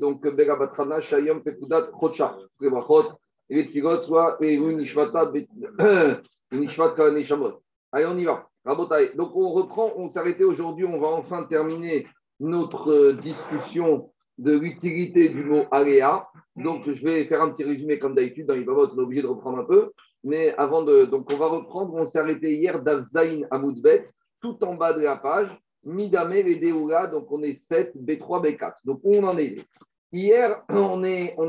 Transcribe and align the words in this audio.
donc 0.00 0.26
Bega 0.26 0.56
Batrana, 0.56 1.00
Shayom, 1.00 1.42
Pekudat, 1.42 1.90
Chocha, 2.00 2.36
Prebrachot, 2.58 3.12
et 3.48 3.62
les 3.62 4.02
soit 4.02 4.36
et 4.40 4.54
une 4.54 4.78
Nishmata, 4.78 5.30
une 6.52 6.60
Nishmat 6.60 6.94
Kaneshamot. 6.94 7.62
Allez, 7.92 8.06
on 8.06 8.18
y 8.18 8.24
va. 8.24 8.48
Donc 9.14 9.36
on 9.36 9.50
reprend, 9.52 9.92
on 9.96 10.08
s'est 10.08 10.18
arrêté 10.18 10.44
aujourd'hui, 10.44 10.84
on 10.84 11.00
va 11.00 11.08
enfin 11.08 11.44
terminer 11.44 12.06
notre 12.40 12.90
euh, 12.90 13.12
discussion 13.14 14.10
de 14.38 14.58
l'utilité 14.58 15.28
du 15.28 15.44
mot 15.44 15.64
aléa. 15.70 16.28
Donc 16.56 16.90
je 16.90 17.04
vais 17.04 17.24
faire 17.26 17.42
un 17.42 17.50
petit 17.50 17.64
résumé 17.64 17.98
comme 17.98 18.14
d'habitude, 18.14 18.46
dans 18.46 18.54
les 18.54 18.68
on 18.68 18.98
est 18.98 19.00
obligé 19.00 19.22
de 19.22 19.28
reprendre 19.28 19.58
un 19.58 19.64
peu. 19.64 19.92
Mais 20.24 20.52
avant 20.56 20.82
de. 20.82 21.04
Donc 21.04 21.32
on 21.32 21.36
va 21.36 21.46
reprendre, 21.46 21.94
on 21.94 22.04
s'est 22.04 22.18
arrêté 22.18 22.56
hier 22.56 22.82
d'Avzaïn 22.82 23.46
Amoudbet, 23.52 24.04
tout 24.40 24.62
en 24.64 24.74
bas 24.74 24.92
de 24.94 25.02
la 25.02 25.16
page. 25.16 25.48
Midame 25.86 26.32
et 26.32 26.58
donc 27.12 27.30
on 27.30 27.42
est 27.42 27.54
7, 27.54 27.96
B3, 27.96 28.42
B4. 28.44 28.74
Donc 28.84 29.00
on 29.04 29.22
en 29.22 29.38
est? 29.38 29.54
Hier, 30.12 30.64
on, 30.68 31.02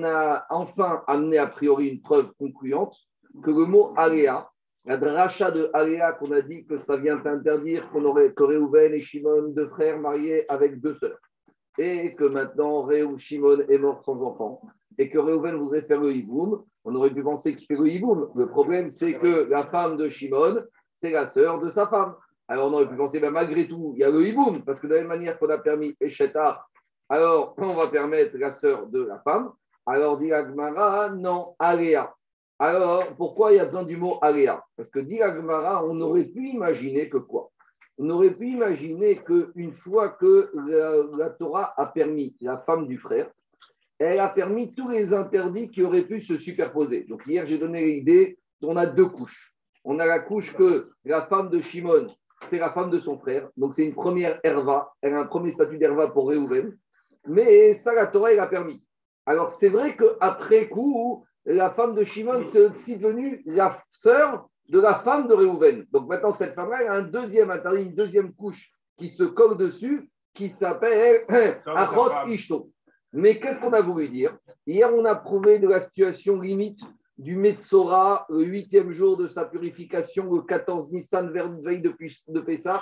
a 0.04 0.46
enfin 0.52 1.04
amené 1.08 1.40
a 1.40 1.48
priori 1.48 1.90
une 1.90 2.02
preuve 2.02 2.32
concluante 2.38 2.96
que 3.44 3.50
le 3.50 3.66
mot 3.66 3.94
aléa, 3.98 4.48
la 4.86 4.98
dracha 4.98 5.50
de 5.50 5.72
aléa 5.73 6.13
qu'on 6.13 6.32
a 6.32 6.41
dit 6.41 6.66
que 6.66 6.77
ça 6.77 6.98
vient 6.98 7.20
interdire 7.26 7.90
qu'on 7.90 8.05
aurait 8.05 8.32
que 8.34 8.44
Réhouven 8.44 8.94
et 8.94 9.02
Shimon, 9.02 9.50
deux 9.55 9.70
frères 9.70 10.00
mariés 10.00 10.46
avec 10.49 10.80
deux 10.82 10.96
sœurs. 10.96 11.20
Et 11.80 12.13
que 12.16 12.26
maintenant 12.26 12.84
Réhou 12.84 13.18
Shimon 13.18 13.62
est 13.68 13.80
mort 13.80 14.04
sans 14.05 14.22
enfant. 14.22 14.62
Et 14.99 15.10
que 15.10 15.18
Réhouven 15.18 15.55
voudrait 15.55 15.82
faire 15.84 16.02
le 16.02 16.13
hiboum. 16.13 16.63
On 16.84 16.94
aurait 16.96 17.13
pu 17.13 17.24
penser 17.24 17.55
qu'il 17.55 17.66
fait 17.66 17.82
le 17.82 17.88
hiboum. 17.88 18.30
Le 18.35 18.48
problème, 18.48 18.91
c'est 18.91 19.16
que 19.16 19.48
la 19.49 19.66
femme 19.66 19.98
de 19.98 20.10
Shimon, 20.10 20.63
c'est 20.96 21.12
la 21.12 21.26
sœur 21.26 21.60
de 21.60 21.70
sa 21.70 21.88
femme. 21.88 22.16
Alors 22.48 22.70
on 22.70 22.74
aurait 22.74 22.90
pu 22.90 22.96
penser, 22.96 23.20
ben, 23.20 23.32
malgré 23.32 23.68
tout, 23.68 23.94
il 23.96 24.00
y 24.00 24.04
a 24.04 24.10
le 24.10 24.26
hiboum, 24.26 24.64
parce 24.64 24.80
que 24.80 24.88
de 24.88 24.94
la 24.94 25.00
même 25.00 25.10
manière 25.10 25.38
qu'on 25.38 25.50
a 25.50 25.58
permis 25.58 25.96
Echeta, 26.00 26.66
alors 27.10 27.55
on 27.58 27.76
va 27.76 27.88
permettre 27.88 28.38
la 28.38 28.52
sœur 28.52 28.88
de 28.88 29.04
la 29.04 29.20
femme. 29.20 29.52
Alors 29.85 30.18
dit 30.18 30.32
Agmara, 30.32 31.10
non, 31.12 31.55
Aléa. 31.60 32.13
Alors 32.60 33.16
pourquoi 33.16 33.52
il 33.52 33.58
y 33.58 33.60
a 33.60 33.66
besoin 33.66 33.84
du 33.84 33.98
mot 33.98 34.18
Aléa 34.21 34.63
Parce 34.76 34.90
que 34.90 34.99
dit 34.99 35.21
Agmara, 35.21 35.86
on 35.86 35.99
aurait 36.02 36.26
pu 36.26 36.49
imaginer 36.49 37.10
que 37.10 37.18
quoi? 37.18 37.52
On 37.98 38.10
aurait 38.10 38.34
pu 38.34 38.49
imaginer 38.49 39.18
qu'une 39.24 39.74
fois 39.74 40.10
que 40.10 40.52
la, 41.18 41.30
Torah 41.32 41.74
a 41.77 41.88
permis 41.88 42.36
la 42.41 42.60
femme 42.60 42.88
du 42.88 42.98
frère, 42.98 43.30
elle 43.98 44.20
a 44.20 44.30
permis 44.30 44.74
tous 44.76 44.90
les 44.90 45.14
interdits 45.14 45.71
qui 45.71 45.82
auraient 45.82 46.05
pu 46.05 46.21
se 46.21 46.38
superposer. 46.38 47.05
Donc 47.05 47.24
hier, 47.26 47.48
j'ai 47.48 47.58
donné 47.58 47.84
l'idée 47.84 48.38
qu'on 48.62 48.77
a 48.77 48.86
deux 48.86 49.08
couches. 49.08 49.55
On 49.84 49.98
a 49.98 50.05
la 50.05 50.20
couche 50.20 50.55
que 50.55 50.91
la 51.05 51.26
femme 51.26 51.49
de 51.49 51.60
Shimon, 51.62 52.08
c'est 52.43 52.60
la 52.60 52.71
femme 52.71 52.90
de 52.90 52.99
son 52.99 53.18
frère. 53.18 53.49
Donc, 53.57 53.74
c'est 53.74 53.85
une 53.85 53.93
première 53.93 54.40
herva. 54.43 54.93
Elle 55.02 55.13
a 55.13 55.21
un 55.21 55.27
premier 55.27 55.52
statut 55.52 55.77
d'herva 55.77 56.12
pour 56.12 56.30
Réhouven. 56.30 56.77
Mais 57.27 57.74
ça, 57.74 57.93
la 57.93 58.07
Torah, 58.07 58.32
elle 58.32 58.40
a 58.40 58.48
permis. 58.48 58.82
Alors, 59.26 59.52
c'est 59.52 59.70
vrai 59.70 59.98
qu'après 59.98 60.70
coup, 60.70 61.26
la 61.46 61.71
femme 61.71 61.96
de 61.96 62.04
Shimon, 62.04 62.43
c'est 62.46 62.62
aussi 62.62 62.98
devenue 62.98 63.41
la 63.46 63.77
sœur 63.91 64.47
de 64.69 64.80
la 64.80 64.96
femme 64.96 65.28
de 65.28 65.34
Réhouven. 65.34 65.85
Donc, 65.91 66.08
maintenant, 66.08 66.31
cette 66.31 66.53
femme-là, 66.53 66.91
a 66.91 66.96
un 66.96 67.03
deuxième 67.03 67.52
interdit, 67.52 67.84
une 67.84 67.96
deuxième 67.96 68.34
couche 68.34 68.72
qui 68.97 69.08
se 69.09 69.24
colle 69.24 69.58
dessus, 69.58 70.09
qui 70.34 70.50
s'appelle 70.50 71.22
Achot 71.66 72.28
Ishto. 72.28 72.72
Mais 73.13 73.40
qu'est-ce 73.40 73.59
qu'on 73.59 73.74
a 73.74 73.81
voulu 73.81 74.09
dire? 74.09 74.38
Hier, 74.66 74.94
on 74.94 75.06
a 75.06 75.16
prouvé 75.16 75.59
de 75.59 75.68
la 75.68 75.80
situation 75.80 76.40
limite 76.40 76.81
du 77.18 77.35
Metzora, 77.35 78.25
le 78.29 78.44
huitième 78.44 78.91
jour 78.91 79.18
de 79.18 79.28
sa 79.28 79.46
purification, 79.46 80.34
le 80.34 80.41
14 80.41 80.91
Nissan, 80.91 81.31
veille 81.31 81.81
de, 81.81 82.40
Pessah, 82.41 82.81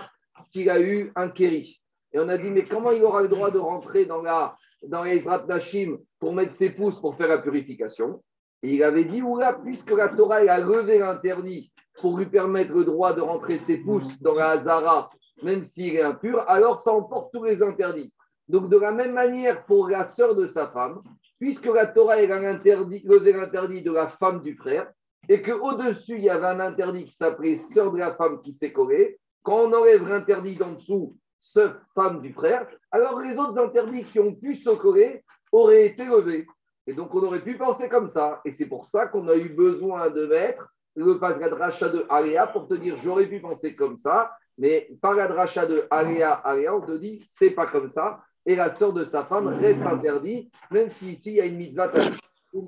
qu'il 0.51 0.69
a 0.69 0.81
eu 0.81 1.11
un 1.15 1.29
kéri. 1.29 1.81
Et 2.11 2.19
on 2.19 2.27
a 2.27 2.37
dit, 2.37 2.49
mais 2.49 2.65
comment 2.65 2.91
il 2.91 3.03
aura 3.03 3.21
le 3.21 3.27
droit 3.27 3.51
de 3.51 3.59
rentrer 3.59 4.05
dans, 4.05 4.21
la, 4.21 4.53
dans 4.83 5.03
les 5.03 5.23
Nashim 5.47 5.97
pour 6.19 6.33
mettre 6.33 6.53
ses 6.53 6.71
pouces 6.71 6.99
pour 6.99 7.15
faire 7.15 7.27
la 7.27 7.39
purification? 7.39 8.21
Et 8.61 8.75
il 8.75 8.83
avait 8.83 9.05
dit, 9.05 9.21
oula, 9.21 9.53
puisque 9.53 9.91
la 9.91 10.09
Torah 10.09 10.37
a 10.37 10.59
levé 10.59 10.99
l'interdit 10.99 11.71
pour 12.01 12.17
lui 12.17 12.25
permettre 12.25 12.73
le 12.73 12.83
droit 12.83 13.13
de 13.13 13.21
rentrer 13.21 13.57
ses 13.57 13.77
pouces 13.77 14.21
dans 14.21 14.33
la 14.33 14.49
Hazara, 14.51 15.09
même 15.43 15.63
s'il 15.63 15.95
est 15.95 16.01
impur, 16.01 16.43
alors 16.49 16.79
ça 16.79 16.91
emporte 16.91 17.31
tous 17.33 17.43
les 17.43 17.63
interdits. 17.63 18.11
Donc, 18.47 18.69
de 18.69 18.77
la 18.77 18.91
même 18.91 19.13
manière, 19.13 19.65
pour 19.65 19.87
la 19.89 20.05
sœur 20.05 20.35
de 20.35 20.45
sa 20.45 20.67
femme, 20.67 21.01
puisque 21.39 21.65
la 21.65 21.87
Torah 21.87 22.15
a 22.15 22.49
interdit, 22.49 23.03
l'interdit 23.05 23.81
de 23.81 23.91
la 23.91 24.07
femme 24.07 24.41
du 24.41 24.55
frère, 24.55 24.91
et 25.27 25.41
qu'au-dessus, 25.41 26.15
il 26.17 26.23
y 26.23 26.29
avait 26.29 26.47
un 26.47 26.59
interdit 26.59 27.05
qui 27.05 27.13
s'appelait 27.13 27.55
sœur 27.55 27.91
de 27.91 27.97
la 27.97 28.15
femme 28.15 28.39
qui 28.41 28.53
s'est 28.53 28.71
collée, 28.71 29.19
quand 29.43 29.65
on 29.65 29.73
enlève 29.73 30.07
l'interdit 30.07 30.55
d'en 30.55 30.73
dessous, 30.73 31.17
ce 31.39 31.71
femme 31.93 32.21
du 32.21 32.33
frère, 32.33 32.67
alors 32.91 33.19
les 33.19 33.37
autres 33.37 33.59
interdits 33.59 34.03
qui 34.03 34.19
ont 34.19 34.33
pu 34.33 34.55
se 34.55 34.71
coller 34.71 35.23
auraient 35.51 35.85
été 35.85 36.05
levés. 36.05 36.47
Et 36.87 36.93
donc, 36.93 37.13
on 37.13 37.23
aurait 37.23 37.43
pu 37.43 37.57
penser 37.57 37.89
comme 37.89 38.09
ça. 38.09 38.41
Et 38.45 38.51
c'est 38.51 38.67
pour 38.67 38.85
ça 38.85 39.07
qu'on 39.07 39.27
a 39.27 39.35
eu 39.35 39.49
besoin 39.49 40.09
de 40.09 40.25
mettre 40.27 40.67
le 40.95 41.19
pasgad 41.19 41.53
rachat 41.53 41.89
de 41.89 42.05
Aléa 42.09 42.47
pour 42.47 42.67
te 42.67 42.73
dire 42.73 42.97
j'aurais 42.97 43.27
pu 43.27 43.39
penser 43.39 43.75
comme 43.75 43.97
ça, 43.97 44.31
mais 44.57 44.89
par 45.01 45.13
la 45.13 45.27
de 45.27 45.87
Aléa, 45.89 46.31
Aléa, 46.31 46.75
on 46.75 46.81
te 46.81 46.97
dit 46.97 47.23
c'est 47.27 47.51
pas 47.51 47.67
comme 47.67 47.89
ça 47.89 48.21
et 48.45 48.55
la 48.55 48.69
sœur 48.69 48.93
de 48.93 49.03
sa 49.03 49.23
femme 49.23 49.47
reste 49.47 49.81
interdite, 49.81 50.53
même 50.71 50.89
si 50.89 51.13
ici 51.13 51.31
il 51.31 51.35
y 51.35 51.41
a 51.41 51.45
une 51.45 51.57
mitzvah 51.57 51.91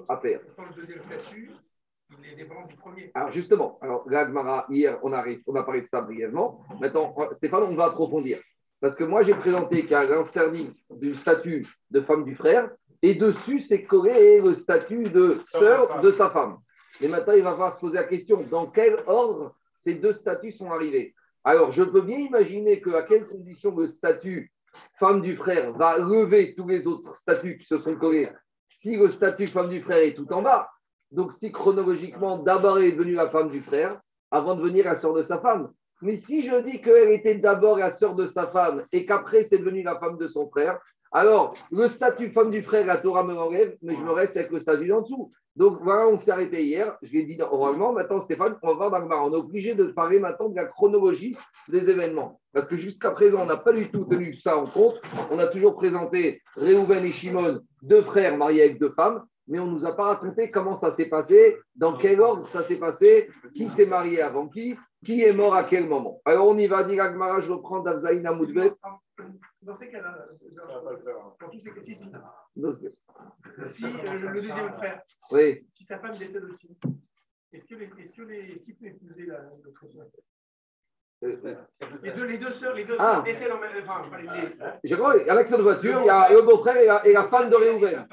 à 0.09 0.17
faire. 0.17 0.41
Alors 3.13 3.31
justement, 3.31 3.77
alors 3.81 4.03
l'Agmara, 4.09 4.65
hier 4.69 4.97
on 5.03 5.13
a, 5.13 5.25
on 5.45 5.55
a 5.55 5.63
parlé 5.63 5.81
de 5.81 5.87
ça 5.87 6.01
brièvement. 6.01 6.61
Maintenant, 6.79 7.15
Stéphane, 7.33 7.63
on 7.63 7.75
va 7.75 7.85
approfondir. 7.85 8.37
Parce 8.79 8.95
que 8.95 9.03
moi 9.03 9.23
j'ai 9.23 9.35
présenté 9.35 9.81
qu'il 9.81 9.91
y 9.91 9.95
a 9.95 10.05
l'interdit 10.05 10.71
du 10.89 11.15
statut 11.15 11.67
de 11.91 12.01
femme 12.01 12.23
du 12.23 12.35
frère, 12.35 12.69
et 13.01 13.15
dessus 13.15 13.59
c'est 13.59 13.83
collé 13.83 14.39
le 14.39 14.53
statut 14.55 15.03
de 15.03 15.41
sœur 15.45 16.01
de 16.01 16.11
sa 16.11 16.29
femme. 16.29 16.57
Et 17.01 17.07
maintenant 17.07 17.33
il 17.33 17.43
va 17.43 17.51
falloir 17.51 17.73
se 17.73 17.79
poser 17.79 17.97
la 17.97 18.05
question 18.05 18.41
dans 18.49 18.67
quel 18.67 18.97
ordre 19.05 19.55
ces 19.75 19.95
deux 19.95 20.13
statuts 20.13 20.51
sont 20.51 20.71
arrivés? 20.71 21.13
Alors 21.43 21.71
je 21.71 21.83
peux 21.83 22.01
bien 22.01 22.17
imaginer 22.17 22.81
que 22.81 22.89
à 22.91 23.03
quelles 23.03 23.27
conditions 23.27 23.75
le 23.75 23.87
statut 23.87 24.51
femme 24.99 25.21
du 25.21 25.35
frère 25.35 25.71
va 25.73 25.97
lever 25.97 26.55
tous 26.55 26.67
les 26.67 26.87
autres 26.87 27.15
statuts 27.15 27.57
qui 27.57 27.65
se 27.65 27.77
sont 27.77 27.95
collés 27.95 28.29
si 28.69 28.97
le 28.97 29.09
statut 29.09 29.47
femme 29.47 29.69
du 29.69 29.81
frère 29.81 29.99
est 29.99 30.13
tout 30.13 30.31
en 30.31 30.41
bas. 30.41 30.69
Donc, 31.11 31.33
si 31.33 31.51
chronologiquement, 31.51 32.39
d'abord 32.39 32.79
elle 32.79 32.85
est 32.85 32.91
devenue 32.91 33.13
la 33.13 33.29
femme 33.29 33.49
du 33.49 33.61
frère 33.61 33.99
avant 34.29 34.55
de 34.55 34.61
devenir 34.61 34.85
la 34.85 34.95
sœur 34.95 35.13
de 35.13 35.21
sa 35.21 35.39
femme. 35.39 35.71
Mais 36.01 36.15
si 36.15 36.45
je 36.45 36.55
dis 36.57 36.81
qu'elle 36.81 37.11
était 37.11 37.35
d'abord 37.35 37.77
la 37.77 37.89
sœur 37.89 38.15
de 38.15 38.27
sa 38.27 38.45
femme 38.45 38.83
et 38.91 39.05
qu'après 39.05 39.43
c'est 39.43 39.57
devenu 39.57 39.83
la 39.83 39.97
femme 39.99 40.17
de 40.17 40.27
son 40.27 40.49
frère, 40.49 40.79
alors 41.11 41.53
le 41.71 41.87
statut 41.87 42.29
femme 42.29 42.51
du 42.51 42.61
frère, 42.61 42.85
la 42.85 42.97
Torah 42.97 43.23
me 43.23 43.33
l'enlève, 43.33 43.77
mais 43.81 43.95
je 43.95 44.01
me 44.01 44.11
reste 44.11 44.35
avec 44.37 44.51
le 44.51 44.59
statut 44.59 44.87
d'en 44.87 45.01
dessous. 45.01 45.31
Donc 45.55 45.79
voilà, 45.81 46.07
on 46.07 46.17
s'est 46.17 46.31
arrêté 46.31 46.63
hier, 46.63 46.97
je 47.01 47.11
l'ai 47.13 47.23
dit 47.23 47.37
oralement, 47.41 47.91
maintenant 47.91 48.21
Stéphane, 48.21 48.55
on 48.61 48.75
va 48.75 48.89
voir 48.89 49.07
dans 49.07 49.29
On 49.29 49.33
est 49.33 49.37
obligé 49.37 49.73
de 49.73 49.85
parler 49.85 50.19
maintenant 50.19 50.49
de 50.49 50.55
la 50.55 50.65
chronologie 50.65 51.35
des 51.67 51.89
événements. 51.89 52.39
Parce 52.53 52.67
que 52.67 52.75
jusqu'à 52.75 53.11
présent, 53.11 53.41
on 53.41 53.45
n'a 53.45 53.57
pas 53.57 53.73
du 53.73 53.89
tout 53.89 54.05
tenu 54.05 54.35
ça 54.35 54.57
en 54.57 54.65
compte. 54.65 55.01
On 55.31 55.39
a 55.39 55.47
toujours 55.47 55.75
présenté 55.75 56.41
Réhouven 56.55 57.03
et 57.05 57.11
Shimon, 57.11 57.61
deux 57.81 58.03
frères 58.03 58.37
mariés 58.37 58.63
avec 58.63 58.79
deux 58.79 58.91
femmes 58.91 59.23
mais 59.47 59.59
on 59.59 59.67
ne 59.67 59.71
nous 59.71 59.85
a 59.85 59.95
pas 59.95 60.07
raconté 60.07 60.51
comment 60.51 60.75
ça 60.75 60.91
s'est 60.91 61.07
passé, 61.07 61.57
dans 61.75 61.97
quel 61.97 62.19
ordre 62.19 62.45
ça 62.45 62.63
s'est 62.63 62.79
passé, 62.79 63.29
qui 63.55 63.69
s'est 63.69 63.85
marié 63.85 64.21
avant 64.21 64.47
qui, 64.47 64.75
qui 65.05 65.23
est 65.23 65.33
mort 65.33 65.55
à 65.55 65.63
quel 65.63 65.87
moment. 65.87 66.19
Alors 66.25 66.47
on 66.47 66.57
y 66.57 66.67
va, 66.67 66.79
Agmara, 66.79 67.39
je 67.39 67.51
reprends 67.51 67.79
Davzaïn 67.79 68.25
Amoudbet. 68.25 68.73
Dans 69.67 69.73
ces 69.73 69.89
cas-là, 69.89 70.29
pour 71.37 71.49
tous 71.51 71.59
ces 71.59 71.71
cas, 71.71 71.81
si, 71.83 71.93
si, 71.93 72.05
si 73.65 73.85
euh, 73.85 74.17
le 74.17 74.33
deuxième 74.35 74.69
frère, 74.69 75.01
oui. 75.31 75.67
si 75.69 75.83
sa 75.83 75.99
femme 75.99 76.15
décède 76.15 76.45
aussi, 76.45 76.69
est-ce 77.51 77.65
qu'il 77.65 77.81
est 77.81 77.87
est 77.87 78.63
qu 78.63 78.73
peut 78.75 78.85
épouser 78.85 79.25
l'autre 79.25 79.85
soeur 79.91 80.05
euh, 81.25 81.55
les, 82.01 82.13
deux, 82.13 82.27
les 82.27 82.37
deux 82.37 82.53
sœurs, 82.53 82.75
les 82.75 82.85
deux 82.85 82.95
ah. 82.97 83.15
sœurs 83.15 83.23
décèdent 83.23 83.51
en 83.51 83.59
même 83.59 83.83
temps. 83.83 84.03
Je 84.85 84.95
crois, 84.95 85.17
il 85.17 85.27
y 85.27 85.29
a 85.29 85.33
l'accident 85.33 85.57
de 85.57 85.63
voiture, 85.63 85.99
il 85.99 86.05
y 86.05 86.09
a 86.09 86.31
le 86.31 86.43
beau-frère 86.43 87.03
et, 87.03 87.09
et, 87.09 87.13
la 87.13 87.27
femme 87.27 87.49
de 87.49 87.55
Réhouven. 87.57 88.07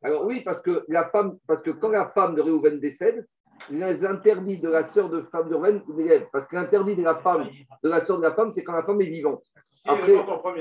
Alors 0.00 0.24
oui, 0.26 0.42
parce 0.44 0.62
que, 0.62 0.84
la 0.86 1.08
femme, 1.08 1.38
parce 1.48 1.62
que 1.62 1.70
quand 1.70 1.88
la 1.88 2.10
femme 2.10 2.36
de 2.36 2.42
Réhouven 2.42 2.78
décède, 2.78 3.26
les 3.70 4.04
interdits 4.04 4.58
de 4.58 4.68
la 4.68 4.82
sœur 4.82 5.10
de 5.10 5.22
femme 5.22 5.48
de 5.48 5.54
Réhouven 5.54 6.26
Parce 6.32 6.46
que 6.46 6.56
l'interdit 6.56 6.96
de 6.96 7.02
la 7.02 7.16
femme, 7.16 7.48
de 7.82 7.88
la 7.88 8.00
sœur 8.00 8.18
de 8.18 8.22
la 8.22 8.34
femme, 8.34 8.52
c'est 8.52 8.62
quand 8.64 8.72
la 8.72 8.82
femme 8.82 9.00
est 9.00 9.06
vivante. 9.06 9.42
Après, 9.86 10.14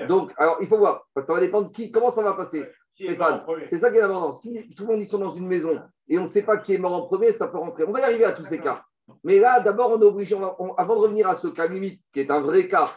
donc, 0.08 0.32
alors 0.38 0.58
il 0.62 0.68
faut 0.68 0.78
voir, 0.78 1.06
parce 1.14 1.26
que 1.26 1.28
ça 1.28 1.34
va 1.34 1.40
dépendre 1.40 1.70
de 1.70 1.74
qui, 1.74 1.92
comment 1.92 2.10
ça 2.10 2.24
va 2.24 2.34
passer. 2.34 2.64
Stéphane, 2.96 3.44
c'est 3.68 3.80
ça 3.80 3.90
qui 3.90 3.98
est 3.98 4.02
important. 4.02 4.34
Si 4.34 4.70
tout 4.76 4.84
le 4.84 4.92
monde 4.92 5.02
ils 5.02 5.08
sont 5.08 5.18
dans 5.18 5.34
une 5.34 5.48
maison 5.48 5.82
et 6.08 6.20
on 6.20 6.24
ne 6.24 6.28
sait 6.28 6.44
pas 6.44 6.58
qui 6.58 6.76
est 6.76 6.78
mort 6.78 6.94
en 6.94 7.08
premier, 7.08 7.32
ça 7.32 7.48
peut 7.48 7.58
rentrer. 7.58 7.86
On 7.88 7.92
va 7.92 8.02
y 8.02 8.04
arriver 8.04 8.26
à 8.26 8.34
tous 8.34 8.46
ces 8.46 8.60
cas. 8.60 8.84
Mais 9.24 9.40
là, 9.40 9.60
d'abord, 9.60 9.92
on 9.92 10.02
est 10.02 10.06
obligé, 10.06 10.36
avant 10.36 10.96
de 10.96 11.00
revenir 11.00 11.28
à 11.28 11.36
ce 11.36 11.48
cas 11.48 11.68
limite, 11.68 12.02
qui 12.14 12.22
est 12.22 12.32
un 12.32 12.42
vrai 12.42 12.70
cas, 12.70 12.94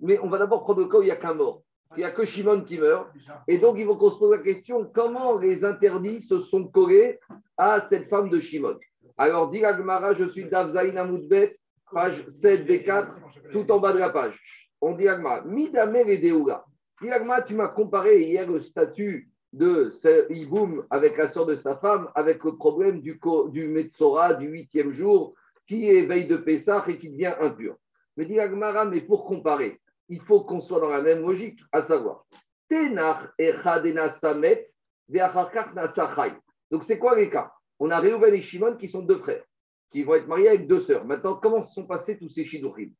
mais 0.00 0.18
on 0.22 0.28
va 0.28 0.38
d'abord 0.38 0.64
prendre 0.64 0.80
le 0.80 0.88
cas 0.88 0.98
où 0.98 1.02
il 1.02 1.06
n'y 1.06 1.10
a 1.10 1.16
qu'un 1.16 1.34
mort. 1.34 1.62
Il 1.96 1.98
n'y 1.98 2.04
a 2.04 2.10
que 2.10 2.24
Shimon 2.24 2.62
qui 2.62 2.78
meurt. 2.78 3.06
Et 3.46 3.58
donc, 3.58 3.76
il 3.78 3.86
faut 3.86 3.96
qu'on 3.96 4.10
se 4.10 4.18
pose 4.18 4.36
la 4.36 4.42
question 4.42 4.90
comment 4.92 5.38
les 5.38 5.64
interdits 5.64 6.20
se 6.20 6.40
sont 6.40 6.64
collés 6.64 7.18
à 7.56 7.80
cette 7.80 8.08
femme 8.08 8.28
de 8.28 8.40
Shimon? 8.40 8.76
Alors, 9.16 9.50
dit 9.50 9.64
Agmara, 9.64 10.14
je 10.14 10.24
suis 10.24 10.44
d'Avzaïn 10.44 10.96
Amoudbet, 10.96 11.58
page 11.92 12.26
7 12.28 12.66
B4, 12.66 13.08
tout 13.52 13.70
en 13.70 13.78
bas 13.78 13.92
de 13.92 13.98
la 13.98 14.10
page. 14.10 14.68
On 14.80 14.94
dit 14.94 15.08
Agmara, 15.08 15.42
Midame 15.44 15.96
et 15.96 16.18
Deoula. 16.18 16.64
tu 17.46 17.54
m'as 17.54 17.68
comparé 17.68 18.22
hier 18.22 18.50
le 18.50 18.60
statut 18.60 19.30
de 19.52 19.90
ce 19.90 20.30
Iboum 20.32 20.84
avec 20.90 21.16
la 21.16 21.26
sœur 21.26 21.46
de 21.46 21.54
sa 21.54 21.76
femme, 21.76 22.10
avec 22.14 22.44
le 22.44 22.56
problème 22.56 23.00
du, 23.00 23.18
du 23.48 23.68
Metzora 23.68 24.34
du 24.34 24.48
huitième 24.48 24.92
jour, 24.92 25.34
qui 25.66 25.88
est 25.88 26.06
veille 26.06 26.26
de 26.26 26.36
Pessah 26.36 26.84
et 26.88 26.98
qui 26.98 27.10
devient 27.10 27.34
impur. 27.40 27.76
Me 28.16 28.24
dit 28.24 28.38
Agmara, 28.38 28.84
mais 28.84 29.00
pour 29.00 29.24
comparer, 29.24 29.80
il 30.08 30.20
faut 30.20 30.42
qu'on 30.42 30.60
soit 30.60 30.80
dans 30.80 30.90
la 30.90 31.02
même 31.02 31.22
logique, 31.22 31.58
à 31.72 31.80
savoir, 31.80 32.24
Tenach 32.68 33.32
Samet, 34.10 34.64
Donc 36.70 36.84
c'est 36.84 36.98
quoi 36.98 37.16
les 37.16 37.30
cas? 37.30 37.52
On 37.78 37.90
a 37.90 37.98
Réhouven 37.98 38.34
et 38.34 38.40
Shimon 38.40 38.76
qui 38.76 38.88
sont 38.88 39.02
deux 39.02 39.18
frères, 39.18 39.44
qui 39.90 40.02
vont 40.02 40.14
être 40.14 40.26
mariés 40.26 40.48
avec 40.48 40.66
deux 40.66 40.80
sœurs. 40.80 41.04
Maintenant, 41.04 41.36
comment 41.36 41.62
se 41.62 41.74
sont 41.74 41.86
passés 41.86 42.18
tous 42.18 42.28
ces 42.28 42.44
Shidurim 42.44 42.92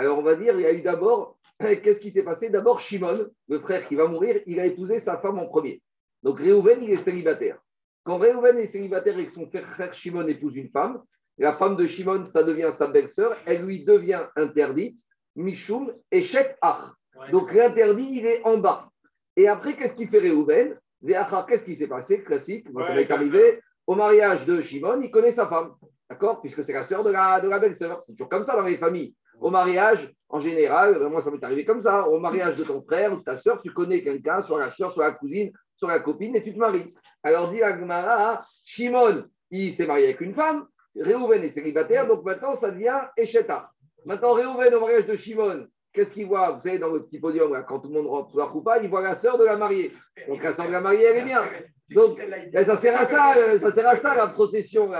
alors, 0.00 0.18
on 0.18 0.22
va 0.22 0.34
dire, 0.34 0.54
il 0.54 0.62
y 0.62 0.66
a 0.66 0.72
eu 0.72 0.80
d'abord, 0.80 1.36
qu'est-ce 1.60 2.00
qui 2.00 2.10
s'est 2.10 2.22
passé? 2.22 2.48
D'abord, 2.48 2.80
Shimon, 2.80 3.28
le 3.48 3.58
frère 3.58 3.86
qui 3.86 3.96
va 3.96 4.06
mourir, 4.06 4.40
il 4.46 4.58
a 4.58 4.64
épousé 4.64 4.98
sa 4.98 5.18
femme 5.18 5.38
en 5.38 5.46
premier. 5.46 5.82
Donc, 6.22 6.38
Réhouven, 6.38 6.82
il 6.82 6.90
est 6.90 6.96
célibataire. 6.96 7.58
Quand 8.04 8.16
Réhouven 8.16 8.56
est 8.56 8.66
célibataire 8.66 9.18
et 9.18 9.26
que 9.26 9.32
son 9.32 9.46
frère 9.46 9.92
Shimon 9.92 10.26
épouse 10.26 10.56
une 10.56 10.70
femme, 10.70 11.02
la 11.36 11.52
femme 11.52 11.76
de 11.76 11.84
Shimon, 11.84 12.24
ça 12.24 12.42
devient 12.42 12.70
sa 12.72 12.86
belle-sœur, 12.86 13.36
elle 13.44 13.62
lui 13.62 13.84
devient 13.84 14.26
interdite, 14.36 14.98
Mishum 15.36 15.92
et 16.10 16.22
Shet 16.22 16.56
Donc, 17.30 17.52
l'interdit, 17.52 18.08
il 18.10 18.24
est 18.24 18.42
en 18.44 18.56
bas. 18.56 18.88
Et 19.36 19.48
après, 19.48 19.76
qu'est-ce 19.76 19.94
qu'il 19.94 20.08
fait 20.08 20.20
Réhouven 20.20 20.78
Qu'est-ce 21.02 21.64
qui 21.66 21.76
s'est 21.76 21.88
passé? 21.88 22.22
Classique, 22.22 22.66
ça 22.86 22.94
m'est 22.94 23.10
arrivé. 23.10 23.60
Au 23.90 23.96
mariage 23.96 24.46
de 24.46 24.60
Shimon, 24.60 25.00
il 25.02 25.10
connaît 25.10 25.32
sa 25.32 25.48
femme. 25.48 25.74
D'accord 26.08 26.40
Puisque 26.40 26.62
c'est 26.62 26.72
la 26.72 26.84
sœur 26.84 27.02
de 27.02 27.10
la, 27.10 27.40
de 27.40 27.48
la 27.48 27.58
belle-sœur. 27.58 28.00
C'est 28.06 28.12
toujours 28.12 28.28
comme 28.28 28.44
ça 28.44 28.54
dans 28.54 28.62
les 28.62 28.76
familles. 28.76 29.16
Au 29.40 29.50
mariage, 29.50 30.14
en 30.28 30.40
général, 30.40 30.94
euh, 30.94 31.08
moi 31.08 31.20
ça 31.20 31.32
m'est 31.32 31.42
arrivé 31.42 31.64
comme 31.64 31.80
ça, 31.80 32.06
au 32.06 32.20
mariage 32.20 32.54
de 32.54 32.62
ton 32.62 32.82
frère 32.82 33.12
ou 33.12 33.16
de 33.16 33.24
ta 33.24 33.36
soeur, 33.36 33.60
tu 33.60 33.72
connais 33.72 34.04
quelqu'un, 34.04 34.42
soit 34.42 34.60
la 34.60 34.70
soeur, 34.70 34.92
soit 34.92 35.08
la 35.08 35.14
cousine, 35.14 35.50
soit 35.74 35.88
la 35.88 35.98
copine, 35.98 36.36
et 36.36 36.42
tu 36.44 36.54
te 36.54 36.58
maries. 36.60 36.94
Alors 37.24 37.50
dit 37.50 37.64
Agmara, 37.64 38.46
Shimon, 38.62 39.24
il 39.50 39.72
s'est 39.74 39.86
marié 39.86 40.04
avec 40.04 40.20
une 40.20 40.34
femme, 40.34 40.68
Réhouven 40.94 41.42
est 41.42 41.50
célibataire, 41.50 42.06
donc 42.06 42.24
maintenant 42.24 42.54
ça 42.54 42.70
devient 42.70 43.00
Echeta. 43.16 43.72
Maintenant, 44.04 44.34
Réhouven 44.34 44.72
au 44.72 44.80
mariage 44.82 45.06
de 45.06 45.16
Shimon, 45.16 45.66
qu'est-ce 45.92 46.12
qu'il 46.12 46.26
voit 46.26 46.52
Vous 46.52 46.60
savez, 46.60 46.78
dans 46.78 46.92
le 46.92 47.02
petit 47.04 47.18
podium, 47.18 47.64
quand 47.68 47.80
tout 47.80 47.88
le 47.88 47.94
monde 47.94 48.06
rentre 48.06 48.30
sous 48.30 48.38
la 48.38 48.46
coupa, 48.46 48.78
il 48.78 48.88
voit 48.88 49.02
la 49.02 49.14
sœur 49.14 49.38
de 49.38 49.44
la 49.44 49.56
mariée. 49.56 49.92
Donc 50.28 50.42
la 50.42 50.52
sœur 50.52 50.66
de 50.66 50.72
la 50.72 50.80
mariée, 50.80 51.04
elle 51.04 51.18
est 51.18 51.24
bien. 51.24 51.42
Donc, 51.90 52.18
ben, 52.52 52.64
ça 52.64 52.76
sert 52.76 52.98
à 53.00 53.04
ça, 53.04 53.36
euh, 53.36 53.58
ça 53.58 53.72
sert 53.72 53.88
à 53.88 53.96
ça 53.96 54.14
la 54.14 54.28
procession. 54.28 54.90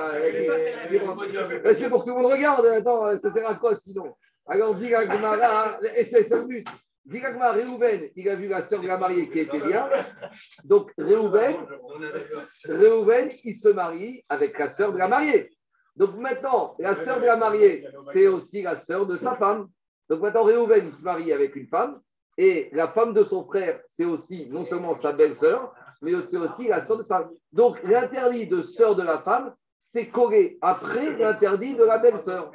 C'est 1.73 1.89
pour 1.89 2.05
que 2.05 2.11
tout 2.11 2.17
le 2.17 2.23
monde 2.23 2.33
regarde. 2.33 2.67
Attends, 2.67 3.17
ça 3.19 3.33
sert 3.33 3.49
à 3.49 3.55
quoi 3.55 3.75
sinon? 3.77 4.15
Alors, 4.47 4.75
dit 4.75 4.89
Gmara, 4.89 5.79
et 5.97 6.05
c'est 6.05 6.25
5 6.25 6.47
minutes. 6.47 6.69
Dit 7.05 7.21
Réhouven, 7.21 8.11
il 8.15 8.29
a 8.29 8.35
vu 8.35 8.49
la 8.49 8.61
sœur 8.61 8.81
de 8.81 8.87
la 8.87 8.99
mariée 8.99 9.29
qui 9.29 9.41
était 9.41 9.61
bien. 9.61 9.89
Donc, 10.65 10.93
Réhouven, 10.99 11.57
Réhouven, 12.65 13.31
il 13.45 13.57
se 13.57 13.69
marie 13.69 14.25
avec 14.29 14.59
la 14.59 14.69
sœur 14.69 14.93
de 14.93 14.99
la 14.99 15.09
mariée. 15.09 15.51
Donc 15.97 16.17
maintenant, 16.17 16.77
la 16.79 16.95
sœur 16.95 17.21
de 17.21 17.27
la 17.27 17.37
mariée, 17.37 17.87
c'est 18.13 18.27
aussi 18.27 18.63
la 18.63 18.77
sœur 18.77 19.07
de 19.07 19.17
sa 19.17 19.37
femme. 19.37 19.69
Donc 20.11 20.21
maintenant, 20.21 20.43
Réhouven, 20.43 20.91
se 20.91 21.05
marie 21.05 21.33
avec 21.33 21.55
une 21.55 21.69
femme. 21.69 22.01
Et 22.37 22.69
la 22.73 22.89
femme 22.89 23.15
de 23.15 23.23
son 23.25 23.45
frère, 23.45 23.81
c'est 23.87 24.05
aussi 24.05 24.47
non 24.49 24.65
seulement 24.65 24.95
sa 24.95 25.13
belle-sœur, 25.13 25.73
mais 26.03 26.13
c'est 26.29 26.37
aussi 26.37 26.67
la 26.67 26.81
sœur 26.81 26.99
de 26.99 27.03
sa. 27.03 27.29
Donc 27.53 27.81
l'interdit 27.85 28.47
de 28.47 28.61
sœur 28.63 28.97
de 28.97 29.03
la 29.03 29.19
femme, 29.19 29.55
c'est 29.79 30.09
collé 30.09 30.59
après 30.61 31.17
l'interdit 31.17 31.75
de 31.75 31.85
la 31.85 31.99
belle-sœur. 31.99 32.51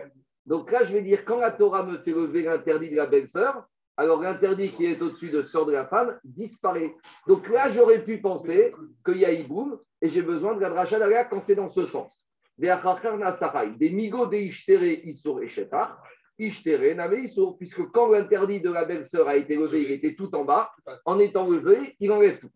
Donc 0.45 0.71
là, 0.71 0.83
je 0.83 0.93
vais 0.93 1.01
dire, 1.01 1.23
quand 1.23 1.37
la 1.37 1.51
Torah 1.51 1.83
me 1.83 1.97
fait 1.99 2.11
lever 2.11 2.43
l'interdit 2.43 2.91
de 2.91 2.97
la 2.97 3.05
belle-sœur, 3.05 3.65
alors 3.97 4.21
l'interdit 4.21 4.71
qui 4.71 4.85
est 4.85 5.01
au-dessus 5.01 5.29
de 5.29 5.41
sœur 5.41 5.65
de 5.65 5.71
la 5.71 5.85
femme 5.85 6.19
disparaît. 6.23 6.93
Donc 7.27 7.47
là, 7.47 7.69
j'aurais 7.69 8.03
pu 8.03 8.19
penser 8.19 8.73
qu'il 9.05 9.17
y 9.17 9.25
a 9.25 9.31
Iboum 9.31 9.79
et 10.01 10.09
j'ai 10.09 10.21
besoin 10.21 10.55
de 10.55 10.59
la 10.59 10.69
dracha 10.69 11.25
quand 11.25 11.39
c'est 11.39 11.55
dans 11.55 11.69
ce 11.69 11.85
sens. 11.85 12.27
Des 12.57 13.89
migo 13.91 14.27
des 14.27 14.43
ishtere 14.43 15.05
isur 15.05 15.41
et. 15.41 15.49
Ishtere 16.37 16.95
name 16.95 17.19
isur, 17.19 17.57
puisque 17.57 17.85
quand 17.91 18.07
l'interdit 18.07 18.61
de 18.61 18.69
la 18.69 18.85
belle-sœur 18.85 19.27
a 19.27 19.35
été 19.35 19.55
levé, 19.55 19.83
il 19.83 19.91
était 19.91 20.15
tout 20.15 20.33
en 20.35 20.43
bas. 20.45 20.71
En 21.05 21.19
étant 21.19 21.49
levé, 21.49 21.95
il 21.99 22.11
enlève 22.11 22.39
tout. 22.39 22.51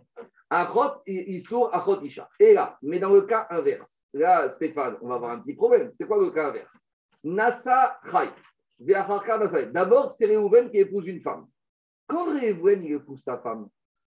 Achot 0.50 1.02
isur, 1.06 1.74
achot 1.74 2.02
isha. 2.04 2.28
Et 2.40 2.54
là, 2.54 2.78
mais 2.82 3.00
dans 3.00 3.14
le 3.14 3.22
cas 3.22 3.48
inverse, 3.50 4.02
là, 4.14 4.50
Stéphane, 4.50 4.98
on 5.02 5.08
va 5.08 5.16
avoir 5.16 5.32
un 5.32 5.40
petit 5.40 5.54
problème. 5.54 5.92
C'est 5.94 6.08
quoi 6.08 6.18
le 6.18 6.32
cas 6.32 6.50
inverse? 6.50 6.78
Nasa 7.24 8.00
Chai. 8.12 8.30
D'abord, 9.72 10.12
c'est 10.12 10.26
Réhouven 10.26 10.70
qui 10.72 10.78
épouse 10.78 11.06
une 11.08 11.20
femme. 11.20 11.48
Quand 12.08 12.32
Réhouven 12.32 12.86
épouse 12.86 13.22
sa 13.22 13.38
femme, 13.38 13.68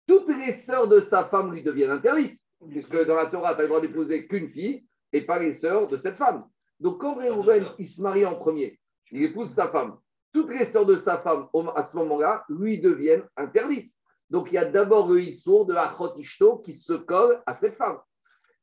toutes 0.08 0.28
les 0.28 0.52
sœurs 0.52 0.88
de 0.88 1.00
sa 1.00 1.24
femme 1.24 1.52
lui 1.52 1.62
deviennent 1.62 1.92
interdites, 1.92 2.40
puisque 2.68 3.06
dans 3.06 3.14
la 3.14 3.26
Torah, 3.26 3.54
tu 3.54 3.60
as 3.60 3.62
le 3.62 3.68
droit 3.68 3.80
d'épouser 3.80 4.26
qu'une 4.26 4.48
fille 4.48 4.84
et 5.12 5.22
pas 5.22 5.38
les 5.38 5.54
sœurs 5.54 5.86
de 5.86 5.96
cette 5.96 6.16
femme. 6.16 6.44
Donc 6.80 7.00
quand 7.00 7.14
Réhouven, 7.14 7.66
il 7.78 7.86
se 7.86 8.02
marie 8.02 8.26
en 8.26 8.36
premier, 8.36 8.78
il 9.12 9.22
épouse 9.24 9.50
sa 9.50 9.68
femme, 9.68 9.96
toutes 10.32 10.50
les 10.50 10.64
sœurs 10.64 10.86
de 10.86 10.96
sa 10.96 11.18
femme, 11.18 11.48
à 11.74 11.82
ce 11.82 11.96
moment-là, 11.96 12.44
lui 12.48 12.78
deviennent 12.78 13.24
interdites. 13.36 13.92
Donc 14.28 14.48
il 14.50 14.54
y 14.54 14.58
a 14.58 14.64
d'abord 14.64 15.08
le 15.08 15.20
Issour 15.20 15.66
de 15.66 15.74
Achot 15.74 16.16
Ishto 16.16 16.58
qui 16.58 16.72
se 16.72 16.92
colle 16.92 17.40
à 17.46 17.52
cette 17.52 17.76
femme. 17.76 17.98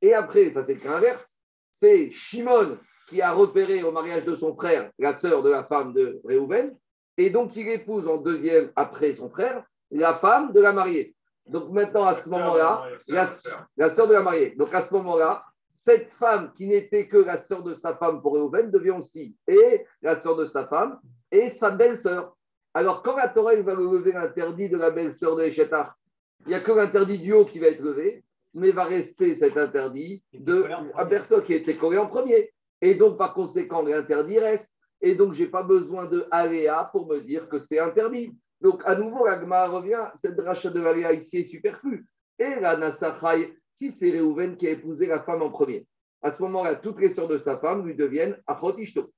Et 0.01 0.13
après, 0.13 0.51
ça 0.51 0.63
c'est 0.63 0.83
l'inverse, 0.83 1.39
c'est 1.71 2.11
Shimon 2.11 2.77
qui 3.07 3.21
a 3.21 3.31
repéré 3.31 3.83
au 3.83 3.91
mariage 3.91 4.25
de 4.25 4.35
son 4.35 4.55
frère 4.55 4.91
la 4.99 5.13
sœur 5.13 5.43
de 5.43 5.49
la 5.49 5.63
femme 5.63 5.93
de 5.93 6.21
Réhouven, 6.25 6.77
et 7.17 7.29
donc 7.29 7.55
il 7.55 7.67
épouse 7.69 8.07
en 8.07 8.17
deuxième 8.17 8.71
après 8.75 9.13
son 9.13 9.29
frère 9.29 9.63
la 9.91 10.15
femme 10.15 10.51
de 10.51 10.59
la 10.59 10.73
mariée. 10.73 11.15
Donc 11.45 11.69
maintenant, 11.71 12.05
à 12.05 12.13
ce 12.13 12.29
moment-là, 12.29 12.87
la, 13.07 13.27
la 13.77 13.89
sœur 13.89 14.07
de 14.07 14.13
la 14.13 14.21
mariée. 14.21 14.55
Donc 14.55 14.73
à 14.73 14.81
ce 14.81 14.93
moment-là, 14.95 15.43
cette 15.83 16.11
femme 16.11 16.53
qui 16.53 16.67
n'était 16.67 17.07
que 17.07 17.17
la 17.17 17.37
sœur 17.37 17.61
de 17.61 17.75
sa 17.75 17.95
femme 17.95 18.21
pour 18.21 18.35
Réhouven 18.35 18.71
devient 18.71 18.91
aussi 18.91 19.35
et 19.47 19.85
la 20.01 20.15
sœur 20.15 20.37
de 20.37 20.45
sa 20.45 20.65
femme 20.67 20.99
et 21.29 21.49
sa 21.49 21.71
belle-sœur. 21.71 22.37
Alors 22.73 23.03
quand 23.03 23.17
la 23.17 23.27
Torah 23.27 23.55
va 23.61 23.73
lever 23.75 24.13
l'interdit 24.13 24.69
de 24.69 24.77
la 24.77 24.91
belle-sœur 24.91 25.35
de 25.35 25.43
Echetar, 25.43 25.95
il 26.45 26.49
n'y 26.49 26.55
a 26.55 26.61
que 26.61 26.71
l'interdit 26.71 27.19
du 27.19 27.33
haut 27.33 27.45
qui 27.45 27.59
va 27.59 27.67
être 27.67 27.81
levé, 27.81 28.23
mais 28.53 28.71
va 28.71 28.85
rester 28.85 29.35
cet 29.35 29.57
interdit 29.57 30.23
de 30.33 30.65
la 30.95 31.05
personne 31.05 31.41
qui 31.41 31.53
était 31.53 31.75
collée 31.75 31.97
en 31.97 32.07
premier. 32.07 32.53
Et 32.81 32.95
donc, 32.95 33.17
par 33.17 33.33
conséquent, 33.33 33.81
l'interdit 33.81 34.39
reste. 34.39 34.71
Et 35.01 35.15
donc, 35.15 35.33
je 35.33 35.43
n'ai 35.43 35.49
pas 35.49 35.63
besoin 35.63 36.05
de 36.05 36.25
aléa 36.31 36.89
pour 36.91 37.07
me 37.07 37.19
dire 37.19 37.49
que 37.49 37.59
c'est 37.59 37.79
interdit. 37.79 38.33
Donc, 38.61 38.81
à 38.85 38.95
nouveau, 38.95 39.25
l'agma 39.25 39.67
revient, 39.67 40.09
cette 40.17 40.39
rachat 40.39 40.69
de 40.69 40.83
aléa 40.83 41.13
ici 41.13 41.39
est 41.39 41.45
superflue. 41.45 42.05
Et 42.39 42.55
la 42.59 42.77
Nasachai, 42.77 43.53
si 43.73 43.91
c'est 43.91 44.11
Réhouven 44.11 44.57
qui 44.57 44.67
a 44.67 44.71
épousé 44.71 45.07
la 45.07 45.21
femme 45.21 45.41
en 45.41 45.49
premier, 45.49 45.85
à 46.21 46.31
ce 46.31 46.41
moment-là, 46.43 46.75
toutes 46.75 46.99
les 46.99 47.09
sœurs 47.09 47.27
de 47.27 47.37
sa 47.37 47.57
femme 47.57 47.85
lui 47.85 47.95
deviennent 47.95 48.37
Achotishto. 48.47 49.11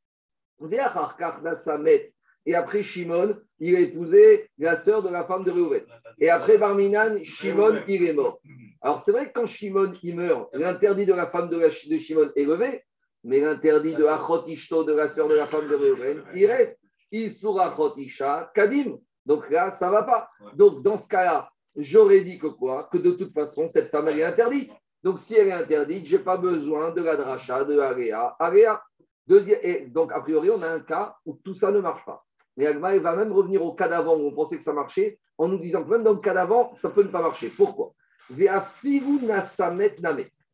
Et 2.47 2.55
après 2.55 2.81
Shimon, 2.81 3.37
il 3.59 3.75
a 3.75 3.79
épousé 3.79 4.49
la 4.57 4.75
sœur 4.75 5.03
de 5.03 5.09
la 5.09 5.23
femme 5.23 5.43
de 5.43 5.51
Réhouven. 5.51 5.83
Et 6.19 6.29
après 6.29 6.57
Barminan, 6.57 7.23
Shimon, 7.23 7.81
il 7.87 8.03
est 8.03 8.13
mort. 8.13 8.39
Alors 8.81 9.01
c'est 9.01 9.11
vrai 9.11 9.27
que 9.27 9.33
quand 9.33 9.45
Shimon 9.47 9.93
il 10.03 10.15
meurt, 10.15 10.49
l'interdit 10.53 11.05
de 11.05 11.13
la 11.13 11.27
femme 11.27 11.49
de, 11.49 11.57
de 11.57 11.97
Shimon 11.97 12.31
est 12.35 12.45
levé, 12.45 12.83
mais 13.23 13.39
l'interdit 13.39 13.95
de 13.95 14.05
Achot 14.05 14.47
Ishto, 14.47 14.83
de 14.83 14.93
la 14.93 15.07
sœur 15.07 15.27
de 15.27 15.35
la 15.35 15.47
femme 15.47 15.67
de 15.67 15.75
Reuven, 15.75 16.23
il 16.35 16.45
reste. 16.45 16.77
Isur 17.11 17.59
Achot 17.59 17.95
Isha, 17.97 18.51
Kadim. 18.53 18.97
Donc 19.25 19.49
là, 19.49 19.71
ça 19.71 19.87
ne 19.87 19.91
va 19.91 20.03
pas. 20.03 20.29
Donc 20.53 20.83
dans 20.83 20.97
ce 20.97 21.07
cas-là, 21.07 21.49
j'aurais 21.75 22.21
dit 22.21 22.37
que 22.39 22.47
quoi 22.47 22.89
Que 22.91 22.97
de 22.97 23.11
toute 23.11 23.31
façon, 23.31 23.67
cette 23.67 23.89
femme, 23.89 24.07
elle 24.07 24.19
est 24.19 24.23
interdite. 24.23 24.71
Donc 25.03 25.19
si 25.19 25.35
elle 25.35 25.49
est 25.49 25.53
interdite, 25.53 26.07
je 26.07 26.17
n'ai 26.17 26.23
pas 26.23 26.37
besoin 26.37 26.91
de 26.91 27.01
la 27.01 27.15
dracha, 27.15 27.63
de 27.63 27.77
Aréa. 27.79 28.35
Aréa. 28.39 28.81
Deuxième, 29.27 29.59
et 29.63 29.87
donc, 29.87 30.11
a 30.11 30.19
priori, 30.21 30.49
on 30.51 30.61
a 30.61 30.69
un 30.69 30.79
cas 30.79 31.15
où 31.25 31.33
tout 31.43 31.55
ça 31.55 31.71
ne 31.71 31.79
marche 31.79 32.05
pas. 32.05 32.23
Mais 32.57 32.67
Agma, 32.67 32.97
va 32.99 33.15
même 33.15 33.31
revenir 33.31 33.63
au 33.63 33.73
cas 33.73 33.87
d'avant 33.87 34.15
où 34.15 34.27
on 34.27 34.31
pensait 34.33 34.57
que 34.57 34.63
ça 34.63 34.73
marchait, 34.73 35.19
en 35.37 35.47
nous 35.47 35.57
disant 35.57 35.83
que 35.83 35.89
même 35.89 36.03
dans 36.03 36.13
le 36.13 36.19
cas 36.19 36.33
d'avant, 36.33 36.73
ça 36.75 36.89
peut 36.89 37.03
ne 37.03 37.09
pas 37.09 37.21
marcher. 37.21 37.49
Pourquoi? 37.49 37.93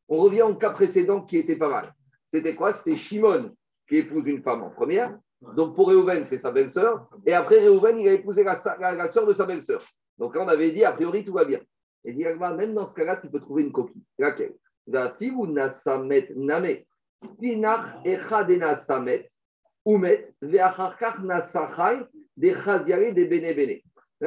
On 0.10 0.18
revient 0.18 0.42
au 0.42 0.56
cas 0.56 0.72
précédent 0.72 1.22
qui 1.22 1.38
était 1.38 1.58
pas 1.58 1.70
mal. 1.70 1.94
C'était 2.34 2.56
quoi? 2.56 2.74
C'était 2.74 2.96
Shimon 2.96 3.52
qui 3.88 3.98
épouse 3.98 4.26
une 4.26 4.42
femme 4.42 4.64
en 4.64 4.70
première. 4.70 5.18
Donc 5.56 5.76
pour 5.76 5.90
Réhouven, 5.90 6.26
c'est 6.26 6.38
sa 6.38 6.52
belle-sœur. 6.52 7.08
Et 7.26 7.34
après 7.34 7.60
Réhouven, 7.60 8.00
il 8.00 8.08
a 8.08 8.14
épousé 8.14 8.44
la, 8.44 8.56
sœur 8.56 9.28
de 9.28 9.34
sa 9.34 9.46
belle-sœur. 9.46 9.84
Donc 10.22 10.36
là, 10.36 10.44
on 10.44 10.48
avait 10.48 10.72
dit, 10.72 10.84
a 10.84 10.92
priori, 10.92 11.26
tout 11.26 11.34
va 11.34 11.46
bien. 11.46 11.60
Et 12.06 12.14
dit, 12.14 12.24
même 12.24 12.76
dans 12.76 12.86
ce 12.86 12.94
cas-là, 12.94 13.18
tu 13.18 13.28
peux 13.28 13.40
trouver 13.40 13.64
une 13.64 13.72
copie. 13.72 14.04
Laquelle? 14.20 14.54
Là, 14.86 15.16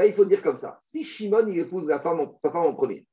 il 0.04 0.12
faut 0.12 0.24
dire 0.24 0.42
comme 0.42 0.58
ça. 0.58 0.78
Si 0.80 1.04
Shimon, 1.04 1.46
il 1.46 1.60
épouse 1.60 1.86
sa 1.86 2.00
femme 2.00 2.18
en 2.18 2.74
premier, 2.74 3.06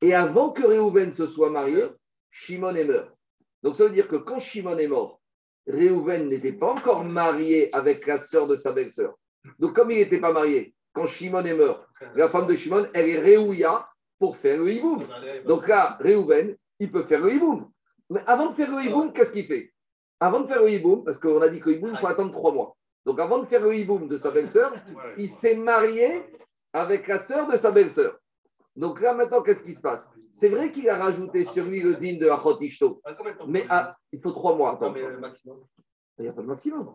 et 0.00 0.12
avant 0.12 0.50
que 0.50 0.66
Réhouven 0.66 1.12
se 1.12 1.28
soit 1.28 1.50
marié, 1.50 1.84
Shimon 2.32 2.74
est 2.74 2.86
mort. 2.86 3.08
Donc 3.62 3.76
ça 3.76 3.84
veut 3.84 3.92
dire 3.92 4.08
que 4.08 4.16
quand 4.16 4.40
Shimon 4.40 4.78
est 4.78 4.88
mort, 4.88 5.20
Réhouven 5.68 6.28
n'était 6.28 6.54
pas 6.54 6.72
encore 6.72 7.04
marié 7.04 7.72
avec 7.72 8.04
la 8.06 8.18
sœur 8.18 8.48
de 8.48 8.56
sa 8.56 8.72
belle-sœur. 8.72 9.14
Donc 9.60 9.76
comme 9.76 9.92
il 9.92 9.98
n'était 9.98 10.20
pas 10.20 10.32
marié, 10.32 10.74
quand 10.96 11.06
Shimon 11.06 11.44
est 11.44 11.54
mort, 11.54 11.86
la 12.14 12.28
femme 12.30 12.46
de 12.46 12.54
Shimon, 12.54 12.86
elle 12.94 13.08
est 13.10 13.18
Réouya 13.18 13.86
pour 14.18 14.38
faire 14.38 14.58
le 14.58 14.72
hiboum. 14.72 15.04
Donc 15.46 15.68
là, 15.68 15.98
Réhouven, 16.00 16.56
il 16.80 16.90
peut 16.90 17.04
faire 17.04 17.20
le 17.20 17.34
hiboum. 17.34 17.70
Mais 18.08 18.20
avant 18.26 18.46
de 18.50 18.54
faire 18.54 18.70
le 18.70 18.82
hiboum, 18.82 19.12
qu'est-ce 19.12 19.30
qu'il 19.30 19.44
fait? 19.44 19.72
Avant 20.18 20.40
de 20.40 20.46
faire 20.46 20.62
le 20.62 20.70
hiboum, 20.70 21.04
parce 21.04 21.18
qu'on 21.18 21.42
a 21.42 21.48
dit 21.50 21.60
que 21.60 21.68
le 21.68 21.76
hiboum, 21.76 21.90
il 21.92 21.98
faut 21.98 22.06
attendre 22.06 22.32
trois 22.32 22.50
mois. 22.50 22.74
Donc 23.04 23.20
avant 23.20 23.38
de 23.38 23.44
faire 23.44 23.62
le 23.62 23.76
hiboum 23.76 24.08
de 24.08 24.16
sa 24.16 24.30
belle-sœur, 24.30 24.72
il 25.18 25.28
s'est 25.28 25.56
marié 25.56 26.22
avec 26.72 27.06
la 27.06 27.18
sœur 27.18 27.46
de 27.46 27.58
sa 27.58 27.70
belle-sœur. 27.70 28.18
Donc 28.74 29.00
là, 29.02 29.12
maintenant, 29.12 29.42
qu'est-ce 29.42 29.62
qui 29.62 29.74
se 29.74 29.80
passe? 29.80 30.10
C'est 30.30 30.48
vrai 30.48 30.72
qu'il 30.72 30.88
a 30.88 30.96
rajouté 30.96 31.44
sur 31.44 31.64
lui 31.64 31.82
le 31.82 31.94
din 31.94 32.16
de 32.18 32.28
Achot 32.28 32.58
Ishto. 32.60 33.02
Mais 33.46 33.66
ah, 33.68 33.94
il 34.12 34.20
faut 34.20 34.32
trois 34.32 34.56
mois. 34.56 34.72
Attends. 34.72 34.94
Il 36.18 36.22
n'y 36.22 36.28
a 36.28 36.32
pas 36.32 36.42
de 36.42 36.46
maximum. 36.46 36.94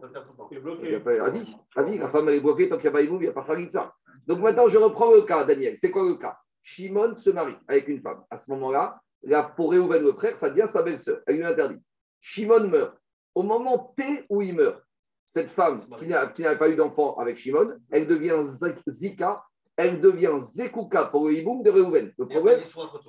Il 0.52 0.90
n'y 0.90 0.96
a 0.96 1.00
pas 1.00 1.26
avis. 1.26 1.56
avis. 1.76 1.98
La 2.00 2.10
femme 2.10 2.28
elle 2.30 2.36
est 2.36 2.42
bloquée 2.42 2.70
tant 2.70 2.78
qu'il 2.78 2.86
n'y 2.86 2.90
a 2.90 2.92
pas 2.92 3.02
il 3.02 3.12
n'y 3.14 3.28
a 3.28 3.34
pas 3.34 3.46
ça. 3.70 3.94
Donc 4.28 4.40
maintenant, 4.40 4.68
je 4.68 4.78
reprends 4.78 5.12
le 5.12 5.22
cas, 5.22 5.46
Daniel. 5.46 5.78
C'est 5.78 5.92
quoi 5.92 6.04
le 6.04 6.16
cas? 6.16 6.38
Shimon 6.64 7.16
se 7.18 7.30
marie 7.30 7.56
avec 7.68 7.88
une 7.88 8.02
femme. 8.02 8.24
À 8.30 8.38
ce 8.38 8.50
moment-là, 8.52 9.00
là, 9.24 9.52
pour 9.56 9.72
réouvrir 9.72 10.02
le 10.02 10.14
frère, 10.14 10.38
ça 10.38 10.50
devient 10.50 10.68
sa 10.68 10.84
belle-sœur. 10.84 11.22
Elle 11.28 11.38
lui 11.38 11.46
interdit. 11.46 11.82
Shimon 12.20 12.68
meurt. 12.68 12.96
Au 13.34 13.44
moment 13.44 13.94
T 13.96 14.26
où 14.30 14.42
il 14.42 14.56
meurt, 14.56 14.82
cette 15.26 15.50
femme 15.50 15.88
qui 15.98 16.08
n'a 16.08 16.56
pas 16.56 16.70
eu 16.70 16.76
d'enfant 16.76 17.16
avec 17.18 17.38
Shimon, 17.38 17.78
elle 17.90 18.08
devient 18.08 18.44
Zika, 18.88 19.44
elle 19.78 20.02
devient 20.02 20.40
Zekuka 20.44 21.06
pour 21.06 21.28
le 21.28 21.36
hiboum 21.36 21.64
de 21.64 21.70
Réhouven. 21.70 22.12
Le 22.18 22.28
problème, 22.28 22.62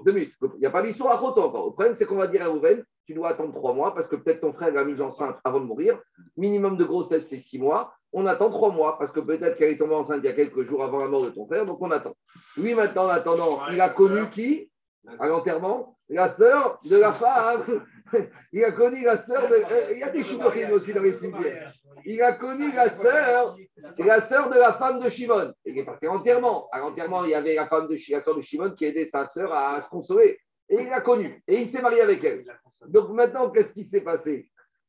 il 0.06 0.32
n'y 0.60 0.66
a 0.66 0.70
pas 0.70 0.82
d'histoire 0.82 1.16
à 1.16 1.18
Khoto 1.18 1.42
encore. 1.42 1.66
Le 1.66 1.72
problème, 1.72 1.94
c'est 1.94 2.06
qu'on 2.06 2.16
va 2.16 2.28
dire 2.28 2.42
à 2.42 2.44
Réhouven, 2.46 2.84
tu 3.06 3.14
dois 3.14 3.30
attendre 3.30 3.52
trois 3.52 3.74
mois 3.74 3.94
parce 3.94 4.08
que 4.08 4.16
peut-être 4.16 4.40
ton 4.40 4.52
frère 4.52 4.72
l'a 4.72 4.84
mise 4.84 5.00
enceinte 5.00 5.36
avant 5.44 5.60
de 5.60 5.66
mourir. 5.66 6.00
Minimum 6.36 6.76
de 6.76 6.84
grossesse, 6.84 7.28
c'est 7.28 7.38
six 7.38 7.58
mois. 7.58 7.94
On 8.12 8.26
attend 8.26 8.50
trois 8.50 8.70
mois 8.70 8.98
parce 8.98 9.10
que 9.10 9.20
peut-être 9.20 9.56
qu'elle 9.56 9.72
est 9.72 9.78
tombée 9.78 9.94
enceinte 9.94 10.20
il 10.22 10.26
y 10.26 10.30
a 10.30 10.34
quelques 10.34 10.62
jours 10.62 10.82
avant 10.84 10.98
la 10.98 11.08
mort 11.08 11.24
de 11.24 11.30
ton 11.30 11.46
frère, 11.46 11.64
donc 11.64 11.80
on 11.80 11.90
attend. 11.90 12.14
Lui, 12.56 12.74
maintenant, 12.74 13.06
en 13.06 13.08
attendant, 13.08 13.66
il 13.70 13.80
a 13.80 13.88
connu 13.88 14.28
qui 14.30 14.70
à 15.18 15.26
l'enterrement 15.26 15.96
La 16.08 16.28
sœur 16.28 16.78
de 16.84 16.96
la 16.96 17.12
femme. 17.12 17.64
Il 18.52 18.62
a 18.62 18.72
connu 18.72 19.02
la 19.04 19.16
sœur 19.16 19.48
de. 19.48 19.92
Il 19.92 19.98
y 20.00 20.02
a 20.02 20.10
des 20.10 20.22
chinois 20.22 20.52
aussi 20.72 20.92
dans 20.92 21.00
les 21.00 21.14
cimetières. 21.14 21.72
Il 22.04 22.20
a 22.22 22.32
connu 22.32 22.70
la 22.72 22.90
sœur, 22.90 23.56
la 23.98 24.20
sœur 24.20 24.50
de 24.50 24.56
la 24.56 24.74
femme 24.74 24.98
de 24.98 25.08
Shimon. 25.08 25.54
Il 25.64 25.78
est 25.78 25.84
parti 25.84 26.06
à 26.06 26.10
l'enterrement. 26.10 26.68
À 26.72 26.80
l'enterrement, 26.80 27.24
il 27.24 27.30
y 27.30 27.34
avait 27.34 27.54
la 27.54 27.66
femme 27.68 27.88
de 27.88 27.96
la 28.10 28.20
sœur 28.20 28.36
de 28.36 28.42
Shimon 28.42 28.74
qui 28.74 28.84
aidait 28.84 29.06
sa 29.06 29.26
sœur 29.28 29.52
à 29.52 29.80
se 29.80 29.88
consoler. 29.88 30.38
Et 30.68 30.82
il 30.82 30.88
l'a 30.88 31.00
connue. 31.00 31.42
Et 31.46 31.60
il 31.60 31.66
s'est 31.66 31.82
marié 31.82 32.00
avec 32.00 32.22
elle. 32.24 32.44
Donc 32.88 33.10
maintenant, 33.10 33.50
qu'est-ce 33.50 33.72
qui 33.72 33.84
s'est 33.84 34.00
passé? 34.00 34.48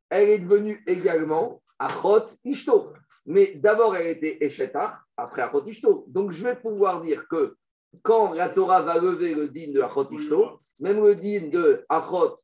Elle 0.10 0.30
est 0.30 0.40
devenue 0.40 0.84
également 0.88 1.62
Achot 1.80 2.28
Ishto. 2.44 2.94
Mais 3.26 3.54
d'abord, 3.56 3.96
elle 3.96 4.08
était 4.08 4.38
Eshetar, 4.46 5.06
après 5.18 5.42
Achot 5.42 5.66
Ishto. 5.66 6.06
Donc 6.08 6.32
je 6.32 6.44
vais 6.44 6.56
pouvoir 6.56 7.02
dire 7.02 7.28
que 7.28 7.56
quand 8.02 8.34
la 8.34 8.50
Torah 8.50 8.82
va 8.82 9.00
lever 9.00 9.36
le 9.36 9.50
din 9.50 9.72
de 9.72 9.82
Achot 9.82 10.10
Ishto, 10.12 10.60
même 10.80 11.04
le 11.04 11.16
din 11.16 11.48
de 11.50 11.86
Achot, 11.90 12.36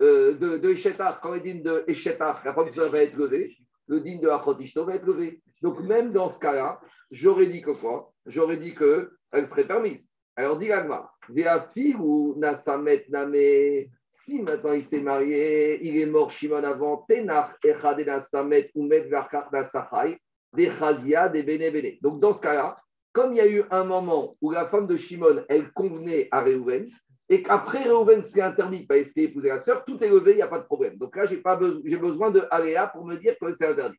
euh, 0.00 0.34
de, 0.34 0.58
de 0.58 0.70
Eshetar, 0.70 1.20
quand 1.20 1.32
le 1.32 1.40
din 1.40 1.60
de 1.62 1.84
Eshetar, 1.86 2.42
la 2.44 2.54
femme 2.54 2.70
va 2.70 3.02
être 3.02 3.16
levée, 3.16 3.56
le 3.86 4.00
din 4.00 4.18
de 4.20 4.28
Achot 4.28 4.58
Ishto 4.58 4.84
va 4.84 4.96
être 4.96 5.06
levé. 5.06 5.42
Donc 5.62 5.80
même 5.80 6.12
dans 6.12 6.28
ce 6.28 6.38
cas-là, 6.38 6.80
j'aurais 7.10 7.46
dit 7.46 7.62
que 7.62 7.70
quoi? 7.70 8.12
J'aurais 8.26 8.58
dit 8.58 8.74
qu'elle 8.74 9.48
serait 9.48 9.66
permise. 9.66 10.07
Alors, 10.38 10.56
dit 10.56 11.96
ou 11.98 12.36
Nasamet 12.36 13.06
Name, 13.08 13.90
si 14.08 14.40
maintenant 14.40 14.72
il 14.72 14.84
s'est 14.84 15.00
marié, 15.00 15.84
il 15.84 16.00
est 16.00 16.06
mort 16.06 16.30
Shimon 16.30 16.62
avant, 16.62 17.04
Tenach 17.08 17.56
Echade 17.64 18.06
Nasamet 18.06 18.70
ou 18.76 18.84
Met 18.84 19.08
Nasachai, 19.52 20.16
des 20.54 20.70
Chazia, 20.70 21.28
des 21.28 21.42
Bene 21.42 21.98
Donc, 22.00 22.20
dans 22.20 22.32
ce 22.32 22.40
cas-là, 22.42 22.76
comme 23.12 23.32
il 23.32 23.38
y 23.38 23.40
a 23.40 23.48
eu 23.48 23.64
un 23.72 23.82
moment 23.82 24.36
où 24.40 24.52
la 24.52 24.68
femme 24.68 24.86
de 24.86 24.96
Shimon, 24.96 25.44
elle 25.48 25.72
convenait 25.72 26.28
à 26.30 26.40
Réhouven, 26.42 26.86
et 27.28 27.42
qu'après 27.42 27.82
Réhouven 27.82 28.22
s'est 28.22 28.40
interdit 28.40 28.86
parce 28.86 29.10
qu'il 29.10 29.24
épousé 29.24 29.48
la 29.48 29.58
sœur, 29.58 29.84
tout 29.84 30.00
est 30.04 30.08
levé, 30.08 30.34
il 30.34 30.36
n'y 30.36 30.42
a 30.42 30.46
pas 30.46 30.60
de 30.60 30.66
problème. 30.66 30.98
Donc 30.98 31.16
là, 31.16 31.26
j'ai 31.26 31.38
besoin, 31.38 31.98
besoin 31.98 32.30
de 32.30 32.44
Aléa 32.52 32.86
pour 32.86 33.04
me 33.04 33.16
dire 33.16 33.34
que 33.40 33.52
c'est 33.54 33.66
interdit. 33.66 33.98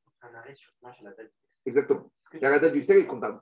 Exactement. 1.66 2.10
Il 2.32 2.40
y 2.40 2.46
a 2.46 2.50
la 2.50 2.60
date 2.60 2.72
du 2.72 2.82
sel 2.82 3.00
est 3.00 3.08
comptable. 3.08 3.42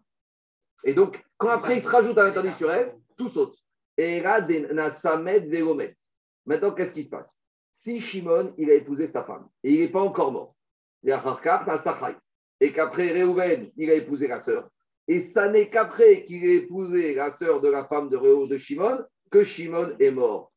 Et 0.83 0.93
donc, 0.93 1.23
quand 1.37 1.49
après 1.49 1.77
il 1.77 1.81
se 1.81 1.89
rajoute 1.89 2.17
un 2.17 2.25
interdit 2.25 2.53
sur 2.53 2.71
elle, 2.71 2.95
tout 3.17 3.29
saute. 3.29 3.57
Maintenant, 6.45 6.71
qu'est-ce 6.73 6.93
qui 6.93 7.03
se 7.03 7.09
passe? 7.09 7.41
Si 7.71 7.99
Shimon, 8.01 8.53
il 8.57 8.69
a 8.69 8.75
épousé 8.75 9.07
sa 9.07 9.23
femme 9.23 9.47
et 9.63 9.73
il 9.73 9.79
n'est 9.81 9.91
pas 9.91 10.01
encore 10.01 10.31
mort, 10.31 10.55
et 12.59 12.73
qu'après 12.73 13.11
Réhouven, 13.11 13.71
il 13.75 13.89
a 13.89 13.93
épousé 13.93 14.27
la 14.27 14.39
sœur, 14.39 14.69
et 15.07 15.19
ça 15.19 15.47
n'est 15.49 15.69
qu'après 15.69 16.25
qu'il 16.25 16.43
a 16.43 16.53
épousé 16.53 17.13
la 17.15 17.31
sœur 17.31 17.61
de 17.61 17.69
la 17.69 17.85
femme 17.85 18.09
de 18.09 18.17
Réhou 18.17 18.47
de 18.47 18.57
Shimon 18.57 19.03
que 19.29 19.43
Shimon 19.43 19.95
est 19.99 20.11
mort. 20.11 20.51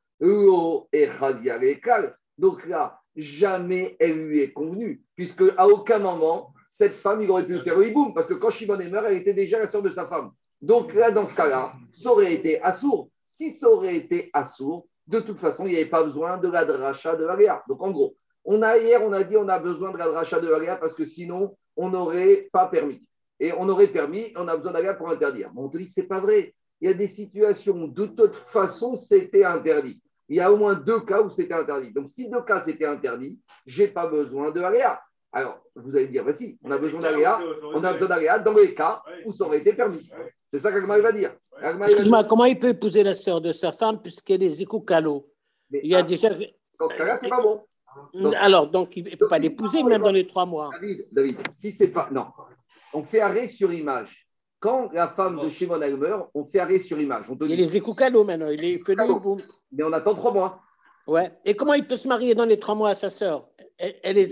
Donc 2.38 2.66
là, 2.66 3.00
jamais 3.16 3.96
elle 4.00 4.26
lui 4.26 4.40
est 4.40 4.52
convenue, 4.52 5.02
puisque 5.16 5.44
à 5.56 5.66
aucun 5.68 5.98
moment, 5.98 6.54
cette 6.72 6.92
femme, 6.92 7.20
il 7.20 7.30
aurait 7.30 7.44
pu 7.44 7.58
faire 7.60 7.76
le 7.76 7.88
hiboum, 7.88 8.14
parce 8.14 8.28
que 8.28 8.34
quand 8.34 8.50
Shimon 8.50 8.78
est 8.78 8.88
mort, 8.88 9.04
elle 9.04 9.16
était 9.16 9.34
déjà 9.34 9.58
la 9.58 9.66
sœur 9.66 9.82
de 9.82 9.90
sa 9.90 10.06
femme. 10.06 10.30
Donc 10.62 10.94
là, 10.94 11.10
dans 11.10 11.26
ce 11.26 11.34
cas-là, 11.34 11.72
ça 11.92 12.12
aurait 12.12 12.32
été 12.32 12.62
assourd. 12.62 13.10
Si 13.26 13.50
ça 13.50 13.68
aurait 13.68 13.96
été 13.96 14.30
assourd, 14.32 14.86
de 15.08 15.18
toute 15.18 15.38
façon, 15.38 15.66
il 15.66 15.72
n'y 15.72 15.76
avait 15.80 15.90
pas 15.90 16.04
besoin 16.04 16.38
de 16.38 16.48
la 16.48 16.64
dracha 16.64 17.16
de 17.16 17.24
Valéa. 17.24 17.64
Donc 17.68 17.82
en 17.82 17.90
gros, 17.90 18.14
on 18.44 18.62
a, 18.62 18.78
hier, 18.78 19.02
on 19.02 19.12
a 19.12 19.24
dit 19.24 19.36
on 19.36 19.48
a 19.48 19.58
besoin 19.58 19.90
de 19.90 19.96
la 19.96 20.06
dracha 20.06 20.38
de 20.38 20.46
Valéa 20.46 20.76
parce 20.76 20.94
que 20.94 21.04
sinon, 21.04 21.56
on 21.76 21.90
n'aurait 21.90 22.48
pas 22.52 22.68
permis. 22.68 23.02
Et 23.40 23.52
on 23.52 23.68
aurait 23.68 23.88
permis, 23.88 24.32
on 24.36 24.46
a 24.46 24.56
besoin 24.56 24.72
d'Alia 24.72 24.94
pour 24.94 25.10
interdire. 25.10 25.50
Mais 25.52 25.60
on 25.62 25.68
te 25.68 25.78
dit, 25.78 25.88
c'est 25.88 26.04
pas 26.04 26.20
vrai. 26.20 26.54
Il 26.80 26.88
y 26.88 26.92
a 26.92 26.94
des 26.94 27.08
situations 27.08 27.74
où 27.82 27.88
de 27.88 28.06
toute 28.06 28.36
façon, 28.36 28.94
c'était 28.94 29.44
interdit. 29.44 30.00
Il 30.28 30.36
y 30.36 30.40
a 30.40 30.52
au 30.52 30.56
moins 30.56 30.74
deux 30.74 31.00
cas 31.00 31.20
où 31.20 31.30
c'était 31.30 31.54
interdit. 31.54 31.92
Donc, 31.92 32.08
si 32.08 32.30
deux 32.30 32.42
cas 32.42 32.60
c'était 32.60 32.86
interdit, 32.86 33.40
je 33.66 33.82
n'ai 33.82 33.88
pas 33.88 34.06
besoin 34.06 34.52
de 34.52 34.60
Aléa. 34.60 35.00
Alors, 35.32 35.60
vous 35.76 35.96
allez 35.96 36.06
me 36.06 36.12
dire, 36.12 36.25
voici, 36.25 36.58
on 36.64 36.70
a 36.70 36.78
besoin 36.78 37.00
d'Aléa, 37.00 37.40
on 37.75 37.84
a 37.84 37.92
besoin 37.92 38.08
d'Aléa 38.08 38.38
dans 38.40 38.54
les 38.54 38.75
cas 38.75 39.02
où 39.25 39.32
ça 39.32 39.44
aurait 39.44 39.60
été 39.60 39.72
permis. 39.72 40.10
C'est 40.49 40.58
ça 40.58 40.72
qu'Agma 40.72 40.99
va 40.99 41.12
dire. 41.12 41.34
Excuse-moi, 41.82 42.25
comment 42.25 42.46
il 42.46 42.58
peut 42.58 42.70
épouser 42.70 43.04
la 43.04 43.14
sœur 43.14 43.40
de 43.40 43.52
sa 43.52 43.70
femme 43.70 44.00
puisqu'elle 44.02 44.42
est 44.42 44.50
Zikoukalo 44.50 45.28
Il 45.70 45.90
y 45.90 45.94
a 45.94 45.99
ah, 45.99 46.02
déjà. 46.02 46.30
Dans 46.78 46.88
ce 46.88 46.96
cas-là, 46.96 47.18
c'est 47.22 47.28
pas 47.28 47.42
bon. 47.42 47.62
Alors, 48.38 48.68
donc, 48.68 48.96
il 48.96 49.04
ne 49.04 49.16
peut 49.16 49.28
pas 49.28 49.38
l'épouser 49.38 49.82
même 49.84 50.02
dans 50.02 50.12
les 50.12 50.26
trois 50.26 50.46
mois. 50.46 50.70
David, 50.72 51.06
David, 51.12 51.38
si 51.52 51.70
c'est 51.70 51.88
pas. 51.88 52.08
Non. 52.10 52.26
On 52.92 53.04
fait 53.04 53.20
arrêt 53.20 53.46
sur 53.46 53.72
image. 53.72 54.26
Quand 54.58 54.90
la 54.92 55.08
femme 55.08 55.40
de 55.40 55.49
Shimon 55.49 55.80
elle 55.80 55.96
meurt, 55.96 56.28
on 56.34 56.44
fait 56.44 56.58
arrêt 56.58 56.80
sur 56.80 57.00
image. 57.00 57.26
On 57.30 57.46
il 57.46 57.60
est 57.60 57.64
Zikoukalo 57.64 58.25
maintenant, 58.25 58.50
il 58.50 58.62
est 58.62 58.84
fait 58.84 58.94
Mais 59.72 59.84
on 59.84 59.92
attend 59.92 60.14
trois 60.14 60.32
mois. 60.32 60.60
Ouais. 61.07 61.30
Et 61.45 61.54
comment 61.54 61.75
il 61.75 61.87
peut 61.87 61.97
se 61.97 62.09
marier 62.09 62.35
dans 62.35 62.45
les 62.45 62.59
trois 62.59 62.75
mois 62.75 62.90
à 62.90 62.95
sa 62.95 63.11
sœur? 63.11 63.49
Elle, 63.78 64.28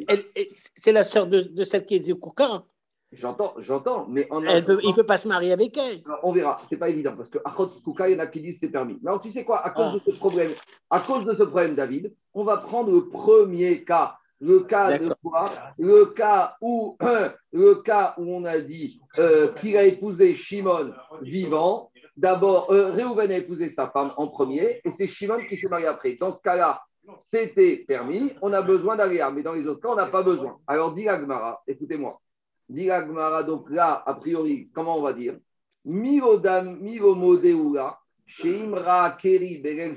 C'est 0.74 0.92
la 0.92 1.04
sœur 1.04 1.26
de, 1.26 1.40
de, 1.40 1.64
celle 1.64 1.84
qui 1.84 1.96
est 1.96 2.02
Zikouka. 2.02 2.64
J'entends, 3.10 3.54
j'entends, 3.56 4.06
mais 4.06 4.26
en 4.30 4.42
il 4.42 4.50
ne 4.50 4.94
peut 4.94 5.06
pas 5.06 5.16
se 5.16 5.26
marier 5.26 5.52
avec 5.52 5.78
elle. 5.78 6.02
on 6.22 6.30
verra, 6.30 6.58
c'est 6.68 6.76
pas 6.76 6.90
évident, 6.90 7.14
parce 7.16 7.30
que 7.30 7.38
Achot 7.42 7.68
Kouka, 7.82 8.10
il 8.10 8.12
y 8.12 8.16
en 8.16 8.18
a 8.18 8.26
qui 8.26 8.42
disent 8.42 8.60
c'est 8.60 8.68
permis. 8.68 8.98
Mais 9.02 9.08
alors, 9.08 9.22
tu 9.22 9.30
sais 9.30 9.44
quoi, 9.44 9.64
à 9.64 9.70
cause 9.70 9.86
ah. 9.88 9.94
de 9.94 9.98
ce 9.98 10.18
problème, 10.18 10.50
à 10.90 11.00
cause 11.00 11.24
de 11.24 11.32
ce 11.32 11.42
problème, 11.44 11.74
David, 11.74 12.12
on 12.34 12.44
va 12.44 12.58
prendre 12.58 12.90
le 12.90 13.08
premier 13.08 13.82
cas. 13.84 14.16
Le 14.40 14.60
cas 14.60 14.98
de 14.98 15.12
quoi? 15.22 15.46
Le 15.78 16.06
cas 16.06 16.56
où, 16.60 16.98
le 17.52 17.74
cas 17.76 18.14
où 18.18 18.30
on 18.30 18.44
a 18.44 18.60
dit 18.60 19.00
euh, 19.18 19.54
qu'il 19.54 19.76
a 19.76 19.84
épousé 19.84 20.34
Shimon 20.34 20.92
vivant. 21.22 21.90
D'abord, 22.18 22.72
euh, 22.72 23.16
a 23.16 23.36
épousé 23.36 23.70
sa 23.70 23.90
femme 23.90 24.12
en 24.16 24.26
premier, 24.26 24.80
et 24.84 24.90
c'est 24.90 25.06
Shimon 25.06 25.38
qui 25.48 25.56
s'est 25.56 25.68
marié 25.68 25.86
après. 25.86 26.16
Dans 26.16 26.32
ce 26.32 26.42
cas-là, 26.42 26.82
c'était 27.20 27.84
permis, 27.86 28.32
on 28.42 28.52
a 28.52 28.60
besoin 28.60 28.96
d'aléa, 28.96 29.30
mais 29.30 29.44
dans 29.44 29.52
les 29.52 29.68
autres 29.68 29.80
cas, 29.80 29.90
on 29.90 29.94
n'a 29.94 30.06
pas 30.06 30.24
besoin. 30.24 30.58
Alors, 30.66 30.96
dit 30.96 31.08
Agmara, 31.08 31.62
écoutez-moi, 31.68 32.20
dit 32.68 32.90
Agmara, 32.90 33.44
donc 33.44 33.70
là, 33.70 34.02
a 34.04 34.14
priori, 34.14 34.68
comment 34.74 34.98
on 34.98 35.02
va 35.02 35.12
dire? 35.12 35.38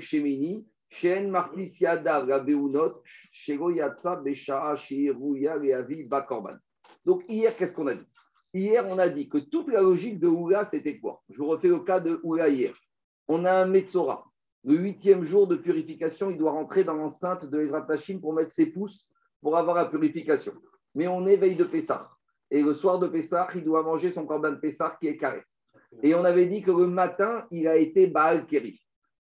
Shemini, 0.00 0.68
Bakorban. 6.04 6.54
Donc, 7.04 7.24
hier, 7.28 7.56
qu'est-ce 7.56 7.74
qu'on 7.74 7.88
a 7.88 7.96
dit? 7.96 8.06
Hier, 8.54 8.84
on 8.86 8.98
a 8.98 9.08
dit 9.08 9.30
que 9.30 9.38
toute 9.38 9.68
la 9.68 9.80
logique 9.80 10.20
de 10.20 10.28
Oula, 10.28 10.66
c'était 10.66 10.98
quoi? 10.98 11.22
Je 11.30 11.38
vous 11.38 11.46
refais 11.46 11.68
le 11.68 11.80
cas 11.80 12.00
de 12.00 12.20
Oula 12.22 12.50
hier. 12.50 12.74
On 13.26 13.46
a 13.46 13.52
un 13.52 13.66
Metzora. 13.66 14.26
Le 14.64 14.76
huitième 14.76 15.24
jour 15.24 15.46
de 15.46 15.56
purification, 15.56 16.30
il 16.30 16.36
doit 16.36 16.52
rentrer 16.52 16.84
dans 16.84 16.94
l'enceinte 16.94 17.46
de 17.46 17.60
Ezra 17.60 17.80
Tachim 17.80 18.20
pour 18.20 18.34
mettre 18.34 18.52
ses 18.52 18.66
pouces 18.66 19.08
pour 19.40 19.56
avoir 19.56 19.74
la 19.74 19.86
purification. 19.86 20.52
Mais 20.94 21.08
on 21.08 21.26
éveille 21.26 21.56
de 21.56 21.64
Pessah. 21.64 22.10
Et 22.50 22.62
le 22.62 22.74
soir 22.74 22.98
de 22.98 23.08
Pessah, 23.08 23.48
il 23.54 23.64
doit 23.64 23.82
manger 23.82 24.12
son 24.12 24.26
corban 24.26 24.50
de 24.50 24.56
Pessah 24.56 24.98
qui 25.00 25.08
est 25.08 25.16
carré. 25.16 25.42
Et 26.02 26.14
on 26.14 26.22
avait 26.22 26.46
dit 26.46 26.60
que 26.60 26.70
le 26.70 26.86
matin, 26.86 27.46
il 27.50 27.66
a 27.66 27.76
été 27.76 28.06
Baal 28.06 28.46
Keri. 28.46 28.78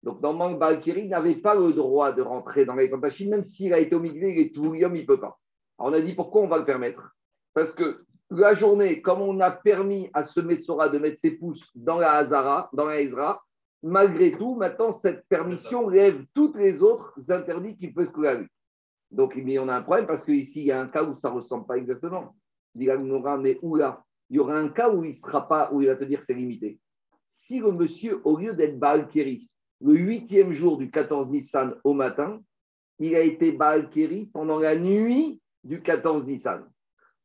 Donc, 0.04 0.22
normalement, 0.22 0.58
Baal 0.58 0.80
Keri 0.80 1.10
n'avait 1.10 1.36
pas 1.36 1.54
le 1.54 1.74
droit 1.74 2.14
de 2.14 2.22
rentrer 2.22 2.66
dans 2.66 2.76
l'Ezra 2.76 2.98
Tachim, 3.00 3.30
même 3.30 3.44
s'il 3.44 3.74
a 3.74 3.80
été 3.80 3.94
au 3.94 4.00
milieu, 4.00 4.30
il 4.30 4.54
tout 4.54 4.74
il 4.74 4.88
ne 4.88 5.06
peut 5.06 5.20
pas. 5.20 5.38
Alors, 5.78 5.92
on 5.92 5.94
a 5.94 6.00
dit 6.00 6.14
pourquoi 6.14 6.42
on 6.42 6.48
va 6.48 6.58
le 6.60 6.66
permettre? 6.66 7.12
Parce 7.54 7.74
que 7.74 8.06
la 8.30 8.54
journée, 8.54 9.02
comme 9.02 9.22
on 9.22 9.40
a 9.40 9.52
permis 9.52 10.10
à 10.14 10.24
ce 10.24 10.40
Metzora 10.40 10.90
de 10.90 11.00
mettre 11.00 11.20
ses 11.20 11.32
pouces 11.32 11.72
dans 11.76 11.98
la 11.98 12.14
Hazara, 12.14 12.70
dans 12.74 12.86
la 12.86 13.02
Ezra, 13.02 13.42
malgré 13.84 14.38
tout, 14.38 14.56
maintenant, 14.56 14.92
cette 14.92 15.26
permission 15.28 15.88
lève 15.88 16.26
toutes 16.34 16.58
les 16.58 16.82
autres 16.84 17.14
interdits 17.32 17.78
qui 17.78 17.90
peuvent 17.90 18.12
se 18.12 18.46
Donc, 19.12 19.34
il 19.36 19.60
on 19.60 19.70
a 19.70 19.76
un 19.76 19.82
problème 19.84 20.08
parce 20.08 20.24
qu'ici, 20.24 20.62
il 20.62 20.68
y 20.68 20.72
a 20.72 20.82
un 20.82 20.88
cas 20.88 21.04
où 21.04 21.16
ça 21.16 21.30
ne 21.30 21.36
ressemble 21.36 21.66
pas 21.66 21.78
exactement. 21.78 22.36
Il 22.76 22.88
mais 23.40 23.58
où 23.62 23.78
Il 23.78 24.36
y 24.36 24.40
aura 24.40 24.58
un 24.58 24.70
cas 24.70 24.90
où 24.90 25.04
il 25.04 25.16
sera 25.16 25.48
pas, 25.48 25.72
où 25.72 25.82
il 25.82 25.88
va 25.88 25.96
te 25.96 26.04
dire 26.04 26.22
c'est 26.22 26.34
limité. 26.34 26.80
Si 27.30 27.60
le 27.60 27.72
monsieur, 27.72 28.22
au 28.24 28.38
lieu 28.38 28.54
d'être 28.54 28.78
Baal 28.78 29.08
Keri, 29.10 29.50
le 29.82 29.94
huitième 29.94 30.52
jour 30.52 30.78
du 30.78 30.90
14 30.92 31.30
Nissan 31.30 31.76
au 31.84 31.94
matin, 31.94 32.42
il 33.00 33.16
a 33.16 33.22
été 33.22 33.52
Baal 33.52 33.90
Keri 33.90 34.28
pendant 34.28 34.60
la 34.60 34.78
nuit 34.78 35.42
du 35.64 35.82
14 35.82 36.28
Nissan. 36.28 36.68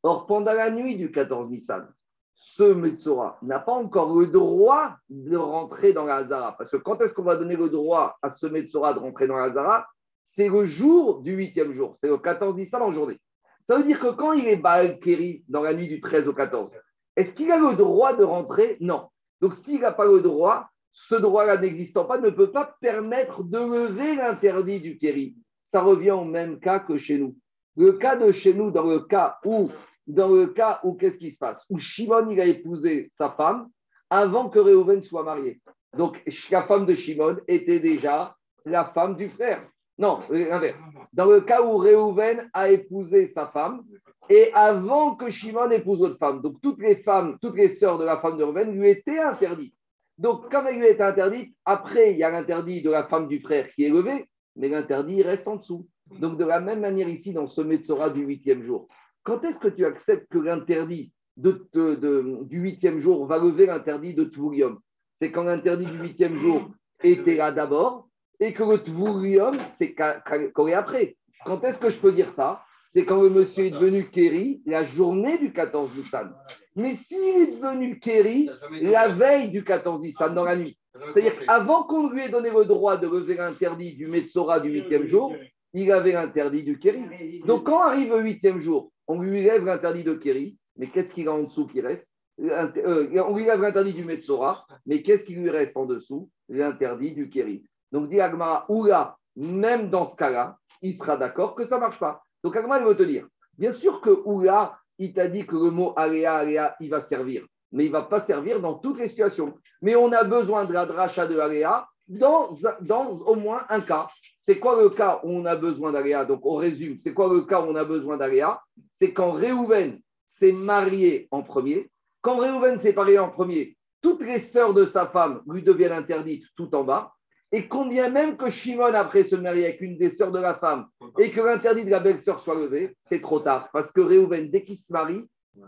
Or, 0.03 0.25
pendant 0.25 0.53
la 0.53 0.69
nuit 0.69 0.97
du 0.97 1.11
14 1.11 1.49
Nissan, 1.49 1.87
ce 2.35 2.63
Metzora 2.63 3.37
n'a 3.41 3.59
pas 3.59 3.71
encore 3.71 4.19
le 4.19 4.27
droit 4.27 4.97
de 5.09 5.37
rentrer 5.37 5.93
dans 5.93 6.03
la 6.03 6.17
Hazara. 6.17 6.55
Parce 6.57 6.71
que 6.71 6.77
quand 6.77 7.01
est-ce 7.01 7.13
qu'on 7.13 7.23
va 7.23 7.37
donner 7.37 7.55
le 7.55 7.69
droit 7.69 8.17
à 8.21 8.29
ce 8.29 8.45
Metzora 8.47 8.93
de 8.93 8.99
rentrer 8.99 9.27
dans 9.27 9.37
la 9.37 9.45
Hazara 9.45 9.87
C'est 10.23 10.49
le 10.49 10.65
jour 10.65 11.21
du 11.21 11.33
huitième 11.33 11.73
jour. 11.73 11.95
C'est 11.95 12.09
le 12.09 12.17
14 12.17 12.55
Nissan 12.55 12.81
en 12.81 12.91
journée. 12.91 13.17
Ça 13.63 13.77
veut 13.77 13.83
dire 13.83 13.99
que 13.99 14.11
quand 14.11 14.33
il 14.33 14.45
est 14.47 14.57
Baal 14.57 14.99
dans 15.47 15.61
la 15.61 15.73
nuit 15.73 15.87
du 15.87 16.01
13 16.01 16.27
au 16.27 16.33
14, 16.33 16.71
est-ce 17.15 17.33
qu'il 17.33 17.49
a 17.51 17.57
le 17.57 17.75
droit 17.75 18.13
de 18.13 18.23
rentrer? 18.23 18.77
Non. 18.81 19.07
Donc, 19.39 19.55
s'il 19.55 19.81
n'a 19.81 19.93
pas 19.93 20.05
le 20.05 20.21
droit, 20.21 20.67
ce 20.91 21.15
droit-là 21.15 21.57
n'existant 21.57 22.05
pas, 22.05 22.19
ne 22.19 22.29
peut 22.29 22.51
pas 22.51 22.75
permettre 22.81 23.43
de 23.43 23.57
lever 23.57 24.15
l'interdit 24.15 24.79
du 24.81 24.97
Keri. 24.97 25.37
Ça 25.63 25.81
revient 25.81 26.11
au 26.11 26.25
même 26.25 26.59
cas 26.59 26.79
que 26.79 26.97
chez 26.97 27.17
nous. 27.17 27.37
Le 27.77 27.93
cas 27.93 28.17
de 28.17 28.31
chez 28.31 28.53
nous, 28.53 28.69
dans 28.69 28.85
le 28.85 28.99
cas 28.99 29.37
où, 29.45 29.69
dans 30.07 30.29
le 30.29 30.47
cas 30.47 30.79
où 30.83 30.93
qu'est-ce 30.93 31.17
qui 31.17 31.31
se 31.31 31.37
passe 31.37 31.65
Où 31.69 31.77
Shimon, 31.77 32.29
il 32.29 32.39
a 32.39 32.45
épousé 32.45 33.09
sa 33.11 33.31
femme 33.31 33.69
avant 34.09 34.49
que 34.49 34.59
Réhouven 34.59 35.03
soit 35.03 35.23
marié. 35.23 35.61
Donc, 35.97 36.21
la 36.51 36.63
femme 36.63 36.85
de 36.85 36.95
Shimon 36.95 37.37
était 37.47 37.79
déjà 37.79 38.35
la 38.65 38.85
femme 38.85 39.15
du 39.15 39.29
frère. 39.29 39.65
Non, 39.97 40.19
l'inverse. 40.29 40.81
Dans 41.13 41.25
le 41.25 41.41
cas 41.41 41.61
où 41.61 41.77
Réhouven 41.77 42.49
a 42.53 42.69
épousé 42.69 43.27
sa 43.27 43.47
femme 43.47 43.83
et 44.29 44.51
avant 44.53 45.15
que 45.15 45.29
Shimon 45.29 45.69
épouse 45.71 46.01
autre 46.01 46.17
femme. 46.17 46.41
Donc, 46.41 46.61
toutes 46.61 46.81
les 46.81 46.95
femmes, 46.97 47.37
toutes 47.41 47.55
les 47.55 47.69
sœurs 47.69 47.99
de 47.99 48.05
la 48.05 48.17
femme 48.17 48.37
de 48.37 48.43
Réhouven 48.43 48.71
lui 48.77 48.89
étaient 48.89 49.19
interdites. 49.19 49.75
Donc, 50.17 50.51
comme 50.51 50.67
elle 50.67 50.77
lui 50.77 50.85
est 50.85 51.01
interdite, 51.01 51.55
après, 51.65 52.13
il 52.13 52.17
y 52.17 52.23
a 52.23 52.29
l'interdit 52.29 52.81
de 52.81 52.89
la 52.89 53.03
femme 53.05 53.27
du 53.27 53.39
frère 53.39 53.67
qui 53.69 53.83
est 53.83 53.89
levé, 53.89 54.29
mais 54.55 54.69
l'interdit 54.69 55.21
reste 55.23 55.47
en 55.47 55.57
dessous. 55.57 55.87
Donc, 56.19 56.37
de 56.37 56.45
la 56.45 56.59
même 56.59 56.81
manière 56.81 57.09
ici, 57.09 57.33
dans 57.33 57.47
ce 57.47 57.61
Metzora 57.61 58.09
du 58.09 58.21
huitième 58.23 58.63
jour, 58.63 58.87
quand 59.23 59.43
est-ce 59.43 59.59
que 59.59 59.69
tu 59.69 59.85
acceptes 59.85 60.27
que 60.29 60.37
l'interdit 60.37 61.11
de, 61.37 62.43
du 62.43 62.59
huitième 62.59 62.99
jour 62.99 63.25
va 63.25 63.39
lever 63.39 63.65
l'interdit 63.65 64.13
de 64.13 64.25
Tvurium 64.25 64.79
C'est 65.17 65.31
quand 65.31 65.43
l'interdit 65.43 65.87
du 65.87 65.97
huitième 65.97 66.37
jour 66.37 66.69
était 67.01 67.35
là 67.35 67.51
d'abord 67.51 68.07
et 68.39 68.53
que 68.53 68.63
le 68.63 68.77
Tvurium, 68.77 69.57
c'est 69.61 69.95
est 69.97 70.73
après. 70.73 71.17
Quand 71.45 71.63
est-ce 71.63 71.79
que 71.79 71.89
je 71.89 71.99
peux 71.99 72.11
dire 72.11 72.31
ça? 72.31 72.63
C'est 72.85 73.05
quand 73.05 73.21
le 73.21 73.29
monsieur 73.29 73.65
est 73.65 73.71
devenu 73.71 74.09
Kéri 74.09 74.61
la 74.65 74.83
journée 74.83 75.37
du 75.39 75.51
14 75.51 75.97
Nissan. 75.97 76.35
Mais 76.75 76.93
s'il 76.93 77.17
est 77.17 77.55
devenu 77.55 77.99
Kéri 77.99 78.49
la 78.81 79.07
veille 79.09 79.49
du 79.49 79.63
14 79.63 80.01
Nissan, 80.01 80.35
dans 80.35 80.43
la 80.43 80.55
nuit, 80.55 80.77
c'est-à-dire 80.93 81.33
avant 81.47 81.83
qu'on 81.83 82.09
lui 82.09 82.21
ait 82.21 82.29
donné 82.29 82.51
le 82.51 82.65
droit 82.65 82.97
de 82.97 83.07
lever 83.07 83.35
l'interdit 83.35 83.95
du 83.95 84.07
Metzora 84.07 84.59
du 84.59 84.69
huitième 84.69 85.07
jour, 85.07 85.33
il 85.73 85.91
avait 85.91 86.11
l'interdit 86.11 86.63
du 86.63 86.77
Kéri. 86.77 87.41
Donc 87.47 87.65
quand 87.65 87.81
arrive 87.81 88.13
le 88.13 88.21
huitième 88.21 88.59
jour, 88.59 88.91
on 89.07 89.19
lui 89.19 89.43
lève 89.43 89.65
l'interdit 89.65 90.03
de 90.03 90.13
Kéri, 90.15 90.57
mais 90.77 90.87
qu'est-ce 90.87 91.13
qu'il 91.13 91.27
a 91.27 91.33
en 91.33 91.43
dessous 91.43 91.67
qui 91.67 91.81
reste 91.81 92.07
euh, 92.39 93.23
On 93.27 93.35
lui 93.35 93.45
lève 93.45 93.61
l'interdit 93.61 93.93
du 93.93 94.05
Metzora, 94.05 94.65
mais 94.85 95.01
qu'est-ce 95.01 95.25
qui 95.25 95.35
lui 95.35 95.49
reste 95.49 95.77
en 95.77 95.85
dessous 95.85 96.29
L'interdit 96.49 97.13
du 97.13 97.29
Kéri. 97.29 97.63
Donc 97.91 98.09
dit 98.09 98.19
Agmara, 98.19 98.65
Oula, 98.69 99.17
même 99.35 99.89
dans 99.89 100.05
ce 100.05 100.15
cas-là, 100.15 100.57
il 100.81 100.95
sera 100.95 101.17
d'accord 101.17 101.55
que 101.55 101.65
ça 101.65 101.75
ne 101.75 101.81
marche 101.81 101.99
pas. 101.99 102.23
Donc 102.43 102.55
Agmara, 102.55 102.79
il 102.79 102.85
veut 102.85 102.97
te 102.97 103.03
dire, 103.03 103.27
bien 103.57 103.71
sûr 103.71 104.01
que 104.01 104.09
Oula, 104.25 104.77
il 104.97 105.13
t'a 105.13 105.27
dit 105.27 105.45
que 105.45 105.55
le 105.55 105.71
mot 105.71 105.93
Aléa, 105.95 106.35
Aléa, 106.35 106.75
il 106.79 106.89
va 106.89 107.01
servir, 107.01 107.45
mais 107.71 107.85
il 107.85 107.89
ne 107.89 107.93
va 107.93 108.03
pas 108.03 108.19
servir 108.19 108.61
dans 108.61 108.75
toutes 108.75 108.99
les 108.99 109.07
situations. 109.07 109.55
Mais 109.81 109.95
on 109.95 110.11
a 110.11 110.23
besoin 110.23 110.65
de 110.65 110.73
la 110.73 110.85
dracha 110.85 111.27
de 111.27 111.37
Aléa 111.37 111.87
dans, 112.07 112.49
dans 112.81 113.11
au 113.11 113.35
moins 113.35 113.63
un 113.69 113.81
cas. 113.81 114.07
C'est 114.37 114.59
quoi 114.59 114.81
le 114.81 114.89
cas 114.89 115.21
où 115.23 115.29
on 115.29 115.45
a 115.45 115.55
besoin 115.55 115.91
d'aléa? 115.91 116.25
Donc, 116.25 116.45
on 116.45 116.55
résume. 116.55 116.97
C'est 116.97 117.13
quoi 117.13 117.31
le 117.33 117.41
cas 117.41 117.61
où 117.61 117.65
on 117.65 117.75
a 117.75 117.85
besoin 117.85 118.17
d'aléa? 118.17 118.61
C'est 118.91 119.13
quand 119.13 119.31
Réhouven 119.31 119.99
s'est 120.25 120.51
marié 120.51 121.27
en 121.31 121.43
premier. 121.43 121.89
Quand 122.21 122.37
Réhouven 122.37 122.79
s'est 122.79 122.93
marié 122.93 123.19
en 123.19 123.29
premier, 123.29 123.77
toutes 124.01 124.21
les 124.21 124.39
sœurs 124.39 124.73
de 124.73 124.85
sa 124.85 125.07
femme 125.07 125.41
lui 125.47 125.63
deviennent 125.63 125.93
interdites 125.93 126.45
tout 126.57 126.73
en 126.75 126.83
bas. 126.83 127.13
Et 127.53 127.67
combien 127.67 128.09
même 128.09 128.35
que 128.35 128.49
Shimon, 128.49 128.95
après 128.95 129.23
se 129.23 129.35
marier 129.35 129.65
avec 129.65 129.81
une 129.81 129.97
des 129.97 130.09
sœurs 130.09 130.31
de 130.31 130.39
la 130.39 130.55
femme 130.55 130.87
et 131.19 131.29
que 131.29 131.39
l'interdit 131.39 131.85
de 131.85 131.91
la 131.91 131.99
belle-sœur 131.99 132.39
soit 132.39 132.55
levé, 132.55 132.95
c'est 132.99 133.21
trop 133.21 133.39
tard. 133.39 133.69
Parce 133.71 133.91
que 133.91 134.01
Réhouven, 134.01 134.49
dès 134.49 134.63
qu'il 134.63 134.77
se 134.77 134.91
marie, 134.91 135.23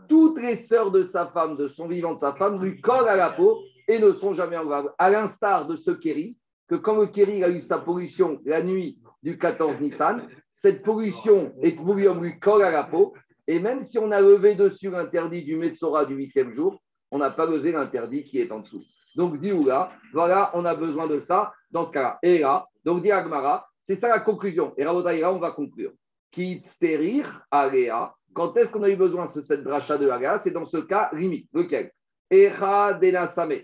toutes 0.10 0.42
les 0.42 0.56
sœurs 0.56 0.92
de 0.92 1.04
sa 1.04 1.28
femme, 1.28 1.56
de 1.56 1.68
son 1.68 1.88
vivant 1.88 2.16
de 2.16 2.20
sa 2.20 2.34
femme, 2.34 2.62
lui 2.62 2.82
collent 2.82 3.08
à 3.08 3.16
la 3.16 3.30
peau 3.34 3.62
et 3.88 4.00
ne 4.00 4.12
sont 4.14 4.34
jamais 4.34 4.58
en 4.58 4.66
grave. 4.66 4.92
À 4.98 5.10
l'instar 5.10 5.68
de 5.68 5.76
ce 5.76 5.92
Kéri, 5.92 6.38
que 6.68 6.76
quand 6.76 6.98
le 6.98 7.08
Kéri 7.08 7.44
a 7.44 7.50
eu 7.50 7.62
sa 7.62 7.80
pollution 7.80 8.40
la 8.46 8.64
nuit 8.64 9.00
du 9.24 9.38
14 9.38 9.80
Nissan, 9.80 10.28
cette 10.50 10.84
pollution 10.84 11.54
est 11.62 11.78
voulu 11.80 12.08
lui 12.20 12.40
colle 12.40 12.64
à 12.64 12.72
la 12.72 12.84
peau. 12.84 13.14
Et 13.48 13.60
même 13.60 13.82
si 13.82 14.00
on 14.00 14.12
a 14.12 14.22
levé 14.22 14.56
dessus 14.56 14.90
l'interdit 14.90 15.44
du 15.44 15.56
Metzora 15.56 16.06
du 16.06 16.16
huitième 16.16 16.54
jour, 16.54 16.82
on 17.12 17.20
n'a 17.20 17.30
pas 17.30 17.46
levé 17.46 17.72
l'interdit 17.72 18.24
qui 18.24 18.40
est 18.40 18.52
en 18.52 18.62
dessous. 18.62 18.84
Donc, 19.16 19.40
dit 19.40 19.52
là, 19.66 19.92
voilà, 20.14 20.52
on 20.54 20.66
a 20.66 20.76
besoin 20.76 21.08
de 21.08 21.20
ça 21.20 21.54
dans 21.72 21.86
ce 21.86 21.92
cas-là. 21.92 22.20
Et 22.24 22.40
là, 22.40 22.66
donc 22.84 23.02
dit 23.02 23.12
Agmara, 23.12 23.68
c'est 23.82 23.96
ça 23.96 24.10
la 24.10 24.20
conclusion. 24.20 24.74
Et 24.78 24.84
là, 24.84 24.94
on 24.94 25.40
va 25.40 25.52
conclure. 25.52 25.92
Kitsterir 26.32 27.46
Alea. 27.52 28.14
Quand 28.34 28.58
est-ce 28.58 28.72
qu'on 28.72 28.84
a 28.84 28.90
eu 28.90 28.98
besoin 28.98 29.26
de 29.26 29.42
cette 29.42 29.64
dracha 29.64 29.98
de 29.98 30.10
Alea 30.10 30.40
C'est 30.40 30.52
dans 30.52 30.66
ce 30.66 30.78
cas 30.78 31.10
limite. 31.14 31.48
Lequel? 31.54 31.92
Echa 32.30 32.94
Denasame. 32.94 33.62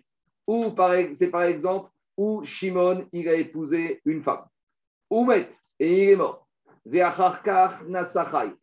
Ou 0.52 0.76
c'est 1.14 1.30
par 1.30 1.44
exemple 1.44 1.90
où 2.18 2.44
Shimon, 2.44 3.08
il 3.14 3.30
a 3.30 3.36
épousé 3.36 4.02
une 4.04 4.22
femme. 4.22 4.44
Oumet, 5.10 5.48
et 5.80 6.04
il 6.04 6.10
est 6.10 6.16
mort. 6.18 6.46
Et 6.92 7.02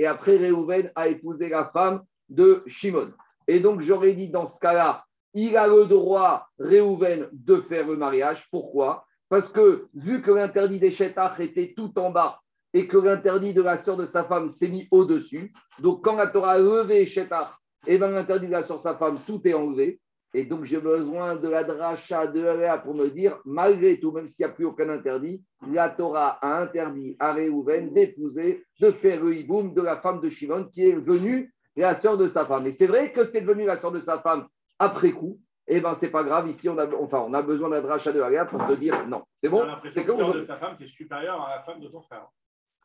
après, 0.07 0.37
Réhouven 0.37 0.93
a 0.95 1.09
épousé 1.09 1.49
la 1.49 1.65
femme 1.65 2.03
de 2.29 2.63
Shimon. 2.67 3.15
Et 3.47 3.61
donc, 3.61 3.81
j'aurais 3.81 4.13
dit 4.13 4.29
dans 4.29 4.47
ce 4.47 4.61
cas-là, 4.61 5.03
il 5.33 5.57
a 5.57 5.67
le 5.67 5.87
droit, 5.87 6.47
Réhouven, 6.59 7.31
de 7.33 7.63
faire 7.63 7.87
le 7.87 7.97
mariage. 7.97 8.47
Pourquoi? 8.51 9.07
Parce 9.31 9.49
que 9.49 9.89
vu 9.95 10.21
que 10.21 10.31
l'interdit 10.31 10.81
des 10.81 10.91
Chétach 10.91 11.41
était 11.41 11.73
tout 11.75 11.99
en 11.99 12.11
bas 12.11 12.43
et 12.75 12.87
que 12.87 12.99
l'interdit 12.99 13.55
de 13.55 13.63
la 13.63 13.79
sœur 13.79 13.97
de 13.97 14.05
sa 14.05 14.25
femme 14.25 14.51
s'est 14.51 14.69
mis 14.69 14.89
au-dessus, 14.91 15.55
donc 15.79 16.05
quand 16.05 16.17
la 16.17 16.27
Torah 16.27 16.53
a 16.53 16.59
levé 16.59 17.07
Chétach, 17.07 17.49
et 17.87 17.95
eh 17.95 17.99
bien 17.99 18.09
l'interdit 18.09 18.49
de 18.49 18.53
la 18.53 18.63
sœur 18.63 18.77
de 18.77 18.83
sa 18.83 18.99
femme, 18.99 19.19
tout 19.27 19.41
est 19.49 19.55
enlevé. 19.55 19.99
Et 20.35 20.45
donc, 20.45 20.65
j'ai 20.65 20.81
besoin 20.81 21.37
de 21.37 21.49
la 21.49 21.65
dracha 21.65 22.27
de 22.27 22.45
Aléa 22.45 22.79
pour 22.79 22.95
me 22.95 23.09
dire, 23.09 23.39
malgré 23.47 23.99
tout, 23.99 24.13
même 24.13 24.29
s'il 24.29 24.45
n'y 24.45 24.53
a 24.53 24.55
plus 24.55 24.67
aucun 24.67 24.89
interdit, 24.91 25.43
la 25.71 25.89
Torah 25.89 26.39
a 26.43 26.61
interdit 26.61 27.17
à 27.19 27.33
Réhouven 27.33 27.93
d'épouser, 27.95 28.65
de 28.81 28.91
faire 28.91 29.23
le 29.23 29.35
hiboum 29.35 29.73
de 29.73 29.81
la 29.81 29.97
femme 29.97 30.21
de 30.21 30.29
Shimon 30.29 30.65
qui 30.65 30.87
est 30.87 30.97
venue 30.97 31.53
la 31.77 31.95
sœur 31.95 32.19
de 32.19 32.29
sa 32.29 32.45
femme. 32.45 32.67
Et 32.67 32.73
c'est 32.73 32.87
vrai 32.87 33.13
que 33.13 33.25
c'est 33.25 33.41
devenu 33.41 33.65
la 33.65 33.77
sœur 33.77 33.93
de 33.93 34.01
sa 34.01 34.21
femme 34.21 34.47
après 34.79 35.13
coup. 35.13 35.41
Eh 35.67 35.81
bien, 35.81 35.95
c'est 35.95 36.11
pas 36.11 36.25
grave. 36.25 36.49
Ici, 36.49 36.69
on 36.69 36.79
a, 36.79 36.87
enfin, 36.95 37.25
on 37.27 37.35
a 37.35 37.43
besoin 37.43 37.69
de 37.69 37.75
la 37.75 37.83
dracha 37.83 38.13
de 38.13 38.21
Aléa 38.21 38.45
pour 38.47 38.67
te 38.67 38.73
dire 38.73 39.07
non. 39.07 39.23
C'est 39.37 39.49
bon? 39.49 39.67
C'est 39.91 40.05
que 40.05 40.13
la 40.13 40.17
sœur 40.17 40.35
de 40.35 40.43
sa 40.43 40.57
femme, 40.57 40.75
c'est 40.77 40.87
supérieur 40.87 41.41
à 41.43 41.57
la 41.57 41.63
femme 41.63 41.81
de 41.81 41.89
ton 41.89 42.01
frère. 42.03 42.27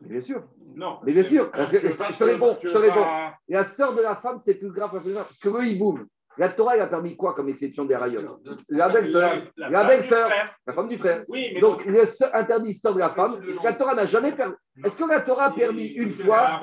bien 0.02 0.22
sûr. 0.22 0.44
Non. 0.76 1.00
Mais 1.04 1.14
bien 1.14 1.24
sûr. 1.24 1.50
je, 1.54 2.18
te 2.18 2.24
réponds. 2.24 2.58
Je 2.62 2.72
te 2.72 2.78
réponds. 2.78 3.06
La 3.48 3.64
sœur 3.64 3.96
de 3.96 4.02
la 4.02 4.16
femme, 4.16 4.40
c'est 4.44 4.56
plus 4.56 4.72
grave, 4.72 5.02
plus 5.02 5.14
grave. 5.14 5.26
Parce 5.26 5.40
que 5.40 5.50
le 5.50 5.66
hiboum, 5.66 6.06
la 6.38 6.50
Torah, 6.50 6.76
elle 6.76 6.82
a 6.82 6.88
permis 6.88 7.16
quoi 7.16 7.34
comme 7.34 7.50
exception 7.50 7.86
des 7.86 7.96
rayons 7.96 8.40
La 8.70 8.90
belle-sœur, 8.90 9.44
la, 9.58 9.86
belle-sœur, 9.86 10.30
la 10.66 10.74
femme 10.74 10.88
du 10.88 10.98
frère. 10.98 11.24
Donc, 11.62 11.86
le 11.86 12.04
interdit 12.34 12.74
sort 12.74 12.96
de 12.96 13.00
la 13.00 13.10
femme. 13.10 13.40
La 13.64 13.74
Torah 13.74 13.96
n'a 13.96 14.06
jamais 14.06 14.32
permis. 14.32 14.56
Est-ce 14.84 14.98
que 14.98 15.08
la 15.08 15.22
Torah 15.22 15.46
a 15.46 15.52
permis 15.52 15.86
une 15.86 16.14
fois 16.14 16.60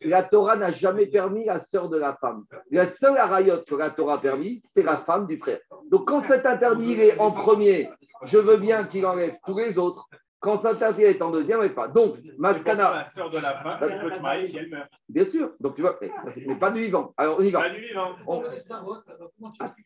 La 0.00 0.22
Torah 0.22 0.56
n'a 0.56 0.72
jamais 0.72 1.06
permis 1.06 1.44
la 1.44 1.60
sœur 1.60 1.90
de 1.90 1.98
la 1.98 2.16
femme. 2.16 2.44
La 2.70 2.86
seule 2.86 3.18
arayote 3.18 3.66
que 3.68 3.74
la 3.74 3.90
Torah 3.90 4.14
a 4.14 4.18
permis, 4.18 4.60
c'est 4.64 4.82
la 4.82 4.96
femme 4.96 5.26
du 5.26 5.38
frère. 5.38 5.58
Donc, 5.90 6.08
quand 6.08 6.20
cet 6.20 6.46
interdit 6.46 6.94
est 6.94 7.18
en 7.18 7.30
premier, 7.30 7.90
je 8.24 8.38
veux 8.38 8.56
bien 8.56 8.84
qu'il 8.84 9.04
enlève 9.04 9.36
tous 9.44 9.58
les 9.58 9.78
autres. 9.78 10.08
Quand 10.44 10.58
Saint-Interdit 10.58 11.04
est 11.04 11.22
en 11.22 11.30
deuxième, 11.30 11.62
elle 11.62 11.74
pas. 11.74 11.88
Donc, 11.88 12.18
Maskana. 12.36 12.92
La 12.92 13.08
sœur 13.08 13.30
de 13.30 13.38
la 13.38 13.62
femme, 13.62 13.78
elle 13.80 13.98
peut 13.98 14.14
te 14.14 14.20
marier 14.20 14.46
si 14.46 14.58
elle 14.58 14.68
meurt. 14.68 14.90
Bien 15.08 15.24
sûr. 15.24 15.52
Donc, 15.58 15.74
tu 15.74 15.80
vois, 15.80 15.98
ça, 16.22 16.28
mais 16.46 16.56
pas 16.56 16.70
du 16.70 16.82
vivant. 16.82 17.14
Alors, 17.16 17.38
on 17.38 17.42
y 17.42 17.50
va. 17.50 17.62
Pas 17.62 17.70
du 17.70 17.80
vivant. 17.80 18.14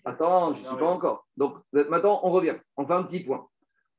Attends, 0.05 0.55
je 0.55 0.63
ne 0.63 0.67
suis 0.67 0.77
pas 0.77 0.87
encore. 0.87 1.29
Donc, 1.37 1.59
maintenant, 1.73 2.19
on 2.25 2.33
revient. 2.33 2.57
On 2.77 2.85
fait 2.85 2.93
un 2.93 3.05
petit 3.05 3.21
point. 3.21 3.47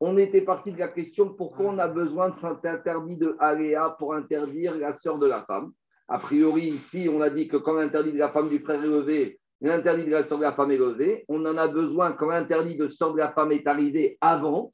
On 0.01 0.17
était 0.17 0.41
parti 0.41 0.73
de 0.73 0.79
la 0.79 0.89
question 0.89 1.29
pourquoi 1.29 1.67
on 1.67 1.77
a 1.77 1.87
besoin 1.87 2.27
de 2.27 2.35
cet 2.35 2.65
interdit 2.65 3.15
de 3.15 3.37
Aléa 3.39 3.95
pour 3.97 4.13
interdire 4.13 4.75
la 4.75 4.91
sœur 4.91 5.17
de 5.17 5.27
la 5.27 5.43
femme? 5.43 5.71
A 6.09 6.17
priori, 6.17 6.63
ici, 6.63 7.09
on 7.09 7.21
a 7.21 7.29
dit 7.29 7.47
que 7.47 7.55
quand 7.55 7.75
l'interdit 7.75 8.11
de 8.11 8.19
la 8.19 8.31
femme 8.31 8.49
du 8.49 8.59
frère 8.59 8.83
est 8.83 8.87
levé, 8.87 9.39
l'interdit 9.61 10.03
de 10.03 10.11
la 10.11 10.23
sœur 10.23 10.39
de 10.39 10.43
la 10.43 10.51
femme 10.51 10.71
est 10.71 10.77
levé. 10.77 11.23
On 11.29 11.45
en 11.45 11.55
a 11.55 11.69
besoin 11.69 12.11
quand 12.11 12.27
l'interdit 12.27 12.75
de 12.75 12.89
sœur 12.89 13.13
de 13.13 13.19
la 13.19 13.31
femme 13.31 13.53
est 13.53 13.65
arrivé 13.65 14.17
avant 14.19 14.71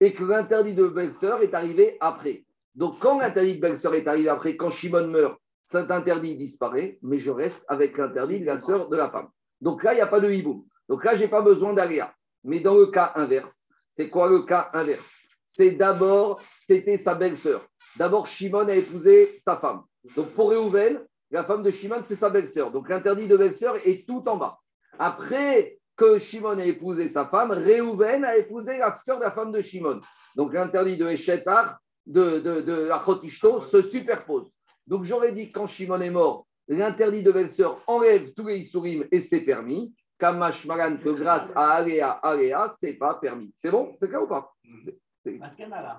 et 0.00 0.14
que 0.14 0.24
l'interdit 0.24 0.74
de 0.74 0.88
belle-sœur 0.88 1.42
est 1.42 1.54
arrivé 1.54 1.96
après. 2.00 2.44
Donc, 2.74 2.94
quand 3.00 3.18
l'interdit 3.18 3.56
de 3.56 3.60
belle-sœur 3.60 3.94
est 3.94 4.06
arrivé 4.06 4.28
après, 4.28 4.56
quand 4.56 4.70
Shimon 4.70 5.08
meurt, 5.08 5.38
cet 5.64 5.90
interdit 5.90 6.36
disparaît, 6.36 6.98
mais 7.02 7.18
je 7.18 7.30
reste 7.30 7.64
avec 7.68 7.96
l'interdit 7.98 8.40
de 8.40 8.46
la 8.46 8.58
sœur 8.58 8.88
de 8.88 8.96
la 8.96 9.10
femme. 9.10 9.28
Donc 9.60 9.84
là, 9.84 9.92
il 9.92 9.96
n'y 9.96 10.02
a 10.02 10.06
pas 10.06 10.20
de 10.20 10.30
hiboum. 10.30 10.64
Donc 10.88 11.04
là, 11.04 11.14
je 11.14 11.22
n'ai 11.22 11.28
pas 11.28 11.42
besoin 11.42 11.74
d'aléa. 11.74 12.12
Mais 12.44 12.60
dans 12.60 12.74
le 12.74 12.86
cas 12.86 13.12
inverse, 13.14 13.66
c'est 13.92 14.08
quoi 14.08 14.28
le 14.28 14.42
cas 14.42 14.70
inverse? 14.72 15.18
C'est 15.44 15.72
d'abord, 15.72 16.40
c'était 16.56 16.96
sa 16.96 17.14
belle-sœur. 17.14 17.60
D'abord, 17.96 18.26
Shimon 18.26 18.68
a 18.68 18.74
épousé 18.74 19.38
sa 19.38 19.56
femme. 19.56 19.82
Donc 20.16 20.28
pour 20.30 20.50
Réhouven, 20.50 21.00
la 21.30 21.44
femme 21.44 21.62
de 21.62 21.70
Shimon, 21.70 22.02
c'est 22.04 22.16
sa 22.16 22.30
belle-sœur. 22.30 22.72
Donc 22.72 22.88
l'interdit 22.88 23.28
de 23.28 23.36
belle-sœur 23.36 23.76
est 23.84 24.06
tout 24.06 24.26
en 24.26 24.36
bas. 24.36 24.58
Après 24.98 25.78
que 26.00 26.18
Shimon 26.18 26.58
a 26.58 26.64
épousé 26.64 27.10
sa 27.10 27.26
femme, 27.26 27.50
Réhouven 27.50 28.24
a 28.24 28.38
épousé 28.38 28.78
la 28.78 28.96
sœur 29.04 29.18
de 29.18 29.24
la 29.24 29.32
femme 29.32 29.52
de 29.52 29.60
Shimon. 29.60 30.00
Donc 30.34 30.54
l'interdit 30.54 30.96
de 30.96 31.06
Eshetar, 31.06 31.78
de, 32.06 32.40
de, 32.40 32.62
de 32.62 32.88
Achotishto, 32.88 33.60
se 33.60 33.82
superpose. 33.82 34.50
Donc 34.86 35.04
j'aurais 35.04 35.32
dit 35.32 35.50
quand 35.52 35.66
Shimon 35.66 36.00
est 36.00 36.08
mort, 36.08 36.46
l'interdit 36.68 37.22
de 37.22 37.30
belle-sœur 37.30 37.76
enlève 37.86 38.32
tous 38.32 38.46
les 38.46 38.60
Issourim 38.60 39.04
et 39.12 39.20
c'est 39.20 39.42
permis. 39.42 39.94
Kamash 40.18 40.64
Maran, 40.64 40.96
que 40.96 41.10
grâce 41.10 41.52
à 41.54 41.68
Aléa, 41.72 42.12
Aléa, 42.22 42.72
c'est 42.78 42.94
pas 42.94 43.14
permis. 43.14 43.52
C'est 43.54 43.70
bon? 43.70 43.94
C'est 44.00 44.08
clair 44.08 44.22
ou 44.22 44.26
pas? 44.26 44.54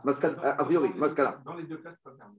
Mascana, 0.03 0.55
a 0.57 0.63
priori, 0.65 0.89
Mascana. 0.95 1.41
Dans 1.45 1.55
les 1.55 1.63
deux 1.63 1.77
cas, 1.77 1.91
c'est 1.93 2.03
pas 2.03 2.11
permis. 2.17 2.37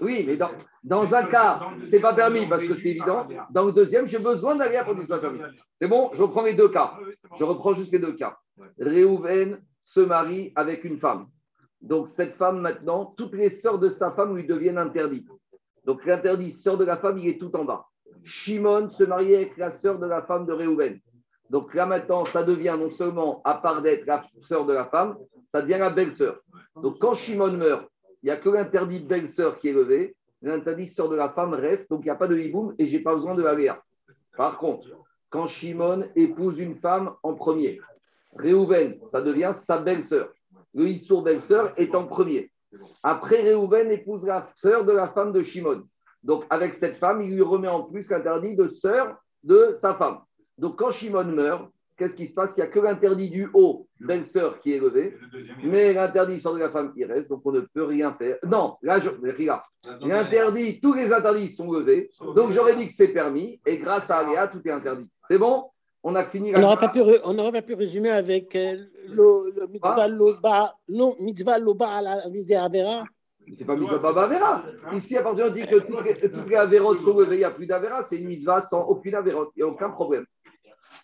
Oui, 0.00 0.24
mais 0.26 0.36
dans, 0.36 0.50
dans 0.82 1.14
un 1.14 1.26
cas, 1.26 1.60
c'est 1.84 2.00
pas 2.00 2.12
permis 2.12 2.46
parce 2.46 2.64
que 2.64 2.74
c'est 2.74 2.90
évident. 2.90 3.26
Dans 3.50 3.64
le 3.64 3.72
deuxième, 3.72 4.08
j'ai 4.08 4.18
besoin 4.18 4.56
d'aller 4.56 4.80
pour 4.84 4.96
que 4.96 5.06
permis. 5.06 5.40
C'est 5.80 5.88
bon, 5.88 6.10
je 6.14 6.22
reprends 6.22 6.42
les 6.42 6.54
deux 6.54 6.68
cas. 6.68 6.94
Je 7.38 7.44
reprends 7.44 7.74
juste 7.74 7.92
les 7.92 8.00
deux 8.00 8.16
cas. 8.16 8.36
Réhouven 8.78 9.60
se 9.80 10.00
marie 10.00 10.52
avec 10.56 10.84
une 10.84 10.98
femme. 10.98 11.28
Donc 11.80 12.08
cette 12.08 12.32
femme, 12.32 12.60
maintenant, 12.60 13.06
toutes 13.16 13.34
les 13.34 13.50
sœurs 13.50 13.78
de 13.78 13.90
sa 13.90 14.12
femme 14.12 14.36
lui 14.36 14.46
deviennent 14.46 14.78
interdites. 14.78 15.28
Donc 15.84 16.04
l'interdit 16.04 16.52
sœur 16.52 16.78
de 16.78 16.84
la 16.84 16.96
femme, 16.96 17.18
il 17.18 17.28
est 17.28 17.38
tout 17.38 17.54
en 17.56 17.64
bas. 17.64 17.86
Shimon 18.24 18.90
se 18.90 19.04
marie 19.04 19.34
avec 19.34 19.56
la 19.56 19.70
sœur 19.70 19.98
de 19.98 20.06
la 20.06 20.22
femme 20.22 20.46
de 20.46 20.52
Réhouven. 20.52 21.00
Donc 21.52 21.74
là 21.74 21.84
maintenant, 21.84 22.24
ça 22.24 22.42
devient 22.42 22.76
non 22.78 22.88
seulement, 22.88 23.42
à 23.44 23.56
part 23.56 23.82
d'être 23.82 24.06
la 24.06 24.24
sœur 24.40 24.64
de 24.64 24.72
la 24.72 24.86
femme, 24.86 25.18
ça 25.44 25.60
devient 25.60 25.76
la 25.78 25.90
belle-sœur. 25.90 26.40
Donc 26.76 26.98
quand 26.98 27.14
Shimon 27.14 27.52
meurt, 27.52 27.90
il 28.22 28.26
n'y 28.26 28.30
a 28.30 28.38
que 28.38 28.48
l'interdit 28.48 29.02
de 29.02 29.06
belle-sœur 29.06 29.58
qui 29.58 29.68
est 29.68 29.74
levé, 29.74 30.16
l'interdit 30.40 30.88
sœur 30.88 31.10
de 31.10 31.14
la 31.14 31.28
femme 31.28 31.52
reste, 31.52 31.90
donc 31.90 32.00
il 32.00 32.04
n'y 32.04 32.10
a 32.10 32.14
pas 32.14 32.26
de 32.26 32.38
hiboum 32.38 32.74
et 32.78 32.86
je 32.86 32.96
n'ai 32.96 33.02
pas 33.02 33.14
besoin 33.14 33.34
de 33.34 33.44
Aléa. 33.44 33.82
Par 34.34 34.56
contre, 34.56 34.88
quand 35.28 35.46
Shimon 35.46 36.08
épouse 36.16 36.58
une 36.58 36.76
femme 36.76 37.12
en 37.22 37.34
premier, 37.34 37.82
Réhouven, 38.34 38.98
ça 39.08 39.20
devient 39.20 39.52
sa 39.52 39.76
belle-sœur. 39.76 40.32
Le 40.72 40.88
Issour 40.88 41.22
belle-sœur 41.22 41.78
est 41.78 41.94
en 41.94 42.06
premier. 42.06 42.50
Après, 43.02 43.42
Réhouven 43.42 43.90
épouse 43.90 44.24
la 44.24 44.48
sœur 44.54 44.86
de 44.86 44.92
la 44.92 45.08
femme 45.08 45.32
de 45.32 45.42
Shimon. 45.42 45.82
Donc, 46.22 46.44
avec 46.48 46.72
cette 46.72 46.96
femme, 46.96 47.20
il 47.20 47.34
lui 47.34 47.42
remet 47.42 47.68
en 47.68 47.82
plus 47.82 48.08
l'interdit 48.08 48.56
de 48.56 48.68
sœur 48.68 49.18
de 49.44 49.72
sa 49.78 49.94
femme. 49.96 50.20
Donc, 50.62 50.76
quand 50.76 50.92
Shimon 50.92 51.24
meurt, 51.24 51.68
qu'est-ce 51.98 52.14
qui 52.14 52.24
se 52.24 52.34
passe? 52.34 52.56
Il 52.56 52.60
n'y 52.60 52.66
a 52.66 52.70
que 52.70 52.78
l'interdit 52.78 53.30
du 53.30 53.50
haut, 53.52 53.88
belle-sœur, 53.98 54.60
qui 54.60 54.72
est 54.72 54.78
levé, 54.78 55.18
mais 55.64 55.92
l'interdit 55.92 56.38
sort 56.38 56.54
de 56.54 56.60
la 56.60 56.70
femme 56.70 56.94
qui 56.94 57.04
reste, 57.04 57.30
donc 57.30 57.42
on 57.44 57.50
ne 57.50 57.62
peut 57.62 57.82
rien 57.82 58.14
faire. 58.14 58.36
Non, 58.44 58.76
là, 58.80 59.00
je, 59.00 59.10
l'interdit, 60.02 60.80
tous 60.80 60.94
les 60.94 61.12
interdits 61.12 61.48
sont 61.48 61.68
levés, 61.72 62.12
donc 62.36 62.52
j'aurais 62.52 62.76
dit 62.76 62.86
que 62.86 62.92
c'est 62.92 63.08
permis, 63.08 63.60
et 63.66 63.78
grâce 63.78 64.08
à 64.08 64.18
Aléa, 64.18 64.46
tout 64.46 64.60
est 64.64 64.70
interdit. 64.70 65.10
C'est 65.26 65.36
bon? 65.36 65.64
On 66.04 66.14
a 66.14 66.24
fini. 66.26 66.54
On 66.54 66.60
n'aurait 66.60 66.76
pas, 66.76 66.88
pas, 66.88 67.62
pu 67.62 67.74
résumer 67.74 68.10
avec 68.10 68.54
euh, 68.54 68.76
le, 69.08 69.52
le, 69.56 69.66
mitzvah 69.66 70.06
loba, 70.06 70.74
non, 70.88 71.16
mitzvah 71.18 71.58
loba 71.58 71.88
à 71.88 72.02
la 72.02 72.12
Avera. 72.12 73.04
C'est 73.54 73.64
pas 73.64 73.74
mitzvah 73.74 73.98
baba 73.98 74.22
Avera. 74.22 74.62
Ici, 74.94 75.16
à 75.16 75.22
partir 75.22 75.46
on 75.46 75.50
dit 75.50 75.66
que 75.66 75.76
toutes 75.80 76.04
les, 76.04 76.14
toutes 76.30 76.48
les 76.48 76.56
Avérotes 76.56 77.02
sont 77.02 77.18
levées, 77.18 77.36
il 77.36 77.38
n'y 77.38 77.44
a 77.44 77.50
plus 77.50 77.66
d'Avera, 77.66 78.04
c'est 78.04 78.16
une 78.16 78.28
mitzvah 78.28 78.60
sans 78.60 78.84
aucune 78.84 79.16
Avérote, 79.16 79.50
il 79.56 79.60
n'y 79.60 79.68
a 79.68 79.72
aucun 79.72 79.90
problème. 79.90 80.24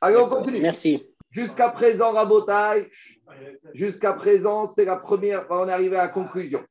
Allez, 0.01 0.17
on 0.17 0.29
continue. 0.29 0.61
Merci. 0.61 1.07
Jusqu'à 1.31 1.69
présent, 1.71 2.13
Rabotai, 2.13 2.91
jusqu'à 3.75 4.15
présent, 4.15 4.67
c'est 4.67 4.85
la 4.85 4.97
première, 4.97 5.47
on 5.51 5.69
est 5.69 5.73
arrivé 5.73 5.97
à 5.97 6.05
la 6.05 6.09
conclusion. 6.09 6.65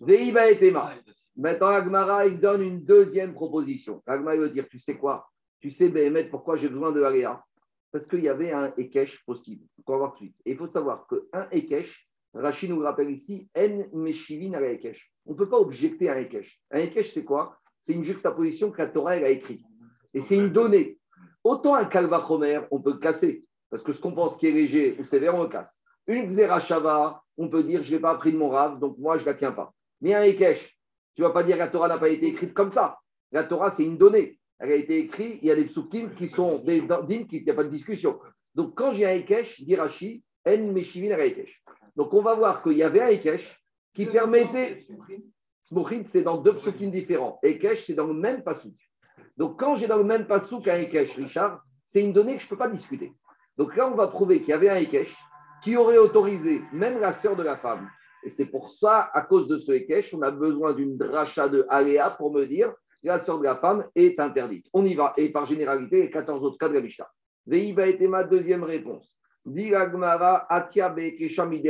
Veiba 0.00 0.50
et 0.50 0.58
Tema. 0.58 0.92
Maintenant, 1.36 1.68
Agmara, 1.68 2.26
il 2.26 2.40
donne 2.40 2.62
une 2.62 2.84
deuxième 2.84 3.34
proposition. 3.34 4.02
Agmara, 4.06 4.36
il 4.36 4.40
veut 4.42 4.50
dire, 4.50 4.68
tu 4.68 4.78
sais 4.78 4.96
quoi? 4.96 5.28
Tu 5.60 5.70
sais, 5.70 5.88
Béhémet, 5.88 6.24
pourquoi 6.24 6.56
j'ai 6.56 6.68
besoin 6.68 6.92
de 6.92 7.02
Aléa? 7.02 7.42
Parce 7.90 8.06
qu'il 8.06 8.20
y 8.20 8.28
avait 8.28 8.52
un 8.52 8.72
Ekech 8.76 9.24
possible. 9.24 9.64
On 9.86 9.96
voir 9.96 10.12
tout 10.12 10.24
de 10.24 10.30
suite. 10.30 10.36
Et 10.44 10.50
il 10.52 10.56
faut 10.56 10.66
savoir 10.66 11.06
qu'un 11.06 11.48
Ekech, 11.50 12.08
Rachid 12.34 12.70
nous 12.70 12.80
rappelle 12.80 13.10
ici, 13.10 13.48
En 13.56 13.86
Meshivin 13.94 14.52
à 14.52 14.60
Ekech. 14.60 15.10
On 15.24 15.32
ne 15.32 15.36
peut 15.36 15.48
pas 15.48 15.58
objecter 15.58 16.10
un 16.10 16.16
Ekech. 16.16 16.60
Un 16.70 16.80
Ekech, 16.80 17.12
c'est 17.12 17.24
quoi? 17.24 17.56
C'est 17.80 17.94
une 17.94 18.04
juxtaposition 18.04 18.70
que 18.70 18.78
la 18.78 18.88
Torah 18.88 19.12
a 19.12 19.28
écrite. 19.28 19.62
Et 20.12 20.20
c'est 20.20 20.36
une 20.36 20.50
donnée. 20.50 20.98
Autant 21.46 21.76
un 21.76 21.84
kalvachomer, 21.84 22.62
on 22.72 22.80
peut 22.80 22.94
le 22.94 22.98
casser, 22.98 23.44
parce 23.70 23.80
que 23.84 23.92
ce 23.92 24.00
qu'on 24.00 24.10
pense 24.10 24.36
qui 24.36 24.48
est 24.48 24.50
léger 24.50 24.96
ou 24.98 25.04
sévère, 25.04 25.36
on 25.36 25.44
le 25.44 25.48
casse. 25.48 25.80
Une 26.08 26.26
xerashava, 26.26 27.22
on 27.36 27.48
peut 27.48 27.62
dire 27.62 27.84
je 27.84 27.94
n'ai 27.94 28.00
pas 28.00 28.10
appris 28.10 28.32
de 28.32 28.36
mon 28.36 28.48
rave, 28.48 28.80
donc 28.80 28.98
moi 28.98 29.16
je 29.16 29.22
ne 29.22 29.26
la 29.26 29.34
tiens 29.34 29.52
pas. 29.52 29.72
Mais 30.00 30.12
un 30.12 30.24
Ekech, 30.24 30.76
tu 31.14 31.22
ne 31.22 31.28
vas 31.28 31.32
pas 31.32 31.44
dire 31.44 31.54
que 31.54 31.60
la 31.60 31.68
Torah 31.68 31.86
n'a 31.86 31.98
pas 31.98 32.08
été 32.08 32.26
écrite 32.26 32.52
comme 32.52 32.72
ça. 32.72 32.98
La 33.30 33.44
Torah, 33.44 33.70
c'est 33.70 33.84
une 33.84 33.96
donnée. 33.96 34.40
Elle 34.58 34.72
a 34.72 34.74
été 34.74 34.98
écrite, 34.98 35.38
il 35.40 35.46
y 35.46 35.52
a 35.52 35.54
des 35.54 35.66
psukim 35.66 36.16
qui 36.16 36.26
sont 36.26 36.64
des 36.64 36.80
dignes, 36.80 37.28
il 37.30 37.44
n'y 37.44 37.50
a 37.50 37.54
pas 37.54 37.62
de 37.62 37.68
discussion. 37.68 38.18
Donc 38.56 38.74
quand 38.74 38.92
j'ai 38.92 39.06
un 39.06 39.14
Ekech, 39.14 39.62
dit 39.64 39.76
Rashi, 39.76 40.24
En 40.48 40.72
Meshivin 40.72 41.16
Ekech. 41.16 41.62
Donc 41.94 42.12
on 42.12 42.22
va 42.22 42.34
voir 42.34 42.60
qu'il 42.60 42.76
y 42.76 42.82
avait 42.82 43.02
un 43.02 43.08
Ekech 43.10 43.56
qui 43.94 44.06
permettait. 44.06 44.78
Smochin, 45.62 46.02
c'est 46.06 46.22
dans 46.22 46.42
deux 46.42 46.56
psukim 46.56 46.90
différents. 46.90 47.38
Ekech, 47.44 47.84
c'est 47.86 47.94
dans 47.94 48.08
le 48.08 48.14
même 48.14 48.42
pasuk. 48.42 48.74
Donc, 49.36 49.58
quand 49.58 49.76
j'ai 49.76 49.86
dans 49.86 49.98
le 49.98 50.04
même 50.04 50.26
passou 50.26 50.60
qu'un 50.60 50.76
Ekech, 50.76 51.14
Richard, 51.14 51.62
c'est 51.84 52.02
une 52.02 52.12
donnée 52.12 52.36
que 52.36 52.40
je 52.40 52.46
ne 52.46 52.50
peux 52.50 52.56
pas 52.56 52.68
discuter. 52.68 53.12
Donc 53.56 53.76
là, 53.76 53.88
on 53.88 53.94
va 53.94 54.08
prouver 54.08 54.40
qu'il 54.40 54.50
y 54.50 54.52
avait 54.52 54.68
un 54.68 54.76
Ekech 54.76 55.14
qui 55.62 55.76
aurait 55.76 55.98
autorisé 55.98 56.62
même 56.72 57.00
la 57.00 57.12
sœur 57.12 57.36
de 57.36 57.42
la 57.42 57.56
femme. 57.56 57.88
Et 58.24 58.28
c'est 58.28 58.46
pour 58.46 58.70
ça, 58.70 59.10
à 59.12 59.22
cause 59.22 59.46
de 59.48 59.56
ce 59.56 59.72
Ekech, 59.72 60.12
on 60.14 60.22
a 60.22 60.30
besoin 60.30 60.74
d'une 60.74 60.96
dracha 60.96 61.48
de 61.48 61.64
Aléa 61.68 62.10
pour 62.10 62.32
me 62.32 62.44
dire 62.46 62.72
que 63.02 63.08
la 63.08 63.18
sœur 63.18 63.38
de 63.38 63.44
la 63.44 63.56
femme 63.56 63.86
est 63.94 64.18
interdite. 64.18 64.66
On 64.72 64.84
y 64.84 64.94
va. 64.94 65.14
Et 65.16 65.30
par 65.30 65.46
généralité, 65.46 66.00
les 66.00 66.10
14 66.10 66.42
autres 66.42 66.58
cas 66.58 66.68
de 66.68 66.74
la 66.74 66.80
Mishnah. 66.80 67.08
Veiba 67.46 67.86
était 67.86 68.08
ma 68.08 68.24
deuxième 68.24 68.64
réponse. 68.64 69.14
Atia 70.48 70.94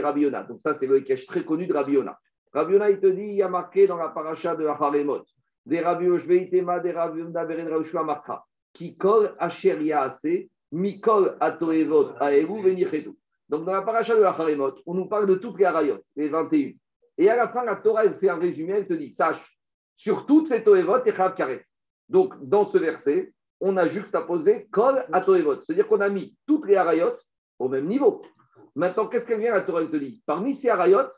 Rabiona. 0.02 0.42
Donc 0.44 0.60
ça, 0.62 0.74
c'est 0.74 0.86
le 0.86 0.98
Ekech 0.98 1.26
très 1.26 1.44
connu 1.44 1.66
de 1.66 1.74
Rabiona. 1.74 2.18
Rabiona, 2.52 2.90
il 2.90 3.00
te 3.00 3.06
dit, 3.06 3.22
il 3.22 3.34
y 3.34 3.42
a 3.42 3.48
marqué 3.48 3.86
dans 3.86 3.98
la 3.98 4.08
paracha 4.08 4.56
de 4.56 4.64
Haremot 4.66 5.24
Rabbi 5.68 6.08
Rabbi 6.08 7.22
Makra, 8.04 8.46
qui. 8.72 8.96
Donc 13.48 13.64
dans 13.64 13.72
la 13.72 13.82
paracha 13.82 14.16
de 14.16 14.20
la 14.20 14.36
on 14.86 14.94
nous 14.94 15.06
parle 15.06 15.26
de 15.26 15.36
toutes 15.36 15.58
les 15.58 15.64
harayot, 15.64 15.98
les 16.16 16.28
21. 16.28 16.72
Et 17.18 17.30
à 17.30 17.36
la 17.36 17.48
fin, 17.48 17.64
la 17.64 17.76
Torah, 17.76 18.04
elle 18.04 18.18
fait 18.18 18.28
un 18.28 18.38
résumé, 18.38 18.74
elle 18.74 18.86
te 18.86 18.94
dit, 18.94 19.10
sache, 19.10 19.58
sur 19.96 20.26
toutes 20.26 20.48
ces 20.48 20.62
toevot, 20.62 21.04
et 21.04 21.12
chav 21.12 21.34
karet. 21.34 21.64
Donc 22.08 22.34
dans 22.40 22.66
ce 22.66 22.78
verset, 22.78 23.32
on 23.60 23.76
a 23.76 23.88
juxtaposé 23.88 24.66
kol 24.70 25.04
atoevot, 25.12 25.62
c'est-à-dire 25.62 25.88
qu'on 25.88 26.00
a 26.00 26.08
mis 26.08 26.36
toutes 26.46 26.66
les 26.66 26.76
harayot 26.76 27.14
au 27.58 27.68
même 27.68 27.86
niveau. 27.86 28.22
Maintenant, 28.74 29.06
qu'est-ce 29.06 29.26
qu'elle 29.26 29.40
vient, 29.40 29.54
la 29.54 29.62
Torah, 29.62 29.80
elle 29.80 29.90
te 29.90 29.96
dit? 29.96 30.22
Parmi 30.26 30.54
ces 30.54 30.68
harayot, 30.68 31.08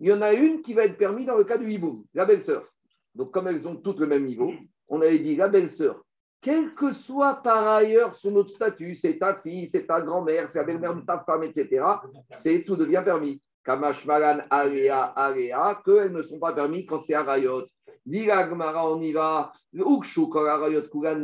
il 0.00 0.08
y 0.08 0.12
en 0.12 0.22
a 0.22 0.32
une 0.32 0.62
qui 0.62 0.74
va 0.74 0.84
être 0.84 0.98
permise 0.98 1.26
dans 1.26 1.36
le 1.36 1.44
cas 1.44 1.58
du 1.58 1.70
hiboum, 1.70 2.04
la 2.14 2.24
belle-sœur. 2.24 2.66
Donc, 3.14 3.30
comme 3.30 3.48
elles 3.48 3.66
ont 3.68 3.76
toutes 3.76 4.00
le 4.00 4.06
même 4.06 4.24
niveau, 4.24 4.52
on 4.88 5.00
avait 5.00 5.18
dit 5.18 5.36
la 5.36 5.48
belle-sœur, 5.48 6.02
quel 6.40 6.74
que 6.74 6.92
soit 6.92 7.36
par 7.42 7.66
ailleurs 7.66 8.16
son 8.16 8.36
autre 8.36 8.50
statut, 8.50 8.94
c'est 8.94 9.18
ta 9.18 9.36
fille, 9.40 9.66
c'est 9.66 9.86
ta 9.86 10.02
grand-mère, 10.02 10.48
c'est 10.48 10.58
la 10.58 10.64
belle-mère 10.64 10.94
de 10.94 11.00
ta 11.00 11.20
femme, 11.20 11.42
etc., 11.42 11.82
c'est 12.30 12.64
tout 12.64 12.76
devient 12.76 13.02
permis. 13.04 13.40
Kamash 13.64 14.04
Malan, 14.04 14.44
Alea, 14.50 15.14
Alea, 15.16 15.80
qu'elles 15.84 16.12
ne 16.12 16.22
sont 16.22 16.38
pas 16.38 16.52
permis 16.52 16.84
quand 16.84 16.98
c'est 16.98 17.14
Arayot. 17.14 17.64
Dit 18.04 18.26
Gmara, 18.26 18.90
on 18.90 19.00
y 19.00 19.12
va. 19.12 19.52
Arayot, 19.74 20.82
Kugan, 20.92 21.22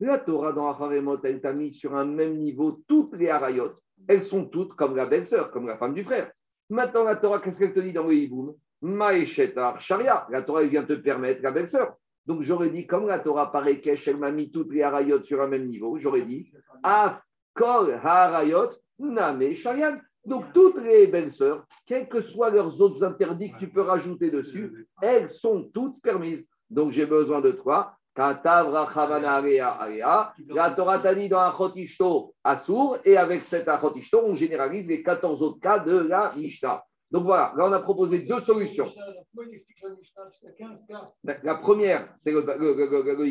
La 0.00 0.18
Torah 0.18 0.52
dans 0.52 0.70
Acharemot, 0.70 1.18
elle 1.24 1.40
t'a 1.40 1.54
mis 1.54 1.72
sur 1.72 1.96
un 1.96 2.04
même 2.04 2.36
niveau 2.36 2.82
toutes 2.86 3.16
les 3.16 3.30
Arayot. 3.30 3.72
Elles 4.06 4.22
sont 4.22 4.44
toutes 4.44 4.74
comme 4.74 4.94
la 4.94 5.06
belle-sœur, 5.06 5.50
comme 5.50 5.66
la 5.66 5.78
femme 5.78 5.94
du 5.94 6.04
frère. 6.04 6.30
Maintenant, 6.68 7.04
la 7.04 7.16
Torah, 7.16 7.40
qu'est-ce 7.40 7.58
qu'elle 7.58 7.72
te 7.72 7.80
dit 7.80 7.94
dans 7.94 8.06
le 8.06 8.14
Hiboum? 8.14 8.54
Maïchetar 8.82 9.80
Sharia. 9.80 10.26
La 10.30 10.42
Torah 10.42 10.64
vient 10.64 10.84
te 10.84 10.92
permettre 10.94 11.42
la 11.42 11.50
belle-sœur. 11.50 11.96
Donc 12.26 12.42
j'aurais 12.42 12.70
dit, 12.70 12.86
comme 12.86 13.06
la 13.06 13.20
Torah 13.20 13.50
par 13.50 13.64
Kesh, 13.64 14.06
elle 14.06 14.18
m'a 14.18 14.30
mis 14.30 14.50
toutes 14.50 14.72
les 14.72 14.82
harayot 14.82 15.22
sur 15.22 15.40
un 15.40 15.48
même 15.48 15.66
niveau, 15.66 15.98
j'aurais 15.98 16.22
dit, 16.22 16.52
Af 16.82 17.20
kol 17.54 17.98
harayot 18.02 18.70
name 18.98 19.54
sharian. 19.54 19.98
Donc 20.26 20.52
toutes 20.52 20.82
les 20.82 21.06
belles-sœurs, 21.06 21.64
quels 21.86 22.06
que 22.08 22.20
soient 22.20 22.50
leurs 22.50 22.80
autres 22.82 23.02
interdits 23.02 23.52
que 23.52 23.58
tu 23.58 23.70
peux 23.70 23.80
rajouter 23.80 24.30
dessus, 24.30 24.86
elles 25.00 25.30
sont 25.30 25.70
toutes 25.72 26.02
permises. 26.02 26.46
Donc 26.68 26.92
j'ai 26.92 27.06
besoin 27.06 27.40
de 27.40 27.52
toi. 27.52 27.94
La 28.14 28.34
Torah 30.76 30.98
t'a 30.98 31.14
dit 31.14 31.28
dans 31.28 31.38
Achotishto 31.38 32.34
Assour, 32.42 32.98
et 33.04 33.16
avec 33.16 33.44
cet 33.44 33.68
Achotishto, 33.68 34.20
on 34.24 34.34
généralise 34.34 34.88
les 34.88 35.04
14 35.04 35.40
autres 35.40 35.60
cas 35.60 35.78
de 35.78 35.96
la 35.96 36.32
Mishnah. 36.36 36.82
Donc 37.10 37.24
voilà, 37.24 37.52
là 37.56 37.66
on 37.66 37.72
a 37.72 37.80
proposé 37.80 38.20
deux 38.20 38.40
solutions. 38.40 38.90
La 41.24 41.54
première, 41.56 42.12
c'est 42.16 42.32
le, 42.32 42.40
le, 42.40 43.26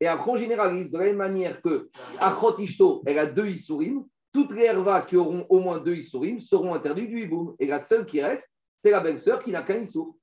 et 0.00 0.06
après 0.06 0.30
on 0.30 0.36
généralise 0.36 0.90
de 0.90 0.98
la 0.98 1.04
même 1.04 1.16
manière 1.16 1.62
que 1.62 1.88
Achotishto, 2.18 3.02
elle 3.06 3.18
a 3.18 3.26
deux 3.26 3.46
Isurim, 3.46 4.04
toutes 4.32 4.52
les 4.52 4.64
hervas 4.64 5.02
qui 5.02 5.16
auront 5.16 5.46
au 5.48 5.60
moins 5.60 5.78
deux 5.78 5.94
Isurim 5.94 6.40
seront 6.40 6.74
interdites 6.74 7.08
du 7.08 7.22
Hiboum. 7.22 7.54
Et 7.60 7.66
la 7.66 7.78
seule 7.78 8.04
qui 8.04 8.20
reste, 8.20 8.50
c'est 8.82 8.90
la 8.90 9.00
belle-sœur 9.00 9.42
qui 9.42 9.52
n'a 9.52 9.62
qu'un 9.62 9.80
Issour. 9.80 10.16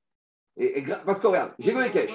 Et, 0.58 0.84
parce 1.06 1.22
que 1.22 1.28
regarde, 1.28 1.54
j'ai 1.60 1.72
le 1.72 1.86
Ekech, 1.86 2.12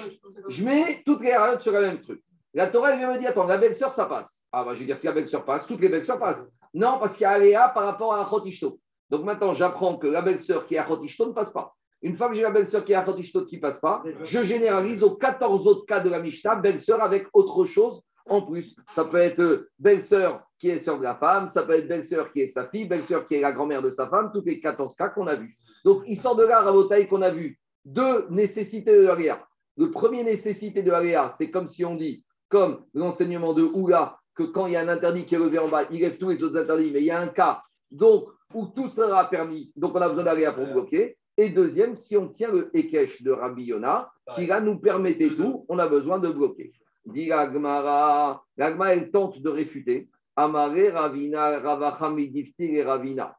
je 0.47 0.63
mets 0.63 1.01
toutes 1.05 1.21
les 1.21 1.29
hervas 1.29 1.59
sur 1.59 1.71
le 1.71 1.81
même 1.81 1.99
truc. 1.99 2.21
La 2.53 2.67
Torah 2.67 2.95
vient 2.95 3.11
me 3.11 3.19
dire, 3.19 3.29
attends, 3.29 3.47
la 3.47 3.57
belle-sœur, 3.57 3.91
ça 3.91 4.05
passe. 4.05 4.43
Ah, 4.51 4.63
bah, 4.63 4.73
je 4.73 4.79
vais 4.79 4.85
dire, 4.85 4.97
si 4.97 5.07
la 5.07 5.11
belle-sœur 5.11 5.43
passe, 5.43 5.65
toutes 5.65 5.81
les 5.81 5.89
belles-sœurs 5.89 6.19
passent. 6.19 6.47
Non, 6.73 6.97
parce 6.99 7.13
qu'il 7.13 7.23
y 7.23 7.25
a 7.25 7.31
Aléa 7.31 7.69
par 7.69 7.85
rapport 7.85 8.13
à 8.13 8.21
Achotishto. 8.21 8.79
Donc 9.09 9.23
maintenant, 9.23 9.53
j'apprends 9.53 9.97
que 9.97 10.07
la 10.07 10.21
belle-sœur 10.21 10.65
qui 10.65 10.75
est 10.75 10.79
Achotishto 10.79 11.27
ne 11.27 11.33
passe 11.33 11.51
pas. 11.51 11.73
Une 12.01 12.15
fois 12.15 12.29
que 12.29 12.35
j'ai 12.35 12.43
la 12.43 12.51
belle-sœur 12.51 12.83
qui 12.83 12.91
est 12.91 12.95
Achotishto 12.95 13.45
qui 13.45 13.55
ne 13.55 13.61
passe 13.61 13.79
pas, 13.79 14.03
je 14.23 14.43
généralise 14.43 15.01
aux 15.03 15.15
14 15.15 15.67
autres 15.67 15.85
cas 15.85 15.99
de 15.99 16.09
la 16.09 16.21
Mishnah, 16.21 16.55
belle-sœur 16.55 17.01
avec 17.01 17.27
autre 17.33 17.65
chose 17.65 18.01
en 18.27 18.41
plus. 18.41 18.75
Ça 18.87 19.05
peut 19.05 19.17
être 19.17 19.39
euh, 19.39 19.69
belle-sœur 19.79 20.43
qui 20.59 20.69
est 20.69 20.79
sœur 20.79 20.97
de 20.97 21.03
la 21.03 21.15
femme, 21.15 21.47
ça 21.47 21.63
peut 21.63 21.73
être 21.73 21.87
belle-sœur 21.87 22.31
qui 22.33 22.41
est 22.41 22.47
sa 22.47 22.67
fille, 22.67 22.85
belle-sœur 22.85 23.27
qui 23.27 23.35
est 23.35 23.41
la 23.41 23.53
grand-mère 23.53 23.81
de 23.81 23.91
sa 23.91 24.07
femme, 24.07 24.31
tous 24.33 24.43
les 24.45 24.59
14 24.59 24.95
cas 24.95 25.09
qu'on 25.09 25.27
a 25.27 25.35
vus. 25.35 25.55
Donc, 25.85 26.03
il 26.07 26.17
sort 26.17 26.35
de 26.35 26.43
là, 26.43 26.61
Rabotaï, 26.61 27.07
qu'on 27.07 27.21
a 27.21 27.29
vu 27.29 27.59
deux 27.85 28.27
nécessités 28.29 28.91
de 28.91 29.05
l'Aléa. 29.05 29.47
Le 29.77 29.91
premier 29.91 30.23
nécessité 30.23 30.83
de 30.83 30.91
l'Aléa, 30.91 31.29
c'est 31.37 31.51
comme 31.51 31.67
si 31.67 31.85
on 31.85 31.95
dit, 31.95 32.23
comme 32.49 32.83
l'enseignement 32.93 33.53
de 33.53 33.63
Oula, 33.63 34.17
que 34.35 34.43
quand 34.43 34.65
il 34.65 34.73
y 34.73 34.75
a 34.75 34.81
un 34.81 34.87
interdit 34.87 35.25
qui 35.25 35.35
est 35.35 35.39
levé 35.39 35.59
en 35.59 35.69
bas, 35.69 35.83
il 35.91 36.01
lève 36.01 36.17
tous 36.17 36.29
les 36.29 36.43
autres 36.43 36.57
interdits, 36.57 36.91
mais 36.91 36.99
il 36.99 37.05
y 37.05 37.11
a 37.11 37.19
un 37.19 37.27
cas 37.27 37.61
donc, 37.91 38.27
où 38.53 38.65
tout 38.67 38.89
sera 38.89 39.29
permis, 39.29 39.71
donc 39.75 39.95
on 39.95 40.01
a 40.01 40.09
besoin 40.09 40.23
d'Aléa 40.23 40.53
pour 40.53 40.67
bloquer. 40.67 41.17
Et 41.37 41.49
deuxième, 41.49 41.95
si 41.95 42.17
on 42.17 42.29
tient 42.29 42.51
le 42.51 42.75
Ekech 42.75 43.21
de 43.21 43.31
Rabbi 43.31 43.65
Yona, 43.65 44.09
qui 44.35 44.47
là 44.47 44.59
nous 44.59 44.79
permettait 44.79 45.29
tout, 45.35 45.65
on 45.69 45.77
a 45.77 45.87
besoin 45.87 46.17
de 46.17 46.29
bloquer. 46.29 46.73
Dit 47.05 47.27
l'Agmara, 47.27 48.43
l'Agmara, 48.57 48.93
elle 48.93 49.11
tente 49.11 49.39
de 49.39 49.49
réfuter. 49.49 50.09
Amare 50.35 50.93
Ravina, 50.93 51.59
Ravachamidiftir 51.59 52.69
et 52.69 52.83
Ravina. 52.83 53.37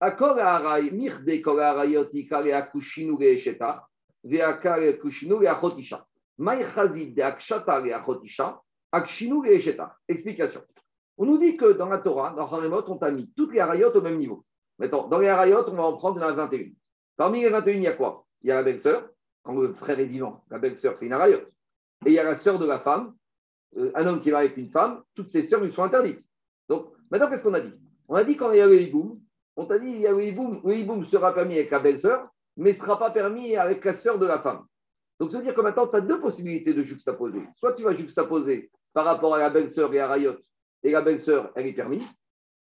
Akol 0.00 0.38
Aray, 0.38 0.90
Mirde 0.90 1.40
Kol 1.42 1.60
Arayoti, 1.60 2.28
Kale 2.28 2.52
Akushinu 2.52 3.16
le 3.18 3.26
Eshetach, 3.26 3.82
Veakale 4.24 4.98
Kushinu 4.98 5.40
le 5.40 5.48
Achotisha. 5.48 6.04
Maïchazid 6.38 7.14
de 7.14 7.22
Akshata 7.22 7.80
le 7.80 7.94
Achotisha, 7.94 8.60
Akshinu 8.92 9.44
Eshetach. 9.46 9.92
Explication. 10.08 10.62
On 11.18 11.24
nous 11.24 11.38
dit 11.38 11.56
que 11.56 11.72
dans 11.72 11.88
la 11.88 11.98
Torah, 11.98 12.34
dans 12.34 12.46
Harimot, 12.46 12.84
on 12.88 12.96
t'a 12.96 13.10
mis 13.10 13.30
toutes 13.36 13.52
les 13.52 13.60
Arayot 13.60 13.90
au 13.90 14.02
même 14.02 14.18
niveau. 14.18 14.44
Maintenant, 14.78 15.08
dans 15.08 15.18
les 15.18 15.28
Arayot, 15.28 15.68
on 15.68 15.74
va 15.74 15.84
en 15.84 15.96
prendre 15.96 16.18
la 16.18 16.32
21. 16.32 16.72
Parmi 17.16 17.40
les 17.42 17.48
21, 17.48 17.74
il 17.74 17.82
y 17.82 17.86
a 17.86 17.92
quoi? 17.94 18.26
Il 18.42 18.48
y 18.48 18.52
a 18.52 18.56
la 18.56 18.62
belle-sœur, 18.62 19.08
quand 19.42 19.58
le 19.58 19.72
frère 19.72 19.98
est 19.98 20.04
vivant. 20.04 20.44
La 20.50 20.58
belle-sœur, 20.58 20.96
c'est 20.98 21.06
une 21.06 21.14
Arayot. 21.14 21.40
Et 22.04 22.10
il 22.10 22.12
y 22.12 22.18
a 22.18 22.24
la 22.24 22.34
sœur 22.34 22.58
de 22.58 22.66
la 22.66 22.78
femme, 22.78 23.14
euh, 23.78 23.90
un 23.94 24.06
homme 24.06 24.20
qui 24.20 24.30
va 24.30 24.38
avec 24.38 24.56
une 24.56 24.68
femme, 24.68 25.02
toutes 25.14 25.30
ses 25.30 25.42
sœurs 25.42 25.62
lui 25.62 25.72
sont 25.72 25.82
interdites. 25.82 26.26
Donc, 26.68 26.92
maintenant, 27.10 27.30
qu'est-ce 27.30 27.44
qu'on 27.44 27.54
a 27.54 27.60
dit? 27.60 27.74
On 28.08 28.14
a 28.14 28.24
dit 28.24 28.36
quand 28.36 28.52
il 28.52 28.58
y 28.58 28.92
on 29.58 29.64
t'a 29.64 29.78
dit 29.78 29.88
il 29.88 30.00
y 30.00 30.06
a 30.06 30.12
le 30.12 31.04
sera 31.04 31.34
permis 31.34 31.54
avec 31.54 31.70
la 31.70 31.78
belle-sœur, 31.78 32.28
mais 32.58 32.70
ne 32.70 32.74
sera 32.74 32.98
pas 32.98 33.10
permis 33.10 33.56
avec 33.56 33.84
la 33.84 33.94
sœur 33.94 34.18
de 34.18 34.26
la 34.26 34.38
femme. 34.40 34.66
Donc, 35.18 35.32
ça 35.32 35.38
veut 35.38 35.44
dire 35.44 35.54
que 35.54 35.62
maintenant, 35.62 35.86
tu 35.86 35.96
as 35.96 36.02
deux 36.02 36.20
possibilités 36.20 36.74
de 36.74 36.82
juxtaposer. 36.82 37.42
Soit 37.56 37.72
tu 37.72 37.82
vas 37.82 37.94
juxtaposer 37.94 38.70
par 38.92 39.06
rapport 39.06 39.34
à 39.34 39.38
la 39.38 39.48
belle-sœur 39.48 39.92
et 39.94 40.00
à 40.00 40.08
Rayot, 40.08 40.36
et 40.86 40.92
la 40.92 41.02
belle-sœur, 41.02 41.50
elle 41.56 41.66
est 41.66 41.72
permise, 41.72 42.08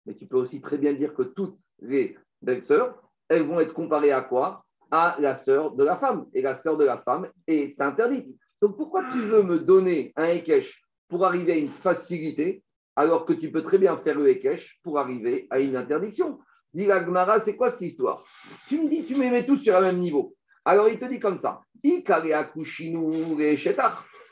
mais 0.04 0.14
tu 0.16 0.26
peux 0.26 0.36
aussi 0.36 0.60
très 0.60 0.78
bien 0.78 0.92
dire 0.92 1.14
que 1.14 1.22
toutes 1.22 1.56
les 1.80 2.18
belles-sœurs, 2.42 3.00
elles 3.28 3.44
vont 3.44 3.60
être 3.60 3.72
comparées 3.72 4.10
à 4.10 4.22
quoi? 4.22 4.64
À 4.90 5.14
la 5.20 5.36
sœur 5.36 5.76
de 5.76 5.84
la 5.84 5.96
femme. 5.96 6.26
Et 6.34 6.42
la 6.42 6.56
sœur 6.56 6.76
de 6.76 6.84
la 6.84 6.98
femme 6.98 7.30
est 7.46 7.80
interdite. 7.80 8.26
Donc 8.60 8.76
pourquoi 8.76 9.04
tu 9.12 9.20
veux 9.20 9.44
me 9.44 9.60
donner 9.60 10.12
un 10.16 10.24
Ekech 10.24 10.82
pour 11.08 11.24
arriver 11.24 11.52
à 11.52 11.56
une 11.56 11.68
facilité 11.68 12.64
alors 12.96 13.26
que 13.26 13.32
tu 13.32 13.52
peux 13.52 13.62
très 13.62 13.78
bien 13.78 13.96
faire 13.98 14.18
le 14.18 14.28
Ekech 14.28 14.80
pour 14.82 14.98
arriver 14.98 15.46
à 15.48 15.60
une 15.60 15.76
interdiction? 15.76 16.40
Dis 16.74 16.86
la 16.86 17.04
Gemara, 17.04 17.38
c'est 17.38 17.54
quoi 17.54 17.70
cette 17.70 17.82
histoire? 17.82 18.24
Tu 18.66 18.82
me 18.82 18.88
dis, 18.88 19.04
tu 19.04 19.14
me 19.14 19.30
mets 19.30 19.46
tous 19.46 19.58
sur 19.58 19.76
un 19.76 19.82
même 19.82 19.98
niveau. 19.98 20.34
Alors 20.64 20.88
il 20.88 20.98
te 20.98 21.04
dit 21.04 21.20
comme 21.20 21.38
ça 21.38 21.60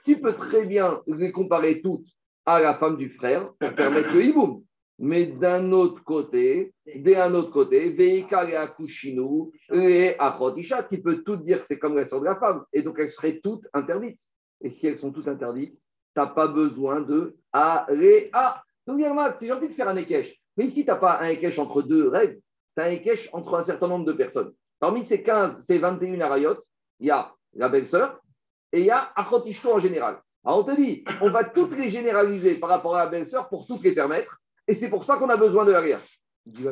tu 0.04 0.20
peux 0.20 0.34
très 0.34 0.64
bien 0.64 1.00
les 1.06 1.32
comparer 1.32 1.80
toutes 1.80 2.06
à 2.48 2.60
la 2.60 2.74
femme 2.74 2.96
du 2.96 3.10
frère 3.10 3.52
pour 3.58 3.74
permettre 3.74 4.14
le 4.14 4.24
hiboum. 4.24 4.64
Mais 5.00 5.26
d'un 5.26 5.70
autre 5.72 6.02
côté, 6.02 6.74
d'un 6.96 7.34
autre 7.34 7.50
côté, 7.50 7.94
qui 10.88 10.98
peut 10.98 11.22
tout 11.22 11.36
dire 11.36 11.60
que 11.60 11.66
c'est 11.66 11.78
comme 11.78 11.94
la 11.94 12.04
sœur 12.04 12.20
de 12.20 12.24
la 12.24 12.36
femme. 12.36 12.64
Et 12.72 12.82
donc 12.82 12.98
elles 12.98 13.10
seraient 13.10 13.38
toutes 13.42 13.66
interdites. 13.72 14.20
Et 14.60 14.70
si 14.70 14.86
elles 14.86 14.98
sont 14.98 15.12
toutes 15.12 15.28
interdites, 15.28 15.74
tu 15.74 16.20
n'as 16.20 16.26
pas 16.26 16.48
besoin 16.48 17.00
de 17.00 17.36
Aléa. 17.52 18.62
Donc, 18.86 19.00
c'est 19.38 19.46
gentil 19.46 19.68
de 19.68 19.74
faire 19.74 19.88
un 19.88 19.96
ékèche. 19.96 20.34
Mais 20.56 20.64
ici, 20.64 20.84
tu 20.84 20.90
n'as 20.90 20.96
pas 20.96 21.20
un 21.20 21.28
ékèche 21.28 21.58
entre 21.58 21.82
deux 21.82 22.08
règles, 22.08 22.40
tu 22.76 22.82
as 22.82 22.86
un 22.86 22.90
ékèche 22.90 23.28
entre 23.32 23.54
un 23.54 23.62
certain 23.62 23.86
nombre 23.86 24.06
de 24.06 24.12
personnes. 24.12 24.52
Parmi 24.80 25.04
ces 25.04 25.22
15, 25.22 25.60
ces 25.60 25.78
21 25.78 26.20
arayot, 26.22 26.56
il 26.98 27.06
y 27.06 27.10
a 27.10 27.32
la 27.54 27.68
belle-sœur 27.68 28.20
et 28.72 28.80
il 28.80 28.86
y 28.86 28.90
a 28.90 29.12
Achotishto 29.14 29.74
en 29.74 29.78
général. 29.78 30.20
Alors, 30.44 30.60
on 30.60 30.64
te 30.64 30.76
dit, 30.76 31.04
on 31.20 31.30
va 31.30 31.44
toutes 31.44 31.76
les 31.76 31.88
généraliser 31.88 32.54
par 32.54 32.70
rapport 32.70 32.96
à 32.96 33.04
la 33.04 33.10
belle-sœur 33.10 33.48
pour 33.48 33.66
toutes 33.66 33.82
les 33.82 33.94
permettre. 33.94 34.38
Et 34.66 34.74
c'est 34.74 34.88
pour 34.88 35.04
ça 35.04 35.16
qu'on 35.16 35.28
a 35.28 35.36
besoin 35.36 35.64
de 35.64 35.72
Aléa. 35.72 35.98
Dit 36.46 36.64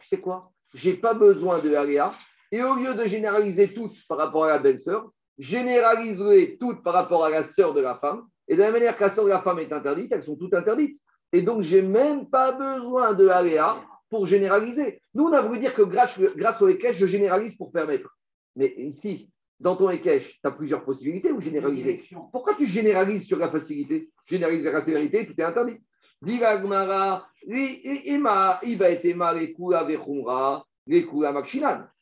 tu 0.00 0.08
sais 0.08 0.20
quoi? 0.20 0.50
J'ai 0.74 0.94
pas 0.94 1.14
besoin 1.14 1.58
de 1.58 1.74
Aléa. 1.74 2.10
Et 2.52 2.62
au 2.62 2.74
lieu 2.74 2.94
de 2.94 3.04
généraliser 3.06 3.72
toutes 3.72 3.96
par 4.08 4.18
rapport 4.18 4.44
à 4.44 4.48
la 4.48 4.58
belle-sœur, 4.58 5.10
généraliser 5.38 6.56
toutes 6.58 6.82
par 6.82 6.94
rapport 6.94 7.24
à 7.24 7.30
la 7.30 7.42
sœur 7.42 7.74
de 7.74 7.80
la 7.80 7.96
femme. 7.96 8.22
Et 8.48 8.56
de 8.56 8.60
la 8.60 8.70
manière 8.70 8.96
que 8.96 9.04
la 9.04 9.10
sœur 9.10 9.24
de 9.24 9.30
la 9.30 9.40
femme 9.40 9.58
est 9.58 9.72
interdite, 9.72 10.12
elles 10.12 10.22
sont 10.22 10.36
toutes 10.36 10.54
interdites. 10.54 11.00
Et 11.32 11.42
donc, 11.42 11.62
j'ai 11.62 11.82
même 11.82 12.28
pas 12.28 12.52
besoin 12.52 13.14
de 13.14 13.28
Aléa 13.28 13.82
pour 14.10 14.26
généraliser. 14.26 15.00
Nous, 15.14 15.24
on 15.24 15.32
a 15.32 15.40
voulu 15.40 15.58
dire 15.58 15.74
que 15.74 15.82
grâce, 15.82 16.18
grâce 16.36 16.62
au 16.62 16.68
je 16.68 17.06
généralise 17.06 17.56
pour 17.56 17.72
permettre. 17.72 18.16
Mais 18.54 18.72
ici, 18.76 19.30
dans 19.60 19.76
ton 19.76 19.90
Ekech, 19.90 20.40
tu 20.40 20.46
as 20.46 20.50
plusieurs 20.50 20.84
possibilités 20.84 21.30
ou 21.32 21.40
généraliser. 21.40 22.02
Pourquoi 22.32 22.54
tu 22.54 22.66
généralises 22.66 23.26
sur 23.26 23.38
la 23.38 23.50
facilité? 23.50 24.10
Généralise 24.26 24.64
la 24.64 24.80
sévérité, 24.80 25.26
tout 25.26 25.34
est 25.38 25.44
interdit. 25.44 25.80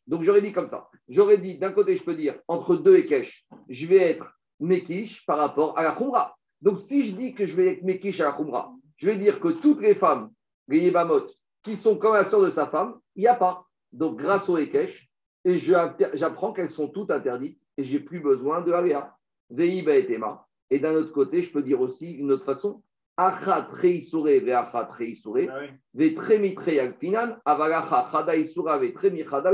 Donc 0.07 0.23
j'aurais 0.23 0.43
dit 0.43 0.53
comme 0.53 0.69
ça. 0.69 0.89
J'aurais 1.09 1.39
dit, 1.39 1.59
d'un 1.59 1.73
côté, 1.73 1.97
je 1.97 2.05
peux 2.05 2.15
dire, 2.15 2.39
entre 2.49 2.77
deux 2.77 2.97
Ekech, 2.99 3.47
je 3.69 3.87
vais 3.87 3.99
être 3.99 4.27
Mekish 4.61 5.27
par 5.27 5.39
rapport 5.39 5.79
à 5.79 5.83
la 5.83 5.93
Khumra. 5.93 6.37
Donc 6.61 6.79
si 6.79 7.07
je 7.07 7.17
dis 7.17 7.35
que 7.35 7.47
je 7.47 7.57
vais 7.57 7.73
être 7.73 7.83
Mekish 7.83 8.21
à 8.21 8.25
la 8.25 8.33
Khumra, 8.33 8.73
je 8.97 9.07
vais 9.07 9.17
dire 9.17 9.41
que 9.41 9.49
toutes 9.49 9.81
les 9.81 9.95
femmes, 9.95 10.31
les 10.69 10.79
Yébamot, 10.79 11.27
qui 11.63 11.77
sont 11.77 11.97
comme 11.97 12.15
la 12.15 12.25
sœur 12.25 12.43
de 12.43 12.51
sa 12.51 12.67
femme, 12.69 12.95
il 13.17 13.21
n'y 13.23 13.29
a 13.29 13.35
pas. 13.35 13.67
Donc 13.93 14.19
grâce 14.19 14.49
au 14.49 14.59
Ekech, 14.59 15.09
et 15.45 15.59
j'apprends 15.59 16.53
qu'elles 16.53 16.71
sont 16.71 16.89
toutes 16.89 17.11
interdites 17.11 17.61
et 17.77 17.85
j'ai 17.85 18.01
plus 18.01 18.21
besoin 18.21 18.61
de 18.61 18.73
Aléa. 18.73 19.17
Veiba 19.51 19.97
et 19.97 20.07
Tema. 20.07 20.47
Et 20.71 20.79
d'un 20.79 20.95
autre 20.95 21.13
côté, 21.13 21.43
je 21.43 21.53
peux 21.53 21.63
dire 21.63 21.81
aussi 21.81 22.13
une 22.13 22.33
autre 22.33 22.45
façon 22.45 22.83
Achat 23.19 23.69
reisure 23.71 24.25
ve 24.25 24.51
achat 24.51 24.89
reisure 24.99 25.53
ve 25.95 26.15
tremitre 26.15 26.69
yagfinan 26.69 27.37
avalacha 27.45 28.09
chada 28.11 28.35
isura 28.35 28.79
ve 28.79 28.95
tremichada. 28.95 29.51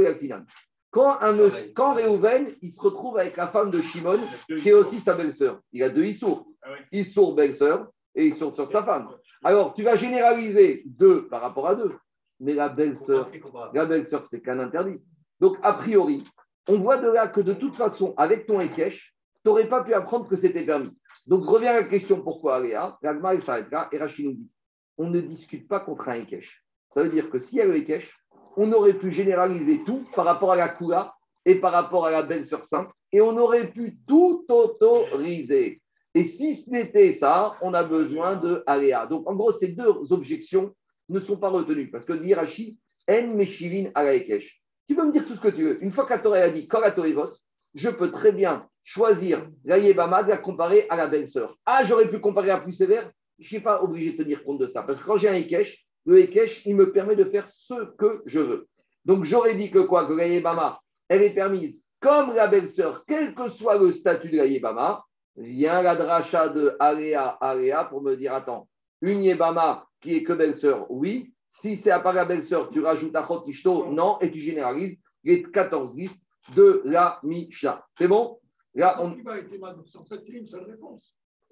Quand, 0.91 1.21
un, 1.21 1.37
quand 1.75 1.95
Réhouven, 1.95 2.55
il 2.63 2.71
se 2.71 2.81
retrouve 2.81 3.19
avec 3.19 3.37
la 3.37 3.49
femme 3.49 3.71
de 3.71 3.81
Shimon, 3.81 4.17
qui 4.59 4.71
est 4.71 4.73
aussi 4.73 5.01
sa 5.01 5.15
belle-sœur. 5.15 5.61
Il 5.73 5.83
a 5.83 5.91
deux 5.91 6.05
Issour. 6.05 6.47
Ah 6.63 6.69
Issour 6.93 7.35
belle-sœur 7.35 7.89
et 8.15 8.29
Issour 8.29 8.55
sur 8.55 8.73
sa 8.73 8.83
femme. 8.83 9.09
Alors, 9.45 9.75
tu 9.75 9.83
vas 9.83 9.97
généraliser 9.97 10.85
deux 10.87 11.29
par 11.29 11.43
rapport 11.43 11.69
à 11.69 11.75
deux. 11.75 11.93
Mais 12.41 12.55
la 12.55 12.69
belle-sœur, 12.69 13.29
la 13.75 13.85
belle-sœur, 13.85 14.25
c'est 14.25 14.41
qu'un 14.41 14.61
interdit. 14.61 15.03
Donc, 15.41 15.57
a 15.63 15.73
priori, 15.75 16.25
on 16.69 16.79
voit 16.79 16.99
de 16.99 17.09
là 17.09 17.29
que 17.29 17.41
de 17.41 17.55
toute 17.55 17.77
façon, 17.77 18.15
avec 18.17 18.47
ton 18.47 18.61
Ekech, 18.61 19.15
tu 19.43 19.49
n'aurais 19.49 19.69
pas 19.69 19.83
pu 19.83 19.95
apprendre 19.95 20.29
que 20.29 20.37
c'était 20.37 20.65
permis. 20.65 20.97
Donc, 21.27 21.45
revient 21.45 21.69
à 21.69 21.81
la 21.81 21.85
question 21.85 22.21
pourquoi 22.21 22.57
Aléa. 22.57 22.99
L'Agma, 23.03 23.35
il 23.35 23.43
s'arrête 23.43 23.71
là. 23.71 23.89
Et 23.93 23.99
Rachid 23.99 24.27
nous 24.27 24.33
dit 24.33 24.51
on 24.99 25.09
ne 25.09 25.21
discute 25.21 25.69
pas 25.69 25.81
contre 25.81 26.09
un 26.09 26.15
Ekech. 26.15 26.63
Ça 26.91 27.03
veut 27.03 27.09
dire 27.09 27.31
que 27.31 27.39
s'il 27.39 27.59
y 27.59 27.61
a 27.61 27.67
le 27.67 27.77
Ekech, 27.77 28.13
on 28.57 28.73
aurait 28.73 28.99
pu 28.99 29.13
généraliser 29.13 29.85
tout 29.85 30.05
par 30.15 30.25
rapport 30.25 30.53
à 30.53 30.57
la 30.57 30.69
Kula 30.71 31.15
et 31.45 31.55
par 31.55 31.73
rapport 31.73 32.05
à 32.05 32.11
la 32.11 32.25
belle-sœur 32.25 32.65
simple, 32.65 32.93
et 33.13 33.21
on 33.21 33.37
aurait 33.39 33.71
pu 33.71 33.99
tout 34.07 34.45
autoriser. 34.49 35.81
Et 36.15 36.25
si 36.25 36.57
ce 36.57 36.69
n'était 36.69 37.13
ça, 37.13 37.57
on 37.63 37.73
a 37.75 37.85
besoin 37.85 38.37
de 38.37 38.63
Aléa. 38.67 39.07
Donc, 39.07 39.29
en 39.31 39.35
gros, 39.35 39.53
ces 39.53 39.69
deux 39.69 40.13
objections 40.13 40.75
ne 41.09 41.21
sont 41.21 41.37
pas 41.37 41.49
retenues, 41.49 41.91
parce 41.91 42.05
que 42.05 42.13
l'Irachi, 42.13 42.77
en 43.09 43.29
meshivin 43.29 43.91
à 43.95 44.03
la 44.03 44.15
Ekech. 44.15 44.58
Tu 44.89 44.97
peux 44.97 45.05
me 45.05 45.13
dire 45.13 45.27
tout 45.27 45.35
ce 45.35 45.41
que 45.41 45.49
tu 45.49 45.65
veux. 45.65 45.85
Une 45.85 45.93
fois 45.93 46.07
Torah 46.19 46.39
a 46.39 46.51
dit, 46.51 46.67
vote, 47.15 47.39
je 47.75 47.91
peux 47.91 48.11
très 48.11 48.33
bien 48.33 48.67
choisir 48.83 49.47
la 49.65 49.79
Yébama 49.79 50.23
de 50.23 50.31
la 50.31 50.39
comparer 50.39 50.87
à 50.89 50.97
la 50.97 51.07
belle-sœur. 51.07 51.57
Ah, 51.67 51.85
j'aurais 51.85 52.09
pu 52.09 52.21
comparer 52.21 52.51
à 52.51 52.59
plus 52.59 52.73
sévère, 52.73 53.11
je 53.39 53.45
ne 53.45 53.49
suis 53.49 53.61
pas 53.61 53.83
obligé 53.83 54.13
de 54.13 54.23
tenir 54.23 54.43
compte 54.43 54.59
de 54.59 54.67
ça. 54.67 54.83
Parce 54.83 55.01
que 55.01 55.07
quand 55.07 55.19
j'ai 55.19 55.29
un 55.29 55.35
Ekech, 55.35 55.85
le 56.07 56.21
Ekech, 56.21 56.63
il 56.65 56.75
me 56.75 56.91
permet 56.91 57.17
de 57.17 57.25
faire 57.25 57.47
ce 57.47 57.75
que 57.99 58.23
je 58.25 58.41
veux. 58.41 58.67
Donc 59.05 59.25
j'aurais 59.25 59.55
dit 59.55 59.71
que 59.71 59.81
quoi? 59.81 60.07
Que 60.07 60.15
la 60.15 60.27
Yébama, 60.27 60.81
elle 61.09 61.23
est 61.23 61.35
permise 61.35 61.83
comme 62.01 62.35
la 62.35 62.47
belle-sœur, 62.47 63.05
quel 63.07 63.35
que 63.35 63.49
soit 63.49 63.79
le 63.79 63.93
statut 63.93 64.31
de 64.31 64.37
la 64.37 64.47
Yébama, 64.47 65.05
vient 65.37 65.83
la 65.83 65.97
dracha 65.97 66.49
de 66.49 66.77
Aléa, 66.81 67.27
Aléa 67.41 67.85
pour 67.85 68.03
me 68.03 68.17
dire 68.17 68.35
attends, 68.35 68.69
une 69.03 69.23
Yébama 69.23 69.87
qui 70.01 70.17
est 70.17 70.23
que 70.23 70.33
belle-sœur, 70.33 70.91
oui. 70.91 71.33
Si 71.49 71.77
c'est 71.77 71.91
à 71.91 72.01
part 72.01 72.13
la 72.13 72.25
belle-sœur, 72.25 72.71
tu 72.71 72.81
rajoutes 72.81 73.17
à 73.17 73.27
Ishto, 73.47 73.91
non, 73.93 74.19
et 74.21 74.31
tu 74.31 74.39
généralises 74.39 74.99
les 75.25 75.43
14 75.43 75.97
listes 75.97 76.27
de 76.55 76.83
la 76.85 77.19
Mishnah. 77.23 77.85
C'est 77.97 78.09
bon? 78.09 78.39
Là, 78.75 79.03
on... 79.03 79.17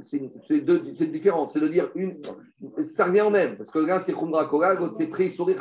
C'est 0.05 1.11
différent. 1.11 1.49
C'est 1.49 1.61
de 1.61 1.69
dire 1.69 1.91
une. 1.95 2.21
Ça 2.83 3.07
revient 3.07 3.23
au 3.23 3.31
même. 3.31 3.57
Parce 3.57 3.71
que 3.71 3.79
là, 3.79 3.99
c'est 3.99 4.13
Khumra 4.13 4.47
Kola, 4.47 4.79
c'est 4.93 5.09
Pri 5.09 5.31
Souri 5.31 5.57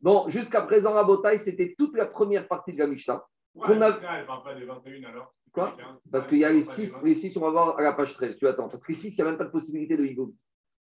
Bon, 0.00 0.28
jusqu'à 0.28 0.62
présent, 0.62 0.94
la 0.94 1.04
bataille, 1.04 1.38
c'était 1.38 1.74
toute 1.78 1.96
la 1.96 2.06
première 2.06 2.48
partie 2.48 2.72
de 2.72 2.78
la 2.78 2.86
Mishnah. 2.86 3.22
on 3.54 3.80
a... 3.80 3.88
elle 3.88 4.26
parle 4.26 4.42
pas 4.42 4.54
des 4.54 4.64
21 4.64 5.04
alors 5.10 5.34
Quoi? 5.52 5.74
Parce 6.12 6.26
qu'il 6.26 6.38
y 6.38 6.44
a 6.44 6.52
les 6.52 6.62
6, 6.62 7.02
les 7.02 7.14
6, 7.14 7.36
on 7.38 7.40
va 7.40 7.50
voir 7.50 7.78
à 7.78 7.82
la 7.82 7.92
page 7.94 8.14
13. 8.14 8.36
Tu 8.36 8.46
attends. 8.46 8.68
Parce 8.68 8.82
que 8.82 8.92
les 8.92 8.98
6, 8.98 9.08
il 9.08 9.14
n'y 9.16 9.22
a 9.22 9.30
même 9.30 9.38
pas 9.38 9.44
de 9.44 9.50
possibilité 9.50 9.96
de 9.96 10.04
Higoum. 10.04 10.32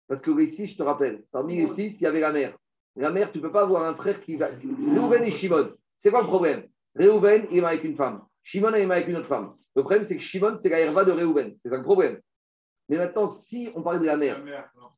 Parce 0.09 0.21
que 0.21 0.31
les 0.31 0.47
6, 0.47 0.67
je 0.67 0.77
te 0.77 0.83
rappelle, 0.83 1.25
parmi 1.33 1.57
les 1.57 1.67
6, 1.67 2.01
il 2.01 2.05
y 2.05 2.07
avait 2.07 2.21
la 2.21 2.33
mère. 2.33 2.57
La 2.97 3.11
mère, 3.11 3.31
tu 3.31 3.39
ne 3.39 3.43
peux 3.43 3.53
pas 3.53 3.63
avoir 3.63 3.85
un 3.85 3.95
frère 3.95 4.21
qui 4.21 4.37
va. 4.37 4.47
Réhouven 4.47 5.25
et 5.25 5.31
Shimon. 5.31 5.73
C'est 5.99 6.11
quoi 6.11 6.23
le 6.23 6.29
problème? 6.29 6.65
Réhouven, 6.95 7.47
il 7.51 7.59
est 7.59 7.65
avec 7.65 7.85
une 7.85 7.97
femme. 7.97 8.23
Shimon, 8.43 8.71
il 8.71 8.83
est 8.83 8.91
avec 8.91 9.09
une 9.09 9.17
autre 9.17 9.29
femme. 9.29 9.55
Le 9.75 9.83
problème, 9.83 10.05
c'est 10.05 10.17
que 10.17 10.23
Shimon, 10.23 10.57
c'est 10.59 10.71
la 10.71 10.81
herva 10.81 11.05
de 11.05 11.13
Réhouven. 11.13 11.57
C'est 11.59 11.69
ça 11.69 11.77
le 11.77 11.83
problème. 11.83 12.19
Mais 12.89 12.97
maintenant, 12.97 13.27
si 13.27 13.71
on 13.75 13.83
parle 13.83 14.01
de 14.01 14.07
la 14.07 14.17
mère, 14.17 14.41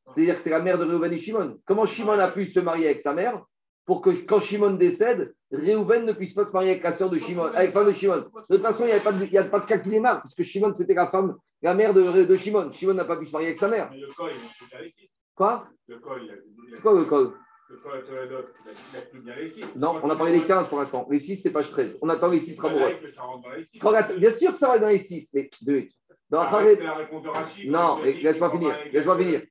c'est-à-dire 0.07 0.35
que 0.35 0.41
c'est 0.41 0.51
la 0.51 0.61
mère 0.61 0.77
de 0.77 0.85
Réhouven 0.85 1.11
et 1.11 1.19
Shimon, 1.19 1.59
comment 1.65 1.85
Shimon 1.85 2.19
a 2.19 2.31
pu 2.31 2.45
se 2.45 2.59
marier 2.59 2.85
avec 2.85 3.01
sa 3.01 3.13
mère 3.13 3.43
pour 3.85 4.01
que 4.01 4.11
quand 4.11 4.39
Shimon 4.39 4.75
décède, 4.75 5.33
Réhouven 5.51 6.05
ne 6.05 6.13
puisse 6.13 6.33
pas 6.33 6.45
se 6.45 6.51
marier 6.51 6.71
avec 6.71 6.83
la 6.83 6.91
sœur 6.91 7.09
de 7.09 7.17
Shimon, 7.17 7.45
avec 7.45 7.73
la 7.73 7.81
femme 7.81 7.87
de 7.87 7.93
Shimon. 7.93 8.25
De 8.49 8.55
toute 8.55 8.61
façon, 8.61 8.83
il 8.83 8.87
n'y 8.87 8.93
a, 8.93 8.99
pas 8.99 9.11
de, 9.11 9.37
a 9.37 9.43
pas 9.45 9.59
de 9.59 9.65
cas 9.65 9.79
qui 9.79 9.89
les 9.89 9.99
marque, 9.99 10.23
puisque 10.25 10.49
Shimon, 10.49 10.73
c'était 10.75 10.93
la 10.93 11.07
femme, 11.07 11.35
la 11.61 11.73
mère 11.73 11.93
de, 11.93 12.23
de 12.23 12.35
Shimon. 12.37 12.71
Shimon 12.73 12.93
n'a 12.93 13.05
pas 13.05 13.17
pu 13.17 13.25
se 13.25 13.31
marier 13.31 13.47
avec 13.47 13.59
sa 13.59 13.67
mère. 13.67 13.89
Mais 13.91 13.99
le 13.99 14.07
col, 14.07 14.31
il 14.33 15.09
Quoi? 15.35 15.67
Le 15.87 15.99
col, 15.99 16.21
C'est 16.69 16.81
quoi 16.81 16.93
le 16.93 17.05
col? 17.05 17.33
Le 17.69 17.77
col, 17.77 18.03
il 18.93 18.97
a 18.97 19.01
plus 19.01 19.19
bien 19.21 19.35
les 19.35 19.47
6. 19.47 19.63
Non, 19.75 19.99
on 20.03 20.09
a 20.09 20.15
parlé 20.15 20.39
des 20.39 20.45
15 20.45 20.67
pour 20.67 20.79
l'instant. 20.79 21.07
Les 21.09 21.19
6, 21.19 21.37
c'est 21.37 21.51
page 21.51 21.71
13. 21.71 21.97
On 22.01 22.09
attend 22.09 22.27
les 22.27 22.39
6 22.39 22.59
Ramoureux. 22.59 22.95
Bien 24.17 24.31
sûr 24.31 24.51
que 24.51 24.57
ça 24.57 24.67
va 24.67 24.79
dans 24.79 24.87
les 24.87 24.97
6. 24.97 25.29
Mais 25.33 25.49
deux. 25.61 25.87
Dans 26.29 26.45
Non, 27.65 28.01
laisse-moi 28.03 28.51
finir. 28.51 28.77
Laisse-moi 28.91 29.17
finir. 29.17 29.43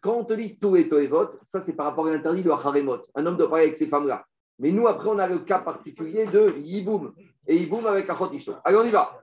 Quand 0.00 0.14
on 0.14 0.24
te 0.24 0.32
dit 0.32 0.58
tout 0.58 0.74
et 0.76 1.06
vote, 1.06 1.38
ça 1.42 1.62
c'est 1.62 1.76
par 1.76 1.86
rapport 1.86 2.06
à 2.06 2.10
l'interdit 2.10 2.42
de 2.42 2.50
Haremot. 2.50 2.98
Un 3.14 3.26
homme 3.26 3.36
doit 3.36 3.48
parler 3.48 3.64
avec 3.64 3.76
ces 3.76 3.88
femmes-là. 3.88 4.24
Mais 4.58 4.72
nous, 4.72 4.86
après, 4.86 5.08
on 5.08 5.18
a 5.18 5.28
le 5.28 5.40
cas 5.40 5.58
particulier 5.58 6.26
de 6.26 6.54
Yiboum. 6.58 7.12
Et 7.46 7.56
Yiboum 7.56 7.86
avec 7.86 8.08
Achot 8.10 8.30
Allez, 8.64 8.76
on 8.76 8.84
y 8.84 8.90
va. 8.90 9.22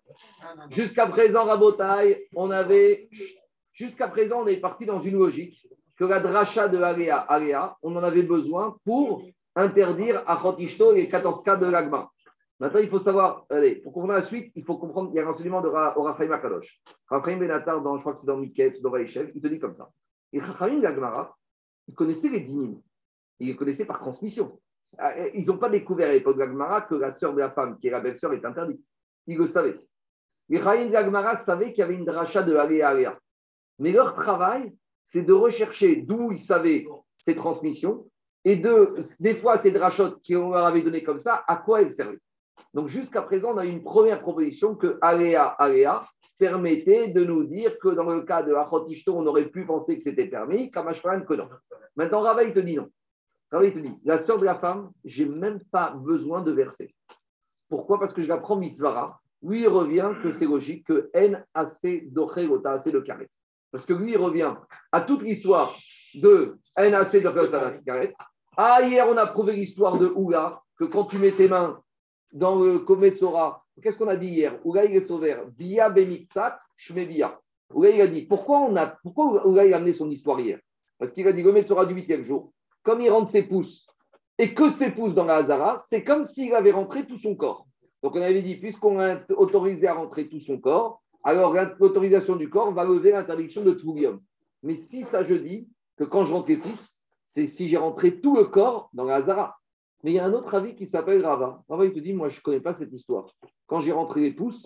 Jusqu'à 0.70 1.08
présent, 1.08 1.46
Rabotai, 1.46 2.28
on 2.36 2.52
avait. 2.52 3.10
Jusqu'à 3.74 4.08
présent, 4.08 4.44
on 4.44 4.48
est 4.48 4.58
parti 4.58 4.86
dans 4.86 5.02
une 5.02 5.18
logique 5.18 5.68
que 5.98 6.06
la 6.06 6.20
dracha 6.20 6.70
de 6.70 6.82
Aléa, 6.82 7.18
Aléa, 7.18 7.78
on 7.82 7.96
en 7.96 8.04
avait 8.04 8.24
besoin 8.24 8.78
pour 8.86 9.24
interdire 9.56 10.24
Achot 10.28 10.58
Ishto 10.58 10.94
et 10.94 11.08
14 11.08 11.44
cas 11.44 11.56
de 11.56 11.66
l'Agma. 11.66 12.10
Maintenant, 12.60 12.80
il 12.80 12.88
faut 12.88 13.00
savoir, 13.00 13.46
allez, 13.50 13.76
pour 13.76 13.94
comprendre 13.94 14.14
la 14.14 14.22
suite, 14.22 14.52
il 14.56 14.64
faut 14.64 14.78
comprendre, 14.78 15.10
il 15.12 15.16
y 15.16 15.20
a 15.20 15.24
un 15.24 15.26
renseignement 15.26 15.62
de 15.62 15.68
Raphaël 15.68 16.30
Makadosh. 16.30 16.82
Raphaël 17.08 17.38
Benatar, 17.40 17.82
dans, 17.82 17.98
je 17.98 18.02
crois 18.02 18.14
que 18.14 18.20
c'est 18.20 18.28
dans 18.28 18.38
Miket, 18.38 18.82
dans 18.82 18.90
Vaïchev, 18.90 19.32
il 19.36 19.42
te 19.42 19.48
dit 19.48 19.60
comme 19.60 19.76
ça. 19.76 19.90
Et 20.32 20.40
Raphaël 20.40 20.80
Gagmara, 20.80 21.36
il 21.88 21.94
connaissait 21.94 22.30
les 22.30 22.40
dynimes. 22.40 22.80
Il 23.40 23.48
les 23.48 23.56
connaissait 23.56 23.86
par 23.86 24.00
transmission. 24.00 24.60
Ah, 24.98 25.28
ils 25.34 25.46
n'ont 25.48 25.58
pas 25.58 25.70
découvert 25.70 26.10
à 26.10 26.14
l'époque 26.14 26.38
d'Agmara 26.38 26.82
que 26.82 26.96
la 26.96 27.12
sœur 27.12 27.34
de 27.34 27.40
la 27.40 27.52
femme, 27.52 27.78
qui 27.80 27.88
est 27.88 27.92
la 27.92 28.00
belle-sœur, 28.00 28.34
est 28.34 28.46
interdite. 28.46 28.84
Ils 29.28 29.38
le 29.38 29.48
savaient. 29.48 29.80
Les 30.50 30.62
Chaim 30.62 30.90
Gagmara 30.90 31.36
savaient 31.36 31.70
qu'il 31.70 31.80
y 31.80 31.82
avait 31.84 31.96
une 31.96 32.06
dracha 32.06 32.44
de 32.44 32.56
Aléa 32.56 32.90
Aléa. 32.90 33.20
Mais 33.80 33.92
leur 33.92 34.14
travail, 34.14 34.76
c'est 35.06 35.24
de 35.24 35.34
rechercher 35.34 35.98
d'où 35.98 36.32
ils 36.32 36.40
savaient 36.40 36.86
ces 37.18 37.36
transmissions 37.36 38.08
et 38.46 38.58
de, 38.58 38.92
des 39.20 39.36
fois, 39.36 39.58
ces 39.58 39.72
drachotes 39.72 40.22
qu'on 40.28 40.52
leur 40.52 40.66
avait 40.66 40.82
donné 40.82 41.02
comme 41.04 41.20
ça, 41.20 41.44
à 41.48 41.56
quoi 41.56 41.82
elles 41.82 41.94
servaient. 41.94 42.20
Donc 42.74 42.88
jusqu'à 42.88 43.22
présent, 43.22 43.54
on 43.54 43.58
a 43.58 43.66
une 43.66 43.84
première 43.84 44.22
proposition 44.22 44.76
que 44.76 44.98
Aléa 45.02 45.46
Aléa 45.48 46.02
permettait 46.38 47.10
de 47.10 47.24
nous 47.24 47.46
dire 47.46 47.80
que 47.80 47.90
dans 47.90 48.04
le 48.04 48.22
cas 48.22 48.44
de 48.44 48.54
Achotishto, 48.54 49.16
on 49.16 49.26
aurait 49.26 49.50
pu 49.50 49.66
penser 49.66 49.98
que 49.98 50.04
c'était 50.04 50.28
permis, 50.28 50.70
Kamashparan 50.70 51.22
que 51.22 51.34
non. 51.34 51.50
Maintenant, 51.96 52.22
Rava, 52.22 52.44
il 52.44 52.54
te 52.54 52.60
dit 52.60 52.76
non. 52.76 52.90
Rava, 53.54 53.66
il 53.68 53.74
te 53.74 53.80
dit, 53.80 53.94
la 54.04 54.18
sœur 54.18 54.40
de 54.40 54.46
la 54.46 54.56
femme, 54.56 54.92
j'ai 55.06 55.26
même 55.26 55.60
pas 55.72 55.92
besoin 55.92 56.42
de 56.42 56.52
verser. 56.52 56.96
Pourquoi? 57.70 58.00
Parce 58.00 58.12
que 58.12 58.24
je 58.24 58.28
la 58.28 58.38
prends 58.38 58.56
Misvara. 58.56 59.20
Oui, 59.44 59.62
il 59.62 59.68
revient 59.68 60.12
que 60.24 60.34
c'est 60.34 60.48
logique 60.48 60.88
que 60.88 61.12
N 61.14 61.46
assez 61.54 62.08
doché 62.10 62.50
assez 62.66 62.92
de 62.92 63.00
carré. 63.00 63.30
Parce 63.72 63.86
que 63.86 63.94
lui, 63.94 64.14
il 64.14 64.18
revient 64.18 64.56
à 64.92 65.02
toute 65.02 65.22
l'histoire 65.22 65.78
de 66.16 66.58
N 66.78 66.96
assez 66.96 67.22
de 67.22 67.84
carré. 67.86 68.16
Ah, 68.58 68.82
hier, 68.82 69.08
on 69.08 69.18
a 69.18 69.28
prouvé 69.28 69.54
l'histoire 69.54 70.00
de 70.00 70.08
Ouga, 70.08 70.60
que 70.80 70.86
quand 70.86 71.06
tu 71.06 71.20
mets 71.20 71.32
tes 71.32 71.48
mains 71.48 71.80
dans 72.32 72.60
le 72.60 72.80
Kometsora, 72.80 73.64
qu'est-ce 73.84 74.00
qu'on 74.00 74.08
a 74.08 74.16
dit 74.16 74.30
hier? 74.30 74.60
Ouga, 74.64 74.86
il 74.86 74.96
est 74.96 75.06
sauvé. 75.06 75.36
Bia 75.56 75.92
bemitzat 75.92 76.60
shmebia. 76.76 77.40
Ouga, 77.72 77.90
il 77.92 78.02
a 78.02 78.08
dit 78.08 78.26
pourquoi, 78.26 78.62
on 78.62 78.76
a, 78.78 78.88
pourquoi 79.04 79.46
Ouga, 79.46 79.64
il 79.64 79.74
a 79.76 79.78
amené 79.78 79.94
son 79.94 80.10
histoire 80.10 80.40
hier? 80.40 80.60
Parce 80.98 81.12
qu'il 81.12 81.28
a 81.28 81.34
dit 81.34 81.44
le 81.44 81.86
du 81.86 81.94
huitième 81.94 82.24
jour, 82.24 82.52
comme 82.84 83.02
il 83.02 83.10
rentre 83.10 83.30
ses 83.30 83.44
pouces 83.44 83.88
et 84.38 84.54
que 84.54 84.70
ses 84.70 84.92
pouces 84.92 85.14
dans 85.14 85.26
la 85.26 85.38
Hazara, 85.38 85.82
c'est 85.88 86.04
comme 86.04 86.24
s'il 86.24 86.54
avait 86.54 86.72
rentré 86.72 87.08
tout 87.08 87.18
son 87.18 87.36
corps. 87.36 87.66
Donc 88.02 88.16
on 88.16 88.22
avait 88.22 88.42
dit, 88.42 88.56
puisqu'on 88.58 89.00
a 89.00 89.20
autorisé 89.36 89.88
à 89.88 89.94
rentrer 89.94 90.28
tout 90.28 90.40
son 90.40 90.60
corps, 90.60 91.02
alors 91.24 91.54
l'autorisation 91.80 92.36
du 92.36 92.50
corps 92.50 92.74
va 92.74 92.84
lever 92.84 93.12
l'interdiction 93.12 93.64
de 93.64 93.72
Troubium. 93.72 94.20
Mais 94.62 94.76
si 94.76 95.04
ça, 95.04 95.24
je 95.24 95.36
dis 95.36 95.70
que 95.98 96.04
quand 96.04 96.26
je 96.26 96.34
rentre 96.34 96.50
les 96.50 96.58
pouces, 96.58 97.00
c'est 97.26 97.48
si 97.48 97.70
j'ai 97.70 97.78
rentré 97.78 98.20
tout 98.20 98.36
le 98.36 98.46
corps 98.46 98.90
dans 98.94 99.06
la 99.06 99.16
Hazara. 99.16 99.58
Mais 100.04 100.12
il 100.12 100.16
y 100.16 100.20
a 100.20 100.26
un 100.26 100.34
autre 100.34 100.54
avis 100.54 100.76
qui 100.76 100.86
s'appelle 100.86 101.26
Rava. 101.26 101.64
Rava, 101.70 101.86
il 101.86 101.94
te 101.94 102.00
dit, 102.00 102.14
moi, 102.14 102.28
je 102.28 102.38
ne 102.38 102.42
connais 102.42 102.60
pas 102.60 102.74
cette 102.74 102.92
histoire. 102.92 103.34
Quand 103.68 103.80
j'ai 103.80 103.94
rentré 103.94 104.20
les 104.20 104.34
pouces, 104.34 104.62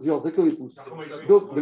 j'ai 0.00 0.10
rentré 0.10 0.32
que 0.32 0.42
les 0.42 0.54
pouces. 0.54 0.76
Donc, 1.28 1.56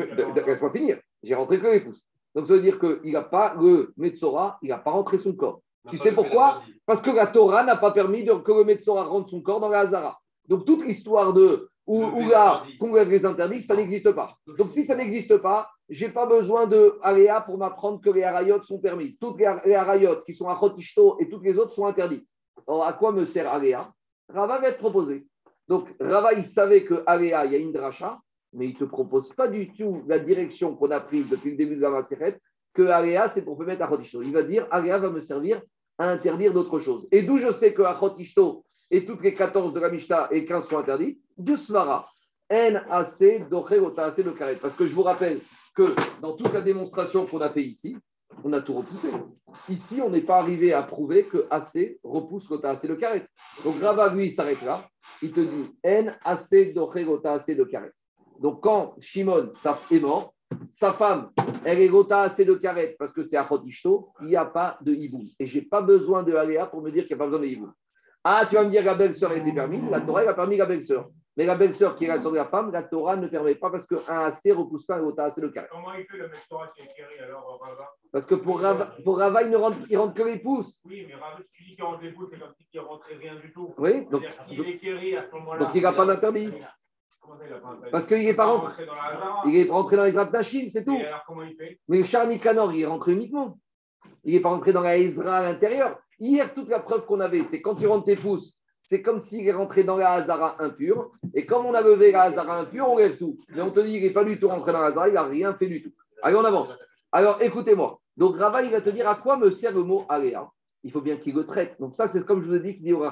laisse-moi 0.47 0.71
finir. 0.71 1.01
J'ai 1.23 1.35
rentré 1.35 1.59
que 1.59 1.67
les 1.69 1.81
pouces. 1.81 2.03
Donc, 2.35 2.47
ça 2.47 2.55
veut 2.55 2.63
dire 2.63 2.79
qu'il 2.79 3.13
n'a 3.13 3.23
pas, 3.23 3.55
le 3.61 3.93
Metzora, 3.97 4.59
il 4.63 4.71
n'a 4.71 4.79
pas 4.79 4.91
rentré 4.91 5.19
son 5.19 5.35
corps. 5.35 5.61
Tu 5.91 5.99
sais 5.99 6.13
pourquoi? 6.13 6.63
Parce 6.87 7.03
que 7.03 7.11
la 7.11 7.27
Torah 7.27 7.65
n'a 7.65 7.77
pas 7.77 7.91
permis 7.91 8.25
que 8.25 8.53
le 8.53 8.65
Metzora 8.65 9.05
rentre 9.05 9.31
son 9.31 9.43
corps 9.43 9.61
dans 9.61 9.69
la 9.69 9.81
Hazara. 9.81 10.19
Donc, 10.49 10.65
toute 10.65 10.85
l'histoire 10.85 11.33
de 11.33 11.69
ou, 11.87 12.29
là, 12.29 12.63
qu'on 12.79 12.95
les 12.95 13.25
interdits, 13.25 13.61
ça 13.61 13.75
n'existe 13.75 14.13
pas. 14.13 14.37
Donc, 14.59 14.73
si 14.73 14.85
ça 14.85 14.95
n'existe 14.95 15.37
pas, 15.39 15.69
je 15.89 16.07
n'ai 16.07 16.13
pas 16.13 16.27
besoin 16.27 16.67
de 16.67 16.99
Aléa 17.03 17.41
pour 17.41 17.59
m'apprendre 17.59 18.01
que 18.01 18.11
les 18.11 18.23
Arayot 18.23 18.63
sont 18.63 18.79
permises. 18.79 19.19
Toutes 19.19 19.39
les, 19.39 19.75
Arayot 19.75 20.23
qui 20.25 20.33
sont 20.33 20.49
à 20.49 20.57
Chotishto 20.57 21.17
et 21.21 21.29
toutes 21.29 21.43
les 21.43 21.57
autres 21.57 21.73
sont 21.73 21.87
interdites. 21.87 22.27
Alors, 22.69 22.85
à 22.85 22.93
quoi 22.93 23.13
me 23.13 23.27
sert 23.27 23.51
Aléa? 23.51 23.93
Rava 24.29 24.61
va 24.61 24.69
être 24.69 24.79
proposé. 24.79 25.27
Donc, 25.67 25.89
Rava, 25.99 26.33
il 26.35 26.45
savait 26.45 26.85
que 26.85 27.03
Aléa, 27.07 27.47
il 27.47 27.53
y 27.53 27.57
a 27.57 27.59
une 27.59 27.73
dracha, 27.73 28.19
mais 28.53 28.67
il 28.67 28.75
ne 28.75 28.79
te 28.79 28.85
propose 28.85 29.33
pas 29.33 29.49
du 29.49 29.73
tout 29.73 30.03
la 30.07 30.19
direction 30.19 30.77
qu'on 30.77 30.91
a 30.91 31.01
prise 31.01 31.29
depuis 31.29 31.53
le 31.53 31.57
début 31.57 31.77
de 31.77 31.81
la 31.81 31.91
Maseret, 31.91 32.39
que 32.75 32.83
Aléa, 32.83 33.29
c'est 33.29 33.43
pour 33.43 33.61
mettre 33.63 33.83
à 33.83 33.89
Chotishto. 33.89 34.23
Il 34.23 34.33
va 34.33 34.43
dire 34.43 34.67
Aléa 34.71 34.99
va 34.99 35.11
me 35.11 35.21
servir 35.21 35.63
à 35.99 36.09
interdire 36.09 36.53
d'autres 36.53 36.79
choses. 36.79 37.07
Et 37.13 37.23
d'où 37.23 37.39
je 37.39 37.53
sais 37.53 37.75
que 37.75 37.83
à 37.83 37.99
Chotishto 37.99 38.65
et 38.91 39.05
toutes 39.05 39.23
les 39.23 39.35
14 39.35 39.73
de 39.73 39.81
la 39.81 39.91
Mishnah 39.91 40.29
et 40.31 40.45
15 40.45 40.69
sont 40.69 40.79
interdites, 40.79 41.21
de 41.39 41.57
Svara. 41.57 42.09
N, 42.51 42.85
AC, 42.91 43.49
Doché, 43.49 43.81
assez 43.97 44.23
de 44.23 44.31
Karet. 44.31 44.57
Parce 44.57 44.77
que 44.77 44.87
je 44.87 44.95
vous 44.95 45.03
rappelle 45.03 45.41
que 45.75 45.85
dans 46.21 46.37
toute 46.37 46.53
la 46.53 46.61
démonstration 46.61 47.25
qu'on 47.27 47.41
a 47.41 47.49
fait 47.49 47.63
ici, 47.63 47.97
on 48.45 48.53
a 48.53 48.61
tout 48.61 48.75
repoussé. 48.75 49.09
Ici, 49.71 50.01
on 50.03 50.11
n'est 50.11 50.21
pas 50.21 50.39
arrivé 50.39 50.75
à 50.75 50.83
prouver 50.83 51.25
que 51.25 51.47
AC 51.51 51.99
repousse 52.03 52.47
Gota 52.49 52.71
assez 52.71 52.89
de 52.89 52.95
Karet. 52.95 53.27
Donc 53.65 53.81
Rava, 53.81 54.15
lui, 54.15 54.27
il 54.27 54.33
s'arrête 54.33 54.61
là. 54.63 54.87
Il 55.23 55.31
te 55.31 55.41
dit 55.41 55.75
N, 55.83 56.15
AC, 56.25 56.75
Doché, 56.75 57.07
assez 57.25 57.55
de 57.55 57.65
Karet. 57.65 57.93
Donc 58.43 58.61
quand 58.61 58.97
Shimon 58.99 59.53
est 59.93 60.01
mort, 60.01 60.35
sa 60.69 60.93
femme, 60.93 61.31
elle 61.65 61.81
est 61.81 61.89
Gota 61.89 62.23
assez 62.23 62.45
de 62.45 62.55
Karet 62.55 62.97
parce 62.99 63.13
que 63.13 63.23
c'est 63.23 63.37
Achot 63.37 63.63
il 64.21 64.27
n'y 64.27 64.37
a 64.37 64.45
pas 64.45 64.79
de 64.81 64.93
Hiboum. 64.93 65.29
Et 65.39 65.47
je 65.47 65.59
n'ai 65.59 65.65
pas 65.65 65.81
besoin 65.81 66.25
de 66.25 66.35
Aléa 66.35 66.67
pour 66.67 66.83
me 66.83 66.91
dire 66.91 67.07
qu'il 67.07 67.17
n'y 67.17 67.23
a 67.23 67.25
pas 67.25 67.31
besoin 67.31 67.41
de 67.41 67.47
Hiboum. 67.47 67.73
Ah, 68.25 68.45
tu 68.49 68.57
vas 68.57 68.65
me 68.65 68.71
dire 68.71 68.83
que 68.83 68.87
la 68.87 68.97
belle-sœur 68.97 69.33
était 69.33 69.53
permise, 69.53 69.89
la 69.89 70.01
Torah 70.01 70.23
a 70.23 70.35
permis 70.35 70.57
la 70.57 70.67
belle-sœur. 70.67 71.09
Mais 71.37 71.47
la 71.47 71.57
belle-sœur 71.57 71.95
qui 71.95 72.05
est 72.05 72.09
la 72.09 72.19
sœur 72.19 72.33
de 72.33 72.37
la 72.37 72.47
femme, 72.47 72.73
la 72.73 72.83
Torah 72.83 73.17
ne 73.17 73.27
permet 73.29 73.55
pas 73.55 73.71
parce 73.71 73.87
qu'un 73.87 74.25
AC 74.25 74.53
repousse 74.55 74.85
pas 74.85 74.99
un 74.99 75.05
autre 75.05 75.23
AC 75.23 75.37
le 75.39 75.49
carré. 75.51 75.69
Comment 75.71 75.95
il 75.95 76.05
fait 76.05 76.19
le 76.19 76.29
Torah 76.49 76.71
qui 76.77 76.83
est 76.83 77.23
alors, 77.23 77.61
Rava? 77.63 77.91
Parce 78.13 78.27
que 78.27 78.35
pour 78.35 78.61
Rava, 78.61 78.97
pour 79.05 79.19
Rava 79.19 79.43
il 79.45 79.51
ne 79.51 79.57
rentre, 79.57 79.79
il 79.89 79.97
rentre 79.97 80.15
que 80.15 80.23
les 80.25 80.41
pouces. 80.41 80.83
Oui, 80.85 81.07
mais 81.09 81.15
Rava, 81.15 81.39
si 81.41 81.49
tu 81.53 81.65
dis 81.65 81.75
qu'il 81.77 81.85
rentre 81.85 82.03
les 82.03 82.13
pouces, 82.13 82.29
c'est 82.33 82.39
comme 82.39 82.53
si 82.59 82.67
il 82.75 82.81
ne 82.81 82.85
rentrait 82.85 83.15
rien 83.15 83.37
du 83.37 83.53
tout. 83.53 83.73
Oui, 83.79 84.07
donc, 84.11 84.25
s'il 84.47 84.61
est 84.61 84.79
Kéri 84.79 85.17
à 85.17 85.27
ce 85.27 85.33
moment-là. 85.37 85.65
Donc 85.65 85.75
il 85.75 85.83
n'a 85.83 85.93
pas 85.93 86.07
d'interdit. 86.07 86.53
Parce 87.91 88.07
qu'il 88.07 88.25
n'est 88.25 88.35
pas 88.35 88.47
rentré. 88.47 88.85
Il 89.47 89.57
est 89.57 89.71
rentré 89.71 89.97
dans 89.97 90.05
les 90.05 90.13
Nashim, 90.13 90.69
c'est 90.69 90.85
tout. 90.85 90.97
alors 90.97 91.23
comment 91.27 91.43
il 91.43 91.55
fait? 91.57 91.79
Mais 91.89 92.39
Kanor, 92.39 92.73
il 92.73 92.83
est 92.83 92.87
rentré 92.87 93.13
uniquement. 93.13 93.59
Il 94.25 94.35
n'est 94.35 94.41
pas 94.41 94.51
rentré 94.51 94.73
dans 94.73 94.83
la 94.83 94.99
Ezra 94.99 95.39
à 95.39 95.53
l'intérieur. 95.53 95.99
Hier, 96.19 96.53
toute 96.55 96.69
la 96.69 96.81
preuve 96.81 97.07
qu'on 97.07 97.21
avait, 97.21 97.45
c'est 97.45 97.61
quand 97.61 97.75
tu 97.75 97.87
rentres 97.87 98.07
tes 98.07 98.17
pouces, 98.17 98.59
c'est 98.81 99.03
comme 99.03 99.21
s'il 99.21 99.47
est 99.47 99.53
rentré 99.53 99.85
dans 99.85 99.97
la 99.97 100.13
Hazara 100.13 100.63
impure. 100.63 101.11
Et 101.35 101.47
comme 101.47 101.67
on 101.67 101.75
a 101.75 101.83
levé 101.83 102.13
la 102.13 102.23
Hazara 102.23 102.61
impure, 102.61 102.89
on 102.89 102.99
lève 102.99 103.17
tout. 103.17 103.37
Mais 103.51 103.63
on 103.63 103.71
te 103.71 103.81
dit 103.81 103.95
qu'il 103.95 104.03
n'est 104.03 104.13
pas 104.13 104.25
du 104.25 104.39
tout 104.39 104.49
rentré 104.49 104.73
dans 104.73 104.81
la 104.81 104.89
Hazara, 104.89 105.09
il 105.09 105.15
n'a 105.15 105.25
rien 105.25 105.55
fait 105.55 105.67
du 105.67 105.83
tout. 105.83 105.93
Allez, 106.23 106.37
on 106.37 106.45
avance. 106.45 106.77
Alors, 107.11 107.41
écoutez-moi. 107.43 108.01
Donc, 108.17 108.37
Rava, 108.37 108.63
il 108.63 108.71
va 108.71 108.81
te 108.81 108.91
dire 108.91 109.09
à 109.09 109.17
quoi 109.17 109.37
me 109.37 109.51
sert 109.51 109.73
le 109.73 109.83
mot 109.83 110.05
Aléa? 110.09 110.51
Il 110.85 110.93
faut 110.93 111.01
bien 111.01 111.17
qu'il 111.17 111.35
le 111.35 111.47
traite. 111.47 111.77
Donc, 111.81 111.95
ça, 111.95 112.09
c'est 112.09 112.25
comme 112.25 112.43
je 112.43 112.49
vous 112.49 112.55
ai 112.57 112.61
dit 112.61 112.75
qu'il 112.75 112.85
dit 112.85 112.93
au. 112.93 113.05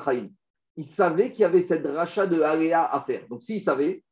Il 0.80 0.86
savait 0.86 1.30
qu'il 1.30 1.40
y 1.40 1.44
avait 1.44 1.60
cette 1.60 1.86
rachat 1.86 2.26
de 2.26 2.40
Aléa 2.40 2.90
à 2.90 3.02
faire. 3.02 3.28
Donc, 3.28 3.42
s'il 3.42 3.60
savait, 3.60 4.02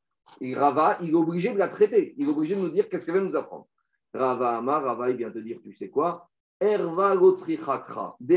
et 0.42 0.54
Rava, 0.54 0.98
il 1.00 1.08
est 1.08 1.14
obligé 1.14 1.50
de 1.50 1.56
la 1.56 1.68
traiter. 1.68 2.12
Il 2.18 2.28
est 2.28 2.30
obligé 2.30 2.56
de 2.56 2.60
nous 2.60 2.68
dire 2.68 2.90
qu'est-ce 2.90 3.06
qu'elle 3.06 3.14
va 3.14 3.22
nous 3.22 3.34
apprendre. 3.34 3.66
Rava 4.12 4.58
Amar, 4.58 4.84
Rava, 4.84 5.08
il 5.08 5.16
vient 5.16 5.30
te 5.30 5.38
dire, 5.38 5.58
tu 5.62 5.72
sais 5.72 5.88
quoi? 5.88 6.28
Erva 6.60 7.16
de 7.16 8.36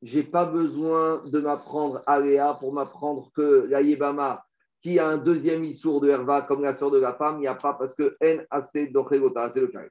J'ai 0.00 0.22
pas 0.22 0.46
besoin 0.46 1.22
de 1.26 1.38
m'apprendre 1.38 2.02
Aléa 2.06 2.54
pour 2.54 2.72
m'apprendre 2.72 3.30
que 3.34 3.66
la 3.68 3.82
Yébama, 3.82 4.42
qui 4.80 4.98
a 4.98 5.06
un 5.06 5.18
deuxième 5.18 5.64
issour 5.64 6.00
de 6.00 6.08
Herva 6.08 6.40
comme 6.40 6.62
la 6.62 6.72
sœur 6.72 6.90
de 6.90 6.98
la 6.98 7.12
femme, 7.12 7.36
il 7.36 7.40
n'y 7.40 7.46
a 7.46 7.56
pas 7.56 7.74
parce 7.74 7.94
que 7.94 8.16
N 8.22 8.46
assez 8.48 8.86
d'Ochegota, 8.86 9.50
c'est 9.50 9.60
le 9.60 9.66
cas. 9.66 9.82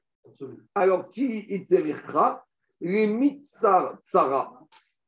Alors, 0.74 1.08
qui 1.12 1.38
itzevirkra 1.54 2.44
Les 2.80 3.06
mitsar 3.06 4.00
tsara, 4.02 4.60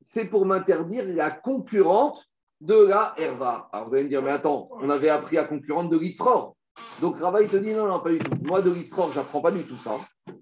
c'est 0.02 0.26
pour 0.26 0.44
m'interdire 0.46 1.04
la 1.06 1.30
concurrente 1.30 2.24
de 2.60 2.74
la 2.74 3.14
Herva. 3.16 3.68
Alors 3.72 3.88
vous 3.88 3.94
allez 3.94 4.04
me 4.04 4.08
dire, 4.08 4.22
mais 4.22 4.30
attends, 4.30 4.68
on 4.72 4.90
avait 4.90 5.08
appris 5.08 5.36
la 5.36 5.44
concurrente 5.44 5.90
de 5.90 5.98
l'Itzror. 5.98 6.56
Donc 7.00 7.18
Rava, 7.18 7.42
il 7.42 7.48
te 7.48 7.56
dit, 7.56 7.72
non, 7.74 7.86
non, 7.86 8.00
pas 8.00 8.10
du 8.10 8.18
tout. 8.18 8.30
Moi, 8.42 8.62
de 8.62 8.70
l'Itzror, 8.70 9.10
je 9.12 9.18
n'apprends 9.18 9.40
pas 9.40 9.50
du 9.50 9.64
tout 9.64 9.76
ça. 9.76 9.96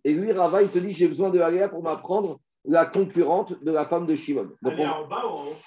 Et 0.05 0.13
lui, 0.13 0.33
Rava, 0.33 0.63
il 0.63 0.71
te 0.71 0.79
dit, 0.79 0.93
j'ai 0.93 1.09
besoin 1.09 1.31
de 1.31 1.41
Aléa 1.41 1.69
pour 1.69 1.83
m'apprendre 1.83 2.41
la 2.65 2.87
concurrente 2.87 3.63
de 3.63 3.71
la 3.71 3.87
femme 3.87 4.07
de 4.07 4.15
Shimon. 4.17 4.51
Donc, 4.63 4.75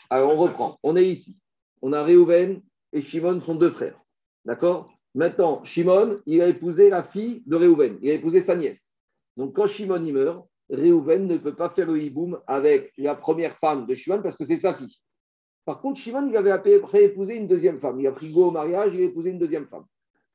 Alors 0.10 0.34
on 0.34 0.38
reprend. 0.38 0.78
On 0.84 0.96
est 0.96 1.08
ici. 1.08 1.38
On 1.82 1.92
a 1.92 2.04
Réhouven 2.04 2.62
et 2.94 3.02
Shimon 3.02 3.42
sont 3.42 3.56
deux 3.56 3.72
frères. 3.72 4.00
D'accord? 4.46 4.90
Maintenant, 5.16 5.64
Shimon, 5.64 6.20
il 6.26 6.42
a 6.42 6.48
épousé 6.48 6.90
la 6.90 7.04
fille 7.04 7.44
de 7.46 7.56
Réhouven. 7.56 7.98
Il 8.02 8.10
a 8.10 8.14
épousé 8.14 8.42
sa 8.42 8.56
nièce. 8.56 8.94
Donc 9.38 9.54
quand 9.54 9.68
Shimon 9.68 10.04
y 10.06 10.12
meurt, 10.12 10.46
Réhouven 10.74 11.28
ne 11.28 11.38
peut 11.38 11.56
pas 11.56 11.70
faire 11.70 11.88
le 11.88 12.02
hiboum 12.02 12.40
avec 12.48 12.92
la 12.98 13.16
première 13.16 13.58
femme 13.58 13.86
de 13.86 13.96
Shimon 13.96 14.22
parce 14.22 14.36
que 14.36 14.46
c'est 14.46 14.58
sa 14.58 14.74
fille. 14.74 14.96
Par 15.66 15.80
contre, 15.82 16.00
Shimon, 16.00 16.28
il 16.28 16.36
avait 16.36 16.52
après 16.52 16.82
épousé 17.04 17.36
une 17.36 17.48
deuxième 17.48 17.80
femme. 17.80 18.00
Il 18.00 18.08
a 18.08 18.12
pris 18.12 18.32
go 18.32 18.48
au 18.48 18.52
mariage, 18.52 18.92
il 18.94 19.02
a 19.02 19.06
épousé 19.06 19.30
une 19.30 19.40
deuxième 19.40 19.68
femme. 19.68 19.86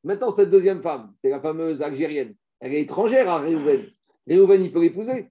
Maintenant, 0.04 0.30
cette 0.30 0.50
deuxième 0.50 0.80
femme, 0.80 1.12
c'est 1.20 1.30
la 1.30 1.40
fameuse 1.40 1.82
algérienne. 1.82 2.34
Elle 2.60 2.74
est 2.74 2.82
étrangère 2.82 3.28
à 3.28 3.40
Réhouven. 3.40 3.86
Réhouven, 4.26 4.62
il 4.62 4.72
peut 4.72 4.80
l'épouser. 4.80 5.30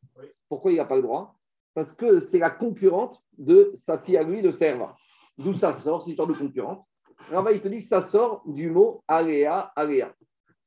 Pourquoi 0.49 0.72
il 0.72 0.78
n'a 0.78 0.86
pas 0.86 0.97
le 0.97 1.01
droit? 1.01 1.36
Parce 1.74 1.93
que 1.93 2.20
c'est 2.20 2.39
la 2.39 2.49
concurrente 2.49 3.22
de 3.38 3.72
sa 3.76 3.97
fille 3.99 4.18
à 4.18 4.24
lui, 4.24 4.41
de 4.41 4.51
Serva. 4.51 4.95
D'où 5.38 5.53
ça 5.53 5.80
sort, 5.80 6.01
cette 6.01 6.10
histoire 6.10 6.28
de 6.28 6.34
concurrente? 6.34 6.84
Rava, 7.30 7.51
il 7.51 7.62
te 7.62 7.68
dit 7.68 7.82
ça 7.82 8.01
sort 8.01 8.43
du 8.45 8.70
mot 8.70 9.03
aléa, 9.08 9.72
aléa. 9.76 10.14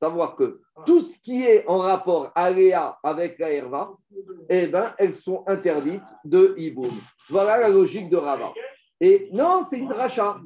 Savoir 0.01 0.35
que 0.35 0.61
tout 0.87 1.01
ce 1.01 1.21
qui 1.21 1.45
est 1.45 1.67
en 1.69 1.77
rapport 1.79 2.33
aléa 2.35 2.99
avec 3.03 3.39
la 3.39 3.53
herva, 3.53 3.91
eh 4.49 4.67
ben, 4.67 4.95
elles 4.97 5.13
sont 5.13 5.45
interdites 5.47 6.03
de 6.25 6.55
hiboum. 6.57 6.91
Voilà 7.29 7.59
la 7.59 7.69
logique 7.69 8.09
de 8.09 8.17
Rava. 8.17 8.51
Et 8.99 9.29
non, 9.33 9.63
c'est 9.63 9.79
une 9.79 9.89
dracha. 9.89 10.39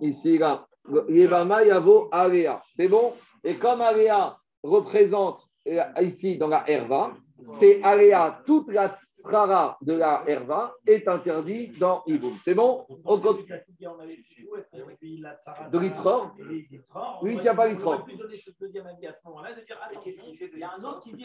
Ici, 0.00 0.38
là, 0.38 0.66
Yevama 1.08 1.64
Yavo 1.64 2.08
Aléa. 2.10 2.62
C'est 2.76 2.88
bon? 2.88 3.12
Et 3.42 3.56
comme 3.56 3.82
Aléa 3.82 4.38
représente 4.62 5.46
euh, 5.68 5.82
ici 6.00 6.38
dans 6.38 6.48
la 6.48 6.68
herva, 6.68 7.12
c'est 7.44 7.82
Aléa, 7.82 8.42
toute 8.46 8.72
la 8.72 8.88
tsrara 8.96 9.76
de 9.82 9.92
la 9.92 10.24
herva 10.26 10.74
est 10.86 11.06
interdite 11.06 11.78
dans 11.78 12.02
Iboum. 12.06 12.34
C'est 12.42 12.54
bon? 12.54 12.86
On 13.04 13.20
continue. 13.20 13.48
De 15.70 15.78
l'itror 15.78 16.34
Oui, 17.22 17.34
il 17.34 17.40
n'y 17.40 17.48
a 17.48 17.54
pas 17.54 17.68
l'itror. 17.68 18.06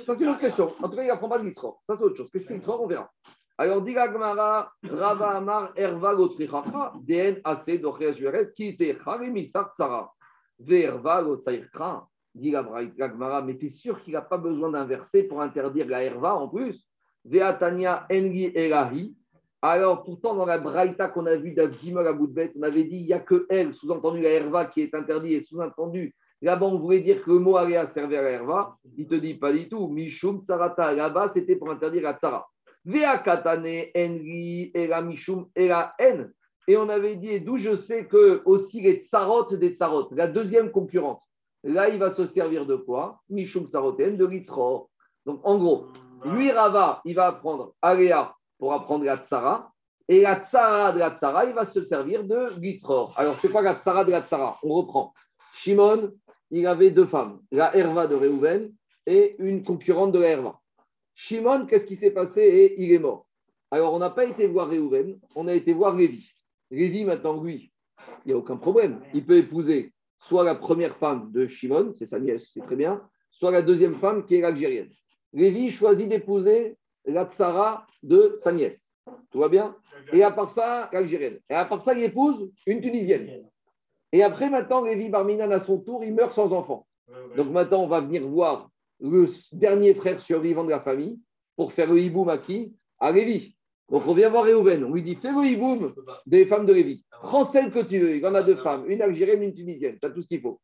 Ça, 0.03 0.15
c'est 0.15 0.23
une 0.23 0.29
autre 0.29 0.39
question. 0.39 0.67
En 0.81 0.89
tout 0.89 0.95
cas, 0.95 1.03
il 1.03 1.07
n'apprend 1.07 1.29
pas 1.29 1.39
de 1.39 1.45
l'itror. 1.45 1.81
Ça, 1.87 1.95
c'est 1.95 2.03
autre 2.03 2.17
chose. 2.17 2.29
Qu'est-ce 2.31 2.47
que 2.47 2.53
l'itror 2.53 2.81
On 2.81 2.87
verra. 2.87 3.09
Alors, 3.57 3.81
dit 3.81 3.93
Gmara, 3.93 4.71
Rava 4.83 5.31
Amar, 5.37 5.73
Erva 5.75 6.13
Lotrichacha, 6.13 6.93
DN 7.01 7.41
AC, 7.43 7.79
Dochia 7.81 8.13
Juret, 8.13 8.51
qui 8.55 8.67
était 8.67 8.97
Harimi 9.05 9.47
Sartsara, 9.47 10.13
Verva 10.59 11.21
Lotsairkra. 11.21 12.08
Dit 12.35 12.51
la 12.51 13.41
mais 13.41 13.57
tu 13.57 13.67
es 13.67 13.69
sûr 13.69 14.01
qu'il 14.03 14.13
n'a 14.13 14.21
pas 14.21 14.37
besoin 14.37 14.69
d'inverser 14.69 15.27
pour 15.27 15.41
interdire 15.41 15.87
la 15.87 16.03
herva 16.03 16.35
en 16.35 16.47
plus? 16.47 16.85
Veatania 17.25 18.05
Engi 18.11 18.51
Elahi. 18.55 19.15
Alors, 19.61 20.03
pourtant, 20.03 20.35
dans 20.35 20.45
la 20.45 20.57
braïta 20.57 21.09
qu'on 21.09 21.25
a 21.25 21.35
vue 21.35 21.51
d'Abdimol 21.51 22.07
à 22.07 22.13
on 22.13 22.63
avait 22.63 22.85
dit 22.85 22.97
il 22.97 23.05
n'y 23.07 23.13
a 23.13 23.19
que 23.19 23.45
elle, 23.49 23.73
sous-entendu 23.73 24.21
la 24.21 24.29
herva, 24.29 24.65
qui 24.65 24.81
est 24.81 24.95
interdite, 24.95 25.33
et 25.33 25.41
sous-entendu, 25.41 26.15
là-bas, 26.41 26.65
on 26.65 26.79
voulait 26.79 27.01
dire 27.01 27.21
que 27.23 27.31
le 27.31 27.39
mot 27.39 27.57
à 27.57 27.87
servir 27.87 28.19
à 28.19 28.23
la 28.23 28.29
herva. 28.31 28.77
Il 28.97 29.07
te 29.07 29.15
dit 29.15 29.33
pas 29.33 29.51
du 29.51 29.67
tout. 29.67 29.89
Mishum 29.89 30.41
Tsarata, 30.43 30.93
là-bas, 30.93 31.27
c'était 31.27 31.57
pour 31.57 31.69
interdire 31.71 32.03
la 32.03 32.13
tsara. 32.13 32.47
Veakatane 32.85 33.87
Engi 33.95 34.71
Ela 34.73 35.01
Mishum 35.01 35.49
Ela 35.55 35.93
En. 35.99 36.27
Et 36.67 36.77
on 36.77 36.87
avait 36.87 37.15
dit, 37.15 37.41
d'où 37.41 37.57
je 37.57 37.75
sais 37.75 38.05
que 38.05 38.41
aussi 38.45 38.79
les 38.81 39.01
tsarot 39.01 39.55
des 39.55 39.71
tsarot, 39.71 40.07
la 40.11 40.27
deuxième 40.27 40.71
concurrente, 40.71 41.21
Là, 41.63 41.89
il 41.89 41.99
va 41.99 42.11
se 42.11 42.25
servir 42.25 42.65
de 42.65 42.75
quoi? 42.75 43.21
Mishum 43.29 43.67
Tsaroten, 43.67 44.17
de 44.17 44.25
l'Itzror. 44.25 44.89
Donc, 45.25 45.41
en 45.43 45.57
gros, 45.57 45.87
lui, 46.25 46.51
Rava, 46.51 47.01
il 47.05 47.15
va 47.15 47.27
apprendre 47.27 47.73
Aléa 47.81 48.33
pour 48.57 48.73
apprendre 48.73 49.05
la 49.05 49.17
Tsara. 49.17 49.71
Et 50.07 50.21
la 50.21 50.43
Tsara 50.43 50.93
de 50.93 50.99
la 50.99 51.15
Tsara, 51.15 51.45
il 51.45 51.53
va 51.53 51.65
se 51.65 51.83
servir 51.83 52.23
de 52.23 52.59
l'Itzror. 52.59 53.13
Alors, 53.17 53.35
c'est 53.35 53.49
quoi 53.49 53.61
la 53.61 53.75
Tsara 53.75 54.05
de 54.05 54.11
la 54.11 54.21
Tsara? 54.21 54.57
On 54.63 54.73
reprend. 54.73 55.13
Shimon, 55.55 56.11
il 56.51 56.65
avait 56.65 56.91
deux 56.91 57.05
femmes, 57.05 57.41
la 57.51 57.75
Herva 57.75 58.07
de 58.07 58.15
Reuven 58.15 58.73
et 59.05 59.35
une 59.39 59.61
concurrente 59.63 60.13
de 60.13 60.19
la 60.19 60.29
Herva. 60.29 60.59
Shimon, 61.13 61.65
qu'est-ce 61.65 61.85
qui 61.85 61.95
s'est 61.95 62.11
passé? 62.11 62.41
Et 62.41 62.81
il 62.81 62.91
est 62.91 62.99
mort. 62.99 63.27
Alors, 63.69 63.93
on 63.93 63.99
n'a 63.99 64.09
pas 64.09 64.25
été 64.25 64.47
voir 64.47 64.69
Reuven, 64.69 65.19
on 65.35 65.47
a 65.47 65.53
été 65.53 65.73
voir 65.73 65.95
Lévi. 65.95 66.31
Lévi, 66.71 67.03
maintenant, 67.03 67.43
lui, 67.43 67.71
il 68.25 68.29
n'y 68.29 68.33
a 68.33 68.37
aucun 68.37 68.57
problème. 68.57 69.01
Il 69.13 69.25
peut 69.25 69.37
épouser 69.37 69.93
soit 70.19 70.43
la 70.43 70.55
première 70.55 70.95
femme 70.97 71.31
de 71.31 71.47
Shimon, 71.47 71.93
c'est 71.97 72.05
sa 72.05 72.19
nièce, 72.19 72.49
c'est 72.53 72.61
très 72.61 72.75
bien, 72.75 73.01
soit 73.31 73.51
la 73.51 73.61
deuxième 73.61 73.95
femme 73.95 74.25
qui 74.25 74.35
est 74.35 74.41
l'Algérienne. 74.41 74.89
Lévi 75.33 75.71
choisit 75.71 76.09
d'épouser 76.09 76.77
la 77.05 77.25
tsara 77.25 77.85
de 78.03 78.35
sa 78.39 78.51
nièce. 78.51 78.91
Tout 79.31 79.39
va 79.39 79.49
bien? 79.49 79.75
Et 80.13 80.23
à 80.23 80.31
part 80.31 80.51
ça, 80.51 80.89
l'Algérienne. 80.91 81.39
Et 81.49 81.53
à 81.53 81.65
part 81.65 81.81
ça, 81.81 81.93
il 81.93 82.03
épouse 82.03 82.51
une 82.67 82.81
Tunisienne. 82.81 83.43
Et 84.11 84.23
après, 84.23 84.49
maintenant, 84.49 84.83
Lévi 84.83 85.09
Barminan, 85.09 85.51
à 85.51 85.59
son 85.59 85.79
tour, 85.79 86.03
il 86.03 86.13
meurt 86.13 86.33
sans 86.33 86.51
enfant. 86.53 86.87
Donc 87.35 87.49
maintenant, 87.49 87.83
on 87.83 87.87
va 87.87 88.01
venir 88.01 88.27
voir 88.27 88.69
le 88.99 89.29
dernier 89.53 89.93
frère 89.93 90.19
survivant 90.19 90.63
de 90.63 90.69
la 90.69 90.79
famille 90.79 91.19
pour 91.55 91.73
faire 91.73 91.91
le 91.91 91.99
hiboum 91.99 92.29
à 92.29 92.37
qui 92.37 92.75
À 92.99 93.11
Lévi. 93.11 93.55
Donc 93.91 94.03
on 94.05 94.13
vient 94.13 94.29
voir 94.29 94.43
Réhouven, 94.43 94.83
on 94.83 94.93
lui 94.93 95.03
dit 95.03 95.15
fais 95.15 95.31
le 95.31 95.45
hiboum 95.45 95.93
des 96.27 96.45
femmes 96.45 96.65
de 96.65 96.73
Lévi. 96.73 97.03
Prends 97.23 97.43
celle 97.43 97.71
que 97.71 97.79
tu 97.79 97.99
veux. 97.99 98.15
Il 98.15 98.25
en 98.25 98.35
a 98.35 98.43
deux 98.43 98.57
femmes, 98.57 98.85
une 98.87 99.01
algérienne, 99.01 99.43
une 99.43 99.53
tunisienne. 99.53 99.97
Tu 99.99 100.07
as 100.07 100.11
tout 100.11 100.21
ce 100.21 100.27
qu'il 100.27 100.41
faut. 100.41 100.59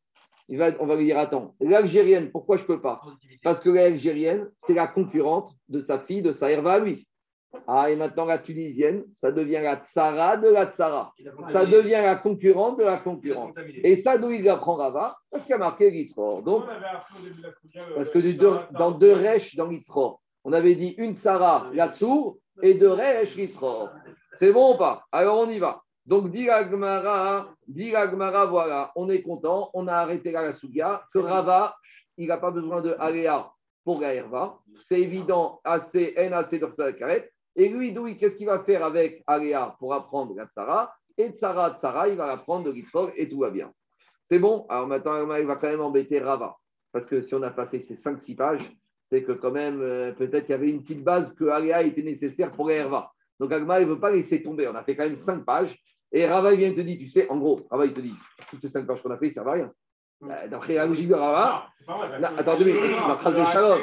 Il 0.47 0.59
va, 0.59 0.71
on 0.79 0.85
va 0.85 0.95
lui 0.95 1.05
dire 1.05 1.17
attends, 1.17 1.55
l'algérienne, 1.59 2.31
pourquoi 2.31 2.57
je 2.57 2.63
ne 2.63 2.67
peux 2.67 2.81
pas? 2.81 3.01
Parce 3.43 3.61
que 3.61 3.69
l'algérienne, 3.69 4.47
c'est 4.57 4.75
la 4.75 4.87
concurrente 4.87 5.51
de 5.69 5.81
sa 5.81 5.99
fille, 5.99 6.21
de 6.21 6.31
sa 6.31 6.51
herva 6.51 6.73
à 6.73 6.79
lui. 6.79 7.07
Ah, 7.67 7.89
et 7.89 7.95
maintenant 7.95 8.25
la 8.25 8.37
tunisienne, 8.37 9.05
ça 9.13 9.31
devient 9.31 9.61
la 9.63 9.77
tsara 9.77 10.37
de 10.37 10.49
la 10.49 10.71
tsara. 10.71 11.11
Ça 11.43 11.65
devient 11.65 12.01
la 12.03 12.17
concurrente 12.17 12.77
de 12.77 12.83
la 12.83 12.97
concurrente. 12.97 13.55
Et 13.83 13.95
ça, 13.95 14.17
d'où 14.17 14.29
il 14.31 14.47
apprend 14.49 14.75
Rava? 14.75 15.15
Parce 15.31 15.45
qu'il 15.45 15.55
a 15.55 15.57
marqué 15.57 15.89
l'Itzror. 15.89 16.43
Donc, 16.43 16.63
parce 17.95 18.09
que 18.09 18.73
dans 18.73 18.91
deux 18.91 19.13
rèches 19.13 19.55
dans 19.55 19.67
l'Itzror, 19.67 20.21
on 20.43 20.53
avait 20.53 20.75
dit 20.75 20.93
une 20.97 21.15
tsara, 21.15 21.71
la 21.73 21.91
tsour, 21.91 22.37
et 22.61 22.75
de 22.75 22.87
Resh 22.87 23.37
C'est 24.33 24.51
bon 24.51 24.75
ou 24.75 24.77
pas? 24.77 25.05
Alors 25.11 25.39
on 25.39 25.49
y 25.49 25.59
va. 25.59 25.81
Donc, 26.05 26.29
dit 26.29 26.45
Gmara, 26.45 27.55
voilà, 28.45 28.91
on 28.95 29.09
est 29.09 29.23
content, 29.23 29.71
on 29.73 29.87
a 29.87 29.95
arrêté 29.95 30.31
la 30.31 30.53
Sugia. 30.53 31.03
Ce 31.11 31.17
Rava, 31.17 31.75
il 32.17 32.27
n'a 32.27 32.37
pas 32.37 32.51
besoin 32.51 32.81
de 32.81 32.95
Aléa 32.99 33.51
pour 33.83 33.99
la 34.01 34.13
Herva. 34.13 34.59
C'est 34.83 35.01
évident, 35.01 35.59
assez, 35.63 36.13
N, 36.15 36.33
assez 36.33 36.59
de 36.59 36.91
carrette. 36.91 37.33
Et 37.55 37.69
lui, 37.69 37.91
Doui, 37.91 38.19
qu'est-ce 38.19 38.35
qu'il 38.35 38.45
va 38.45 38.59
faire 38.59 38.85
avec 38.85 39.23
Aléa 39.25 39.75
pour 39.79 39.95
apprendre 39.95 40.35
la 40.35 40.45
Tsara? 40.45 40.93
Et 41.17 41.29
Tsara, 41.29 41.75
Tsara, 41.79 42.09
il 42.09 42.17
va 42.17 42.31
apprendre 42.31 42.65
de 42.65 42.73
Gitzrog 42.73 43.11
et 43.15 43.27
tout 43.27 43.39
va 43.39 43.49
bien. 43.49 43.71
C'est 44.29 44.39
bon? 44.39 44.67
Alors 44.69 44.87
maintenant, 44.87 45.35
il 45.37 45.47
va 45.47 45.55
quand 45.55 45.69
même 45.69 45.81
embêter 45.81 46.19
Rava. 46.19 46.55
Parce 46.91 47.07
que 47.07 47.23
si 47.23 47.33
on 47.33 47.41
a 47.41 47.49
passé 47.49 47.79
ces 47.79 47.95
5-6 47.95 48.35
pages, 48.35 48.71
c'est 49.05 49.23
que 49.23 49.33
quand 49.33 49.51
même, 49.51 49.81
euh, 49.81 50.11
peut-être 50.13 50.45
qu'il 50.45 50.51
y 50.51 50.55
avait 50.55 50.69
une 50.69 50.81
petite 50.81 51.03
base 51.03 51.33
que 51.33 51.45
Aléa 51.45 51.83
était 51.83 52.01
nécessaire 52.01 52.51
pour 52.51 52.71
Herva. 52.71 53.11
Donc 53.39 53.51
Agma, 53.51 53.79
il 53.79 53.87
ne 53.87 53.93
veut 53.93 53.99
pas 53.99 54.11
laisser 54.11 54.41
tomber. 54.41 54.67
On 54.67 54.75
a 54.75 54.83
fait 54.83 54.95
quand 54.95 55.05
même 55.05 55.15
cinq 55.15 55.45
pages. 55.45 55.77
Et 56.11 56.25
Rava, 56.25 56.53
il 56.53 56.59
vient 56.59 56.73
te 56.73 56.81
dire, 56.81 56.97
tu 56.97 57.09
sais, 57.09 57.27
en 57.29 57.37
gros, 57.37 57.67
Rava, 57.69 57.85
il 57.85 57.93
te 57.93 57.99
dit, 57.99 58.15
toutes 58.49 58.61
ces 58.61 58.69
cinq 58.69 58.87
pages 58.87 59.01
qu'on 59.01 59.11
a 59.11 59.17
fait, 59.17 59.29
ça 59.29 59.41
ne 59.41 59.45
servent 59.45 59.49
à 59.49 59.53
rien. 59.53 59.71
Euh, 60.23 60.47
d'après 60.47 60.75
la 60.75 60.85
logique 60.85 61.09
de 61.09 61.13
Rava, 61.13 61.67
attends, 62.37 62.57
deux 62.57 62.65
minutes, 62.65 62.81
la 62.81 63.17
phrase 63.17 63.35
de 63.35 63.43
Shalom. 63.45 63.81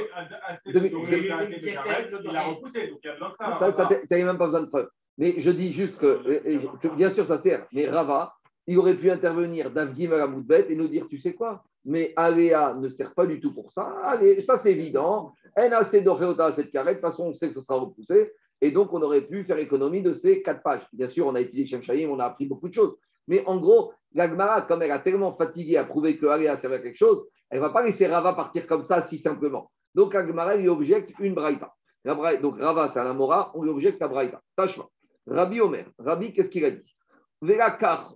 Il 0.64 2.36
a 2.36 2.42
repoussé, 2.44 2.88
donc 2.88 3.00
il 3.04 3.06
y 3.06 3.10
a 3.10 3.12
besoin 3.12 3.28
de 3.28 3.34
ça. 3.38 3.72
Ça, 3.72 3.86
tu 3.86 4.06
n'avais 4.10 4.24
même 4.24 4.38
pas 4.38 4.46
besoin 4.46 4.62
de 4.62 4.68
preuve. 4.68 4.88
Mais 5.18 5.34
je 5.38 5.50
dis 5.50 5.74
juste 5.74 5.98
que, 5.98 6.96
bien 6.96 7.10
sûr, 7.10 7.26
ça 7.26 7.36
sert, 7.36 7.66
mais 7.72 7.86
Rava, 7.88 8.34
il 8.66 8.78
aurait 8.78 8.96
pu 8.96 9.10
intervenir 9.10 9.70
d'Avgim 9.70 10.12
à 10.12 10.16
la 10.16 10.26
Moudbet 10.26 10.66
et 10.70 10.74
nous 10.74 10.88
dire, 10.88 11.06
tu 11.08 11.18
sais 11.18 11.34
quoi, 11.34 11.62
mais 11.84 12.12
Aléa 12.16 12.74
ne 12.74 12.88
sert 12.88 13.14
pas 13.14 13.26
du 13.26 13.40
tout 13.40 13.52
pour 13.52 13.72
ça. 13.72 14.18
Ça 14.44 14.56
c'est 14.56 14.72
évident. 14.72 15.34
NAC 15.56 16.02
d'Oréota 16.02 16.46
à 16.46 16.52
cette 16.52 16.70
carrette, 16.70 16.96
de 16.96 17.00
toute 17.00 17.10
façon, 17.10 17.26
on 17.26 17.34
sait 17.34 17.48
que 17.48 17.54
ce 17.54 17.60
sera 17.60 17.78
repoussé. 17.78 18.32
Et 18.60 18.70
donc, 18.70 18.92
on 18.92 19.02
aurait 19.02 19.22
pu 19.22 19.44
faire 19.44 19.58
économie 19.58 20.02
de 20.02 20.14
ces 20.14 20.42
quatre 20.42 20.62
pages. 20.62 20.86
Bien 20.92 21.08
sûr, 21.08 21.26
on 21.26 21.34
a 21.34 21.40
utilisé 21.40 21.76
Shemshayim, 21.76 22.08
on 22.08 22.20
a 22.20 22.26
appris 22.26 22.46
beaucoup 22.46 22.68
de 22.68 22.74
choses. 22.74 22.96
Mais 23.26 23.44
en 23.46 23.58
gros, 23.58 23.92
l'Agmara, 24.14 24.62
comme 24.62 24.82
elle 24.82 24.92
a 24.92 25.00
tellement 25.00 25.34
fatigué 25.36 25.76
à 25.76 25.84
prouver 25.84 26.16
que 26.16 26.26
Aléa 26.26 26.56
servait 26.56 26.76
à 26.76 26.78
quelque 26.78 26.96
chose, 26.96 27.26
elle 27.50 27.58
ne 27.58 27.64
va 27.64 27.70
pas 27.70 27.82
laisser 27.82 28.06
Rava 28.06 28.34
partir 28.34 28.66
comme 28.66 28.84
ça 28.84 29.00
si 29.00 29.18
simplement. 29.18 29.70
Donc, 29.94 30.14
l'Agmara 30.14 30.56
lui 30.56 30.68
objecte 30.68 31.12
une 31.18 31.34
braïta. 31.34 31.74
Donc, 32.04 32.60
Rava, 32.60 32.88
c'est 32.88 33.00
un 33.00 33.10
Amora, 33.10 33.50
on 33.54 33.62
lui 33.62 33.70
objecte 33.70 34.00
la 34.00 34.08
braïta. 34.08 34.40
Tachma. 34.56 34.86
Rabbi 35.26 35.60
Omer. 35.60 35.86
Rabbi, 35.98 36.32
qu'est-ce 36.32 36.50
qu'il 36.50 36.64
a 36.64 36.70
dit? 36.70 36.96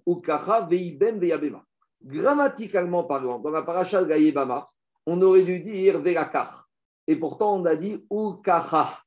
Ou 0.06 0.16
kacha 0.20 0.60
veibem 0.70 1.18
veyabema. 1.18 1.65
Grammaticalement 2.04 3.04
parlant, 3.04 3.38
dans 3.38 3.50
la 3.50 3.62
paracha 3.62 4.02
de 4.02 4.08
Gaïbama, 4.08 4.68
on 5.06 5.20
aurait 5.22 5.44
dû 5.44 5.60
dire 5.60 6.00
velakar. 6.00 6.68
Et 7.06 7.16
pourtant, 7.16 7.60
on 7.60 7.64
a 7.64 7.76
dit 7.76 8.04
ou 8.10 8.34
kacha. 8.34 8.98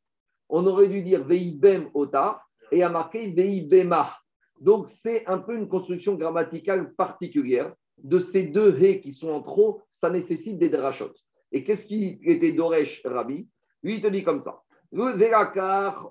On 0.47 0.65
aurait 0.65 0.87
dû 0.87 1.03
dire 1.03 1.23
veibem 1.23 1.89
ota 1.93 2.41
et 2.71 2.81
a 2.83 2.89
marqué 2.89 3.31
veibema. 3.31 4.15
Donc, 4.59 4.87
c'est 4.89 5.25
un 5.27 5.39
peu 5.39 5.55
une 5.55 5.67
construction 5.67 6.15
grammaticale 6.15 6.93
particulière. 6.95 7.73
De 7.97 8.19
ces 8.19 8.43
deux 8.43 8.81
hé 8.81 9.01
qui 9.01 9.13
sont 9.13 9.29
en 9.29 9.41
trop, 9.41 9.81
ça 9.89 10.09
nécessite 10.09 10.57
des 10.57 10.69
drachot. 10.69 11.11
Et 11.51 11.63
qu'est-ce 11.63 11.85
qui 11.85 12.19
était 12.23 12.53
d'Oresh 12.53 13.01
Rabbi? 13.03 13.49
Lui, 13.83 13.95
il 13.95 14.01
te 14.01 14.07
dit 14.07 14.23
comme 14.23 14.41
ça. 14.41 14.61
Le 14.91 15.03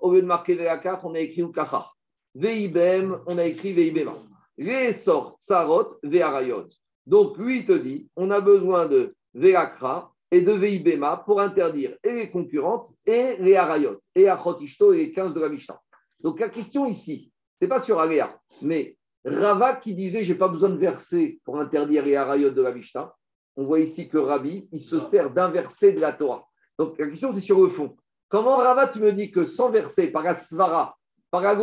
au 0.02 0.12
lieu 0.12 0.22
de 0.22 0.26
marquer 0.26 0.54
velakar, 0.54 1.04
on 1.04 1.14
a 1.14 1.20
écrit 1.20 1.50
kacha. 1.52 1.86
Veibem, 2.34 3.20
on 3.26 3.38
a 3.38 3.44
écrit 3.44 3.72
Veibema. 3.72 4.14
Les 4.58 4.92
sortes 4.92 5.36
Sarot, 5.38 5.98
Vearayot. 6.02 6.66
Donc, 7.06 7.38
lui, 7.38 7.64
te 7.64 7.72
dit, 7.72 8.10
on 8.16 8.30
a 8.32 8.40
besoin 8.40 8.86
de 8.86 9.14
Veakra 9.32 10.12
et 10.32 10.42
de 10.42 10.52
Veibema 10.52 11.22
pour 11.24 11.40
interdire 11.40 11.96
et 12.02 12.12
les 12.12 12.30
concurrentes 12.30 12.90
et 13.06 13.36
les 13.38 13.54
Arayot, 13.54 14.00
et 14.16 14.28
Achotishto 14.28 14.92
et 14.92 14.98
les 14.98 15.12
15 15.12 15.32
de 15.32 15.40
la 15.40 15.48
Mishnah. 15.48 15.80
Donc, 16.20 16.40
la 16.40 16.48
question 16.48 16.86
ici, 16.86 17.32
c'est 17.58 17.68
pas 17.68 17.78
sur 17.78 18.00
Aléa, 18.00 18.36
mais 18.60 18.96
Rava 19.24 19.76
qui 19.76 19.94
disait, 19.94 20.24
j'ai 20.24 20.34
pas 20.34 20.48
besoin 20.48 20.70
de 20.70 20.76
verser 20.76 21.40
pour 21.44 21.60
interdire 21.60 22.04
les 22.04 22.16
Arayot 22.16 22.50
de 22.50 22.62
la 22.62 22.74
Mishnah. 22.74 23.14
On 23.56 23.64
voit 23.64 23.80
ici 23.80 24.08
que 24.08 24.18
Ravi, 24.18 24.68
il 24.72 24.80
se 24.80 24.98
sert 24.98 25.32
d'un 25.32 25.50
verset 25.50 25.92
de 25.92 26.00
la 26.00 26.12
Torah. 26.12 26.44
Donc, 26.78 26.98
la 26.98 27.06
question, 27.06 27.32
c'est 27.32 27.40
sur 27.40 27.60
le 27.62 27.70
fond. 27.70 27.96
Comment 28.28 28.56
Rava, 28.56 28.88
tu 28.88 28.98
me 28.98 29.12
dis 29.12 29.30
que 29.30 29.44
sans 29.44 29.70
verset, 29.70 30.08
par 30.08 30.26
Asvara, 30.26 30.97
par 31.30 31.42
la 31.42 31.54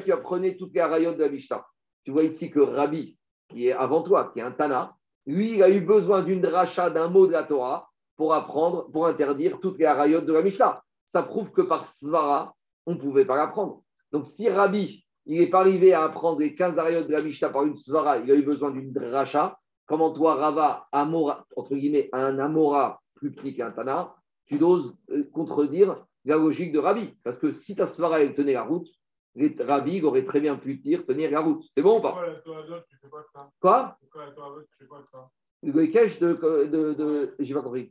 tu 0.00 0.12
apprenais 0.12 0.56
toutes 0.56 0.74
les 0.74 0.80
arayot 0.80 1.14
de 1.14 1.20
la 1.20 1.28
Mishnah. 1.28 1.64
Tu 2.04 2.10
vois 2.10 2.24
ici 2.24 2.50
que 2.50 2.60
Rabbi, 2.60 3.16
qui 3.48 3.68
est 3.68 3.72
avant 3.72 4.02
toi, 4.02 4.30
qui 4.32 4.40
est 4.40 4.42
un 4.42 4.52
Tana, 4.52 4.96
lui, 5.26 5.54
il 5.54 5.62
a 5.62 5.70
eu 5.70 5.80
besoin 5.80 6.22
d'une 6.22 6.40
dracha, 6.40 6.90
d'un 6.90 7.08
mot 7.08 7.26
de 7.26 7.32
la 7.32 7.44
Torah 7.44 7.88
pour 8.16 8.34
apprendre, 8.34 8.90
pour 8.90 9.06
interdire 9.06 9.58
toutes 9.60 9.78
les 9.78 9.86
arayot 9.86 10.20
de 10.20 10.32
la 10.32 10.42
Mishnah. 10.42 10.82
Ça 11.04 11.22
prouve 11.22 11.50
que 11.50 11.62
par 11.62 11.86
Svara, 11.86 12.54
on 12.86 12.94
ne 12.94 12.98
pouvait 12.98 13.24
pas 13.24 13.36
l'apprendre. 13.36 13.82
Donc 14.12 14.26
si 14.26 14.48
Rabbi, 14.48 15.04
il 15.26 15.38
n'est 15.38 15.50
pas 15.50 15.60
arrivé 15.60 15.94
à 15.94 16.04
apprendre 16.04 16.40
les 16.40 16.54
15 16.54 16.78
arayot 16.78 17.04
de 17.04 17.12
la 17.12 17.22
Mishnah 17.22 17.50
par 17.50 17.64
une 17.64 17.76
Svara, 17.76 18.18
il 18.18 18.30
a 18.30 18.34
eu 18.34 18.42
besoin 18.42 18.70
d'une 18.70 18.92
dracha, 18.92 19.58
comment 19.86 20.12
toi, 20.12 20.34
Rava, 20.34 20.86
Amora, 20.92 21.46
entre 21.56 21.74
guillemets, 21.74 22.10
un 22.12 22.38
Amora 22.38 23.00
plus 23.14 23.32
petit 23.32 23.54
qu'un 23.54 23.70
Tana, 23.70 24.14
tu 24.46 24.58
doses 24.58 24.94
euh, 25.10 25.24
contredire 25.32 25.96
la 26.24 26.36
logique 26.36 26.72
de 26.72 26.78
Rabbi. 26.78 27.14
Parce 27.22 27.38
que 27.38 27.52
si 27.52 27.76
ta 27.76 27.86
svara 27.86 28.20
elle 28.20 28.34
tenait 28.34 28.52
la 28.54 28.62
route, 28.62 28.88
les 29.34 29.54
Rabbi 29.58 30.02
aurait 30.02 30.24
très 30.24 30.40
bien 30.40 30.56
pu 30.56 30.76
dire 30.76 31.04
tenir 31.06 31.30
la 31.30 31.40
route. 31.40 31.64
C'est 31.70 31.82
bon 31.82 31.98
ou 31.98 32.02
pas 32.02 32.24
Quoi? 33.60 33.98
Le 35.62 35.82
Ekech 35.84 36.20
de, 36.20 36.34
de, 36.66 36.92
de 36.92 37.34
j'ai 37.38 37.54
pas 37.54 37.62
compris. 37.62 37.90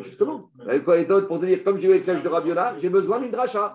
Justement, 0.00 0.50
le 0.58 1.26
pour 1.26 1.40
te 1.40 1.46
dire, 1.46 1.64
comme 1.64 1.78
j'ai 1.78 1.88
eu 1.88 1.92
le 1.92 1.96
Ekech 1.96 2.22
de 2.22 2.28
Rabiona, 2.28 2.78
j'ai 2.78 2.90
besoin 2.90 3.20
d'une 3.20 3.30
dracha. 3.30 3.74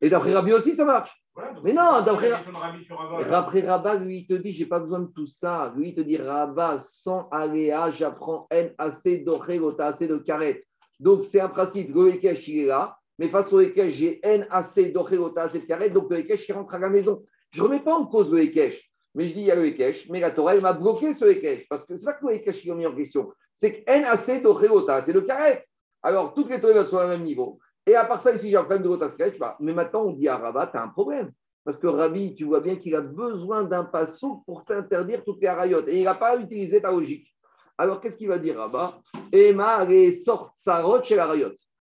Et 0.00 0.10
d'après 0.10 0.34
Rabbi 0.34 0.52
aussi, 0.52 0.74
ça 0.74 0.84
marche. 0.84 1.16
mais 1.62 1.72
non, 1.72 2.02
d'après 2.04 3.60
Rabba, 3.60 3.94
lui, 3.96 4.18
il 4.18 4.26
te 4.26 4.34
dit, 4.34 4.52
j'ai 4.52 4.66
pas 4.66 4.80
besoin 4.80 5.00
de 5.00 5.12
tout 5.12 5.28
ça. 5.28 5.72
Lui, 5.76 5.90
il 5.90 5.94
te 5.94 6.00
dit, 6.00 6.16
Rabba, 6.16 6.78
sans 6.80 7.28
aléa, 7.30 7.92
j'apprends 7.92 8.48
N 8.50 8.74
assez 8.78 9.18
d'oré, 9.18 9.60
assez 9.78 10.08
de 10.08 10.16
carrette. 10.18 10.64
Donc, 11.02 11.24
c'est 11.24 11.40
un 11.40 11.48
principe. 11.48 11.92
Le 11.92 12.10
Ekech, 12.10 12.46
il 12.46 12.60
est 12.60 12.66
là. 12.66 12.96
Mais 13.18 13.28
face 13.28 13.52
au 13.52 13.60
Ekech, 13.60 13.92
j'ai 13.94 14.20
N 14.22 14.46
assez 14.50 14.90
d'Ochelota, 14.90 15.48
de 15.48 15.58
carré. 15.58 15.90
Donc, 15.90 16.08
le 16.08 16.20
Ekech, 16.20 16.48
il 16.48 16.52
rentre 16.52 16.74
à 16.74 16.78
la 16.78 16.88
maison. 16.88 17.24
Je 17.50 17.58
ne 17.58 17.64
remets 17.66 17.80
pas 17.80 17.94
en 17.94 18.06
cause 18.06 18.32
le 18.32 18.40
Ekech. 18.42 18.88
Mais 19.16 19.26
je 19.26 19.34
dis, 19.34 19.40
il 19.40 19.46
y 19.46 19.50
a 19.50 19.56
le 19.56 19.66
Ekech. 19.66 20.08
Mais 20.10 20.20
la 20.20 20.30
Torah, 20.30 20.54
elle 20.54 20.62
m'a 20.62 20.72
bloqué 20.72 21.12
ce 21.12 21.24
Ekech. 21.24 21.66
Parce 21.68 21.84
que 21.84 21.96
c'est 21.96 22.04
pas 22.04 22.12
que 22.12 22.24
le 22.26 22.34
Ekech 22.34 22.62
qui 22.62 22.70
a 22.70 22.74
mis 22.76 22.86
en 22.86 22.94
question. 22.94 23.32
C'est 23.56 23.72
que 23.72 23.90
N 23.90 24.04
assez 24.04 24.40
d'Ochelota, 24.40 25.02
c'est 25.02 25.12
le 25.12 25.22
carré. 25.22 25.64
Alors, 26.04 26.34
toutes 26.34 26.50
les 26.50 26.60
Torahs 26.60 26.86
sont 26.86 26.98
au 26.98 27.08
même 27.08 27.24
niveau. 27.24 27.58
Et 27.84 27.96
à 27.96 28.04
part 28.04 28.20
ça, 28.20 28.32
ici, 28.32 28.50
j'ai 28.50 28.56
un 28.56 28.62
problème 28.62 28.84
de 28.84 28.88
Rota 28.88 29.10
Mais 29.58 29.72
maintenant, 29.72 30.04
on 30.04 30.12
dit 30.12 30.28
à 30.28 30.36
Rabat, 30.36 30.68
tu 30.68 30.76
as 30.76 30.84
un 30.84 30.88
problème. 30.88 31.32
Parce 31.64 31.78
que 31.78 31.88
Rabbi, 31.88 32.34
tu 32.36 32.44
vois 32.44 32.60
bien 32.60 32.76
qu'il 32.76 32.94
a 32.94 33.00
besoin 33.00 33.64
d'un 33.64 33.84
passou 33.84 34.42
pour 34.46 34.64
t'interdire 34.64 35.24
toutes 35.24 35.40
les 35.40 35.48
arayotes. 35.48 35.88
Et 35.88 35.98
il 35.98 36.04
n'a 36.04 36.14
pas 36.14 36.36
utilisé 36.36 36.80
ta 36.80 36.92
logique. 36.92 37.31
Alors, 37.78 38.00
qu'est-ce 38.00 38.18
qu'il 38.18 38.28
va 38.28 38.38
dire 38.38 38.58
là-bas 38.58 39.00
Emma 39.32 39.84
les 39.84 40.12
sort 40.12 40.52
sarot 40.54 41.02
chez 41.02 41.16
la 41.16 41.34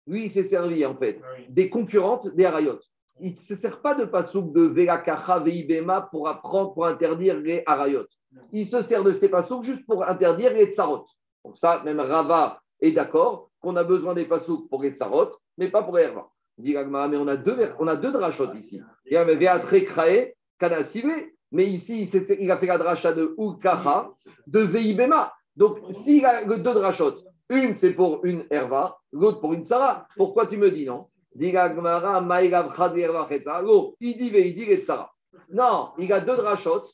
Lui, 0.08 0.26
il 0.26 0.30
s'est 0.30 0.44
servi 0.44 0.86
en 0.86 0.96
fait 0.96 1.20
ah 1.24 1.42
des 1.50 1.70
concurrentes 1.70 2.34
des 2.36 2.46
Arayot. 2.46 2.80
Il 3.20 3.32
ne 3.32 3.36
se 3.36 3.56
sert 3.56 3.82
pas 3.82 3.96
de 3.96 4.06
pasouk 4.06 4.54
de 4.54 4.62
Velakacha 4.62 5.40
Veibema 5.40 6.02
pour 6.02 6.28
apprendre, 6.28 6.74
pour 6.74 6.86
interdire 6.86 7.40
les 7.40 7.64
Arayot. 7.66 8.06
Il 8.54 8.66
se 8.66 8.82
sert 8.82 9.04
de 9.04 9.14
ces 9.14 9.30
pasouks 9.30 9.66
juste 9.66 9.86
pour 9.86 10.04
interdire 10.04 10.54
les 10.54 10.72
Tsarot. 10.72 11.06
Donc, 11.44 11.58
ça, 11.58 11.82
même 11.84 12.00
Rava 12.00 12.62
est 12.80 12.92
d'accord 12.92 13.50
qu'on 13.60 13.76
a 13.76 13.84
besoin 13.84 14.14
des 14.14 14.26
pasouks 14.26 14.70
pour 14.70 14.82
les 14.82 14.92
Tsarot, 14.92 15.32
mais 15.58 15.70
pas 15.70 15.84
pour 15.84 15.98
les 15.98 16.04
Herva. 16.04 16.30
Dit 16.58 16.76
mais 16.76 17.18
on 17.18 17.28
a 17.28 17.38
deux, 17.38 17.72
on 17.80 17.88
a 17.88 17.96
deux 17.96 18.12
drachot 18.12 18.54
ici. 18.54 18.82
Il 19.06 19.14
y 19.14 19.18
a 19.18 19.26
mais 21.54 21.66
ici, 21.66 22.10
il 22.40 22.52
a 22.52 22.58
fait 22.58 22.66
la 22.66 22.78
dracha 22.78 23.14
de 23.14 23.36
Ukacha, 23.38 24.10
de 24.48 24.60
Veibema. 24.60 25.34
Donc, 25.56 25.80
s'il 25.91 26.26
a 26.26 26.43
deux 26.45 26.74
drachotes, 26.74 27.24
une 27.49 27.76
c'est 27.76 27.93
pour 27.93 28.24
une 28.26 28.45
herva, 28.49 28.97
l'autre 29.12 29.41
pour 29.41 29.54
une 29.54 29.66
Sarah, 29.66 30.08
pourquoi 30.16 30.47
tu 30.47 30.58
me 30.58 30.72
dis 30.72 30.86
non? 30.86 31.06
Il 31.36 31.52
dit 31.52 31.58
Non, 35.49 35.91
il 35.97 36.14
a 36.14 36.20
deux 36.22 36.38
drachotes. 36.38 36.89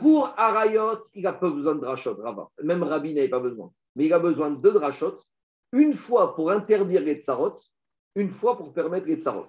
Pour 0.00 0.34
Arayot, 0.36 0.98
il 1.14 1.22
n'a 1.22 1.32
pas 1.32 1.48
besoin 1.48 1.74
de 1.74 1.80
drachot, 1.80 2.18
Même 2.62 2.82
Rabbi 2.82 3.14
n'avait 3.14 3.30
pas 3.30 3.40
besoin. 3.40 3.70
Mais 3.96 4.04
il 4.06 4.12
a 4.12 4.18
besoin 4.18 4.50
de 4.50 4.56
deux 4.60 4.72
drachotes, 4.72 5.24
une 5.72 5.94
fois 5.94 6.34
pour 6.34 6.50
interdire 6.50 7.00
les 7.00 7.22
tsarot, 7.22 7.56
une 8.14 8.30
fois 8.30 8.58
pour 8.58 8.74
permettre 8.74 9.06
les 9.06 9.16
tsarot. 9.16 9.46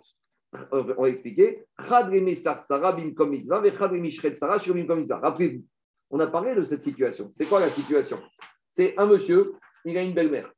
On 0.71 0.81
va 0.81 1.09
expliquer. 1.09 1.65
Rappelez-vous, 1.77 2.45
on 6.09 6.19
a 6.19 6.27
parlé 6.27 6.55
de 6.55 6.63
cette 6.63 6.81
situation. 6.81 7.31
C'est 7.35 7.45
quoi 7.45 7.59
la 7.59 7.69
situation? 7.69 8.21
C'est 8.71 8.97
un 8.97 9.05
monsieur, 9.05 9.53
il 9.85 9.97
a 9.97 10.03
une 10.03 10.13
belle-mère. 10.13 10.51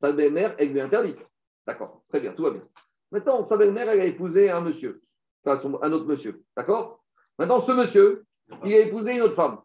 Sa 0.00 0.12
belle-mère, 0.12 0.54
elle 0.58 0.72
lui 0.72 0.80
interdite. 0.80 1.18
D'accord, 1.66 2.02
très 2.08 2.20
bien, 2.20 2.32
tout 2.32 2.42
va 2.42 2.50
bien. 2.50 2.62
Maintenant, 3.10 3.44
sa 3.44 3.56
belle-mère, 3.56 3.88
elle 3.88 4.00
a 4.00 4.06
épousé 4.06 4.50
un 4.50 4.60
monsieur, 4.60 5.02
enfin 5.44 5.60
un 5.82 5.92
autre 5.92 6.06
monsieur. 6.06 6.42
D'accord? 6.56 7.04
Maintenant, 7.38 7.60
ce 7.60 7.72
monsieur, 7.72 8.24
il 8.64 8.74
a 8.74 8.80
épousé 8.80 9.14
une 9.14 9.22
autre 9.22 9.34
femme. 9.34 9.60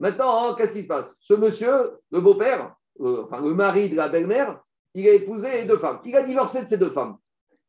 Maintenant, 0.00 0.44
hein, 0.50 0.54
qu'est-ce 0.56 0.72
qui 0.72 0.82
se 0.82 0.88
passe? 0.88 1.16
Ce 1.20 1.34
monsieur, 1.34 1.98
le 2.10 2.20
beau-père, 2.20 2.74
euh, 3.00 3.24
enfin 3.24 3.40
le 3.40 3.54
mari 3.54 3.90
de 3.90 3.96
la 3.96 4.08
belle-mère, 4.08 4.60
il 4.94 5.08
a 5.08 5.12
épousé 5.12 5.64
deux 5.64 5.78
femmes. 5.78 6.00
Il 6.04 6.16
a 6.16 6.22
divorcé 6.22 6.62
de 6.62 6.68
ces 6.68 6.78
deux 6.78 6.90
femmes. 6.90 7.16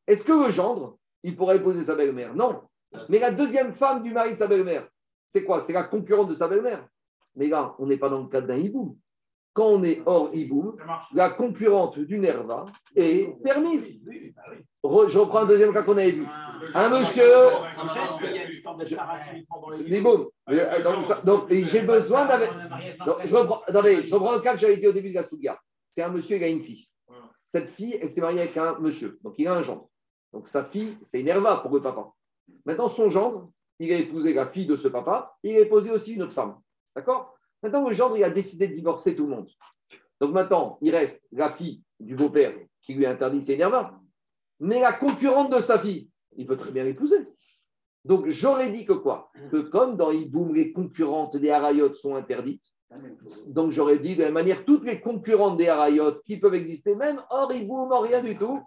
Est-ce 0.08 0.24
que 0.24 0.32
le 0.32 0.52
gendre, 0.52 0.98
il 1.24 1.36
pourrait 1.36 1.58
épouser 1.58 1.84
sa 1.84 1.96
belle-mère? 1.96 2.36
Non. 2.36 2.62
Mais 3.10 3.20
la 3.20 3.32
deuxième 3.32 3.74
femme 3.74 4.04
du 4.04 4.12
mari 4.12 4.34
de 4.34 4.38
sa 4.38 4.48
belle-mère, 4.48 4.88
c'est 5.28 5.44
quoi? 5.44 5.62
C'est 5.62 5.74
la 5.74 5.84
concurrente 5.84 6.30
de 6.30 6.36
sa 6.36 6.48
belle-mère. 6.48 6.88
Mais 7.36 7.48
là, 7.48 7.76
on 7.80 7.86
n'est 7.86 7.98
pas 7.98 8.10
dans 8.10 8.22
le 8.22 8.28
cadre 8.28 8.48
d'un 8.48 8.58
hibou. 8.58 8.98
Quand 9.54 9.68
on 9.68 9.84
est 9.84 10.02
hors 10.06 10.34
hibou, 10.34 10.76
la 11.14 11.30
concurrente 11.30 11.98
du 12.00 12.20
Nerva 12.20 12.66
est 12.96 13.42
permise. 13.42 14.00
je 14.84 15.18
reprends 15.18 15.40
un 15.40 15.46
deuxième 15.46 15.74
cas 15.74 15.84
qu'on 15.84 15.98
avait 15.98 16.12
vu. 16.12 16.26
Un 16.74 16.90
monsieur. 16.90 17.32
Donc, 21.24 21.50
j'ai 21.50 21.82
besoin 21.82 22.26
d'avoir. 22.26 22.70
Je 23.24 23.36
reprends, 23.36 23.62
je 23.68 24.14
reprends 24.14 24.36
le 24.36 24.42
cas 24.42 24.54
que 24.54 24.60
j'avais 24.60 24.78
dit 24.78 24.88
au 24.88 24.94
début 24.94 25.10
de 25.10 25.16
la 25.16 25.24
Souga. 25.24 25.58
C'est 25.90 26.04
un 26.04 26.10
monsieur, 26.10 26.36
il 26.38 26.44
a 26.44 26.50
une 26.50 26.64
fille. 26.64 26.88
Cette 27.42 27.70
fille, 27.70 27.98
elle 28.02 28.12
s'est 28.12 28.22
mariée 28.22 28.42
avec 28.42 28.58
un 28.58 28.78
monsieur. 28.80 29.20
Donc, 29.24 29.36
il 29.38 29.48
a 29.48 29.54
un 29.54 29.64
gendre. 29.64 29.88
Donc 30.36 30.50
sa 30.50 30.66
fille, 30.66 30.98
c'est 31.02 31.22
une 31.22 31.30
Herva 31.30 31.62
pour 31.62 31.74
le 31.74 31.80
papa. 31.80 32.12
Maintenant, 32.66 32.90
son 32.90 33.10
gendre, 33.10 33.50
il 33.80 33.92
a 33.92 33.98
épousé 33.98 34.34
la 34.34 34.48
fille 34.48 34.66
de 34.66 34.78
ce 34.78 34.88
papa, 34.88 35.36
il 35.44 35.56
a 35.56 35.60
épousé 35.60 35.92
aussi 35.92 36.14
une 36.14 36.24
autre 36.24 36.34
femme. 36.34 36.56
D'accord? 36.96 37.36
Maintenant, 37.62 37.88
le 37.88 37.96
gendre, 37.96 38.18
il 38.18 38.24
a 38.24 38.30
décidé 38.30 38.68
de 38.68 38.74
divorcer 38.74 39.16
tout 39.16 39.24
le 39.24 39.36
monde. 39.36 39.50
Donc 40.22 40.34
maintenant, 40.34 40.78
il 40.82 40.92
reste 40.96 41.22
la 41.32 41.52
fille 41.52 41.82
du 42.00 42.16
beau-père 42.16 42.54
qui 42.82 42.94
lui 42.94 43.06
a 43.06 43.12
interdit 43.12 43.42
ses 43.42 43.60
Herva. 43.60 44.00
Mais 44.60 44.80
la 44.80 44.94
concurrente 44.94 45.54
de 45.54 45.62
sa 45.62 45.80
fille, 45.80 46.10
il 46.38 46.46
peut 46.46 46.58
très 46.58 46.72
bien 46.72 46.84
l'épouser. 46.84 47.28
Donc 48.06 48.30
j'aurais 48.30 48.72
dit 48.72 48.86
que 48.86 48.94
quoi? 48.94 49.32
Que 49.52 49.58
comme 49.58 49.98
dans 49.98 50.12
Iboum, 50.12 50.54
les 50.54 50.72
concurrentes 50.72 51.36
des 51.36 51.50
Harayot 51.50 51.96
sont 51.96 52.16
interdites, 52.16 52.64
donc 53.48 53.72
j'aurais 53.72 53.98
dit 53.98 54.16
de 54.16 54.22
la 54.22 54.26
même 54.26 54.36
manière, 54.36 54.64
toutes 54.64 54.86
les 54.86 55.02
concurrentes 55.02 55.58
des 55.58 55.68
Harayot 55.68 56.22
qui 56.26 56.38
peuvent 56.38 56.54
exister, 56.54 56.96
même 56.96 57.20
hors 57.30 57.52
Iboum, 57.52 57.92
rien 57.92 58.22
du 58.22 58.38
tout, 58.38 58.62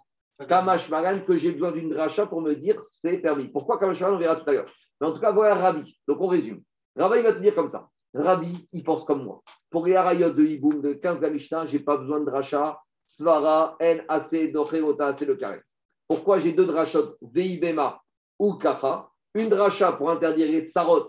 Kamash 0.48 0.90
Maran, 0.90 1.20
que 1.20 1.36
j'ai 1.36 1.52
besoin 1.52 1.72
d'une 1.72 1.88
dracha 1.88 2.26
pour 2.26 2.40
me 2.40 2.54
dire 2.54 2.82
c'est 2.82 3.18
permis. 3.18 3.48
Pourquoi 3.48 3.78
Kamash 3.78 4.00
Maran, 4.00 4.16
on 4.16 4.18
verra 4.18 4.36
tout 4.36 4.50
à 4.50 4.52
l'heure. 4.52 4.72
Mais 5.00 5.06
en 5.06 5.12
tout 5.12 5.20
cas, 5.20 5.32
voilà 5.32 5.54
Rabbi. 5.56 5.98
Donc 6.06 6.20
on 6.20 6.26
résume. 6.26 6.62
Rabbi 6.96 7.22
va 7.22 7.32
te 7.32 7.40
dire 7.40 7.54
comme 7.54 7.70
ça. 7.70 7.88
Rabbi, 8.14 8.68
il 8.72 8.82
pense 8.82 9.04
comme 9.04 9.24
moi. 9.24 9.42
Pour 9.70 9.86
les 9.86 9.94
de 9.94 10.44
Iboum, 10.44 10.80
de 10.80 10.94
15 10.94 11.20
Mishnah, 11.30 11.66
je 11.66 11.76
n'ai 11.76 11.82
pas 11.82 11.96
besoin 11.96 12.20
de 12.20 12.24
dracha. 12.24 12.80
Svara, 13.06 13.76
N, 13.80 14.04
AC, 14.08 14.52
Docheota, 14.52 15.08
AC, 15.08 15.22
le 15.22 15.36
carré. 15.36 15.62
Pourquoi 16.06 16.40
j'ai 16.40 16.52
deux 16.52 16.66
drachot, 16.66 17.16
Veibema 17.22 18.00
ou 18.38 18.54
Kacha? 18.54 19.08
Une 19.34 19.48
dracha 19.48 19.92
pour 19.92 20.10
interdire 20.10 20.46
les 20.50 20.68
tsarot 20.68 21.06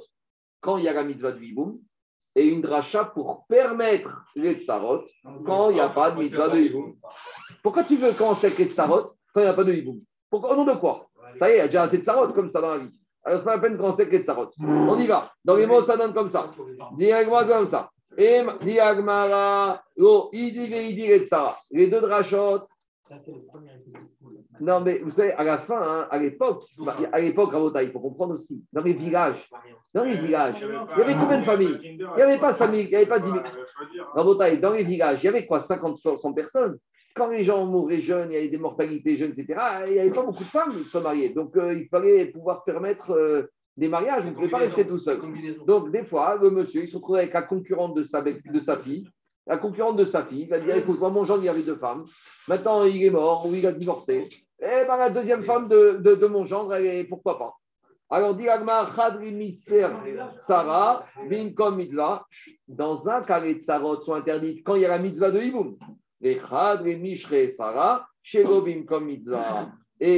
quand 0.61 0.77
il 0.77 0.85
y 0.85 0.87
a 0.87 0.93
la 0.93 1.03
mitzvah 1.03 1.31
de 1.31 1.41
Hiboum, 1.41 1.79
et 2.35 2.45
une 2.45 2.61
dracha 2.61 3.05
pour 3.05 3.45
permettre 3.47 4.25
les 4.35 4.55
tsarot 4.55 5.03
quand 5.45 5.69
il 5.69 5.75
n'y 5.75 5.79
a 5.79 5.89
pas 5.89 6.11
de 6.11 6.19
mitzvah 6.19 6.49
de 6.49 6.59
Hiboum. 6.59 6.95
Pourquoi 7.63 7.83
tu 7.83 7.95
veux 7.95 8.13
commencer 8.13 8.47
avec 8.47 8.59
les 8.59 8.65
tsarot 8.65 9.13
quand 9.33 9.41
il 9.41 9.43
n'y 9.43 9.49
a 9.49 9.53
pas 9.53 9.63
de 9.63 9.73
Hiboum? 9.73 10.01
Au 10.31 10.55
nom 10.55 10.65
de 10.65 10.73
quoi? 10.73 11.09
Ça 11.37 11.49
y 11.49 11.53
est, 11.53 11.55
il 11.55 11.59
y 11.59 11.61
a 11.61 11.67
déjà 11.67 11.83
assez 11.83 11.97
de 11.97 12.03
tsarot 12.03 12.33
comme 12.33 12.49
ça 12.49 12.61
dans 12.61 12.71
la 12.71 12.79
vie. 12.79 12.99
Alors, 13.29 13.41
c'est 13.41 13.45
pas 13.45 13.55
la 13.57 13.61
peine 13.61 13.73
de 13.73 13.77
commencer 13.77 14.01
avec 14.01 14.13
les 14.13 14.23
tsarot. 14.23 14.49
On 14.59 14.97
y 14.97 15.05
va. 15.05 15.29
Dans 15.45 15.55
les 15.55 15.67
mots, 15.67 15.83
ça 15.83 15.95
donne 15.95 16.15
comme 16.15 16.29
ça. 16.29 16.47
Diagma 16.97 17.45
comme 17.45 17.67
ça. 17.67 17.91
Diagmara, 18.17 19.83
les 21.71 21.87
deux 21.87 22.01
drachot, 22.01 22.61
non, 24.59 24.81
mais 24.81 24.99
vous 24.99 25.11
savez, 25.11 25.31
à 25.33 25.43
la 25.43 25.57
fin, 25.59 25.81
hein, 25.81 26.07
à 26.11 26.17
l'époque, 26.19 26.63
à 27.11 27.19
l'époque, 27.19 27.51
il 27.81 27.91
faut 27.91 27.99
comprendre 27.99 28.33
aussi, 28.33 28.63
dans 28.71 28.83
les 28.83 28.93
villages, 28.93 29.49
dans 29.93 30.03
les 30.03 30.17
villages, 30.17 30.57
il 30.61 30.99
y 30.99 31.01
avait 31.01 31.15
combien 31.15 31.39
de 31.39 31.45
familles 31.45 31.79
Il 31.81 31.97
n'y 31.97 32.21
avait 32.21 32.37
pas 32.39 32.53
5 32.53 32.71
000, 32.71 32.83
il 32.83 32.89
n'y 32.89 32.95
avait 32.95 33.07
pas 33.07 33.19
10 33.19 33.31
000. 33.31 33.43
dans 34.59 34.71
les 34.73 34.83
villages, 34.83 35.19
il 35.23 35.25
y 35.25 35.29
avait 35.29 35.45
quoi 35.45 35.59
50, 35.59 35.97
100 36.17 36.33
personnes 36.33 36.77
quand 37.19 37.29
les 37.29 37.43
gens 37.43 37.65
mouraient 37.65 38.01
jeunes, 38.01 38.31
il 38.31 38.35
y 38.35 38.37
avait 38.37 38.47
des 38.47 38.57
mortalités 38.57 39.17
jeunes, 39.17 39.33
etc., 39.37 39.59
il 39.87 39.93
n'y 39.93 39.99
avait 39.99 40.09
pas 40.09 40.23
beaucoup 40.23 40.43
de 40.43 40.49
femmes 40.49 40.71
qui 40.71 40.83
se 40.85 40.97
mariaient. 40.97 41.29
Donc, 41.29 41.55
euh, 41.57 41.73
il 41.73 41.87
fallait 41.89 42.25
pouvoir 42.25 42.63
permettre 42.63 43.11
euh, 43.11 43.51
des 43.77 43.89
mariages. 43.89 44.23
On 44.25 44.29
ne 44.29 44.35
pouvait 44.35 44.47
pas 44.47 44.59
rester 44.59 44.87
tout 44.87 44.99
seul. 44.99 45.19
Donc, 45.67 45.91
des 45.91 46.05
fois, 46.05 46.39
le 46.41 46.49
monsieur, 46.49 46.81
il 46.83 46.87
se 46.87 46.95
retrouvait 46.95 47.19
avec 47.19 47.33
la 47.33 47.43
concurrente 47.43 47.93
de 47.93 48.03
sa, 48.03 48.21
de 48.21 48.59
sa 48.59 48.77
fille 48.77 49.07
la 49.49 49.57
concurrente 49.57 49.97
de 49.97 50.05
sa 50.05 50.23
fille 50.23 50.45
va 50.45 50.59
dire 50.59 50.75
écoute, 50.75 50.99
moi, 50.99 51.09
mon 51.09 51.25
gendre, 51.25 51.41
il 51.41 51.47
y 51.47 51.49
avait 51.49 51.63
deux 51.63 51.75
femmes. 51.75 52.05
Maintenant, 52.47 52.83
il 52.83 53.03
est 53.03 53.09
mort 53.09 53.47
ou 53.47 53.55
il 53.55 53.65
a 53.65 53.71
divorcé. 53.71 54.29
Et 54.61 54.65
eh 54.83 54.85
ben, 54.85 54.95
la 54.95 55.09
deuxième 55.09 55.43
femme 55.43 55.67
de, 55.67 55.97
de, 56.01 56.27
mon 56.27 56.45
gendre, 56.45 56.75
elle 56.75 56.85
est, 56.85 57.03
pourquoi 57.03 57.39
pas 57.39 57.55
alors, 58.11 58.33
dit 58.33 58.49
Agmar, 58.49 58.95
Sarah, 60.39 61.05
Binkom 61.29 61.75
Mitzvah, 61.75 62.25
dans 62.67 63.07
un 63.07 63.21
cas, 63.21 63.39
les 63.39 63.59
tsarot 63.59 64.01
sont 64.01 64.13
interdites 64.13 64.63
quand 64.63 64.73
il 64.73 64.81
y 64.81 64.85
a 64.85 64.89
la 64.89 64.97
mitzvah 64.97 65.29
de 65.29 65.39
Hiboum. 65.39 65.77
Et 66.21 66.35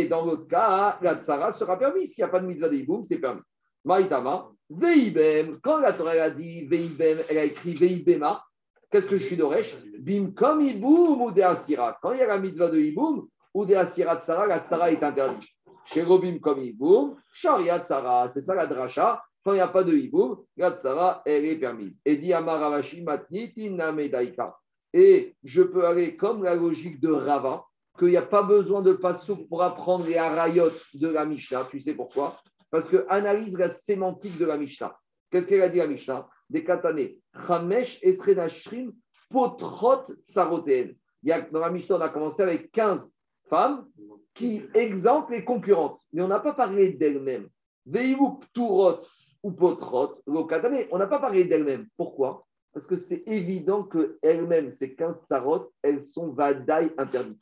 dans 0.05 0.25
l'autre 0.25 0.47
cas, 0.47 0.97
la 1.01 1.19
tsara 1.19 1.51
sera 1.51 1.77
permise. 1.77 2.13
S'il 2.13 2.23
n'y 2.23 2.29
a 2.29 2.31
pas 2.31 2.39
de 2.39 2.47
mitzvah 2.47 2.69
de 2.69 2.75
Hiboum, 2.75 3.03
c'est 3.03 3.19
permis. 3.19 3.41
Maïtama, 3.83 4.49
Veibem, 4.69 5.59
quand 5.61 5.79
la 5.79 5.93
Torah 5.93 6.11
a 6.11 6.29
dit 6.29 6.67
Veibem, 6.67 7.17
elle 7.29 7.37
a 7.37 7.43
écrit 7.45 7.73
Veibema, 7.73 8.43
Qu'est-ce 8.91 9.07
que 9.07 9.17
je 9.17 9.25
suis 9.25 9.37
d'Oresh 9.37 9.73
Bim 9.99 10.33
comme 10.35 10.61
Iboum 10.61 11.21
ou 11.21 11.31
de 11.31 11.41
Asira. 11.41 11.97
Quand 12.01 12.11
il 12.11 12.19
y 12.19 12.21
a 12.21 12.27
la 12.27 12.39
mitzvah 12.39 12.69
de 12.69 12.77
Iboum 12.77 13.25
ou 13.53 13.65
de 13.65 13.73
Asira 13.73 14.17
Tsara, 14.17 14.45
la 14.45 14.59
Tsara 14.59 14.91
est 14.91 15.01
interdite. 15.01 15.47
Chez 15.85 16.05
comme 16.41 16.61
Iboum, 16.61 17.15
Sharia 17.33 17.79
Tsara. 17.79 18.27
C'est 18.27 18.41
ça 18.41 18.53
la 18.53 18.67
dracha. 18.67 19.23
Quand 19.43 19.53
il 19.53 19.55
n'y 19.55 19.61
a 19.61 19.69
pas 19.69 19.85
de 19.85 19.95
Iboum, 19.95 20.43
la 20.57 20.71
Tsara, 20.71 21.21
elle 21.25 21.45
est 21.45 21.55
permise. 21.55 21.97
Et 22.03 22.17
dit 22.17 22.33
Amaravashi 22.33 23.01
Matniti 23.01 23.71
Namedaika. 23.71 24.57
Et 24.93 25.35
je 25.43 25.61
peux 25.61 25.85
aller 25.85 26.15
comme 26.17 26.43
la 26.43 26.55
logique 26.55 26.99
de 26.99 27.11
Rava, 27.11 27.65
qu'il 27.97 28.09
n'y 28.09 28.17
a 28.17 28.21
pas 28.21 28.43
besoin 28.43 28.81
de 28.81 28.93
passouk 28.93 29.47
pour 29.47 29.63
apprendre 29.63 30.05
les 30.05 30.17
harayot 30.17 30.71
de 30.93 31.07
la 31.07 31.25
Mishnah. 31.25 31.65
Tu 31.69 31.79
sais 31.79 31.93
pourquoi? 31.93 32.39
Parce 32.69 32.87
que 32.87 33.05
analyse 33.09 33.57
la 33.57 33.69
sémantique 33.69 34.37
de 34.37 34.45
la 34.45 34.57
Mishnah. 34.57 34.95
Qu'est-ce 35.29 35.47
qu'elle 35.47 35.61
a 35.61 35.69
dit 35.69 35.77
la 35.77 35.87
Mishnah? 35.87 36.27
Des 36.49 36.63
katané. 36.63 37.19
Chamesh 37.47 37.99
esrenashrim 38.01 38.91
potrot 39.29 40.03
sarotéen. 40.23 40.91
Dans 41.23 41.59
la 41.59 41.69
Mishnah, 41.69 41.97
on 41.97 42.01
a 42.01 42.09
commencé 42.09 42.41
avec 42.41 42.71
15 42.71 43.07
femmes 43.49 43.85
qui 44.33 44.63
exemptent 44.73 45.31
les 45.31 45.43
concurrentes. 45.43 45.99
Mais 46.11 46.21
on 46.21 46.27
n'a 46.27 46.39
pas 46.39 46.53
parlé 46.53 46.93
d'elles-mêmes. 46.93 47.47
Veimuk 47.85 48.43
turot 48.53 48.99
ou 49.43 49.51
potrot, 49.51 50.21
on 50.27 50.97
n'a 50.97 51.07
pas 51.07 51.19
parlé 51.19 51.45
d'elles-mêmes. 51.45 51.87
Pourquoi? 51.97 52.45
Parce 52.73 52.85
que 52.85 52.95
c'est 52.95 53.23
évident 53.25 53.83
qu'elles-mêmes, 53.83 54.71
ces 54.71 54.95
15 54.95 55.15
tsarot, 55.25 55.71
elles 55.81 56.01
sont 56.01 56.29
vadaï 56.31 56.93
interdites. 56.97 57.41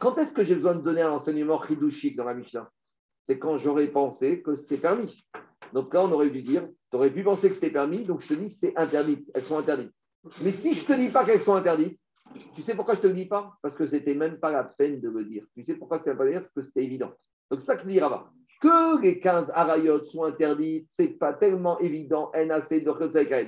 Quand 0.00 0.16
est-ce 0.18 0.32
que 0.32 0.42
j'ai 0.42 0.54
besoin 0.54 0.74
de 0.74 0.82
donner 0.82 1.02
un 1.02 1.12
enseignement 1.12 1.62
chidushik 1.62 2.16
dans 2.16 2.24
la 2.24 2.34
Mishnah? 2.34 2.70
C'est 3.28 3.38
quand 3.38 3.58
j'aurais 3.58 3.88
pensé 3.88 4.42
que 4.42 4.56
c'est 4.56 4.78
permis. 4.78 5.26
Donc 5.72 5.92
là, 5.92 6.02
on 6.04 6.12
aurait 6.12 6.30
dû 6.30 6.42
dire, 6.42 6.66
tu 6.90 6.96
aurais 6.96 7.10
pu 7.10 7.22
penser 7.22 7.48
que 7.48 7.54
c'était 7.54 7.70
permis, 7.70 8.04
donc 8.04 8.22
je 8.22 8.28
te 8.28 8.34
dis, 8.34 8.50
c'est 8.50 8.76
interdit, 8.76 9.26
elles 9.34 9.44
sont 9.44 9.58
interdites. 9.58 9.92
Mais 10.42 10.50
si 10.50 10.74
je 10.74 10.82
ne 10.82 10.86
te 10.86 10.92
dis 10.92 11.08
pas 11.08 11.24
qu'elles 11.24 11.42
sont 11.42 11.54
interdites, 11.54 11.98
tu 12.54 12.62
sais 12.62 12.74
pourquoi 12.74 12.94
je 12.94 13.00
ne 13.00 13.02
te 13.02 13.06
le 13.08 13.14
dis 13.14 13.26
pas? 13.26 13.56
Parce 13.62 13.76
que 13.76 13.86
c'était 13.86 14.14
même 14.14 14.38
pas 14.38 14.50
la 14.50 14.64
peine 14.64 15.00
de 15.00 15.08
le 15.08 15.24
dire. 15.24 15.44
Tu 15.54 15.62
sais 15.62 15.76
pourquoi 15.76 15.98
c'était 15.98 16.14
pas 16.14 16.26
dire? 16.26 16.40
Parce 16.40 16.52
que 16.52 16.62
c'était 16.62 16.84
évident. 16.84 17.12
Donc 17.50 17.62
ça 17.62 17.76
qui 17.76 17.86
dit 17.86 18.00
Rava. 18.00 18.30
Que 18.64 19.02
les 19.02 19.20
15 19.20 19.52
arayot 19.54 20.06
sont 20.06 20.24
interdites, 20.24 20.86
c'est 20.88 21.18
pas 21.18 21.34
tellement 21.34 21.78
évident, 21.80 22.32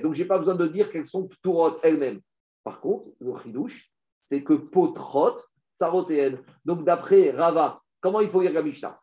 Donc 0.03 0.13
j'ai 0.13 0.25
pas 0.25 0.37
besoin 0.37 0.53
de 0.53 0.67
dire 0.67 0.91
qu'elles 0.91 1.07
sont 1.07 1.27
tourotes 1.41 1.79
elles-mêmes. 1.81 2.21
Par 2.63 2.79
contre, 2.79 3.07
le 3.19 3.33
chidouche, 3.41 3.89
c'est 4.25 4.43
que 4.43 4.53
potrot, 4.53 5.39
sarotéen. 5.73 6.37
Donc 6.65 6.85
d'après 6.85 7.31
Rava, 7.31 7.81
comment 7.99 8.21
il 8.21 8.29
faut 8.29 8.41
lire 8.41 8.53
la 8.53 8.61
Mishnah? 8.61 8.99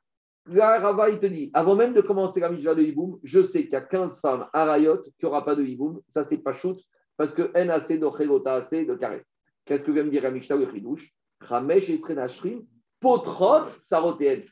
Rava, 0.47 1.11
il 1.11 1.19
te 1.19 1.27
dit, 1.27 1.51
avant 1.53 1.75
même 1.75 1.95
de 1.95 2.01
commencer 2.01 2.39
la 2.39 2.49
mitzvah 2.49 2.77
de 2.77 2.83
Hiboum, 2.85 3.19
je 3.25 3.43
sais 3.43 3.65
qu'il 3.65 3.73
y 3.73 3.77
a 3.77 3.81
15 3.81 4.21
femmes 4.21 4.47
à 4.53 4.67
Rayot 4.67 5.03
qui 5.19 5.25
n'aura 5.25 5.45
pas 5.45 5.57
de 5.57 5.65
Hiboum. 5.65 6.01
Ça, 6.07 6.23
c'est 6.23 6.39
pas 6.39 6.55
shoot, 6.55 6.79
parce 7.17 7.35
que 7.35 7.51
NAC 7.61 7.99
de 7.99 8.49
assez 8.49 8.87
de 8.87 8.95
carré. 8.95 9.25
Qu'est-ce 9.65 9.83
que 9.83 9.91
vient 9.91 10.05
me 10.05 10.11
dire 10.11 10.23
la 10.23 10.31
Mishnah 10.31 10.55
le 10.55 10.73
Chidouche 10.73 11.12
Ramesh 11.41 11.91
Esrenashrim, 11.91 12.62
Potrot 13.01 13.67
Sarotéen. 13.83 14.43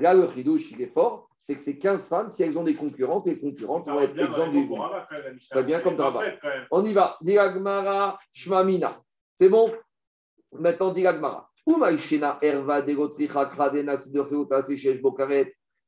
Là, 0.00 0.14
le 0.14 0.30
Chidouche, 0.32 0.70
il 0.72 0.82
est 0.82 0.92
fort, 0.92 1.28
c'est 1.38 1.56
que 1.56 1.62
ces 1.62 1.78
15 1.78 2.06
femmes, 2.06 2.30
si 2.30 2.42
elles 2.42 2.56
ont 2.56 2.64
des 2.64 2.74
concurrentes, 2.74 3.26
les 3.26 3.38
concurrentes 3.38 3.86
vont 3.86 4.00
être 4.00 4.18
exemptes 4.18 4.52
du. 4.52 4.68
C'est 5.52 5.64
bien 5.64 5.80
comme 5.80 5.96
Rava. 5.96 6.22
On 6.70 6.84
y 6.84 6.92
va. 6.92 7.16
Diagmara 7.20 8.18
Shmamina. 8.32 9.00
C'est 9.34 9.48
bon? 9.48 9.72
Maintenant, 10.52 10.92
Diagmara. 10.92 11.48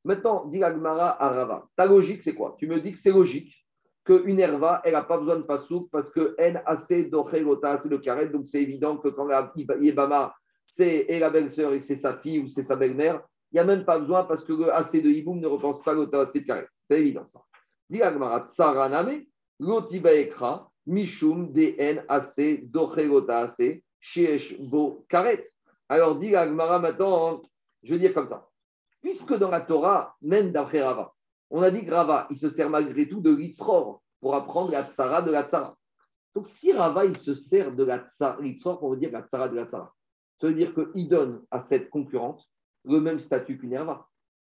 Maintenant, 0.05 0.45
dit 0.45 0.63
Agmara 0.63 1.23
Arava. 1.23 1.65
Ta 1.75 1.85
logique, 1.85 2.21
c'est 2.21 2.35
quoi? 2.35 2.55
Tu 2.59 2.67
me 2.67 2.79
dis 2.79 2.91
que 2.91 2.97
c'est 2.97 3.11
logique 3.11 3.65
qu'une 4.05 4.39
herva, 4.39 4.81
elle 4.83 4.93
n'a 4.93 5.03
pas 5.03 5.17
besoin 5.17 5.37
de 5.37 5.43
pasouk 5.43 5.89
parce 5.89 6.11
que 6.11 6.35
N 6.37 6.61
assez 6.65 7.05
d'ochelota, 7.05 7.77
c'est 7.77 7.89
le 7.89 7.99
carré. 7.99 8.27
Donc 8.27 8.47
c'est 8.47 8.61
évident 8.61 8.97
que 8.97 9.07
quand 9.07 9.25
la 9.25 9.51
Yébama, 9.79 10.35
c'est 10.67 11.07
la 11.09 11.29
belle-sœur 11.29 11.73
et 11.73 11.79
c'est 11.79 11.95
sa 11.95 12.17
fille 12.17 12.39
ou 12.39 12.47
c'est 12.47 12.63
sa 12.63 12.75
belle-mère, 12.75 13.21
il 13.53 13.57
n'y 13.57 13.59
a 13.59 13.65
même 13.65 13.85
pas 13.85 13.99
besoin 13.99 14.23
parce 14.23 14.43
que 14.43 14.53
le 14.53 14.73
AC 14.73 14.93
de 14.93 15.09
Iboum 15.09 15.39
ne 15.39 15.45
repense 15.45 15.79
pas 15.83 15.93
l'ota 15.93 16.21
assez 16.21 16.41
de 16.41 16.47
carré. 16.47 16.65
C'est 16.81 16.99
évident 16.99 17.27
ça. 17.27 17.39
Dit 17.87 18.01
Agmara 18.01 18.47
Tsaraname, 18.47 19.25
mishum 20.87 21.53
DN 21.53 22.03
AC 22.09 22.63
assez, 23.29 23.83
shiesh 23.99 24.59
bo 24.59 25.05
karet. 25.07 25.51
Alors, 25.87 26.17
dit 26.17 26.35
Agmara 26.35 26.79
maintenant, 26.79 27.43
je 27.83 27.93
veux 27.93 27.99
dire 27.99 28.15
comme 28.15 28.27
ça. 28.27 28.49
Puisque 29.03 29.37
dans 29.37 29.51
la 29.51 29.61
Torah, 29.61 30.15
même 30.23 30.51
d'après 30.51 30.81
Rava, 30.81 31.13
on 31.51 31.61
a 31.61 31.69
dit 31.69 31.85
que 31.85 31.91
Rava, 31.91 32.25
il 32.31 32.37
se 32.37 32.49
sert 32.49 32.71
malgré 32.71 33.07
tout 33.07 33.21
de 33.21 33.35
l'itzror 33.35 34.01
pour 34.19 34.33
apprendre 34.33 34.71
la 34.71 34.85
tsara 34.85 35.21
de 35.21 35.29
la 35.29 35.43
tsara. 35.43 35.77
Donc, 36.33 36.47
si 36.47 36.73
Rava, 36.73 37.05
il 37.05 37.17
se 37.17 37.35
sert 37.35 37.71
de 37.71 37.83
la 37.83 37.99
tsara, 37.99 38.41
l'itzror 38.41 38.79
pour 38.79 38.97
dire 38.97 39.11
la 39.11 39.21
tsara 39.21 39.47
de 39.47 39.57
la 39.57 39.67
tsara, 39.67 39.93
ça 40.41 40.47
veut 40.47 40.55
dire 40.55 40.73
qu'il 40.73 41.07
donne 41.07 41.43
à 41.51 41.59
cette 41.61 41.91
concurrente 41.91 42.49
le 42.85 42.99
même 42.99 43.19
statut 43.19 43.57
qu'une 43.57 43.77
Rava. 43.77 44.07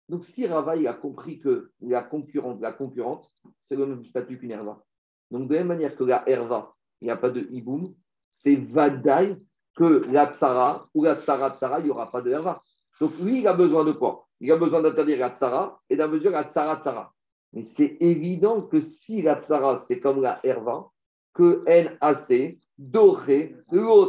Donc, 0.09 0.23
si 0.25 0.45
Rava, 0.45 0.75
il 0.75 0.87
a 0.87 0.93
compris 0.93 1.39
que 1.39 1.71
la 1.81 2.03
concurrente, 2.03 2.61
la 2.61 2.73
concurrente, 2.73 3.29
c'est 3.61 3.75
le 3.75 3.85
même 3.85 4.05
statut 4.05 4.37
qu'une 4.37 4.51
Herva. 4.51 4.83
Donc, 5.31 5.47
de 5.47 5.53
la 5.53 5.59
même 5.61 5.69
manière 5.69 5.95
que 5.95 6.03
la 6.03 6.27
Herva, 6.27 6.73
il 7.01 7.05
n'y 7.05 7.11
a 7.11 7.17
pas 7.17 7.29
de 7.29 7.47
hiboum, 7.51 7.93
c'est 8.29 8.55
Vadaï 8.55 9.37
que 9.75 10.05
la 10.11 10.27
tsara 10.27 10.87
ou 10.93 11.03
la 11.03 11.15
tsara 11.15 11.51
tsara, 11.51 11.79
il 11.79 11.85
n'y 11.85 11.91
aura 11.91 12.11
pas 12.11 12.21
de 12.21 12.31
herva. 12.31 12.61
Donc 12.99 13.17
lui, 13.19 13.39
il 13.39 13.47
a 13.47 13.53
besoin 13.53 13.83
de 13.83 13.91
quoi? 13.91 14.27
Il 14.39 14.51
a 14.51 14.57
besoin 14.57 14.81
d'interdire 14.81 15.19
la 15.19 15.31
tsara 15.31 15.79
et 15.89 15.95
d'un 15.95 16.07
mesure 16.07 16.31
la 16.31 16.45
tsara 16.45 16.77
tsara. 16.77 17.13
Mais 17.53 17.63
c'est 17.63 17.97
évident 17.99 18.61
que 18.61 18.79
si 18.79 19.21
la 19.21 19.35
tsara, 19.35 19.77
c'est 19.77 19.99
comme 19.99 20.21
la 20.21 20.39
herva, 20.43 20.89
que 21.33 21.63
NAC, 21.65 22.57
doré, 22.77 23.55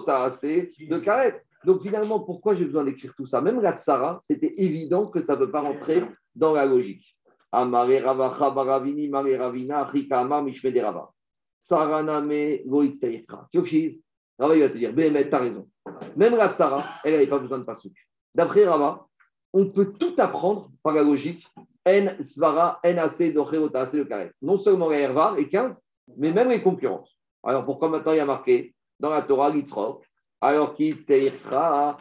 assez 0.06 0.70
de 0.78 0.98
karet. 0.98 1.42
Donc 1.64 1.82
finalement, 1.82 2.20
pourquoi 2.20 2.54
j'ai 2.54 2.64
besoin 2.64 2.84
d'écrire 2.84 3.14
tout 3.16 3.26
ça? 3.26 3.40
Même 3.40 3.60
la 3.60 3.72
tsara, 3.72 4.18
c'était 4.22 4.54
évident 4.56 5.06
que 5.06 5.22
ça 5.24 5.34
ne 5.34 5.38
peut 5.38 5.50
pas 5.50 5.60
rentrer 5.60 6.04
dans 6.34 6.52
la 6.52 6.66
logique. 6.66 7.16
Amare 7.52 8.02
Rava 8.02 8.50
Baravini, 8.50 9.08
Mare 9.08 9.38
Ravina, 9.38 9.84
Rika 9.84 10.20
Amar, 10.20 10.42
Mishmede 10.42 10.78
Rava. 10.78 11.10
Saraname 11.58 12.58
Goitseirka. 12.66 13.48
Tu 13.52 14.02
Rava, 14.38 14.56
il 14.56 14.60
va 14.60 14.68
te 14.68 14.76
dire, 14.76 14.94
tu 14.94 15.30
t'as 15.30 15.38
raison. 15.38 15.68
Même 16.16 16.36
la 16.36 16.52
tsara, 16.52 16.84
elle 17.04 17.12
n'avait 17.12 17.26
pas 17.26 17.38
besoin 17.38 17.58
de 17.58 17.64
pasouk. 17.64 17.92
D'après 18.34 18.66
Rava, 18.66 19.06
on 19.52 19.66
peut 19.66 19.92
tout 19.92 20.14
apprendre 20.18 20.70
par 20.82 20.94
la 20.94 21.02
logique. 21.02 21.46
N, 21.86 22.16
Svara, 22.22 22.80
N, 22.82 22.98
AC, 22.98 23.32
Docheota, 23.32 23.82
AC, 23.82 23.92
le 23.92 24.04
carré. 24.06 24.32
Non 24.40 24.58
seulement 24.58 24.88
la 24.88 24.98
Herva, 24.98 25.34
les 25.36 25.48
15, 25.48 25.80
mais 26.16 26.32
même 26.32 26.48
les 26.48 26.62
concurrentes. 26.62 27.08
Alors 27.42 27.64
pourquoi 27.64 27.88
maintenant 27.88 28.12
il 28.12 28.16
y 28.16 28.20
a 28.20 28.24
marqué 28.24 28.74
dans 28.98 29.10
la 29.10 29.22
Torah 29.22 29.50
l'Itzrok 29.50 30.04
alors 30.44 30.74
qu'il 30.74 30.98
les 31.08 31.30
Tsara, 31.30 31.96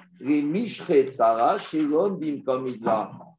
Shelom, 1.59 2.17
Bim, 2.17 2.41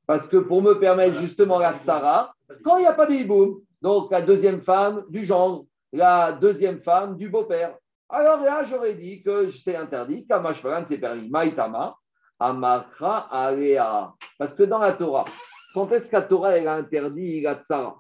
Parce 0.07 0.27
que 0.27 0.39
pour 0.39 0.63
me 0.63 0.79
permettre 0.79 1.21
justement 1.21 1.59
la 1.59 1.79
Tsara, 1.79 2.33
quand 2.65 2.79
il 2.79 2.81
n'y 2.81 2.87
a 2.87 2.95
pas 2.95 3.05
de 3.05 3.13
hiboum, 3.13 3.61
donc 3.83 4.11
la 4.11 4.23
deuxième 4.23 4.63
femme 4.63 5.05
du 5.11 5.27
genre, 5.27 5.67
la 5.93 6.33
deuxième 6.33 6.81
femme 6.81 7.19
du 7.19 7.29
beau-père. 7.29 7.77
Alors 8.09 8.41
là, 8.43 8.65
j'aurais 8.65 8.95
dit 8.95 9.23
que 9.23 9.51
c'est 9.51 9.77
interdit, 9.77 10.27
Kamashparan, 10.27 10.85
c'est 10.87 10.99
permis. 10.99 11.29
Maïtama, 11.29 11.95
Amakra, 12.39 13.29
Alea. 13.31 14.15
Parce 14.39 14.55
que 14.55 14.63
dans 14.63 14.79
la 14.79 14.95
Torah, 14.95 15.27
quand 15.75 15.91
est-ce 15.93 16.07
que 16.07 16.17
la 16.17 16.23
Torah 16.23 16.57
elle 16.57 16.69
a 16.69 16.77
interdit 16.77 17.43
la 17.43 17.57
tsara 17.57 17.97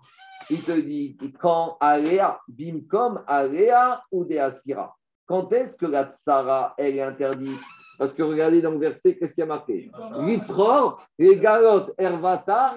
Il 0.49 0.63
te 0.63 0.73
dit 0.73 1.19
quand 1.39 1.77
Alea, 1.81 2.41
Bimkom, 2.49 3.23
Alea 3.27 4.03
ou 4.11 4.25
de 4.25 4.39
Asira. 4.39 4.95
Quand 5.27 5.53
est-ce 5.53 5.77
que 5.77 5.87
la 5.87 6.07
tsara 6.07 6.75
elle 6.77 6.97
est 6.97 7.03
interdite? 7.03 7.61
Parce 7.99 8.13
que 8.13 8.23
regardez 8.23 8.61
dans 8.61 8.73
le 8.73 8.79
verset, 8.79 9.17
qu'est-ce 9.17 9.35
qu'il 9.35 9.43
y 9.43 9.45
a 9.45 9.47
marqué? 9.47 9.91
Litzror, 10.21 11.01
les 11.19 11.37
galot, 11.39 11.93
Ervata, 11.97 12.77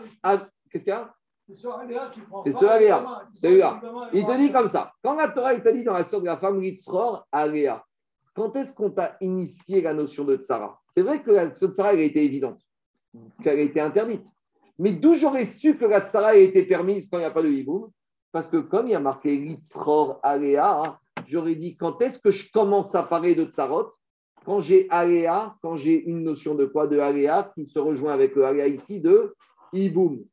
qu'est-ce 0.69 0.83
qu'il 0.83 0.93
y 0.93 0.95
a? 0.95 1.11
C'est 1.47 1.55
sur 1.55 1.73
Aléa 1.75 2.11
qui 2.13 2.19
prend. 2.21 2.43
C'est 2.43 2.51
sur 2.51 2.69
Aléa. 2.69 3.23
C'est 3.31 3.55
là. 3.55 3.81
Il 4.13 4.25
te 4.25 4.37
dit 4.37 4.51
comme 4.51 4.67
ça. 4.67 4.91
Quand 5.01 5.15
la 5.15 5.29
Torah, 5.29 5.53
il 5.53 5.63
te 5.63 5.69
dit 5.69 5.83
dans 5.83 5.93
la 5.93 6.03
sorte 6.03 6.23
de 6.23 6.27
la 6.27 6.37
femme 6.37 6.61
Litzror, 6.61 7.25
Aléa, 7.31 7.83
quand 8.35 8.55
est-ce 8.55 8.73
qu'on 8.73 8.91
t'a 8.91 9.17
initié 9.21 9.81
la 9.81 9.93
notion 9.93 10.23
de 10.25 10.35
tsara 10.35 10.79
C'est 10.89 11.01
vrai 11.01 11.23
que 11.23 11.31
la 11.31 11.49
tsara, 11.49 11.93
elle 11.93 12.01
a 12.01 12.03
été 12.03 12.23
évidente, 12.23 12.59
qu'elle 13.43 13.59
a 13.59 13.61
été 13.61 13.79
interdite. 13.79 14.27
Mais 14.77 14.91
d'où 14.91 15.15
j'aurais 15.15 15.45
su 15.45 15.77
que 15.77 15.85
la 15.85 16.01
tsara 16.01 16.27
a 16.27 16.35
été 16.35 16.63
permise 16.63 17.09
quand 17.09 17.17
il 17.17 17.21
n'y 17.21 17.25
a 17.25 17.31
pas 17.31 17.41
de 17.41 17.49
hiboum? 17.49 17.89
Parce 18.31 18.49
que 18.49 18.57
comme 18.57 18.87
il 18.87 18.91
y 18.91 18.95
a 18.95 18.99
marqué 18.99 19.35
Litzror, 19.35 20.19
Aléa, 20.21 20.99
j'aurais 21.27 21.55
dit 21.55 21.77
quand 21.77 22.01
est-ce 22.01 22.19
que 22.19 22.31
je 22.31 22.51
commence 22.51 22.95
à 22.95 23.03
parler 23.03 23.35
de 23.35 23.45
tsarot? 23.45 23.91
Quand 24.45 24.61
j'ai 24.61 24.87
Aléa, 24.89 25.55
quand 25.61 25.77
j'ai 25.77 26.03
une 26.05 26.23
notion 26.23 26.55
de 26.55 26.65
quoi? 26.65 26.87
De 26.87 26.99
Aléa 26.99 27.51
qui 27.53 27.65
se 27.65 27.79
rejoint 27.79 28.13
avec 28.13 28.35
le 28.35 28.45
Aléa 28.45 28.67
ici 28.67 29.01
de 29.01 29.35
hiboum 29.73 30.23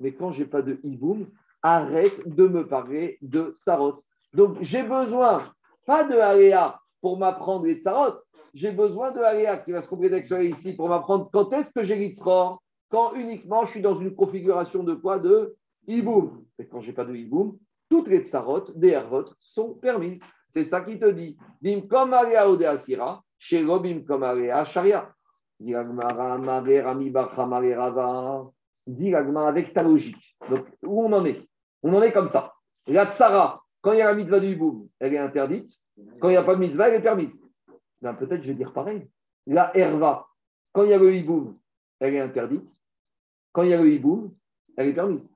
mais 0.00 0.12
quand 0.12 0.32
je 0.32 0.40
n'ai 0.40 0.48
pas 0.48 0.62
de 0.62 0.78
hiboum, 0.82 1.26
arrête 1.62 2.26
de 2.26 2.46
me 2.46 2.66
parler 2.66 3.18
de 3.22 3.56
tsarot. 3.58 3.96
Donc, 4.34 4.58
j'ai 4.60 4.82
besoin, 4.82 5.42
pas 5.86 6.04
de 6.04 6.14
aléa 6.14 6.78
pour 7.00 7.18
m'apprendre 7.18 7.64
les 7.64 7.76
tsarot, 7.76 8.18
j'ai 8.54 8.70
besoin 8.70 9.12
de 9.12 9.20
aléa 9.20 9.58
qui 9.58 9.72
va 9.72 9.82
se 9.82 9.88
compléter 9.88 10.22
ici 10.46 10.74
pour 10.74 10.88
m'apprendre 10.88 11.28
quand 11.32 11.52
est-ce 11.52 11.72
que 11.72 11.82
j'ai 11.82 11.96
l'itzror, 11.96 12.62
quand 12.90 13.14
uniquement 13.14 13.64
je 13.66 13.72
suis 13.72 13.82
dans 13.82 13.98
une 13.98 14.14
configuration 14.14 14.82
de 14.82 14.94
quoi? 14.94 15.18
De 15.18 15.56
hiboum. 15.86 16.44
Et 16.58 16.66
quand 16.66 16.80
je 16.80 16.88
n'ai 16.88 16.94
pas 16.94 17.04
de 17.04 17.14
hiboum, 17.14 17.58
toutes 17.88 18.08
les 18.08 18.24
tsarot, 18.24 18.72
des 18.74 18.90
ervot, 18.90 19.26
sont 19.40 19.74
permises. 19.74 20.22
C'est 20.50 20.64
ça 20.64 20.80
qui 20.80 20.98
te 20.98 21.10
dit. 21.10 21.36
Bim 21.60 21.82
comme 21.82 22.12
aléa 22.12 22.50
ou 22.50 22.62
asira, 22.64 23.22
chez 23.38 23.62
bim 23.62 24.02
comme 24.06 24.22
aléa 24.22 24.64
sharia. 24.64 25.12
Dis 25.58 25.74
avec 29.14 29.72
ta 29.72 29.82
logique. 29.82 30.36
Donc, 30.50 30.66
où 30.82 31.04
on 31.04 31.12
en 31.12 31.24
est? 31.24 31.48
On 31.82 31.94
en 31.94 32.02
est 32.02 32.12
comme 32.12 32.28
ça. 32.28 32.52
La 32.86 33.10
tsara, 33.10 33.62
quand 33.80 33.92
il 33.92 33.98
y 33.98 34.02
a 34.02 34.06
la 34.06 34.14
mitzvah 34.14 34.40
du 34.40 34.48
hiboum, 34.48 34.88
elle 35.00 35.14
est 35.14 35.18
interdite. 35.18 35.70
Quand 36.20 36.28
il 36.28 36.32
n'y 36.32 36.36
a 36.36 36.44
pas 36.44 36.54
de 36.54 36.60
mitzvah, 36.60 36.88
elle 36.88 36.96
est 36.96 37.02
permise. 37.02 37.42
Ben, 38.02 38.14
peut-être 38.14 38.42
je 38.42 38.48
vais 38.48 38.54
dire 38.54 38.72
pareil. 38.72 39.08
La 39.46 39.76
herva, 39.76 40.26
quand 40.72 40.84
il 40.84 40.90
y 40.90 40.94
a 40.94 40.98
le 40.98 41.14
hiboum, 41.14 41.58
elle 42.00 42.14
est 42.14 42.20
interdite. 42.20 42.68
Quand 43.52 43.62
il 43.62 43.70
y 43.70 43.74
a 43.74 43.80
le 43.80 43.90
hiboum, 43.90 44.34
elle 44.76 44.88
est 44.88 44.94
permise. 44.94 45.28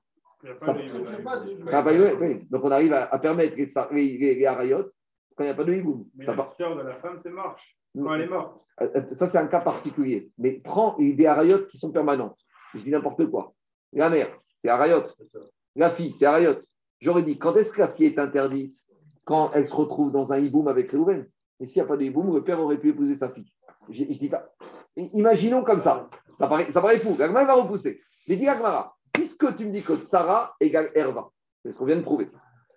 Donc 2.49 2.63
on 2.63 2.71
arrive 2.71 2.93
à, 2.93 3.19
permettre 3.19 3.55
les, 3.55 4.17
les, 4.17 4.35
les, 4.35 4.45
harayot 4.45 4.85
quand 5.35 5.43
il 5.43 5.47
n'y 5.47 5.51
a 5.51 5.55
pas 5.55 5.63
de 5.63 5.73
hiboum. 5.73 6.05
Mais 6.15 6.25
ça 6.25 6.35
la 6.35 6.49
sœur 6.57 6.75
de 6.75 6.81
la 6.81 6.93
femme, 6.93 7.17
c'est 7.21 7.29
marche. 7.29 7.77
Quand 7.95 8.13
elle 8.15 8.21
est 8.21 8.27
morte. 8.27 8.61
Euh, 8.81 8.89
euh, 8.95 9.03
ça, 9.11 9.27
c'est 9.27 9.37
un 9.37 9.47
cas 9.47 9.59
particulier. 9.61 10.31
Mais 10.37 10.53
prends 10.63 10.97
des 10.97 11.25
harayot 11.25 11.65
qui 11.67 11.77
sont 11.77 11.91
permanentes. 11.91 12.37
Je 12.73 12.79
dis 12.81 12.89
n'importe 12.89 13.29
quoi. 13.29 13.53
La 13.93 14.09
mère, 14.09 14.27
c'est 14.55 14.69
Arayot. 14.69 15.03
La 15.75 15.91
fille, 15.91 16.13
c'est 16.13 16.25
Arayot. 16.25 16.55
J'aurais 16.99 17.23
dit, 17.23 17.37
quand 17.37 17.55
est-ce 17.55 17.73
que 17.73 17.81
la 17.81 17.89
fille 17.89 18.05
est 18.05 18.19
interdite? 18.19 18.77
Quand 19.25 19.51
elle 19.53 19.67
se 19.67 19.73
retrouve 19.73 20.11
dans 20.11 20.33
un 20.33 20.39
hiboum 20.39 20.67
avec 20.67 20.91
Réhouven. 20.91 21.27
Et 21.59 21.65
s'il 21.65 21.81
n'y 21.81 21.85
a 21.85 21.87
pas 21.87 21.97
de 21.97 22.03
hiboum, 22.03 22.33
le 22.33 22.43
père 22.43 22.59
aurait 22.59 22.77
pu 22.77 22.89
épouser 22.89 23.15
sa 23.15 23.29
fille. 23.29 23.51
Je, 23.89 24.03
dis 24.03 24.29
pas. 24.29 24.49
Imaginons 24.95 25.63
comme 25.63 25.79
ça. 25.79 26.09
Ça 26.33 26.47
paraît, 26.47 26.71
ça 26.71 26.81
paraît 26.81 26.99
fou. 26.99 27.15
L'Agmara 27.19 27.45
va 27.45 27.53
repousser. 27.55 27.99
Mais 28.27 28.35
dis 28.35 28.47
Agmara, 28.47 28.95
puisque 29.13 29.55
tu 29.55 29.65
me 29.65 29.71
dis 29.71 29.81
que 29.81 29.95
Tsara 29.95 30.55
égale 30.59 30.91
Herva, 30.95 31.29
c'est 31.63 31.71
ce 31.71 31.77
qu'on 31.77 31.85
vient 31.85 31.97
de 31.97 32.03
prouver, 32.03 32.29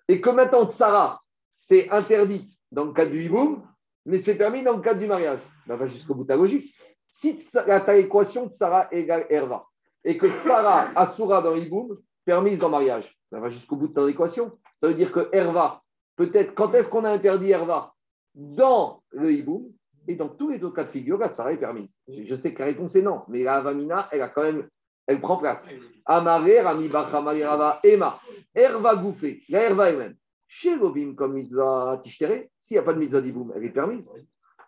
et 0.08 0.20
que 0.20 0.30
maintenant 0.30 0.70
Tsara, 0.70 1.22
c'est 1.48 1.90
interdite 1.90 2.50
dans 2.72 2.84
le 2.84 2.92
cadre 2.92 3.12
du 3.12 3.24
hiboum, 3.24 3.62
mais 4.06 4.18
c'est 4.18 4.34
permis 4.34 4.62
dans 4.62 4.76
le 4.76 4.82
cadre 4.82 5.00
du 5.00 5.06
mariage, 5.06 5.40
ben, 5.66 5.76
va 5.76 5.86
jusqu'au 5.86 6.14
bout 6.14 6.24
de 6.24 6.28
ta 6.28 6.36
logique. 6.36 6.74
Si 7.08 7.38
ta 7.52 7.96
équation 7.96 8.48
Tsara 8.48 8.88
égale 8.90 9.26
Herva, 9.30 9.66
et 10.04 10.18
que 10.18 10.26
Tsara 10.26 10.90
Asura 10.96 11.42
dans 11.42 11.54
Iboum, 11.54 11.96
permise 12.24 12.58
dans 12.58 12.68
mariage. 12.68 13.16
Ça 13.30 13.40
va 13.40 13.50
jusqu'au 13.50 13.76
bout 13.76 13.88
de 13.88 13.94
ton 13.94 14.06
équation. 14.06 14.58
Ça 14.78 14.88
veut 14.88 14.94
dire 14.94 15.12
que 15.12 15.28
Herva, 15.32 15.82
peut-être, 16.16 16.54
quand 16.54 16.72
est-ce 16.74 16.88
qu'on 16.88 17.04
a 17.04 17.10
interdit 17.10 17.50
Herva 17.50 17.94
Dans 18.34 19.02
le 19.10 19.32
Iboum 19.32 19.72
et 20.06 20.16
dans 20.16 20.28
tous 20.28 20.50
les 20.50 20.62
autres 20.62 20.76
cas 20.76 20.84
de 20.84 20.90
figure, 20.90 21.18
la 21.18 21.30
Tsara 21.30 21.52
est 21.52 21.58
permise. 21.58 21.98
Je 22.08 22.34
sais 22.36 22.52
que 22.52 22.60
la 22.60 22.66
réponse 22.66 22.94
est 22.94 23.02
non, 23.02 23.22
mais 23.28 23.42
la 23.42 23.56
Avamina, 23.56 24.08
elle 24.12 24.22
a 24.22 24.28
quand 24.28 24.42
même, 24.42 24.68
elle 25.06 25.20
prend 25.20 25.36
place. 25.36 25.68
Amaré, 26.06 26.60
Rami 26.60 26.88
Rava, 26.88 27.80
Emma, 27.82 28.18
Herva 28.54 28.96
Gouffé, 28.96 29.42
la 29.48 29.62
Herva 29.62 29.90
elle-même. 29.90 30.16
Chez 30.46 30.78
comme 31.16 31.32
mitzvah 31.32 32.00
Tishtere, 32.02 32.48
s'il 32.60 32.76
n'y 32.76 32.78
a 32.78 32.82
pas 32.82 32.92
de 32.92 32.98
mitzvah 32.98 33.20
d'Iboum, 33.20 33.52
elle 33.56 33.64
est 33.64 33.70
permise. 33.70 34.10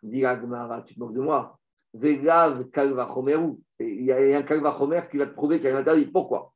Dis 0.03 0.23
tu 0.87 0.95
te 0.95 1.01
moques 1.01 1.15
de 1.15 1.21
moi. 1.21 1.59
Vegav 1.95 2.69
Kalva 2.71 3.09
Chomeru. 3.13 3.57
Il 3.79 4.05
y 4.05 4.13
a 4.13 4.39
un 4.39 4.43
Kalva 4.43 4.77
Chomer 4.77 5.03
qui 5.11 5.17
va 5.17 5.27
te 5.27 5.35
prouver 5.35 5.61
qu'elle 5.61 5.75
est 5.75 5.79
interdite. 5.79 6.13
Pourquoi? 6.13 6.53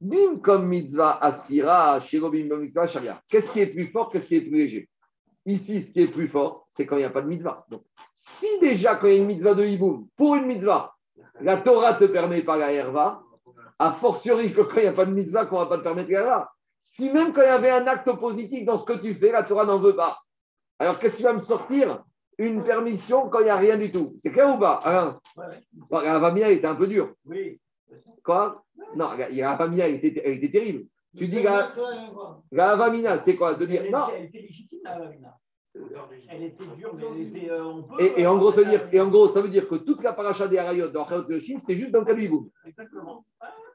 Bim 0.00 0.38
comme 0.40 0.68
mitzvah 0.68 1.18
asira, 1.20 2.00
bim 2.12 2.56
mitzvah 2.56 2.86
sharia. 2.86 3.20
Qu'est-ce 3.28 3.50
qui 3.52 3.60
est 3.60 3.66
plus 3.66 3.86
fort, 3.86 4.08
qu'est-ce 4.10 4.26
qui 4.26 4.36
est 4.36 4.42
plus 4.42 4.56
léger? 4.56 4.88
Ici, 5.46 5.82
ce 5.82 5.92
qui 5.92 6.02
est 6.02 6.12
plus 6.12 6.28
fort, 6.28 6.66
c'est 6.68 6.86
quand 6.86 6.96
il 6.96 7.00
n'y 7.00 7.04
a 7.04 7.10
pas 7.10 7.22
de 7.22 7.28
mitzvah. 7.28 7.64
Donc, 7.70 7.82
si 8.14 8.46
déjà, 8.60 8.96
quand 8.96 9.06
il 9.06 9.14
y 9.14 9.16
a 9.16 9.20
une 9.20 9.26
mitzvah 9.26 9.54
de 9.54 9.64
pour 10.14 10.36
une 10.36 10.46
mitzvah, 10.46 10.94
la 11.40 11.56
Torah 11.58 11.94
te 11.94 12.04
permet 12.04 12.42
pas 12.42 12.56
la 12.56 12.72
herva, 12.72 13.22
a 13.78 13.92
fortiori 13.92 14.52
que 14.52 14.62
quand 14.62 14.76
il 14.76 14.82
n'y 14.82 14.88
a 14.88 14.92
pas 14.92 15.06
de 15.06 15.12
mitzvah, 15.12 15.46
qu'on 15.46 15.56
ne 15.56 15.64
va 15.64 15.68
pas 15.68 15.78
te 15.78 15.82
permettre 15.82 16.10
la 16.10 16.20
herva. 16.20 16.52
Si 16.80 17.10
même 17.10 17.32
quand 17.32 17.42
il 17.42 17.46
y 17.46 17.50
avait 17.50 17.70
un 17.70 17.86
acte 17.86 18.10
positif 18.18 18.64
dans 18.64 18.78
ce 18.78 18.84
que 18.84 18.98
tu 18.98 19.14
fais, 19.14 19.32
la 19.32 19.42
Torah 19.42 19.64
n'en 19.64 19.78
veut 19.78 19.96
pas. 19.96 20.18
Alors, 20.78 20.98
qu'est-ce 20.98 21.14
que 21.14 21.18
tu 21.18 21.24
vas 21.24 21.32
me 21.32 21.40
sortir? 21.40 22.04
Une 22.38 22.62
permission 22.62 23.28
quand 23.28 23.40
il 23.40 23.44
n'y 23.44 23.50
a 23.50 23.56
rien 23.56 23.76
du 23.76 23.90
tout. 23.90 24.14
C'est 24.18 24.30
clair 24.30 24.54
ou 24.54 24.58
pas? 24.58 24.74
Alain 24.84 25.18
La 25.90 26.18
Vamia 26.20 26.50
était 26.50 26.68
un 26.68 26.76
peu 26.76 26.86
dur. 26.86 27.12
Oui. 27.24 27.60
Quoi? 28.22 28.62
Non, 28.94 29.10
la 29.16 29.56
Vamia, 29.56 29.88
elle 29.88 29.96
était, 29.96 30.22
elle 30.24 30.34
était 30.34 30.52
terrible. 30.52 30.86
Tu 31.16 31.26
dis 31.26 31.42
la, 31.42 31.72
la 32.52 32.76
Vamina, 32.76 33.18
c'était 33.18 33.34
quoi? 33.34 33.54
De 33.54 33.66
dire 33.66 33.90
non. 33.90 34.06
Elle 34.14 34.26
était 34.26 34.40
légitime, 34.40 34.80
la 34.84 34.98
Vamina. 34.98 35.36
Elle 36.30 36.44
était 36.44 36.64
dure, 36.76 36.94
mais 36.94 37.04
elle 37.14 37.22
était. 37.22 37.50
Euh, 37.50 37.82
et, 37.98 38.22
et, 38.22 38.26
en 38.26 38.38
gros, 38.38 38.52
ça 38.52 38.62
veut 38.62 38.68
dire, 38.68 38.88
et 38.92 39.00
en 39.00 39.08
gros, 39.08 39.28
ça 39.28 39.40
veut 39.40 39.48
dire 39.48 39.68
que 39.68 39.76
toute 39.76 40.02
la 40.02 40.12
paracha 40.12 40.48
des 40.48 40.58
Arayot 40.58 40.88
dans 40.88 41.06
de 41.06 41.38
Chine, 41.38 41.58
c'était 41.60 41.76
juste 41.76 41.90
dans 41.90 42.04
Kalibou. 42.04 42.50
Exactement. 42.66 43.24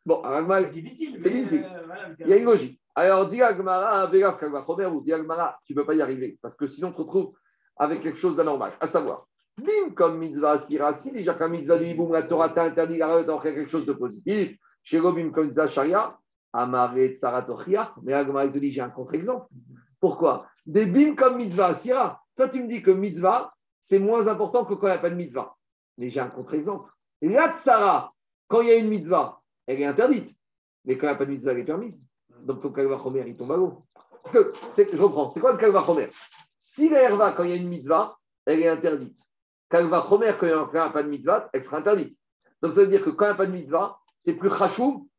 Bon, 0.06 0.22
c'est 0.24 0.72
difficile. 0.72 1.18
C'est 1.20 1.30
difficile. 1.30 1.66
Euh, 1.66 2.16
il 2.20 2.28
y 2.28 2.34
a 2.34 2.38
une 2.38 2.46
logique. 2.46 2.80
Alors, 2.96 3.30
dis 3.30 3.42
Agmara, 3.42 4.10
tu 4.12 4.18
ne 4.18 5.76
peux 5.76 5.86
pas 5.86 5.96
y 5.96 6.02
arriver, 6.02 6.38
parce 6.42 6.56
que 6.56 6.68
sinon, 6.68 6.90
tu 6.90 6.96
te 6.96 7.02
retrouves 7.02 7.34
avec 7.78 8.02
quelque 8.02 8.20
chose 8.20 8.36
d'anormal, 8.36 8.72
à 8.80 8.88
savoir, 8.88 9.28
bim 9.58 9.94
comme 9.96 10.20
mitzvah 10.20 10.52
asira, 10.52 10.94
si 10.94 11.12
déjà 11.12 11.34
comme 11.34 11.54
mitzvah 11.54 11.80
du 11.80 11.86
hiboum, 11.86 12.12
la 12.12 12.24
Torah 12.24 12.50
t'a 12.50 12.66
interdit 12.66 13.00
d'en 13.00 13.40
faire 13.40 13.56
quelque 13.56 13.70
chose 13.70 13.86
de 13.86 13.94
positif, 13.94 14.56
chez 14.84 15.00
Robim 15.00 15.32
comme 15.32 15.48
mitzvah 15.48 15.68
sharia, 15.68 16.18
amaré 16.52 17.14
tsaratochia, 17.16 17.94
mais 18.04 18.14
Agma 18.14 18.48
te 18.48 18.60
dit 18.60 18.72
j'ai 18.72 18.82
un 18.82 18.90
contre-exemple. 18.90 19.48
Pourquoi? 20.04 20.48
Des 20.66 20.86
bim 20.86 21.16
comme 21.16 21.38
mitzvah 21.38 21.68
asira. 21.68 22.22
Toi 22.36 22.50
tu 22.50 22.62
me 22.62 22.68
dis 22.68 22.82
que 22.84 22.92
mitzvah, 22.92 23.54
c'est 23.80 24.00
moins 24.00 24.28
important 24.28 24.66
que 24.66 24.74
quand 24.74 24.88
il 24.88 24.90
n'y 24.90 24.98
a 24.98 25.00
pas 25.00 25.10
de 25.10 25.16
mitzvah. 25.16 25.56
Mais 25.98 26.10
j'ai 26.10 26.20
un 26.20 26.28
contre-exemple. 26.28 26.92
La 27.22 27.56
tsara, 27.56 28.12
quand 28.50 28.60
il 28.60 28.68
y 28.68 28.72
a 28.72 28.76
une 28.76 28.90
mitzvah, 28.90 29.40
elle 29.66 29.80
est 29.80 29.86
interdite. 29.86 30.38
Mais 30.84 30.98
quand 30.98 31.08
il 31.08 31.12
n'y 31.12 31.16
a 31.16 31.18
pas 31.18 31.26
de 31.26 31.32
mitzvah, 31.32 31.52
elle 31.54 31.60
est 31.60 31.64
permise. 31.64 32.06
Donc 32.42 32.60
ton 32.60 32.74
kalvachomer, 32.74 33.24
il 33.26 33.38
tombe 33.38 33.54
à 33.54 33.56
l'eau. 33.56 33.86
Parce 34.24 34.34
que, 34.34 34.52
je 34.92 35.02
reprends, 35.02 35.30
c'est 35.30 35.40
quoi 35.40 35.54
le 35.54 35.58
kalvachomer 35.58 36.10
Si 36.60 36.90
la 36.90 37.02
herva, 37.02 37.32
quand 37.32 37.46
il 37.46 37.52
y 37.52 37.54
a 37.54 37.56
une 37.56 37.70
mitzvah, 37.70 38.18
elle 38.46 38.60
est 38.60 38.68
interdite. 38.68 39.18
Kalvachomer, 39.70 40.34
quand 40.38 40.48
il 40.48 40.54
n'y 40.74 40.80
a 40.80 40.90
pas 40.90 41.04
de 41.04 41.08
mitzvah, 41.08 41.50
elle 41.54 41.64
sera 41.64 41.78
interdite. 41.78 42.20
Donc 42.62 42.74
ça 42.74 42.82
veut 42.82 42.88
dire 42.88 43.06
que 43.06 43.12
quand 43.12 43.24
il 43.24 43.30
n'y 43.30 43.36
a 43.36 43.38
pas 43.38 43.46
de 43.46 43.54
mitzvah, 43.54 43.98
c'est 44.18 44.34
plus 44.34 44.54
chachou 44.54 45.10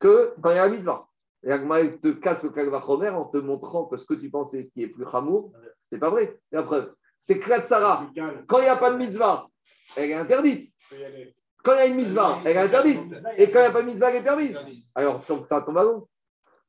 que 0.00 0.34
quand 0.42 0.50
il 0.50 0.56
y 0.56 0.58
a 0.58 0.66
la 0.66 0.70
mitzvah. 0.70 1.08
Et 1.44 1.52
Agma, 1.52 1.86
te 1.86 2.08
casse 2.08 2.42
le 2.42 2.50
kalvachomer 2.50 3.10
en 3.10 3.26
te 3.26 3.36
montrant 3.36 3.84
que 3.84 3.96
ce 3.96 4.06
que 4.06 4.14
tu 4.14 4.30
pensais 4.30 4.70
qui 4.72 4.82
est 4.82 4.88
plus 4.88 5.04
chamour, 5.10 5.52
c'est 5.90 5.98
pas 5.98 6.10
vrai. 6.10 6.38
La 6.50 6.62
preuve, 6.62 6.94
c'est 7.18 7.38
Klatsara. 7.38 8.06
Quand 8.46 8.58
il 8.58 8.64
n'y 8.64 8.68
a 8.68 8.76
pas 8.76 8.92
de 8.92 8.96
mitzvah, 8.96 9.46
elle 9.96 10.10
est 10.10 10.14
interdite. 10.14 10.72
Quand 11.62 11.72
il 11.74 11.78
y 11.78 11.80
a 11.80 11.86
une 11.86 11.96
mitzvah, 11.96 12.40
elle 12.44 12.56
est 12.56 12.60
interdite. 12.60 13.00
Et 13.36 13.50
quand 13.50 13.58
il 13.58 13.62
n'y 13.62 13.68
a 13.68 13.70
pas 13.70 13.82
de 13.82 13.86
mitzvah, 13.86 14.10
elle 14.10 14.16
est 14.16 14.22
permise. 14.22 14.58
Alors, 14.94 15.22
ça 15.22 15.60
tombe 15.60 15.78
à 15.78 15.84
l'eau. 15.84 16.08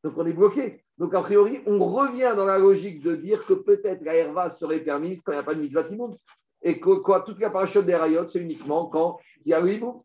Donc, 0.04 0.14
on 0.18 0.26
est 0.26 0.34
bloqué. 0.34 0.84
Donc, 0.98 1.14
a 1.14 1.22
priori, 1.22 1.62
on 1.66 1.84
revient 1.84 2.34
dans 2.36 2.46
la 2.46 2.58
logique 2.58 3.02
de 3.02 3.16
dire 3.16 3.46
que 3.46 3.54
peut-être 3.54 4.04
la 4.04 4.16
herva 4.16 4.50
serait 4.50 4.80
permise 4.80 5.22
quand 5.22 5.32
il 5.32 5.36
n'y 5.36 5.42
a 5.42 5.44
pas 5.44 5.56
de 5.56 5.62
mitzvah 5.62 5.84
qui 5.84 5.96
monte. 5.96 6.18
Et 6.62 6.80
que 6.80 7.00
quoi, 7.00 7.22
toute 7.22 7.40
la 7.40 7.50
parachute 7.50 7.86
des 7.86 7.96
rayots, 7.96 8.30
c'est 8.30 8.40
uniquement 8.40 8.88
quand 8.88 9.20
il 9.46 9.50
y 9.50 9.54
a 9.54 9.60
l'hibou. 9.60 10.05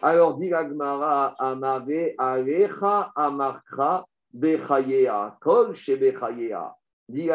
Alors, 0.00 0.38
dit 0.38 0.48
l'agmara, 0.48 1.34
amare, 1.38 2.14
alecha, 2.18 3.12
amarkra, 3.16 4.06
bechayea, 4.32 5.36
kol. 5.40 5.74
Dit 7.08 7.30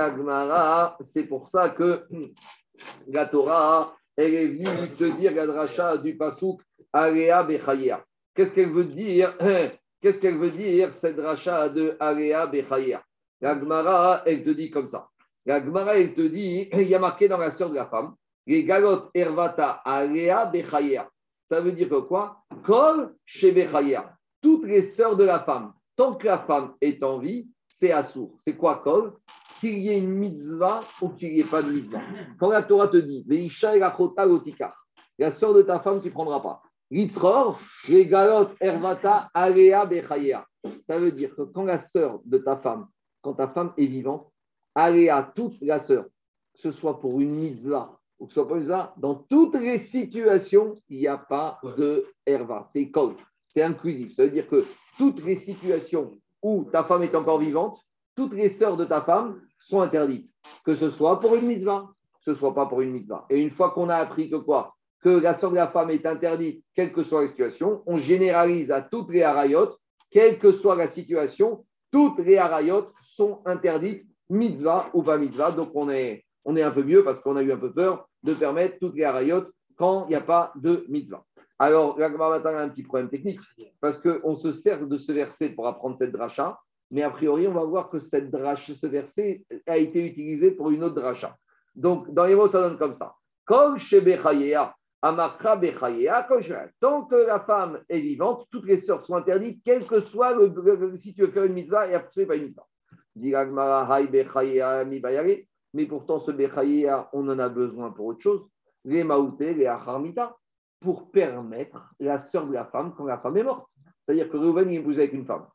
c'est 1.02 1.24
pour 1.24 1.48
ça 1.48 1.70
que 1.70 2.06
la 3.08 3.26
Torah, 3.26 3.96
elle 4.16 4.34
est 4.34 4.48
venue 4.48 4.90
te 4.92 5.04
dire 5.18 5.34
la 5.34 5.48
dracha 5.48 5.98
du 5.98 6.16
pasouk, 6.16 6.62
alea 6.94 7.44
bechayea. 7.44 8.04
Qu'est-ce 8.36 8.54
qu'elle 8.54 8.72
veut 8.72 8.86
dire 8.86 9.38
Qu'est-ce 10.02 10.20
qu'elle 10.20 10.38
veut 10.38 10.52
dire, 10.52 10.94
cette 10.94 11.16
dracha 11.16 11.70
de 11.70 11.98
alea 12.00 12.46
bechayea 12.46 13.04
La 13.42 13.60
Gemara, 13.60 14.22
elle 14.26 14.44
te 14.44 14.52
dit 14.52 14.70
comme 14.70 14.88
ça. 14.88 15.10
La 15.46 15.64
Gemara, 15.64 15.98
elle 15.98 16.14
te 16.14 16.22
dit, 16.22 16.70
il 16.74 16.88
y 16.88 16.96
a 16.96 17.00
marqué 17.00 17.28
dans 17.28 17.38
la 17.38 17.52
sœur 17.52 17.70
de 17.72 17.76
la 17.76 17.88
femme, 17.88 18.14
les 18.46 18.64
galot 18.64 19.10
ervata 19.14 19.82
alea 19.84 20.46
bechayea. 20.46 21.10
Ça 21.46 21.62
veut 21.62 21.74
dire 21.74 21.90
que 21.90 22.00
quoi? 22.02 22.44
Kol 22.64 23.16
Shebechaya. 23.26 24.16
Toutes 24.42 24.66
les 24.66 24.82
sœurs 24.82 25.16
de 25.16 25.24
la 25.24 25.40
femme, 25.40 25.74
tant 25.96 26.16
que 26.16 26.26
la 26.26 26.40
femme 26.40 26.74
est 26.82 27.04
en 27.04 27.20
vie, 27.20 27.50
c'est 27.68 27.92
assour. 27.92 28.36
C'est 28.38 28.56
quoi 28.56 28.82
Kol? 28.84 29.14
Qu'il 29.60 29.80
y 29.80 29.90
ait 29.90 29.98
une 29.98 30.12
mitzvah 30.12 30.82
ou 31.02 31.10
qu'il 31.10 31.34
n'y 31.34 31.40
ait 31.40 31.50
pas 31.50 31.62
de 31.62 31.72
mitzvah. 31.72 32.02
Quand 32.40 32.50
la 32.50 32.64
Torah 32.64 32.90
te 32.90 32.98
dit 32.98 33.24
Veisha 33.28 33.76
la 35.18 35.32
sœur 35.32 35.54
de 35.54 35.62
ta 35.62 35.80
femme, 35.80 36.02
tu 36.02 36.08
ne 36.08 36.14
prendras 36.14 36.40
pas. 36.40 36.62
Litzror, 36.92 37.60
galot 37.88 38.50
ervata 38.60 39.30
alea 39.34 39.86
bechaya. 39.86 40.46
Ça 40.88 41.00
veut 41.00 41.12
dire 41.12 41.36
que 41.36 41.44
quand 41.44 41.64
la 41.64 41.80
sœur 41.80 42.20
de 42.26 42.38
ta 42.38 42.58
femme, 42.58 42.88
quand 43.22 43.34
ta 43.34 43.48
femme 43.48 43.74
est 43.78 43.86
vivante, 43.86 44.32
alea, 44.76 45.32
toute 45.36 45.60
la 45.62 45.80
sœur, 45.80 46.04
que 46.04 46.62
ce 46.62 46.72
soit 46.72 47.00
pour 47.00 47.20
une 47.20 47.36
mitzvah 47.36 48.00
ou 48.24 48.28
que 48.28 48.34
ce 48.34 48.40
soit 48.40 48.48
pas 48.48 48.66
ça, 48.66 48.94
dans 48.96 49.16
toutes 49.16 49.56
les 49.56 49.78
situations, 49.78 50.76
il 50.88 51.00
n'y 51.00 51.08
a 51.08 51.18
pas 51.18 51.60
de 51.78 52.06
herva. 52.26 52.66
C'est 52.72 52.90
code, 52.90 53.16
c'est 53.50 53.62
inclusif. 53.62 54.16
Ça 54.16 54.24
veut 54.24 54.30
dire 54.30 54.48
que 54.48 54.64
toutes 54.98 55.22
les 55.26 55.36
situations 55.36 56.12
où 56.42 56.64
ta 56.72 56.86
femme 56.86 57.04
est 57.04 57.16
encore 57.16 57.40
vivante, 57.40 57.78
toutes 58.16 58.34
les 58.34 58.48
sœurs 58.48 58.78
de 58.78 58.86
ta 58.86 59.02
femme 59.02 59.42
sont 59.60 59.82
interdites. 59.82 60.32
Que 60.64 60.74
ce 60.74 60.90
soit 60.90 61.20
pour 61.20 61.36
une 61.36 61.48
mitzvah, 61.48 61.90
que 62.26 62.32
ce 62.32 62.34
soit 62.34 62.56
pas 62.56 62.66
pour 62.66 62.80
une 62.80 62.92
mitzvah. 62.92 63.26
Et 63.30 63.42
une 63.42 63.52
fois 63.52 63.72
qu'on 63.72 63.90
a 63.90 63.96
appris 63.96 64.30
que 64.30 64.38
quoi? 64.38 64.74
Que 65.02 65.10
la 65.10 65.34
sœur 65.34 65.52
de 65.52 65.58
la 65.58 65.68
femme 65.68 65.90
est 65.90 66.06
interdite, 66.06 66.64
quelle 66.76 66.94
que 66.94 67.04
soit 67.04 67.24
la 67.24 67.28
situation, 67.28 67.84
on 67.86 67.98
généralise 67.98 68.72
à 68.72 68.82
toutes 68.82 69.10
les 69.12 69.24
harayotes, 69.24 69.78
quelle 70.12 70.40
que 70.40 70.54
soit 70.54 70.78
la 70.78 70.88
situation, 70.88 71.66
toutes 71.92 72.20
les 72.20 72.38
harayotes 72.38 72.94
sont 73.04 73.42
interdites, 73.46 74.06
mitzvah 74.30 74.90
ou 74.94 75.04
pas 75.04 75.18
mitzvah. 75.18 75.52
Donc 75.52 75.72
on 75.76 75.90
est 75.90 76.24
on 76.46 76.56
est 76.56 76.62
un 76.62 76.72
peu 76.72 76.84
mieux 76.84 77.04
parce 77.04 77.22
qu'on 77.22 77.36
a 77.36 77.44
eu 77.44 77.52
un 77.52 77.58
peu 77.58 77.72
peur 77.72 78.08
de 78.24 78.34
permettre 78.34 78.80
toutes 78.80 78.96
les 78.96 79.04
harayot 79.04 79.46
quand 79.78 80.06
il 80.06 80.10
n'y 80.10 80.16
a 80.16 80.22
pas 80.22 80.54
de 80.56 80.86
mitzvah. 80.90 81.24
Alors, 81.60 81.98
la 81.98 82.08
a 82.08 82.62
un 82.62 82.70
petit 82.70 82.84
problème 82.84 83.10
technique 83.10 83.40
parce 83.80 83.98
qu'on 84.00 84.36
se 84.36 84.52
sert 84.52 84.86
de 84.88 84.98
ce 84.98 85.12
verset 85.12 85.50
pour 85.50 85.68
apprendre 85.68 85.98
cette 85.98 86.12
dracha, 86.12 86.60
mais 86.92 87.04
a 87.04 87.10
priori, 87.10 87.48
on 87.48 87.54
va 87.54 87.64
voir 87.64 87.90
que 87.90 88.00
cette 88.00 88.30
dracha, 88.30 88.74
ce 88.74 88.88
verset 88.88 89.44
a 89.68 89.78
été 89.78 90.06
utilisé 90.06 90.52
pour 90.52 90.72
une 90.72 90.84
autre 90.84 90.96
dracha. 90.96 91.38
Donc, 91.76 92.14
dans 92.14 92.26
les 92.26 92.36
mots, 92.36 92.48
ça 92.48 92.62
donne 92.62 92.78
comme 92.78 92.94
ça. 92.94 93.16
Tant 93.48 93.76
que 97.06 97.16
la 97.28 97.40
femme 97.40 97.82
est 97.90 98.00
vivante, 98.00 98.48
toutes 98.52 98.66
les 98.66 98.78
sœurs 98.78 99.06
sont 99.06 99.16
interdites, 99.16 99.62
quel 99.66 99.86
que 99.86 100.00
soit 100.00 100.34
le, 100.34 100.96
si 100.96 101.14
tu 101.14 101.22
veux 101.22 101.32
faire 101.32 101.44
une 101.46 101.54
mitzvah 101.54 101.88
et 101.88 101.94
après 101.94 102.26
pas 102.26 102.36
une 102.36 102.44
mitzvah. 102.44 102.68
Mais 105.74 105.86
pourtant, 105.86 106.20
ce 106.20 106.32
Bechaïa, 106.32 107.10
on 107.14 107.28
en 107.30 107.40
a 107.40 107.50
besoin 107.50 107.92
pour 107.92 108.08
autre 108.08 108.22
chose. 108.22 108.46
Les 108.86 109.04
Maouté, 109.04 109.54
les 109.54 109.66
Acharmita, 109.66 110.38
pour 110.80 111.10
permettre 111.12 111.94
la 112.00 112.20
sœur 112.20 112.48
de 112.48 112.54
la 112.54 112.66
femme 112.66 112.94
quand 112.96 113.06
la 113.06 113.18
femme 113.18 113.38
est 113.38 113.44
morte. 113.44 113.68
C'est-à-dire 114.06 114.30
que 114.30 114.38
Réhouven 114.38 114.70
est 114.70 114.76
épousé 114.76 115.04
avec 115.04 115.14
une 115.14 115.26
femme. 115.26 115.48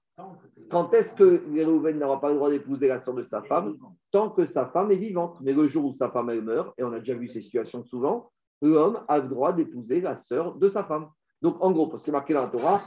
Quand 0.71 0.93
est-ce 0.95 1.15
que 1.15 1.45
Réhouven 1.55 1.99
n'aura 1.99 2.21
pas 2.21 2.31
le 2.31 2.37
droit 2.37 2.51
d'épouser 2.51 2.89
la 2.89 3.01
sœur 3.01 3.15
de 3.15 3.23
sa 3.23 3.43
femme 3.43 3.77
Tant 4.11 4.31
que 4.31 4.47
sa 4.47 4.67
femme 4.67 4.91
est 4.91 4.97
vivante. 4.97 5.37
Mais 5.41 5.53
le 5.53 5.69
jour 5.69 5.85
où 5.85 5.93
sa 5.93 6.11
femme 6.11 6.35
meurt, 6.41 6.75
et 6.79 6.83
on 6.83 6.93
a 6.93 6.99
déjà 6.99 7.15
vu 7.15 7.29
ces 7.29 7.43
situations 7.43 7.85
souvent, 7.85 8.33
l'homme 8.63 9.05
a 9.07 9.19
le 9.19 9.29
droit 9.29 9.53
d'épouser 9.53 10.01
la 10.01 10.17
sœur 10.17 10.57
de 10.57 10.69
sa 10.69 10.85
femme. 10.85 11.09
Donc, 11.41 11.57
en 11.61 11.71
gros, 11.71 11.87
parce 11.87 12.05
que 12.05 12.11
marqué 12.11 12.35
dans 12.35 12.43
la 12.43 12.49
Torah, 12.49 12.83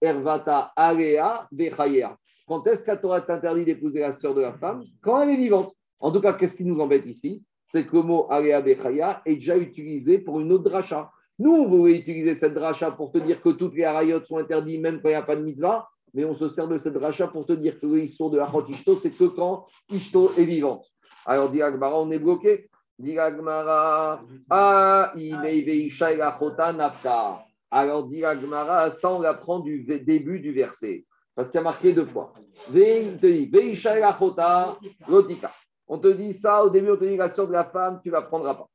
Ervata, 0.00 0.72
Alea, 0.76 1.48
Quand 2.46 2.66
est-ce 2.66 2.82
que 2.82 2.90
la 2.90 2.96
Torah 2.98 3.20
t'interdit 3.22 3.64
d'épouser 3.64 4.00
la 4.00 4.12
sœur 4.12 4.34
de 4.34 4.42
la 4.42 4.52
femme? 4.52 4.84
Quand 5.02 5.20
elle 5.22 5.30
est 5.30 5.36
vivante. 5.36 5.74
En 5.98 6.12
tout 6.12 6.20
cas, 6.20 6.34
qu'est-ce 6.34 6.56
qui 6.56 6.64
nous 6.64 6.78
embête 6.78 7.06
ici? 7.06 7.42
C'est 7.64 7.86
que 7.86 7.96
le 7.96 8.02
mot 8.02 8.26
Alea 8.30 8.60
Bechaya 8.60 9.22
est 9.24 9.36
déjà 9.36 9.56
utilisé 9.56 10.18
pour 10.18 10.40
une 10.40 10.52
autre 10.52 10.64
dracha. 10.64 11.10
Nous, 11.38 11.52
on 11.52 11.66
voulait 11.68 11.98
utiliser 11.98 12.34
cette 12.34 12.54
dracha 12.54 12.90
pour 12.90 13.12
te 13.12 13.18
dire 13.18 13.40
que 13.40 13.50
toutes 13.50 13.74
les 13.74 13.84
harayot 13.84 14.24
sont 14.24 14.36
interdites, 14.36 14.80
même 14.80 15.00
quand 15.00 15.08
il 15.08 15.12
n'y 15.12 15.16
a 15.16 15.22
pas 15.22 15.36
de 15.36 15.42
mitzvah, 15.42 15.88
mais 16.14 16.24
on 16.24 16.34
se 16.34 16.50
sert 16.50 16.68
de 16.68 16.78
cette 16.78 16.94
dracha 16.94 17.28
pour 17.28 17.46
te 17.46 17.52
dire 17.52 17.80
que 17.80 17.86
l'histoire 17.86 18.30
de 18.30 18.38
Achot 18.38 18.66
Ishto, 18.68 18.96
c'est 18.96 19.10
que 19.10 19.24
quand 19.24 19.66
Ishto 19.90 20.30
est 20.36 20.44
vivante. 20.44 20.86
Alors, 21.24 21.50
dit 21.50 21.60
on 21.62 22.10
est 22.10 22.18
bloqué. 22.18 22.68
Alors, 27.70 28.08
dit 28.08 28.20
ça 28.20 29.12
on 29.12 29.20
l'apprend 29.20 29.60
du 29.60 29.84
début 29.84 30.40
du 30.40 30.52
verset, 30.52 31.04
parce 31.34 31.50
qu'il 31.50 31.58
y 31.58 31.60
a 31.60 31.64
marqué 31.64 31.92
deux 31.92 32.06
fois. 32.06 32.32
On 35.88 35.98
te 35.98 36.06
dit 36.08 36.32
ça, 36.32 36.64
au 36.64 36.70
début, 36.70 36.90
on 36.90 36.96
te 36.96 37.04
dit 37.04 37.16
la 37.16 37.28
soeur 37.28 37.48
de 37.48 37.52
la 37.52 37.64
femme, 37.64 38.00
tu 38.02 38.08
ne 38.08 38.14
la 38.14 38.22
prendras 38.22 38.54
pas. 38.54 38.68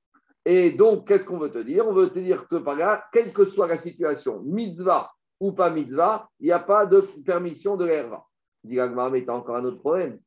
Et 0.46 0.72
donc, 0.72 1.08
qu'est-ce 1.08 1.26
qu'on 1.26 1.40
veut 1.40 1.52
te 1.52 1.58
dire? 1.58 1.88
On 1.88 1.94
veut 1.94 2.10
te 2.10 2.20
dire 2.20 2.48
que 2.48 2.58
par 2.58 2.76
là, 2.76 3.04
quelle 3.12 3.34
que 3.34 3.44
soit 3.44 3.68
la 3.68 3.78
situation, 3.78 4.42
mitzvah 4.44 5.12
ou 5.40 5.52
pas 5.52 5.72
mitzvah, 5.72 6.30
il 6.40 6.46
n'y 6.46 6.52
a 6.52 6.60
pas 6.60 6.86
de 6.86 7.04
permission 7.26 7.76
de 7.76 7.86
l'herva. 7.86 8.24
Dit 8.64 8.78
mais 8.78 9.24
tu 9.24 9.30
as 9.32 9.36
encore 9.36 9.56
un 9.56 9.66
autre 9.66 9.80
problème 9.80 10.20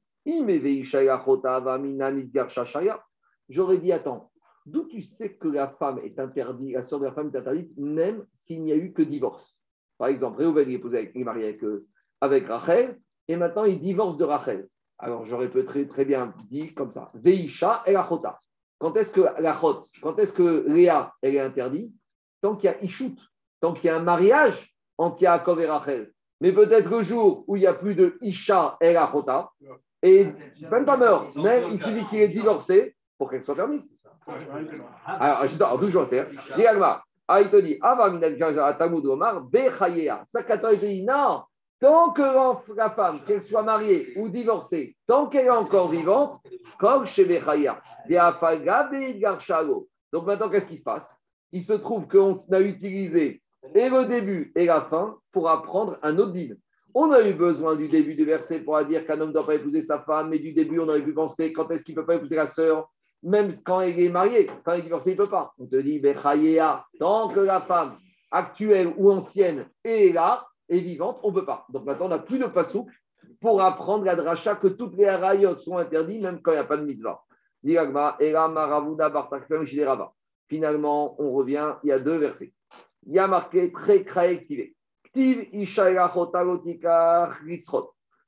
j'aurais 3.49 3.79
dit 3.79 3.93
attends, 3.93 4.31
d'où 4.67 4.85
tu 4.85 5.03
sais 5.03 5.35
que 5.35 5.49
la 5.49 5.69
femme 5.69 6.01
est 6.05 6.19
interdite, 6.19 6.75
la 6.75 6.83
soeur 6.83 7.01
de 7.01 7.05
la 7.05 7.13
femme 7.13 7.31
est 7.33 7.39
interdite, 7.39 7.77
même 7.77 8.25
s'il 8.33 8.63
n'y 8.63 8.73
a 8.73 8.77
eu 8.77 8.93
que 8.93 9.03
divorce? 9.03 9.59
Par 9.99 10.09
exemple, 10.09 10.39
Réhouven 10.39 10.71
est, 10.71 10.85
avec, 10.85 11.15
est 11.15 11.25
marié 11.25 11.45
avec, 11.45 11.65
euh, 11.65 11.87
avec, 12.21 12.47
Rachel, 12.49 12.99
et 13.29 13.37
maintenant 13.37 13.65
il 13.65 13.79
divorce 13.79 14.17
de 14.17 14.25
Rachel. 14.25 14.69
Alors 14.99 15.25
j'aurais 15.27 15.51
peut 15.51 15.65
très, 15.65 15.87
très 15.87 16.05
bien 16.05 16.35
dit 16.51 16.73
comme 16.75 16.93
ça 16.93 17.11
Veisha 17.15 17.83
et 17.87 17.93
la 17.93 18.07
chota. 18.09 18.41
Quand 18.79 18.97
est-ce 18.97 19.13
que 19.13 19.21
la 19.41 19.55
chot, 19.59 19.87
quand 20.03 20.19
est-ce 20.19 20.33
que 20.33 20.65
Léa, 20.69 21.13
elle 21.23 21.35
est 21.35 21.41
interdite? 21.41 21.95
Tant 22.41 22.57
qu'il 22.57 22.71
y 22.71 22.73
a 22.73 22.83
Ishut, 22.83 23.17
tant 23.61 23.73
qu'il 23.73 23.87
y 23.87 23.89
a 23.89 23.97
un 23.97 24.03
mariage 24.03 24.75
entre 24.99 25.23
Yaakov 25.23 25.61
et 25.61 25.67
Rachel. 25.67 26.13
Mais 26.41 26.53
peut-être 26.53 26.91
le 26.91 27.03
jour 27.03 27.45
où 27.47 27.57
il 27.57 27.61
n'y 27.61 27.67
a 27.67 27.75
plus 27.75 27.95
de 27.95 28.19
Isha 28.21 28.77
et 28.81 28.93
la 28.93 29.11
chota, 29.11 29.51
et 30.03 30.27
même 30.71 30.85
pas 30.85 30.97
mort, 30.97 31.27
même 31.37 31.71
il 31.73 31.83
suffit 31.83 32.05
qu'il 32.07 32.21
ait 32.21 32.29
divorcé, 32.29 32.95
pour 33.19 33.31
qu'elle 33.31 33.45
soit 33.45 33.55
permise. 33.55 33.91
Alors, 35.07 35.47
je 35.47 35.57
d'où 35.57 35.91
je 35.91 36.05
sais 36.07 36.27
Dis 36.57 36.67
ah, 37.27 37.41
il 37.41 37.51
te 37.51 37.57
dit, 37.57 37.79
Bechayea. 39.51 40.23
Sakato, 40.27 40.71
il 40.73 40.81
te 40.81 40.85
dit, 40.85 41.05
non, 41.05 41.43
tant 41.81 42.13
que 42.13 42.75
la 42.75 42.91
femme, 42.91 43.21
qu'elle 43.27 43.43
soit 43.43 43.63
mariée 43.63 44.13
ou 44.17 44.29
divorcée, 44.29 44.97
tant 45.07 45.29
qu'elle 45.29 45.47
est 45.47 45.51
encore 45.51 45.91
vivante, 45.91 46.41
comme 46.79 47.07
chez 47.07 47.25
Bechaya, 47.25 47.81
Donc 50.13 50.27
maintenant, 50.27 50.51
qu'est-ce 50.51 50.69
qui 50.69 50.79
se 50.79 50.85
passe? 50.85 51.19
Il 51.53 51.63
se 51.63 51.73
trouve 51.75 52.07
qu'on 52.09 52.35
a 52.53 52.61
utilisé 52.61 53.43
et 53.75 53.89
le 53.89 54.07
début 54.07 54.53
et 54.57 54.67
la 54.67 54.83
fin 54.83 55.17
pour 55.33 55.49
apprendre 55.49 55.99
un 56.03 56.19
autre 56.19 56.33
dîne. 56.33 56.59
On 56.95 57.11
a 57.11 57.27
eu 57.27 57.33
besoin 57.35 57.75
du 57.75 57.89
début 57.89 58.15
du 58.15 58.25
verset 58.25 58.61
pour 58.61 58.83
dire 58.85 59.07
qu'un 59.07 59.21
homme 59.21 59.29
ne 59.29 59.33
doit 59.33 59.47
pas 59.47 59.57
épouser 59.57 59.83
sa 59.83 60.01
femme, 60.01 60.29
mais 60.31 60.39
du 60.39 60.53
début, 60.53 60.79
on 60.79 60.89
aurait 60.89 61.03
pu 61.03 61.13
penser 61.13 61.53
quand 61.53 61.71
est-ce 61.71 61.83
qu'il 61.83 61.95
ne 61.95 62.01
peut 62.01 62.07
pas 62.07 62.17
épouser 62.17 62.37
la 62.37 62.47
sœur? 62.47 62.89
Même 63.25 63.53
quand 63.65 63.81
il 63.81 63.99
est 63.99 64.11
marié, 64.11 64.51
quand 64.65 64.75
il 64.75 64.81
est 64.81 64.83
divorcé, 64.83 65.11
il 65.13 65.19
ne 65.19 65.25
peut 65.25 65.31
pas. 65.31 65.55
On 65.59 65.67
te 65.67 65.77
dit, 65.77 66.01
tant 66.99 67.29
que 67.29 67.41
la 67.41 67.61
femme 67.63 67.97
actuelle 68.31 68.93
ou 68.97 69.11
ancienne 69.11 69.67
est 69.83 70.13
là, 70.13 70.47
est 70.69 70.81
vivante, 70.81 71.21
on 71.23 71.31
ne 71.31 71.35
peut 71.35 71.47
pas. 71.47 71.67
Donc 71.71 71.85
maintenant, 71.85 72.07
on 72.07 72.11
n'a 72.11 72.19
plus 72.19 72.39
de 72.39 72.47
pasouk 72.47 72.89
pour 73.41 73.63
apprendre 73.63 74.05
la 74.05 74.15
dracha 74.17 74.57
que 74.57 74.69
toutes 74.69 74.97
les 74.97 75.07
harayot 75.07 75.59
sont 75.59 75.79
interdites, 75.79 76.23
même 76.23 76.41
quand 76.43 76.53
il 76.53 76.55
n'y 76.55 76.61
a 76.61 76.65
pas 76.65 76.77
de 76.77 76.85
mitzvah. 76.85 77.23
Finalement, 80.49 81.17
on 81.19 81.33
revient, 81.33 81.75
il 81.83 81.89
y 81.89 81.93
a 81.93 81.99
deux 81.99 82.19
versets. 82.19 82.53
Il 83.07 83.15
y 83.15 83.19
a 83.19 83.27
marqué 83.27 83.73
très 83.73 84.05
activé. 84.31 84.77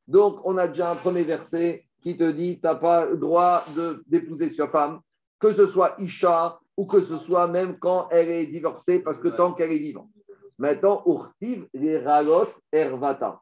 Donc, 0.06 0.40
on 0.44 0.56
a 0.56 0.68
déjà 0.68 0.92
un 0.92 0.96
premier 0.96 1.22
verset 1.24 1.85
qui 2.06 2.16
te 2.16 2.30
dit 2.30 2.60
tu 2.60 2.64
n'as 2.64 2.76
pas 2.76 3.04
le 3.04 3.16
droit 3.16 3.64
d'épouser 4.06 4.48
sa 4.48 4.68
femme, 4.68 5.00
que 5.40 5.52
ce 5.52 5.66
soit 5.66 5.96
Isha 5.98 6.60
ou 6.76 6.86
que 6.86 7.00
ce 7.00 7.18
soit 7.18 7.48
même 7.48 7.80
quand 7.80 8.06
elle 8.12 8.28
est 8.28 8.46
divorcée, 8.46 9.00
parce 9.00 9.18
que 9.18 9.26
tant 9.26 9.54
qu'elle 9.54 9.72
est 9.72 9.80
vivante. 9.80 10.08
Maintenant, 10.56 11.02
Urtiv, 11.04 11.66
les 11.74 11.98
Ralot 11.98 12.46
Ervata. 12.70 13.40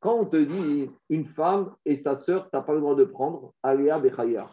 Quand 0.00 0.16
on 0.16 0.26
te 0.26 0.36
dit 0.36 0.90
une 1.08 1.24
femme 1.24 1.74
et 1.86 1.96
sa 1.96 2.14
sœur, 2.14 2.42
tu 2.42 2.50
n'as 2.52 2.60
pas 2.60 2.74
le 2.74 2.80
droit 2.80 2.94
de 2.94 3.04
prendre, 3.04 3.54
Aléa 3.62 3.98
Bechaya. 3.98 4.50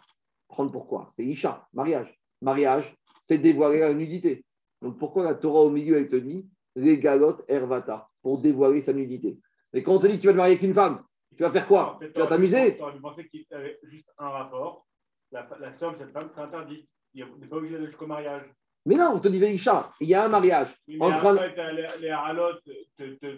Prendre 0.48 0.72
pourquoi? 0.72 1.10
C'est 1.12 1.24
Isha, 1.24 1.66
mariage. 1.74 2.18
Mariage, 2.40 2.96
c'est 3.24 3.36
dévoiler 3.36 3.80
la 3.80 3.92
nudité. 3.92 4.46
Donc 4.80 4.98
pourquoi 4.98 5.24
la 5.24 5.34
Torah 5.34 5.60
au 5.60 5.70
milieu, 5.70 5.98
elle 5.98 6.08
te 6.08 6.16
dit 6.16 6.48
les 6.74 6.98
galotes 6.98 7.44
Ervata, 7.48 8.08
pour 8.22 8.40
dévoiler 8.40 8.80
sa 8.80 8.94
nudité? 8.94 9.38
Mais 9.74 9.82
quand 9.82 9.96
on 9.96 9.98
te 9.98 10.06
dit 10.06 10.16
que 10.16 10.22
tu 10.22 10.26
vas 10.28 10.32
te 10.32 10.38
marier 10.38 10.54
avec 10.54 10.66
une 10.66 10.74
femme, 10.74 11.02
tu 11.36 11.42
vas 11.42 11.50
faire 11.50 11.66
quoi 11.66 11.98
Tu 12.00 12.20
vas 12.20 12.26
t'amuser 12.26 12.76
Tu 12.76 12.82
aurais 12.82 12.98
pensé 13.00 13.26
qu'il 13.28 13.44
y 13.50 13.54
avait 13.54 13.78
juste 13.84 14.08
un 14.18 14.28
rapport. 14.28 14.86
La, 15.30 15.48
la 15.60 15.72
soeur 15.72 15.92
de 15.92 15.98
cette 15.98 16.12
femme 16.12 16.28
serait 16.30 16.42
interdite. 16.42 16.88
Il 17.14 17.26
n'est 17.40 17.46
pas 17.46 17.56
obligé 17.56 17.74
d'aller 17.74 17.86
jusqu'au 17.86 18.06
mariage. 18.06 18.44
Mais 18.84 18.96
non, 18.96 19.12
on 19.14 19.20
te 19.20 19.28
dit 19.28 19.38
Veisha, 19.38 19.90
il 20.00 20.08
y 20.08 20.14
a 20.14 20.24
un 20.24 20.28
mariage. 20.28 20.76
Mais 20.88 21.00
en 21.00 21.14
train... 21.14 21.34
les, 21.34 21.86
les 22.00 22.10
haralotes, 22.10 22.62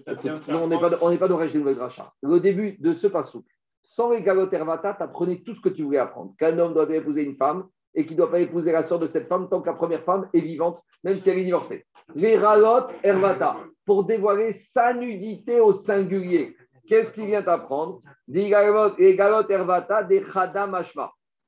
ça 0.03 0.15
tient 0.17 0.41
On 0.49 0.69
n'est 0.69 0.79
pas, 0.79 0.91
on 1.03 1.17
pas 1.17 1.29
dans 1.29 1.39
le 1.39 1.53
nouvelles 1.53 1.79
rachats. 1.79 2.13
Le 2.23 2.41
début 2.41 2.77
de 2.79 2.95
ce 2.95 3.07
passou, 3.09 3.45
sans 3.83 4.11
les 4.11 4.23
galotes 4.23 4.53
Ervata, 4.55 4.95
tu 4.95 5.03
apprenais 5.03 5.43
tout 5.43 5.55
ce 5.55 5.61
que 5.61 5.69
tu 5.69 5.83
voulais 5.83 5.99
apprendre. 5.99 6.35
Qu'un 6.39 6.59
homme 6.59 6.73
doit 6.73 6.91
épouser 6.95 7.25
une 7.25 7.37
femme 7.37 7.69
et 7.95 8.07
qu'il 8.07 8.17
ne 8.17 8.23
doit 8.23 8.31
pas 8.31 8.41
épouser 8.41 8.73
la 8.73 8.83
soeur 8.83 8.99
de 8.99 9.07
cette 9.07 9.29
femme 9.29 9.49
tant 9.51 9.61
que 9.61 9.67
la 9.67 9.75
première 9.75 10.03
femme 10.03 10.29
est 10.33 10.41
vivante, 10.41 10.83
même 11.05 11.19
si 11.19 11.29
elle 11.29 11.39
est 11.39 11.45
divorcée. 11.45 11.85
Les 12.15 12.39
ralotes 12.39 12.95
Ervata, 13.03 13.59
pour 13.85 14.05
dévoiler 14.05 14.53
sa 14.53 14.95
nudité 14.95 15.61
au 15.61 15.75
singulier. 15.75 16.57
Qu'est-ce 16.87 17.13
qu'il 17.15 17.27
vient 17.27 17.43
Chadam 20.33 20.85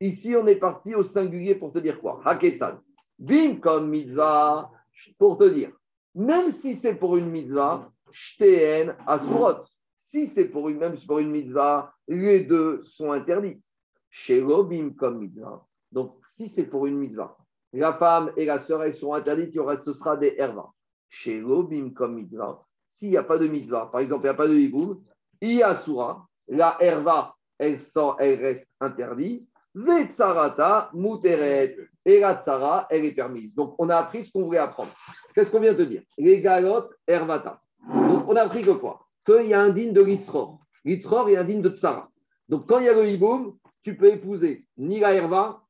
Ici, 0.01 0.37
on 0.37 0.47
est 0.47 0.57
parti 0.57 0.95
au 0.95 1.03
singulier 1.03 1.55
pour 1.55 1.73
te 1.73 1.79
dire 1.79 2.01
quoi? 2.01 2.21
Haketsan. 2.25 2.81
Bim 3.19 3.57
comme 3.57 3.89
mitzvah, 3.89 4.71
pour 5.19 5.39
te 5.39 5.45
dire, 5.45 5.73
même 6.15 6.53
si 6.53 6.77
c'est 6.77 6.95
pour 6.95 7.17
une 7.17 7.31
mitzvah, 7.31 7.91
shteen 8.11 8.95
asurot. 9.07 9.65
Si 9.97 10.27
c'est 10.27 10.49
pour 10.49 10.69
une, 10.69 10.79
même 10.79 10.97
pour 11.07 11.19
une 11.19 11.31
mitzvah, 11.31 11.93
les 12.09 12.41
deux 12.41 12.83
sont 12.85 13.13
interdites. 13.13 13.65
Shelo 14.11 14.65
bim 14.65 14.91
comme 14.97 15.19
mitzvah. 15.19 15.65
Donc, 15.91 16.17
si 16.29 16.49
c'est 16.49 16.67
pour 16.67 16.87
une 16.87 16.97
mitzvah, 16.97 17.37
la 17.73 17.95
femme 17.95 18.33
et 18.37 18.45
la 18.45 18.59
sœur, 18.59 18.83
elles 18.83 18.95
sont 18.95 19.15
interdites, 19.15 19.51
il 19.53 19.57
y 19.57 19.59
aura, 19.59 19.77
ce 19.77 19.93
sera 19.93 20.17
des 20.17 20.35
herva. 20.39 20.71
Shelo 21.09 21.63
bim 21.63 21.91
comme 21.91 22.15
mitzvah. 22.15 22.63
S'il 22.89 23.11
n'y 23.11 23.17
a 23.17 23.25
pas 23.25 23.39
de 23.39 23.47
mitzvah, 23.47 23.87
par 23.91 24.01
exemple, 24.01 24.25
il 24.25 24.29
n'y 24.29 24.35
a 24.35 24.35
pas 24.35 24.49
de 24.49 24.55
hiboum, 24.55 25.03
il 25.41 25.55
y 25.55 25.63
a 25.63 25.75
sura, 25.75 26.27
la 26.49 26.77
herva, 26.81 27.35
elle, 27.59 27.79
elle 28.19 28.41
reste 28.41 28.67
interdite. 28.81 29.49
Vetsarata 29.75 30.91
muteret. 30.95 31.77
Et 32.05 32.21
la 32.21 32.37
tsara, 32.37 32.87
elle 32.89 33.05
est 33.05 33.13
permise. 33.13 33.55
Donc, 33.55 33.75
on 33.79 33.91
a 33.91 33.97
appris 33.97 34.25
ce 34.25 34.33
qu'on 34.33 34.45
voulait 34.45 34.59
apprendre. 34.59 34.93
Qu'est-ce 35.35 35.51
qu'on 35.51 35.61
vient 35.61 35.75
de 35.75 35.85
dire? 35.85 36.03
Les 36.17 36.41
galotes, 36.41 36.95
ervata. 37.07 37.61
Donc, 37.93 38.29
on 38.29 38.37
a 38.37 38.43
appris 38.43 38.63
que 38.63 38.71
quoi? 38.71 39.01
Qu'il 39.25 39.47
y 39.47 39.55
a 39.55 39.61
un 39.61 39.71
digne 39.71 39.93
de 39.93 40.01
litzror. 40.01 40.61
Litzror, 40.85 41.29
il 41.29 41.33
y 41.33 41.37
a 41.37 41.41
un 41.41 41.45
digne 41.45 41.63
de 41.63 41.71
tsara. 41.71 42.09
Donc, 42.49 42.67
quand 42.67 42.79
il 42.79 42.87
y 42.87 42.89
a 42.89 42.95
le 42.95 43.07
hiboum, 43.09 43.59
tu 43.83 43.97
peux 43.97 44.07
épouser 44.07 44.67
ni 44.79 45.01
la 45.01 45.15
herva, 45.15 45.61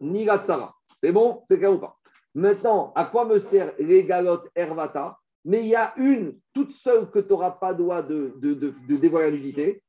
ni 0.00 0.24
la 0.24 0.38
tsara. 0.38 0.74
C'est 1.00 1.12
bon? 1.12 1.42
C'est 1.46 1.58
clair 1.58 1.72
ou 1.72 1.78
pas? 1.78 1.98
Maintenant, 2.34 2.92
à 2.96 3.04
quoi 3.04 3.26
me 3.26 3.38
sert 3.38 3.74
les 3.78 4.04
galotes 4.04 4.48
ervata 4.56 5.18
Mais 5.44 5.60
il 5.60 5.68
y 5.68 5.74
a 5.74 5.92
une 5.96 6.38
toute 6.52 6.72
seule 6.72 7.10
que 7.10 7.18
tu 7.18 7.30
n'auras 7.30 7.52
pas 7.52 7.74
droit 7.74 8.02
de, 8.02 8.34
de, 8.40 8.96
dévoiler 8.96 9.32
nudité. 9.32 9.82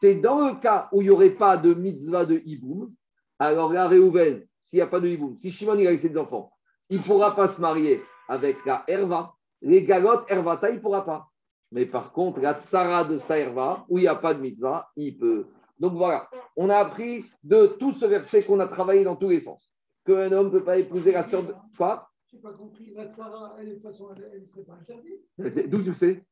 C'est 0.00 0.16
dans 0.16 0.46
le 0.46 0.60
cas 0.60 0.88
où 0.92 1.00
il 1.00 1.04
n'y 1.04 1.10
aurait 1.10 1.30
pas 1.30 1.56
de 1.56 1.74
mitzvah 1.74 2.26
de 2.26 2.42
hiboum. 2.44 2.92
Alors 3.38 3.72
là, 3.72 3.86
Réhouven, 3.86 4.44
s'il 4.62 4.78
n'y 4.78 4.82
a 4.82 4.86
pas 4.86 5.00
de 5.00 5.08
hiboum, 5.08 5.36
si 5.38 5.52
Shimon 5.52 5.78
il 5.78 5.86
a 5.86 5.94
des 5.94 6.18
enfants, 6.18 6.52
il 6.90 6.98
ne 6.98 7.02
pourra 7.02 7.36
pas 7.36 7.48
se 7.48 7.60
marier 7.60 8.02
avec 8.28 8.64
la 8.64 8.84
herva. 8.88 9.34
Les 9.62 9.84
galotes 9.84 10.24
hervata, 10.28 10.70
il 10.70 10.76
ne 10.76 10.80
pourra 10.80 11.04
pas. 11.04 11.28
Mais 11.72 11.86
par 11.86 12.12
contre, 12.12 12.40
la 12.40 12.60
tsara 12.60 13.04
de 13.04 13.18
sa 13.18 13.38
herva, 13.38 13.84
où 13.88 13.98
il 13.98 14.02
n'y 14.02 14.08
a 14.08 14.16
pas 14.16 14.34
de 14.34 14.40
mitzvah, 14.40 14.90
il 14.96 15.16
peut. 15.16 15.46
Donc 15.78 15.94
voilà, 15.94 16.28
on 16.56 16.70
a 16.70 16.76
appris 16.76 17.24
de 17.42 17.66
tout 17.78 17.92
ce 17.92 18.06
verset 18.06 18.42
qu'on 18.42 18.60
a 18.60 18.68
travaillé 18.68 19.04
dans 19.04 19.16
tous 19.16 19.28
les 19.28 19.40
sens. 19.40 19.70
Qu'un 20.04 20.32
homme 20.32 20.46
ne 20.46 20.50
peut 20.50 20.64
pas 20.64 20.78
épouser 20.78 21.12
la 21.12 21.24
sœur 21.24 21.42
de. 21.42 21.54
Quoi? 21.76 22.08
Je 22.30 22.36
n'ai 22.36 22.42
pas 22.42 22.52
compris. 22.52 22.92
La 22.94 23.06
tsara, 23.06 23.56
elle, 23.60 23.68
de 23.68 23.74
toute 23.74 23.82
façon, 23.82 24.08
elle 24.32 24.40
ne 24.40 24.46
serait 24.46 24.64
pas 24.64 24.74
interdite. 24.74 25.70
D'où 25.70 25.82
tu 25.82 25.94
sais? 25.94 26.24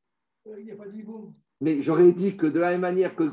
Euh, 0.47 0.59
Il 0.59 0.65
n'y 0.65 0.71
a 0.71 0.75
pas 0.75 0.85
de. 0.85 1.03
Mais 1.61 1.81
j'aurais 1.81 2.11
dit 2.11 2.35
que 2.35 2.47
de 2.47 2.59
la 2.59 2.71
même 2.71 2.81
manière 2.81 3.15
que. 3.15 3.23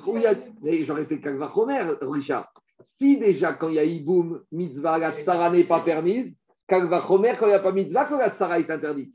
Mais 0.62 0.84
j'aurais 0.84 1.06
fait 1.06 1.20
Kalvachomer, 1.20 1.94
Richard. 2.02 2.52
Si 2.80 3.18
déjà, 3.18 3.52
quand 3.54 3.68
il 3.68 3.74
y 3.74 3.78
a 3.78 3.84
Iboum, 3.84 4.42
mitzvah, 4.52 4.98
la 4.98 5.12
tsara 5.16 5.50
n'est 5.50 5.64
pas 5.64 5.80
permise, 5.80 6.36
Kalva 6.66 7.00
Chomer, 7.00 7.34
quand 7.38 7.46
il 7.46 7.50
n'y 7.50 7.54
a 7.54 7.60
pas 7.60 7.72
mitzvah, 7.72 8.06
quand 8.06 8.16
la 8.16 8.30
tsara 8.30 8.58
est 8.58 8.70
interdite. 8.70 9.14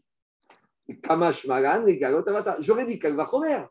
Kamash 1.03 1.45
Magan, 1.47 1.83
les 1.83 1.99
J'aurais 2.59 2.85
dit 2.85 2.99
Kalva 2.99 3.27
Chomer. 3.29 3.63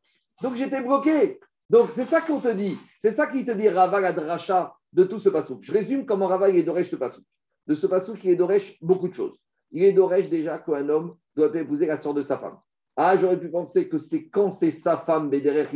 Donc 0.42 0.54
j'étais 0.56 0.82
bloqué. 0.82 1.40
Donc 1.70 1.90
c'est 1.92 2.04
ça 2.04 2.20
qu'on 2.20 2.40
te 2.40 2.48
dit. 2.48 2.76
C'est 2.98 3.12
ça 3.12 3.26
qui 3.26 3.44
te 3.44 3.50
dit 3.50 3.68
Rava 3.68 4.00
la 4.00 4.12
dracha 4.12 4.74
de 4.92 5.04
tout 5.04 5.18
ce 5.18 5.28
passou. 5.28 5.58
Je 5.62 5.72
résume 5.72 6.06
comment 6.06 6.26
Rava 6.26 6.50
il 6.50 6.58
est 6.58 6.62
d'Oresh 6.62 6.90
ce 6.90 6.96
passou. 6.96 7.22
De 7.66 7.74
ce 7.74 7.86
passou 7.86 8.14
qui 8.14 8.30
est 8.30 8.36
d'Oresh 8.36 8.78
beaucoup 8.82 9.08
de 9.08 9.14
choses. 9.14 9.38
Il 9.72 9.84
est 9.84 9.92
d'Oresh 9.92 10.28
déjà 10.28 10.58
qu'un 10.58 10.88
homme 10.88 11.16
doit 11.36 11.54
épouser 11.54 11.86
la 11.86 11.96
soeur 11.96 12.14
de 12.14 12.22
sa 12.22 12.38
femme. 12.38 12.58
Ah, 12.96 13.16
j'aurais 13.16 13.38
pu 13.38 13.50
penser 13.50 13.88
que 13.88 13.98
c'est 13.98 14.28
quand 14.28 14.50
c'est 14.50 14.70
sa 14.70 14.96
femme, 14.96 15.28
Bédéré 15.28 15.66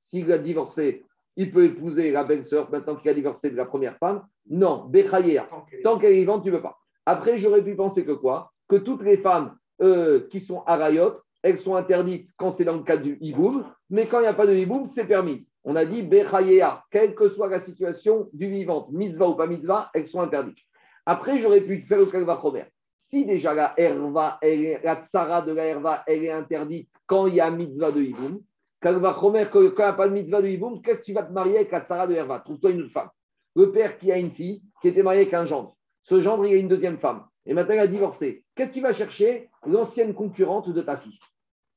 s'il 0.00 0.32
a 0.32 0.38
divorcé, 0.38 1.04
il 1.36 1.50
peut 1.50 1.64
épouser 1.64 2.10
la 2.10 2.24
belle-sœur 2.24 2.70
maintenant 2.70 2.96
qu'il 2.96 3.10
a 3.10 3.14
divorcé 3.14 3.50
de 3.50 3.56
la 3.56 3.66
première 3.66 3.96
femme. 3.98 4.22
Non, 4.48 4.86
Bechayea. 4.86 5.48
Tant 5.84 5.98
qu'elle 5.98 6.12
est 6.12 6.20
vivante, 6.20 6.42
tu 6.42 6.50
ne 6.50 6.56
peux 6.56 6.62
pas. 6.62 6.78
Après, 7.06 7.38
j'aurais 7.38 7.62
pu 7.62 7.74
penser 7.76 8.04
que 8.04 8.12
quoi? 8.12 8.52
Que 8.68 8.76
toutes 8.76 9.02
les 9.02 9.18
femmes 9.18 9.56
euh, 9.82 10.26
qui 10.28 10.40
sont 10.40 10.62
arayot, 10.64 11.14
elles 11.42 11.58
sont 11.58 11.76
interdites 11.76 12.30
quand 12.36 12.50
c'est 12.50 12.64
dans 12.64 12.76
le 12.76 12.82
cas 12.82 12.96
du 12.96 13.16
hiboum, 13.20 13.64
mais 13.88 14.06
quand 14.06 14.18
il 14.18 14.22
n'y 14.22 14.28
a 14.28 14.34
pas 14.34 14.46
de 14.46 14.54
hiboum, 14.54 14.86
c'est 14.86 15.06
permis. 15.06 15.46
On 15.64 15.76
a 15.76 15.84
dit 15.84 16.02
Bechayea, 16.02 16.84
quelle 16.90 17.14
que 17.14 17.28
soit 17.28 17.48
la 17.48 17.60
situation 17.60 18.28
du 18.32 18.48
vivant, 18.48 18.88
mitzvah 18.90 19.28
ou 19.28 19.34
pas 19.34 19.46
mitzvah, 19.46 19.90
elles 19.94 20.06
sont 20.06 20.20
interdites. 20.20 20.58
Après, 21.06 21.38
j'aurais 21.38 21.62
pu 21.62 21.80
faire 21.82 21.98
le 21.98 22.06
kalva 22.06 22.38
chomer. 22.40 22.64
Si 23.02 23.24
déjà 23.24 23.54
la 23.54 23.72
herva, 23.78 24.38
la 24.42 24.96
tsara 25.02 25.40
de 25.40 25.52
la 25.52 25.64
herva, 25.64 26.04
elle 26.06 26.22
est 26.22 26.30
interdite 26.30 26.92
quand 27.06 27.26
il 27.26 27.36
y 27.36 27.40
a 27.40 27.50
mitzvah 27.50 27.90
de 27.90 28.02
hiboum, 28.02 28.40
quand 28.80 28.92
il 28.92 29.00
n'y 29.00 29.82
a 29.82 29.92
pas 29.94 30.06
de 30.06 30.12
mitzvah 30.12 30.42
de 30.42 30.48
hiboum, 30.48 30.82
qu'est-ce 30.82 31.00
que 31.00 31.06
tu 31.06 31.12
vas 31.14 31.22
te 31.22 31.32
marier 31.32 31.56
avec 31.56 31.72
la 31.72 31.80
tsara 31.80 32.06
de 32.06 32.14
Herva? 32.14 32.40
Trouve-toi 32.40 32.70
une 32.70 32.82
autre 32.82 32.92
femme. 32.92 33.08
Le 33.56 33.72
père 33.72 33.98
qui 33.98 34.12
a 34.12 34.18
une 34.18 34.30
fille 34.30 34.62
qui 34.80 34.88
était 34.88 35.02
mariée 35.02 35.22
avec 35.22 35.34
un 35.34 35.46
gendre. 35.46 35.76
Ce 36.02 36.20
gendre, 36.20 36.46
il 36.46 36.54
a 36.54 36.56
une 36.58 36.68
deuxième 36.68 36.98
femme. 36.98 37.24
Et 37.46 37.54
maintenant, 37.54 37.74
il 37.74 37.80
a 37.80 37.86
divorcé. 37.88 38.44
Qu'est-ce 38.54 38.68
que 38.68 38.74
tu 38.74 38.80
vas 38.80 38.92
chercher? 38.92 39.50
L'ancienne 39.66 40.14
concurrente 40.14 40.70
de 40.70 40.82
ta 40.82 40.96
fille. 40.96 41.18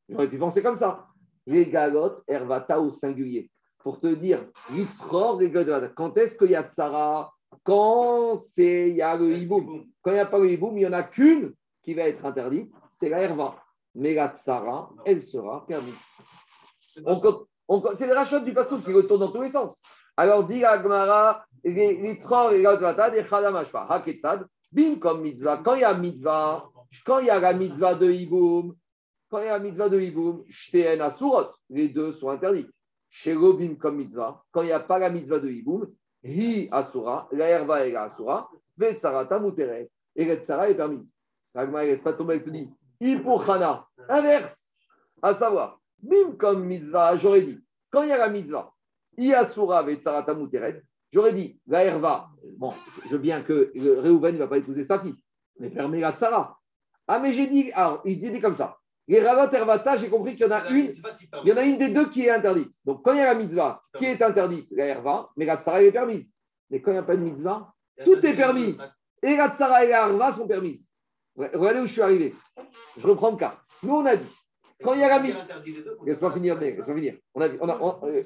J'aurais 0.10 0.30
pu 0.30 0.38
penser 0.38 0.62
comme 0.62 0.76
ça. 0.76 1.08
Les 1.48 1.66
galotes, 1.66 2.22
Hervata 2.28 2.80
au 2.80 2.92
singulier. 2.92 3.50
Pour 3.80 4.00
te 4.00 4.14
dire, 4.14 4.46
quand 5.96 6.18
est-ce 6.18 6.38
qu'il 6.38 6.52
y 6.52 6.56
a 6.56 6.64
tsara? 6.64 7.33
Quand 7.64 8.38
il 8.58 8.96
y 8.96 9.02
a 9.02 9.16
le 9.16 9.38
hiboum. 9.38 9.86
Quand 10.02 10.12
il 10.12 10.16
n'y 10.16 10.20
a 10.20 10.26
pas 10.26 10.40
le 10.40 10.52
hiboum, 10.52 10.78
il 10.78 10.82
n'y 10.82 10.88
en 10.88 10.94
a 10.94 11.04
qu'une 11.04 11.54
qui 11.84 11.94
va 11.94 12.04
être 12.04 12.26
interdite, 12.26 12.72
c'est 12.92 13.10
la 13.10 13.20
herva. 13.22 13.56
Mais 13.96 14.14
la 14.14 14.30
tsara, 14.34 14.90
elle 15.06 15.22
sera 15.22 15.66
permise. 15.68 16.02
C'est 16.96 18.08
le 18.08 18.14
rachat 18.14 18.40
du 18.40 18.54
passage 18.54 18.84
qui 18.84 18.94
retourne 18.94 19.20
dans 19.20 19.32
tous 19.32 19.42
les 19.42 19.50
sens. 19.50 19.82
Alors, 20.16 20.48
dit 20.48 20.64
Agmara, 20.64 21.46
l'itror 21.64 22.52
et 22.54 22.62
des 22.62 23.24
chadamashpa, 23.24 23.88
haketsad, 23.90 24.46
bim 24.72 25.00
comme 25.00 25.22
mitzvah. 25.22 25.62
Quand 25.64 25.76
il 25.76 25.82
y 25.82 25.84
a 25.84 25.94
mitzvah, 25.94 26.70
quand 27.06 27.20
il 27.20 27.28
y 27.28 27.30
a 27.30 27.40
la 27.40 27.54
mitzvah 27.54 27.96
de 27.96 28.12
Iboum, 28.12 28.76
quand 29.30 29.40
il 29.40 29.46
y 29.46 29.50
a 29.50 29.58
la 29.58 29.64
mitzvah 29.64 29.90
de 29.90 30.00
Iboum, 30.00 30.44
shteen 30.50 31.02
asurot, 31.02 31.52
les 31.70 31.90
deux 31.90 32.12
sont 32.12 32.30
interdites. 32.30 32.72
Chez 33.10 33.36
bim 33.36 33.76
comme 33.76 33.98
mitzvah, 33.98 34.44
quand 34.52 34.62
il 34.62 34.68
n'y 34.68 34.72
a 34.72 34.80
pas 34.80 35.00
la 35.00 35.10
mitzvah 35.10 35.40
de 35.40 35.50
Iboum, 35.50 35.88
hi 36.24 36.68
asura, 36.72 37.28
la 37.32 37.50
herva 37.50 37.86
est 37.86 37.92
la 37.92 38.04
asura, 38.04 38.50
vetsarata 38.78 39.40
muteret, 39.40 39.90
et 40.16 40.26
la 40.26 40.38
tsara 40.38 40.70
est 40.70 40.76
permise. 40.76 41.08
Ne 41.56 41.82
laisse 41.84 42.02
pas 42.02 42.14
tomber 42.14 42.36
avec 42.36 42.50
dit, 42.50 42.70
ipuchana, 43.00 43.86
inverse, 44.10 44.60
à 45.22 45.34
savoir, 45.34 45.80
Bim 46.02 46.36
comme 46.38 46.66
mitzvah, 46.66 47.16
j'aurais 47.16 47.44
dit, 47.44 47.60
quand 47.90 48.04
il 48.04 48.10
y 48.10 48.12
a 48.12 48.18
la 48.18 48.30
mitzvah, 48.30 48.74
Iyasura 49.18 49.80
avec 49.80 50.04
Muteret, 50.36 50.82
j'aurais 51.12 51.34
dit, 51.34 51.60
la 51.68 51.86
herva, 51.86 52.30
bon, 52.58 52.72
je 53.06 53.10
veux 53.10 53.20
bien 53.20 53.42
que 53.44 53.72
Réhouven 54.02 54.34
ne 54.34 54.40
va 54.40 54.48
pas 54.48 54.58
épouser 54.58 54.84
sa 54.84 55.00
fille, 55.00 55.16
mais 55.60 55.70
permet 55.70 56.00
la 56.00 56.14
tsara. 56.14 56.60
Ah, 57.08 57.20
mais 57.20 57.34
j'ai 57.34 57.48
dit, 57.48 57.72
alors, 57.74 58.02
il 58.06 58.20
dit 58.20 58.42
comme 58.42 58.56
ça, 58.56 58.78
Les 59.08 59.20
Ravot 59.20 59.54
Hervata, 59.54 59.98
j'ai 59.98 60.10
compris 60.10 60.36
qu'il 60.36 60.46
y 60.46 60.50
en 60.50 60.52
a 60.52 60.70
une. 60.70 60.94
Il 61.44 61.50
y 61.50 61.54
en 61.54 61.58
a 61.58 61.64
une 61.64 61.78
des 61.78 61.90
deux 61.90 62.10
qui 62.10 62.26
est 62.26 62.30
interdite. 62.30 62.72
Donc, 62.86 63.04
quand 63.04 63.12
il 63.12 63.18
y 63.18 63.22
a 63.22 63.26
la 63.26 63.36
mitzvah 63.36 63.82
qui 63.98 64.06
est 64.06 64.22
interdite, 64.22 64.68
la 64.72 64.86
Herva, 64.86 65.30
mais 65.36 65.46
la 65.46 65.58
Tsara 65.60 65.84
est 65.84 65.92
permise. 65.92 66.26
Mais 66.70 66.82
quand 66.82 66.92
il 66.92 66.96
n'y 66.96 67.00
a 67.00 67.04
pas 67.04 67.18
de 67.18 67.22
mitzvah, 67.22 67.74
tout 68.06 68.26
est 68.26 68.36
permis. 68.36 68.78
Et 69.22 69.36
la 69.36 69.52
Tsara 69.52 69.84
et 69.84 69.90
la 69.90 70.08
Herva 70.08 70.32
sont 70.32 70.48
permises. 70.48 70.90
Regardez 71.36 71.82
où 71.82 71.86
je 71.86 71.92
suis 71.92 72.02
arrivé. 72.02 72.34
Je 72.98 73.06
reprends 73.06 73.32
le 73.32 73.38
cas. 73.38 73.60
Nous, 73.84 73.94
on 73.94 74.06
a 74.06 74.16
dit, 74.16 74.32
quand 74.82 74.94
il 74.94 75.02
y 75.02 75.04
a 75.04 75.10
la 75.10 75.20
mitzvah. 75.20 75.46
Laisse-moi 76.06 76.32
finir, 76.32 76.58
laisse-moi 76.60 76.96
finir. 76.96 77.16
On 77.34 77.42
a, 77.42 77.50
on 77.60 77.70
a, 77.70 78.00
euh, 78.06 78.24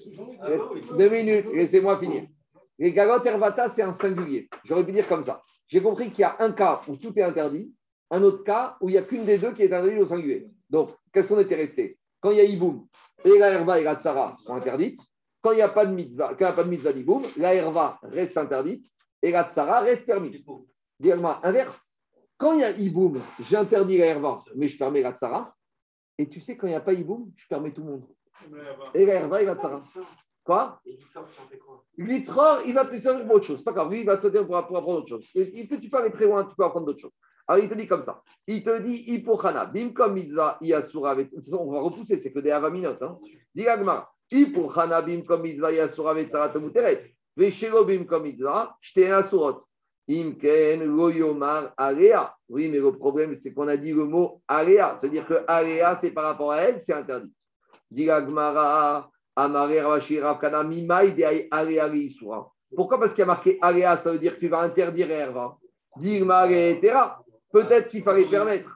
deux 0.95 1.09
minutes, 1.09 1.47
laissez-moi 1.53 1.97
finir. 1.99 2.27
Les 2.77 2.93
Galot 2.93 3.23
Hervata, 3.23 3.69
c'est 3.69 3.81
un 3.81 3.93
singulier. 3.93 4.47
J'aurais 4.63 4.85
pu 4.85 4.91
dire 4.91 5.07
comme 5.07 5.23
ça. 5.23 5.41
J'ai 5.67 5.81
compris 5.81 6.11
qu'il 6.11 6.19
y 6.19 6.23
a 6.23 6.35
un 6.39 6.51
cas 6.51 6.81
où 6.87 6.95
tout 6.95 7.17
est 7.17 7.23
interdit, 7.23 7.73
un 8.11 8.21
autre 8.21 8.43
cas 8.43 8.77
où 8.79 8.89
il 8.89 8.93
n'y 8.93 8.97
a 8.99 9.01
qu'une 9.01 9.25
des 9.25 9.39
deux 9.39 9.51
qui 9.53 9.63
est 9.63 9.73
interdite 9.73 9.99
au 9.99 10.05
singulier. 10.05 10.47
Donc, 10.69 10.91
qu'est-ce 11.13 11.27
qu'on 11.27 11.39
était 11.39 11.55
resté? 11.55 11.97
Quand 12.19 12.31
il 12.31 12.37
y 12.37 12.41
a 12.41 12.43
Iboum, 12.43 12.87
et 13.23 13.37
la 13.37 13.51
Herva 13.51 13.79
et 13.79 13.83
la 13.83 13.95
Tsara 13.95 14.35
sont 14.43 14.55
interdites. 14.55 14.99
Quand 15.41 15.51
il 15.51 15.57
n'y 15.57 15.61
a 15.61 15.69
pas 15.69 15.85
de 15.85 15.93
mitzvah, 15.93 16.35
quand 16.35 16.53
la 17.37 17.53
Herva 17.53 17.99
reste 18.03 18.37
interdite 18.37 18.87
et 19.21 19.31
la 19.31 19.47
Tsara 19.47 19.81
reste 19.81 20.05
permise. 20.05 20.45
Dis-moi, 20.99 21.39
inverse. 21.43 21.95
Quand 22.37 22.53
il 22.53 22.61
y 22.61 22.63
a 22.63 22.71
Iboum, 22.71 23.21
j'interdis 23.49 23.97
la 23.97 24.07
Herva, 24.07 24.39
mais 24.55 24.67
je 24.67 24.77
permets 24.77 25.01
la 25.01 25.13
Tsara. 25.13 25.55
Et 26.17 26.27
tu 26.27 26.41
sais, 26.41 26.57
quand 26.57 26.67
il 26.67 26.71
n'y 26.71 26.75
a 26.75 26.81
pas 26.81 26.93
Iboum, 26.93 27.31
je 27.35 27.47
permets 27.47 27.71
tout 27.71 27.83
le 27.83 27.91
monde. 27.91 28.07
Et 28.93 29.05
la 29.05 29.13
Herva 29.15 29.41
et 29.41 29.45
la 29.45 29.55
Tsara. 29.55 29.81
Quoi? 30.43 30.81
L'itror, 31.97 32.61
il 32.65 32.73
va 32.73 32.85
te 32.85 32.97
servir 32.99 33.25
pour 33.25 33.35
autre 33.35 33.45
chose. 33.45 33.63
Pas 33.63 33.73
grave, 33.73 33.91
lui, 33.91 34.01
il 34.01 34.05
va 34.05 34.17
te 34.17 34.21
servir 34.21 34.45
pour, 34.45 34.55
apprendre 34.55 34.87
autre 34.87 35.09
chose. 35.09 35.27
Et, 35.35 35.67
tu 35.67 35.89
peux 35.89 35.97
aller 35.97 36.11
très 36.11 36.25
loin, 36.25 36.45
tu 36.45 36.55
peux 36.55 36.63
apprendre 36.63 36.85
d'autres 36.85 37.01
choses. 37.01 37.13
Alors, 37.47 37.63
il 37.63 37.69
te 37.69 37.75
dit 37.75 37.87
comme 37.87 38.03
ça. 38.03 38.21
Il 38.45 38.63
te 38.63 38.79
dit, 38.81 39.03
Ipochana, 39.07 39.65
bim 39.65 39.89
comme 39.93 40.13
mitzvah, 40.13 40.57
yasura. 40.61 41.15
De 41.15 41.23
toute 41.23 41.43
façon, 41.43 41.57
on 41.57 41.71
va 41.71 41.79
repousser, 41.81 42.17
c'est 42.17 42.31
que 42.31 42.39
des 42.39 42.51
avaminot. 42.51 42.95
Hein. 43.01 43.15
Dis 43.55 43.67
Agmar, 43.67 44.13
Ipochana, 44.31 45.01
bim 45.01 45.21
comme 45.21 45.43
mitzvah, 45.43 45.71
yasura, 45.71 46.13
vetsarat, 46.13 46.57
muteret. 46.59 47.13
Veshelo, 47.35 47.85
bim 47.85 48.05
comme 48.05 48.23
mitzvah, 48.23 48.75
j'étais 48.81 49.09
un 49.09 49.23
surot. 49.23 49.59
Imken, 50.09 50.83
loyomar, 50.85 51.73
alea. 51.77 52.33
Oui, 52.49 52.69
mais 52.69 52.79
le 52.79 52.91
problème, 52.93 53.35
c'est 53.35 53.53
qu'on 53.53 53.67
a 53.67 53.77
dit 53.77 53.91
le 53.91 54.05
mot 54.05 54.41
alea. 54.47 54.95
C'est-à-dire 54.97 55.27
que 55.27 55.43
alea, 55.47 55.95
c'est 55.95 56.11
par 56.11 56.23
rapport 56.23 56.51
à 56.51 56.61
elle, 56.61 56.81
c'est 56.81 56.93
interdit. 56.93 57.33
Dis 57.91 58.09
Agmara, 58.09 59.09
pourquoi? 62.75 62.99
Parce 62.99 63.13
qu'il 63.13 63.19
y 63.19 63.21
a 63.21 63.25
marqué 63.27 63.59
Aléa, 63.61 63.95
ça 63.95 64.11
veut 64.11 64.17
dire 64.17 64.33
que 64.33 64.39
tu 64.39 64.47
vas 64.47 64.61
interdire 64.61 65.11
Herva. 65.11 65.59
Peut-être 67.51 67.89
qu'il 67.89 68.03
fallait 68.03 68.25
permettre. 68.25 68.69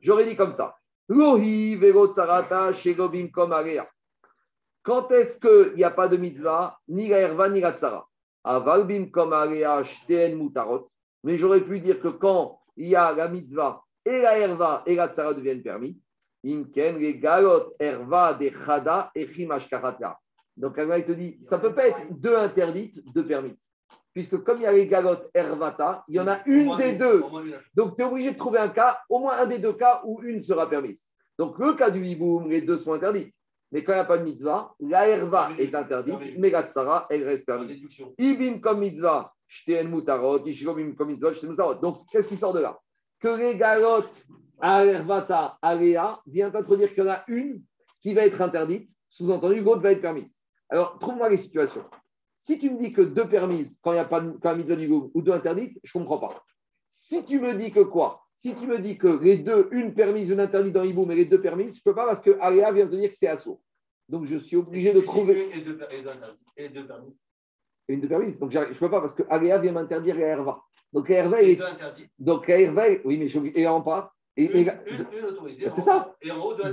J'aurais 0.00 0.24
dit 0.24 0.36
comme 0.36 0.54
ça. 0.54 0.76
Quand 4.84 5.10
est-ce 5.10 5.38
qu'il 5.38 5.74
n'y 5.76 5.84
a 5.84 5.90
pas 5.90 6.08
de 6.08 6.16
mitzvah, 6.16 6.78
ni 6.88 7.08
la 7.08 7.18
herva, 7.18 7.48
ni 7.48 7.60
la 7.60 7.72
tsara? 7.72 8.08
Mais 11.24 11.36
j'aurais 11.36 11.60
pu 11.60 11.80
dire 11.80 12.00
que 12.00 12.08
quand 12.08 12.60
il 12.76 12.88
y 12.88 12.96
a 12.96 13.12
la 13.12 13.28
mitzvah 13.28 13.84
et 14.04 14.18
la 14.18 14.38
herva 14.38 14.82
et 14.86 14.96
la 14.96 15.08
tsara 15.08 15.34
deviennent 15.34 15.62
permis. 15.62 16.00
Imken, 16.44 16.98
les 16.98 17.18
galot, 17.18 17.72
herva, 17.78 18.34
des 18.34 18.50
chada 18.50 19.12
et 19.14 19.28
chimash 19.28 19.68
Donc, 20.56 20.74
il 20.78 21.04
te 21.04 21.12
dit, 21.12 21.38
ça 21.44 21.58
peut 21.58 21.74
pas 21.74 21.88
être 21.88 22.06
deux 22.10 22.36
interdites, 22.36 23.02
deux 23.14 23.26
permises. 23.26 23.70
Puisque 24.12 24.42
comme 24.44 24.58
il 24.58 24.64
y 24.64 24.66
a 24.66 24.72
les 24.72 24.86
galot, 24.86 25.16
hervata, 25.32 26.04
il 26.08 26.16
y 26.16 26.20
en 26.20 26.28
a 26.28 26.40
une 26.46 26.76
des 26.76 26.92
deux. 26.92 27.24
Donc, 27.74 27.96
tu 27.96 28.02
es 28.02 28.04
obligé 28.04 28.32
de 28.32 28.36
trouver 28.36 28.58
un 28.58 28.68
cas, 28.68 29.00
au 29.08 29.20
moins 29.20 29.38
un 29.38 29.46
des 29.46 29.58
deux 29.58 29.72
cas 29.72 30.02
où 30.04 30.22
une 30.22 30.42
sera 30.42 30.68
permise. 30.68 31.06
Donc, 31.38 31.58
le 31.58 31.72
cas 31.74 31.90
du 31.90 32.04
hiboum, 32.04 32.50
les 32.50 32.60
deux 32.60 32.76
sont 32.76 32.92
interdites. 32.92 33.34
Mais 33.70 33.82
quand 33.82 33.92
il 33.92 33.96
n'y 33.96 34.02
a 34.02 34.04
pas 34.04 34.18
de 34.18 34.24
mitzvah, 34.24 34.74
la 34.80 35.08
herva 35.08 35.52
est 35.58 35.74
interdite, 35.74 36.38
mais 36.38 36.50
la 36.50 36.68
tsara, 36.68 37.06
elle 37.08 37.24
reste 37.24 37.46
permise. 37.46 37.82
Ibim 38.18 38.60
comme 38.60 38.80
mitzvah, 38.80 39.32
shteen 39.48 39.88
mutarot, 39.88 40.40
comme 40.94 41.08
mitzvah, 41.08 41.32
shteen 41.32 41.50
mutarot. 41.50 41.76
Donc, 41.76 42.06
qu'est-ce 42.10 42.28
qui 42.28 42.36
sort 42.36 42.52
de 42.52 42.60
là? 42.60 42.78
Que 43.18 43.28
les 43.38 43.56
galotes 43.56 44.26
à 44.60 44.84
Hervata, 44.84 45.56
Aléa, 45.62 46.20
vient 46.26 46.54
introduire 46.54 46.92
qu'il 46.92 47.02
y 47.04 47.08
en 47.08 47.12
a 47.12 47.24
une 47.28 47.62
qui 48.02 48.12
va 48.12 48.26
être 48.26 48.42
interdite, 48.42 48.90
sous-entendu, 49.08 49.62
l'autre 49.62 49.80
va 49.80 49.92
être 49.92 50.02
permise. 50.02 50.41
Alors, 50.72 50.98
trouve-moi 50.98 51.28
les 51.28 51.36
situations. 51.36 51.84
Si 52.38 52.58
tu 52.58 52.70
me 52.70 52.78
dis 52.78 52.92
que 52.92 53.02
deux 53.02 53.28
permises, 53.28 53.78
quand 53.82 53.92
il 53.92 53.96
n'y 53.96 54.00
a 54.00 54.06
pas 54.06 54.20
de 54.20 54.30
permis 54.32 54.64
de 54.64 54.74
ou 54.88 55.22
deux 55.22 55.32
interdites, 55.32 55.78
je 55.84 55.98
ne 55.98 56.04
comprends 56.04 56.18
pas. 56.18 56.42
Si 56.88 57.24
tu 57.24 57.38
me 57.38 57.54
dis 57.54 57.70
que 57.70 57.80
quoi? 57.80 58.22
Si 58.34 58.54
tu 58.54 58.66
me 58.66 58.78
dis 58.78 58.98
que 58.98 59.22
les 59.22 59.36
deux, 59.36 59.68
une 59.70 59.94
permise, 59.94 60.28
une 60.30 60.40
interdite 60.40 60.72
dans 60.72 60.82
Iboum 60.82 61.08
mais 61.08 61.14
les 61.14 61.26
deux 61.26 61.40
permises, 61.40 61.74
je 61.74 61.80
ne 61.80 61.92
peux 61.92 61.94
pas 61.94 62.06
parce 62.06 62.20
que 62.20 62.36
Aléa 62.40 62.72
vient 62.72 62.86
de 62.86 62.96
dire 62.96 63.10
que 63.10 63.16
c'est 63.16 63.28
assaut. 63.28 63.60
Donc, 64.08 64.24
je 64.24 64.36
suis 64.38 64.56
obligé 64.56 64.92
de 64.92 65.00
trouver. 65.00 65.50
Et 65.56 65.60
deux, 65.60 65.78
et 66.56 66.68
deux 66.68 66.86
permises 66.86 67.14
une 67.88 68.00
de 68.00 68.06
permise. 68.06 68.38
Donc, 68.38 68.50
je 68.50 68.58
ne 68.58 68.64
peux 68.74 68.90
pas 68.90 69.00
parce 69.00 69.14
que 69.14 69.22
Aléa 69.28 69.58
vient 69.58 69.72
m'interdire 69.72 70.16
la 70.16 70.26
Herva. 70.26 70.62
Donc, 70.92 71.08
la 71.08 71.16
Herva, 71.16 71.42
est. 71.42 71.58
Donc, 72.18 72.48
la 72.48 72.60
Herva, 72.60 72.84
oui, 73.04 73.18
mais 73.18 73.28
je. 73.28 73.40
Et 73.54 73.66
en 73.66 73.82
pas. 73.82 74.12
Et, 74.36 74.66
c'est 75.70 75.80
ça. 75.82 76.14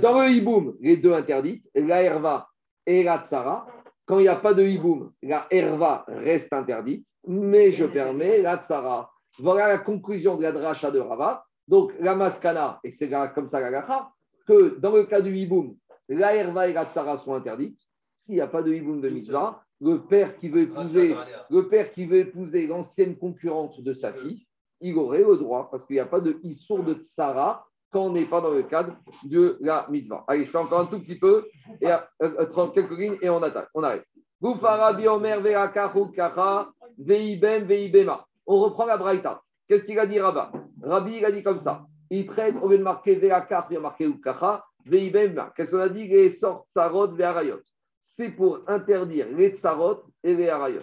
Dans 0.00 0.22
le 0.22 0.30
hiboum, 0.30 0.76
les 0.80 0.96
deux 0.96 1.12
interdites, 1.12 1.68
la 1.74 2.02
Herva 2.02 2.48
et 2.86 3.02
la 3.02 3.22
Tsara. 3.22 3.66
Quand 4.10 4.18
il 4.18 4.22
n'y 4.22 4.28
a 4.28 4.34
pas 4.34 4.54
de 4.54 4.64
hiboum, 4.64 5.12
la 5.22 5.46
Herva 5.52 6.04
reste 6.08 6.52
interdite, 6.52 7.06
mais 7.28 7.70
je 7.70 7.84
permets 7.84 8.42
la 8.42 8.56
Tsara. 8.56 9.08
Voilà 9.38 9.68
la 9.68 9.78
conclusion 9.78 10.36
de 10.36 10.42
la 10.42 10.50
dracha 10.50 10.90
de 10.90 10.98
Rava. 10.98 11.44
Donc, 11.68 11.92
la 12.00 12.16
Maskana, 12.16 12.80
et 12.82 12.90
c'est 12.90 13.08
comme 13.36 13.46
ça 13.46 13.60
la 13.60 13.70
gacha, 13.70 14.10
que 14.48 14.80
dans 14.80 14.90
le 14.90 15.04
cas 15.04 15.20
du 15.20 15.36
hiboum, 15.36 15.76
la 16.08 16.34
Herva 16.34 16.66
et 16.66 16.72
la 16.72 16.86
Tsara 16.86 17.18
sont 17.18 17.34
interdites. 17.34 17.78
S'il 18.18 18.34
n'y 18.34 18.40
a 18.40 18.48
pas 18.48 18.62
de 18.62 18.74
hiboum 18.74 19.00
de 19.00 19.10
mitzvah, 19.10 19.62
le 19.80 20.04
père 20.04 20.36
qui 20.38 20.48
veut 20.48 20.62
épouser, 20.62 21.14
le 21.48 21.68
père 21.68 21.92
qui 21.92 22.06
veut 22.06 22.18
épouser 22.18 22.66
l'ancienne 22.66 23.16
concurrente 23.16 23.80
de 23.80 23.94
sa 23.94 24.12
fille, 24.12 24.44
il 24.80 24.98
aurait 24.98 25.22
le 25.22 25.36
droit, 25.36 25.70
parce 25.70 25.86
qu'il 25.86 25.94
n'y 25.94 26.00
a 26.00 26.06
pas 26.06 26.20
de 26.20 26.40
issour 26.42 26.82
de 26.82 26.94
tsara 26.94 27.64
quand 27.90 28.02
on 28.02 28.12
n'est 28.12 28.26
pas 28.26 28.40
dans 28.40 28.50
le 28.50 28.62
cadre 28.62 28.96
de 29.24 29.56
la 29.60 29.86
mitzvah. 29.90 30.24
Allez, 30.28 30.44
je 30.44 30.50
fais 30.50 30.58
encore 30.58 30.80
un 30.80 30.86
tout 30.86 31.00
petit 31.00 31.18
peu, 31.18 31.46
et 31.80 31.90
euh, 31.90 31.98
euh, 32.22 32.66
quelques 32.68 32.96
lignes, 32.98 33.18
et 33.20 33.28
on 33.28 33.42
attaque. 33.42 33.68
On 33.74 33.82
arrête. 33.82 34.04
On 34.42 34.52
reprend 38.60 38.86
la 38.86 38.96
braïta. 38.96 39.42
Qu'est-ce 39.68 39.84
qu'il 39.84 39.98
a 39.98 40.06
dit 40.06 40.18
Rabba? 40.18 40.52
Rabbi, 40.82 41.16
il 41.16 41.24
a 41.24 41.32
dit 41.32 41.42
comme 41.42 41.58
ça. 41.58 41.84
Il 42.10 42.26
traite, 42.26 42.56
au 42.62 42.68
lieu 42.68 42.78
de 42.78 42.82
marquer 42.82 43.16
Veakar, 43.16 43.68
il 43.70 43.76
a 43.76 43.80
marqué 43.80 44.04
Ukacha, 44.06 44.64
Qu'est-ce 44.84 45.70
qu'on 45.70 45.80
a 45.80 45.88
dit? 45.88 46.08
Les 46.08 46.30
sortes 46.30 46.66
Sarot, 46.68 47.14
c'est 48.00 48.30
pour 48.30 48.60
interdire 48.66 49.26
les 49.28 49.50
tsarot 49.50 50.02
et 50.24 50.34
les 50.34 50.48
harayot. 50.48 50.80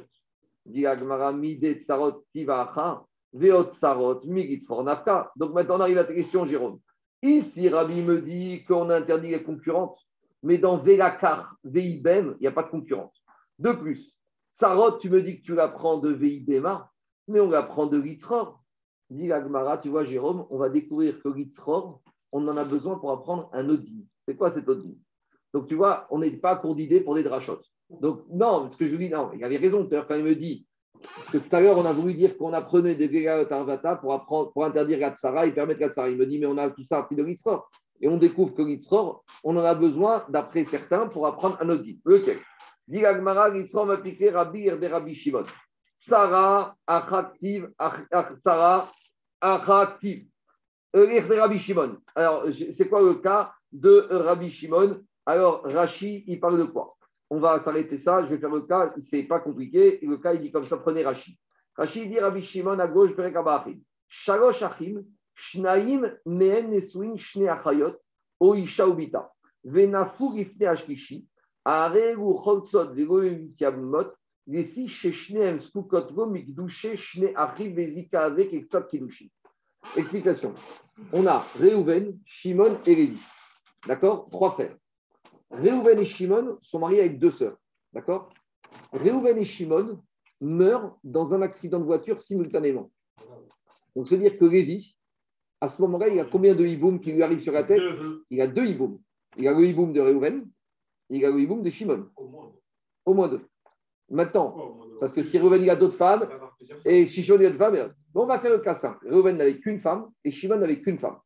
Donc 5.35 5.53
maintenant, 5.53 5.75
on 5.75 5.79
arrive 5.81 5.97
à 5.97 6.03
ta 6.03 6.13
question, 6.13 6.45
Jérôme. 6.45 6.79
Ici, 7.23 7.67
Rabbi 7.69 8.03
me 8.03 8.21
dit 8.21 8.63
qu'on 8.65 8.89
interdit 8.89 9.29
les 9.29 9.43
concurrentes, 9.43 9.99
mais 10.43 10.57
dans 10.57 10.77
Velakar, 10.77 11.55
Veibem, 11.63 12.35
il 12.39 12.41
n'y 12.41 12.47
a 12.47 12.51
pas 12.51 12.63
de 12.63 12.69
concurrente. 12.69 13.15
De 13.57 13.71
plus, 13.71 14.15
Sarot, 14.51 14.97
tu 14.99 15.09
me 15.09 15.21
dis 15.21 15.39
que 15.39 15.45
tu 15.45 15.55
la 15.55 15.67
prends 15.67 15.97
de 15.97 16.11
Veibema, 16.11 16.91
mais 17.27 17.39
on 17.39 17.49
la 17.49 17.63
prend 17.63 17.87
de 17.87 17.97
Litzror. 17.97 18.63
Dit 19.09 19.31
Agmara, 19.31 19.77
tu 19.77 19.89
vois, 19.89 20.03
Jérôme, 20.03 20.45
on 20.49 20.57
va 20.57 20.69
découvrir 20.69 21.21
que 21.21 21.29
Litzror, 21.29 22.01
on 22.31 22.47
en 22.47 22.57
a 22.57 22.65
besoin 22.65 22.99
pour 22.99 23.11
apprendre 23.11 23.49
un 23.53 23.67
Odin. 23.69 24.03
C'est 24.27 24.35
quoi 24.35 24.51
cet 24.51 24.67
Odin? 24.67 24.93
Donc, 25.53 25.67
tu 25.67 25.75
vois, 25.75 26.07
on 26.11 26.19
n'est 26.19 26.37
pas 26.37 26.55
pour 26.55 26.75
d'idées 26.75 27.01
pour 27.01 27.15
des 27.15 27.23
drachotes. 27.23 27.65
Donc, 27.89 28.25
non, 28.29 28.69
ce 28.69 28.77
que 28.77 28.85
je 28.85 28.95
dis, 28.95 29.09
non, 29.09 29.31
il 29.33 29.43
avait 29.43 29.57
raison 29.57 29.85
à 29.85 29.89
l'heure 29.89 30.07
quand 30.07 30.15
il 30.15 30.23
me 30.23 30.35
dit, 30.35 30.67
tout 31.31 31.41
à 31.51 31.61
l'heure, 31.61 31.77
on 31.77 31.85
a 31.85 31.93
voulu 31.93 32.13
dire 32.13 32.37
qu'on 32.37 32.53
apprenait 32.53 32.95
des 32.95 33.05
Gegayot 33.11 33.51
Arvata 33.51 33.95
pour, 33.95 34.13
apprendre, 34.13 34.51
pour 34.51 34.65
interdire 34.65 34.99
Gatsara 34.99 35.45
et 35.45 35.51
permettre 35.51 35.79
Gatsara. 35.79 36.09
Il 36.09 36.17
me 36.17 36.25
dit, 36.25 36.39
mais 36.39 36.47
on 36.47 36.57
a 36.57 36.69
tout 36.69 36.85
ça 36.85 36.99
appris 36.99 37.15
de 37.15 37.23
Litzror. 37.23 37.69
Et 38.01 38.07
on 38.07 38.17
découvre 38.17 38.53
que 38.53 38.61
Litzror, 38.61 39.23
on 39.43 39.55
en 39.57 39.63
a 39.63 39.75
besoin, 39.75 40.25
d'après 40.29 40.63
certains, 40.63 41.07
pour 41.07 41.27
apprendre 41.27 41.57
un 41.61 41.69
autre 41.69 41.83
dit. 41.83 42.01
Lequel? 42.05 42.39
Dit 42.87 43.05
Agmara, 43.05 43.49
Litzror 43.49 43.85
va 43.85 43.97
piquer 43.97 44.31
Rabbi 44.31 44.65
de 44.65 44.87
Rabbi 44.87 45.13
Shimon. 45.13 45.45
Sarah, 45.95 46.75
Achaktiv, 46.85 47.69
Sarah, 48.43 48.89
Achaktiv. 49.41 50.27
Rabbi 50.93 51.59
Shimon. 51.59 51.97
Alors, 52.15 52.45
c'est 52.71 52.89
quoi 52.89 53.01
le 53.01 53.15
cas 53.15 53.51
de 53.71 54.07
Rabbi 54.09 54.49
Shimon? 54.49 55.01
Alors, 55.25 55.61
Rashi, 55.63 56.23
il 56.27 56.39
parle 56.39 56.57
de 56.59 56.63
quoi? 56.65 56.96
On 57.29 57.39
va 57.39 57.61
s'arrêter 57.61 57.97
ça. 57.97 58.23
Je 58.25 58.29
vais 58.29 58.37
faire 58.37 58.49
le 58.49 58.61
cas. 58.61 58.93
C'est 59.01 59.23
pas 59.23 59.39
compliqué. 59.39 59.99
Le 60.01 60.17
cas, 60.17 60.33
il 60.33 60.41
dit 60.41 60.51
comme 60.51 60.65
ça 60.65 60.77
prenez 60.77 61.03
Rashi. 61.03 61.37
Rashi 61.75 62.07
dit 62.07 62.19
Rabbi 62.19 62.41
Shimon 62.41 62.79
à 62.79 62.87
gauche, 62.87 63.15
Berekabachim. 63.15 63.79
Shalosh 64.07 64.63
Achim, 64.63 65.03
Shnaim 65.35 66.11
Meen 66.25 66.71
Nesuin 66.71 67.17
Shne 67.17 67.47
Achayot, 67.49 67.95
O 68.39 68.55
Isha 68.55 68.87
Ubita. 68.87 69.29
Venafu 69.63 70.33
Gifne 70.33 70.65
Ashkishi, 70.67 71.25
Are 71.65 72.15
Choltzot 72.15 72.93
Vegoim 72.93 73.49
Tiabmot, 73.57 74.13
les 74.47 74.63
filles 74.63 74.87
chez 74.87 75.11
Shneem 75.11 75.59
Skukotvo 75.59 76.25
Mikdouché 76.25 76.95
Shne 76.95 77.33
Achiv 77.35 77.75
Vezika 77.75 78.23
avec 78.23 78.53
et 78.53 78.63
Ksab 78.63 78.87
Kidushi. 78.87 79.31
Explication. 79.95 80.53
On 81.13 81.27
a 81.27 81.43
Réhouven, 81.59 82.17
Shimon 82.25 82.77
et 82.85 82.95
Lévi. 82.95 83.19
D'accord? 83.85 84.29
Trois 84.31 84.51
frères. 84.51 84.75
Réhouven 85.51 85.99
et 85.99 86.05
Shimon 86.05 86.57
sont 86.61 86.79
mariés 86.79 86.99
avec 86.99 87.19
deux 87.19 87.31
sœurs. 87.31 87.57
D'accord? 87.93 88.29
Réhouven 88.93 89.37
et 89.37 89.45
Shimon 89.45 90.01
meurent 90.41 90.97
dans 91.03 91.33
un 91.33 91.41
accident 91.41 91.79
de 91.79 91.85
voiture 91.85 92.21
simultanément. 92.21 92.91
Donc, 93.95 94.07
c'est 94.07 94.17
dire 94.17 94.37
que 94.37 94.45
Lévi, 94.45 94.95
à 95.59 95.67
ce 95.67 95.81
moment-là, 95.81 96.09
il 96.09 96.19
a 96.19 96.25
combien 96.25 96.53
de 96.53 96.65
hiboum 96.65 96.99
qui 96.99 97.11
lui 97.13 97.23
arrivent 97.23 97.41
sur 97.41 97.53
la 97.53 97.63
tête? 97.63 97.81
Il 98.29 98.41
a 98.41 98.47
deux 98.47 98.65
hiboum. 98.65 98.99
Il 99.37 99.47
a 99.47 99.53
le 99.53 99.65
hiboum 99.65 99.93
de 99.93 100.01
Réhouven, 100.01 100.47
il 101.09 101.23
a 101.25 101.29
le 101.29 101.39
hiboum 101.39 101.61
de 101.63 101.69
Shimon. 101.69 102.09
Au 103.05 103.13
moins 103.13 103.27
deux. 103.29 103.41
Maintenant, 104.09 104.79
parce 104.99 105.13
que 105.13 105.21
si 105.21 105.37
Réhouven 105.37 105.61
il 105.61 105.69
a 105.69 105.75
d'autres 105.75 105.97
femmes 105.97 106.27
et 106.85 107.05
Shimon 107.05 107.39
il 107.39 107.45
a 107.45 107.49
d'autres 107.49 107.57
femmes, 107.57 107.93
on 108.15 108.25
va 108.25 108.39
faire 108.39 108.51
le 108.51 108.59
cas 108.59 108.73
simple. 108.73 109.07
Réhouven 109.07 109.37
n'avait 109.37 109.59
qu'une 109.59 109.79
femme 109.79 110.09
et 110.23 110.31
Shimon 110.31 110.57
n'avait 110.57 110.81
qu'une 110.81 110.97
femme. 110.97 111.17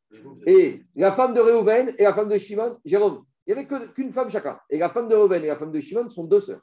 Et 0.45 0.83
la 0.95 1.13
femme 1.13 1.33
de 1.33 1.39
Réhouven 1.39 1.95
et 1.97 2.03
la 2.03 2.13
femme 2.13 2.27
de 2.27 2.37
Shimon, 2.37 2.77
Jérôme, 2.83 3.23
il 3.51 3.57
n'y 3.57 3.65
avait 3.65 3.87
qu'une 3.93 4.13
femme 4.13 4.29
chacun. 4.29 4.59
Et 4.69 4.77
la 4.77 4.89
femme 4.89 5.09
de 5.09 5.15
Réhouven 5.15 5.43
et 5.43 5.47
la 5.47 5.57
femme 5.57 5.71
de 5.71 5.81
Shimon 5.81 6.09
sont 6.09 6.23
deux 6.23 6.39
sœurs. 6.39 6.61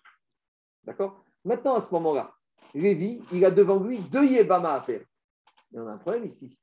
D'accord? 0.84 1.22
Maintenant, 1.44 1.74
à 1.74 1.80
ce 1.80 1.92
moment-là, 1.94 2.32
Lévi, 2.74 3.20
il 3.32 3.44
a 3.44 3.50
devant 3.50 3.78
lui 3.78 4.00
deux 4.10 4.24
Yébama 4.24 4.74
à 4.74 4.80
faire. 4.80 5.02
Y 5.72 5.78
en 5.78 5.86
a 5.86 5.92
un 5.92 5.98
problème 5.98 6.24
ici. 6.24 6.58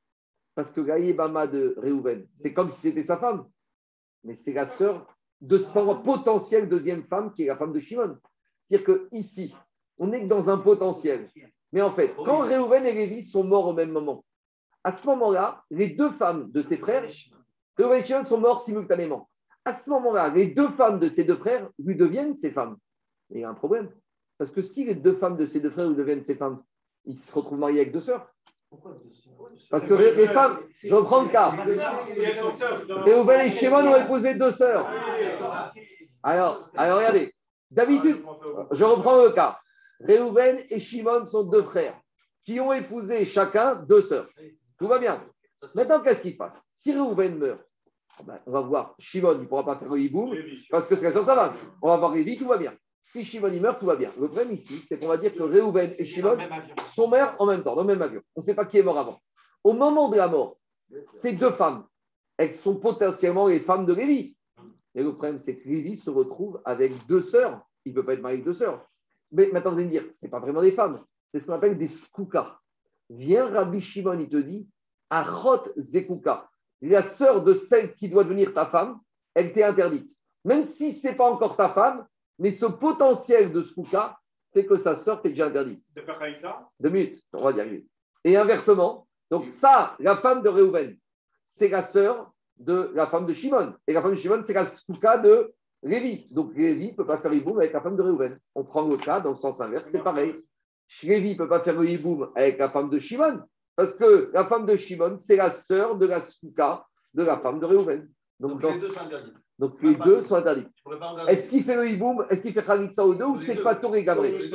Parce 0.56 0.72
que 0.72 0.82
la 0.82 0.98
Yébama 0.98 1.46
de 1.48 1.76
Réhouven, 1.78 2.28
c'est 2.38 2.54
comme 2.54 2.72
si 2.72 2.82
c'était 2.82 3.04
sa 3.04 3.18
femme. 3.18 3.48
Mais 4.24 4.34
c'est 4.34 4.54
la 4.54 4.66
sœur 4.66 5.06
de 5.42 5.60
son 5.60 6.02
potentielle 6.02 6.68
deuxième 6.68 7.04
femme 7.04 7.32
qui 7.34 7.44
est 7.44 7.48
la 7.48 7.58
femme 7.58 7.74
de 7.74 7.80
Shimon. 7.80 8.18
C'est-à-dire 8.64 9.08
qu'ici, 9.12 9.54
on 10.00 10.12
est 10.12 10.26
dans 10.26 10.50
un 10.50 10.58
potentiel. 10.58 11.30
Mais 11.72 11.82
en 11.82 11.92
fait, 11.92 12.16
quand 12.16 12.40
Réhouven 12.40 12.86
et 12.86 12.94
Lévi 12.94 13.24
sont 13.24 13.44
morts 13.44 13.68
au 13.68 13.74
même 13.74 13.92
moment, 13.92 14.26
à 14.84 14.92
ce 14.92 15.06
moment-là, 15.08 15.64
les 15.70 15.90
deux 15.90 16.12
femmes 16.14 16.52
de 16.52 16.64
ses 16.64 16.78
frères, 16.78 17.08
Réhouven 17.78 18.00
et 18.00 18.06
Shimon 18.06 18.26
sont 18.26 18.40
morts 18.40 18.62
simultanément. 18.62 19.30
À 19.66 19.74
ce 19.74 19.90
moment-là, 19.90 20.30
les 20.30 20.48
deux 20.48 20.70
femmes 20.70 21.00
de 21.00 21.10
ses 21.10 21.24
deux 21.24 21.36
frères 21.36 21.70
lui 21.84 21.96
deviennent 21.96 22.38
ses 22.38 22.52
femmes. 22.52 22.78
Et 23.32 23.40
il 23.40 23.42
y 23.42 23.44
a 23.44 23.50
un 23.50 23.56
problème. 23.56 23.90
Parce 24.38 24.52
que 24.52 24.62
si 24.62 24.86
les 24.86 24.96
deux 24.96 25.16
femmes 25.16 25.38
de 25.38 25.46
ses 25.46 25.60
deux 25.60 25.72
frères 25.72 25.90
lui 25.90 25.96
deviennent 25.96 26.24
ses 26.24 26.36
femmes, 26.36 26.62
ils 27.06 27.18
se 27.18 27.34
retrouvent 27.34 27.60
mariés 27.60 27.82
avec 27.82 27.92
deux 27.92 28.02
sœurs. 28.02 28.30
Parce 29.70 29.86
que 29.86 29.94
les, 29.94 30.28
femmes, 30.28 30.60
je 30.84 30.94
reprends 30.94 31.24
le 31.24 31.30
cas. 31.30 31.52
Réhouven 33.04 33.42
et 33.42 33.52
Shimon 33.52 33.88
ont 33.88 33.96
épousé 33.96 34.36
deux 34.36 34.52
sœurs. 34.52 34.88
Alors, 36.22 36.70
alors 36.76 36.98
regardez. 36.98 37.34
D'habitude, 37.72 38.24
je 38.72 38.84
reprends 38.84 39.24
le 39.24 39.32
cas. 39.32 39.60
Réhouven 40.00 40.64
et 40.70 40.80
Shimon 40.80 41.26
sont 41.26 41.44
deux 41.44 41.64
frères 41.64 42.00
qui 42.44 42.60
ont 42.60 42.74
épousé 42.74 43.26
chacun 43.26 43.76
deux 43.76 44.02
sœurs. 44.02 44.28
Tout 44.78 44.88
va 44.88 45.00
bien. 45.00 45.24
Maintenant, 45.74 46.02
qu'est-ce 46.02 46.22
qui 46.22 46.32
se 46.32 46.38
passe? 46.38 46.62
Si 46.72 46.92
Réhouven 46.92 47.38
meurt, 47.38 47.62
ben, 48.24 48.40
on 48.46 48.52
va 48.52 48.62
voir 48.62 48.96
Shimon, 49.00 49.34
il 49.34 49.42
ne 49.42 49.46
pourra 49.46 49.66
pas 49.66 49.76
faire 49.76 49.90
le 49.90 50.00
hiboum 50.00 50.36
parce 50.70 50.88
que 50.88 50.96
c'est 50.96 51.06
la 51.06 51.12
sœur 51.12 51.26
sa 51.26 51.54
On 51.82 51.90
va 51.90 51.98
voir 51.98 52.12
Révi, 52.12 52.38
tout 52.38 52.48
va 52.48 52.58
bien. 52.58 52.74
Si 53.04 53.24
Shimon 53.24 53.52
il 53.54 53.62
meurt, 53.62 53.80
tout 53.80 53.86
va 53.86 53.96
bien. 53.96 54.12
Le 54.20 54.28
problème 54.28 54.54
ici, 54.54 54.80
c'est 54.80 55.00
qu'on 55.00 55.08
va 55.08 55.18
dire 55.18 55.34
que 55.34 55.44
Réhouven 55.44 55.94
et 55.98 56.06
Shimon 56.06 56.38
sont 56.94 57.08
mères 57.08 57.36
en 57.40 57.46
même 57.46 57.64
temps, 57.64 57.76
dans 57.76 57.82
le 57.82 57.88
même 57.88 58.02
avion. 58.02 58.22
On 58.36 58.42
ne 58.42 58.46
sait 58.46 58.56
pas 58.56 58.66
qui 58.66 58.78
est 58.78 58.84
mort 58.84 58.98
avant. 58.98 59.20
Au 59.64 59.74
moment 59.74 60.10
de 60.10 60.18
la 60.18 60.28
mort, 60.28 60.58
ces 61.12 61.34
deux 61.34 61.52
femmes, 61.52 61.86
elles 62.38 62.54
sont 62.54 62.76
potentiellement 62.76 63.48
les 63.48 63.60
femmes 63.60 63.86
de 63.86 63.94
Révi. 63.94 64.36
Et 64.96 65.04
le 65.04 65.12
problème, 65.12 65.40
c'est 65.40 65.58
que 65.58 65.68
Révi 65.68 65.98
se 65.98 66.10
retrouve 66.10 66.62
avec 66.66 66.94
deux 67.08 67.22
sœurs. 67.22 67.62
Il 67.84 67.92
ne 67.92 67.96
peut 67.96 68.06
pas 68.06 68.14
être 68.14 68.22
marié 68.22 68.36
avec 68.36 68.46
deux 68.46 68.54
sœurs. 68.54 68.88
Mais 69.32 69.50
maintenant, 69.52 69.72
vous 69.72 69.78
allez 69.78 69.88
me 69.88 69.92
dire, 69.92 70.06
ce 70.14 70.26
n'est 70.26 70.30
pas 70.30 70.40
vraiment 70.40 70.62
des 70.62 70.72
femmes, 70.72 71.00
c'est 71.32 71.40
ce 71.40 71.46
qu'on 71.46 71.54
appelle 71.54 71.78
des 71.78 71.88
skoukas. 71.88 72.60
Viens 73.10 73.46
Rabbi 73.46 73.82
Shimon, 73.82 74.20
il 74.20 74.30
te 74.30 74.38
dit, 74.38 74.68
Achot 75.10 75.64
Zekuka, 75.78 76.50
la 76.90 77.02
sœur 77.02 77.44
de 77.44 77.54
celle 77.54 77.94
qui 77.94 78.10
doit 78.10 78.24
devenir 78.24 78.54
ta 78.54 78.66
femme, 78.66 79.00
elle 79.34 79.54
t'est 79.54 79.64
interdite. 79.64 80.10
Même 80.44 80.64
si 80.64 80.94
ce 80.94 81.08
n'est 81.08 81.16
pas 81.16 81.30
encore 81.30 81.58
ta 81.58 81.70
femme, 81.70 82.06
mais 82.38 82.52
ce 82.52 82.66
potentiel 82.66 83.52
de 83.52 83.62
skouka 83.62 84.18
fait 84.54 84.66
que 84.66 84.78
sa 84.78 84.96
sœur 84.96 85.22
t'est 85.22 85.30
déjà 85.30 85.48
interdite. 85.48 85.84
De 85.96 86.02
faire 86.02 86.22
avec 86.22 86.38
ça? 86.38 86.68
Deux 86.80 86.90
minutes, 86.90 87.24
on 87.34 87.44
va 87.44 87.52
y 87.52 87.60
arriver. 87.60 87.86
Et 88.24 88.38
inversement, 88.38 89.08
donc 89.30 89.50
ça, 89.52 89.96
la 90.00 90.18
femme 90.18 90.42
de 90.42 90.50
Réhouven, 90.50 90.98
c'est 91.46 91.70
la 91.70 91.82
sœur 91.82 92.32
de 92.58 92.92
la 92.94 93.08
femme 93.08 93.26
de 93.26 93.34
Shimon. 93.34 93.74
Et 93.88 93.94
la 93.94 94.02
femme 94.02 94.12
de 94.12 94.18
Shimon, 94.18 94.42
c'est 94.44 94.54
la 94.54 94.66
skouka 94.66 95.18
de 95.18 95.54
Lévi. 95.84 96.28
Donc 96.32 96.56
Lévi 96.56 96.92
ne 96.92 96.96
peut 96.96 97.06
pas 97.06 97.18
faire 97.20 97.34
hiboum 97.34 97.58
avec 97.60 97.74
la 97.74 97.82
femme 97.82 97.96
de 97.98 98.02
Réhouven. 98.02 98.40
On 98.54 98.64
prend 98.64 98.88
le 98.88 98.98
cas 98.98 99.20
dans 99.20 99.32
le 99.32 99.38
sens 99.38 99.60
inverse, 99.62 99.90
c'est 99.90 100.04
pareil. 100.04 100.36
Lévi 101.04 101.34
ne 101.34 101.38
peut 101.38 101.48
pas 101.48 101.62
faire 101.62 101.80
le 101.80 101.90
hiboum 101.90 102.32
avec 102.36 102.58
la 102.58 102.70
femme 102.70 102.90
de 102.90 103.00
Shimon, 103.00 103.42
parce 103.76 103.94
que 103.94 104.32
la 104.34 104.46
femme 104.46 104.66
de 104.66 104.76
Shimon, 104.78 105.18
c'est 105.18 105.36
la 105.36 105.50
sœur 105.50 105.98
de 105.98 106.06
la 106.06 106.20
skouka 106.20 106.86
de 107.14 107.24
la 107.24 107.38
femme 107.38 107.60
de 107.60 107.66
Réhouven. 107.66 108.10
Donc, 108.40 108.62
les 108.64 108.80
deux 108.80 108.90
sont 108.90 109.02
interdits. 109.02 109.34
Donc 109.58 109.82
les 109.82 109.96
deux 109.96 110.24
sont 110.24 110.36
interdits. 110.36 110.68
Est-ce 111.28 111.50
qu'il 111.50 111.64
fait 111.64 111.76
le 111.76 111.90
hiboum? 111.90 112.26
Est-ce 112.30 112.42
qu'il 112.42 112.54
fait 112.54 112.66
Khalitsa 112.66 113.06
ou 113.06 113.16
deux? 113.16 113.26
Ou 113.26 113.38
c'est 113.38 113.56
pas 113.56 113.80
et 113.94 114.04
Gabré 114.04 114.50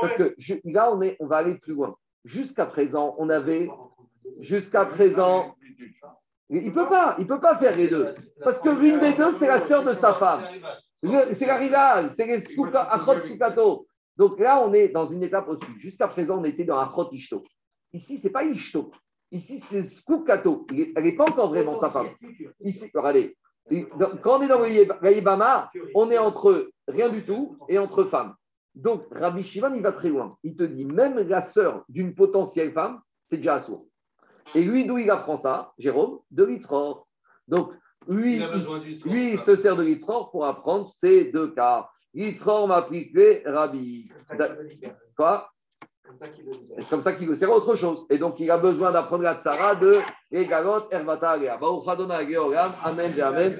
Parce 0.00 0.16
que 0.16 0.34
là, 0.64 0.92
on, 0.92 1.00
est, 1.02 1.16
on 1.20 1.26
va 1.26 1.36
aller 1.36 1.56
plus 1.58 1.74
loin. 1.74 1.94
Jusqu'à 2.24 2.66
présent, 2.66 3.14
on 3.18 3.28
avait. 3.28 3.68
Jusqu'à 4.40 4.84
présent. 4.84 5.54
Il 6.52 6.64
ne 6.64 6.70
peut 6.72 6.88
pas, 6.88 7.14
il 7.20 7.28
peut 7.28 7.38
pas 7.38 7.56
faire 7.58 7.76
les 7.76 7.86
deux. 7.86 8.12
Parce 8.42 8.58
que 8.58 8.70
l'une 8.70 8.98
des 8.98 9.12
deux, 9.12 9.32
c'est 9.32 9.46
la 9.46 9.60
sœur 9.60 9.84
de 9.84 9.92
sa 9.92 10.14
femme. 10.14 10.42
C'est 11.32 11.46
la 11.46 11.56
rivale, 11.56 12.10
c'est 12.12 12.26
les 12.26 12.40
Skukato. 12.40 13.86
Donc 14.16 14.38
là, 14.40 14.60
on 14.66 14.72
est 14.72 14.88
dans 14.88 15.06
une 15.06 15.22
étape 15.22 15.48
au-dessus. 15.48 15.78
Jusqu'à 15.78 16.08
présent, 16.08 16.38
on 16.40 16.44
était 16.44 16.64
dans 16.64 16.78
Achot 16.78 17.08
Ishto. 17.12 17.42
Ici, 17.92 18.18
ce 18.18 18.26
n'est 18.26 18.32
pas 18.32 18.44
Ishto. 18.44 18.90
Ici, 19.32 19.60
c'est 19.60 19.82
Skukato. 19.82 20.66
Elle 20.70 21.04
n'est 21.04 21.16
pas 21.16 21.28
encore 21.28 21.50
vraiment 21.50 21.76
sa 21.76 21.90
femme. 21.90 22.08
Ici, 22.60 22.90
regardez, 22.94 23.36
quand 24.22 24.38
on 24.38 24.42
est 24.42 24.48
dans 24.48 24.60
le 24.60 25.90
on 25.94 26.10
est 26.10 26.18
entre 26.18 26.70
rien 26.88 27.08
du 27.08 27.22
tout 27.24 27.56
et 27.68 27.78
entre 27.78 28.04
femmes. 28.04 28.34
Donc, 28.74 29.04
Rabbi 29.10 29.44
Shimon, 29.44 29.74
il 29.74 29.82
va 29.82 29.92
très 29.92 30.08
loin. 30.08 30.36
Il 30.42 30.56
te 30.56 30.62
dit, 30.62 30.84
même 30.84 31.18
la 31.18 31.40
sœur 31.40 31.84
d'une 31.88 32.14
potentielle 32.14 32.72
femme, 32.72 33.00
c'est 33.26 33.38
déjà 33.38 33.54
assourd. 33.54 33.86
Et 34.54 34.62
lui, 34.62 34.86
d'où 34.86 34.98
il 34.98 35.10
apprend 35.10 35.36
ça, 35.36 35.72
Jérôme 35.78 36.20
De 36.30 36.44
Litzror. 36.44 37.06
Donc, 37.46 37.72
lui, 38.08 38.36
il, 38.36 39.10
lui, 39.10 39.36
se 39.36 39.56
sert 39.56 39.76
de 39.76 39.82
Litzror 39.82 40.30
pour 40.30 40.46
apprendre 40.46 40.88
ces 40.88 41.30
deux 41.30 41.52
cas. 41.52 41.88
Litzror 42.14 42.66
m'a 42.66 42.76
appliqué 42.76 43.42
Rabbi. 43.44 44.10
Quoi? 45.16 45.48
C'est 46.78 46.88
comme 46.88 47.02
ça 47.02 47.12
qu'il 47.12 47.28
veut. 47.28 47.34
C'est 47.34 47.46
autre 47.46 47.74
chose. 47.76 48.06
Et 48.10 48.18
donc, 48.18 48.40
il 48.40 48.50
a 48.50 48.58
besoin 48.58 48.90
d'apprendre 48.90 49.22
la 49.22 49.36
tsara 49.36 49.74
de 49.74 49.98
Egalot 50.32 50.88
Ervata. 50.90 51.36
Amen 52.84 53.12
Amen. 53.22 53.58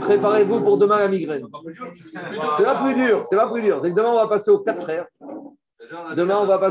Préparez-vous 0.00 0.60
pour 0.60 0.78
demain 0.78 0.98
la 0.98 1.08
migraine. 1.08 1.46
C'est 2.56 2.64
pas 2.64 2.82
plus 2.82 2.94
dur. 2.94 3.22
C'est 3.24 3.36
pas 3.36 3.48
plus 3.48 3.62
dur. 3.62 3.80
C'est 3.82 3.90
que 3.90 3.94
demain, 3.94 4.10
on 4.10 4.16
va 4.16 4.28
passer 4.28 4.50
aux 4.50 4.60
quatre 4.60 4.82
frères. 4.82 5.06
Demain, 6.16 6.38
on 6.38 6.46
va 6.46 6.58
passer. 6.58 6.62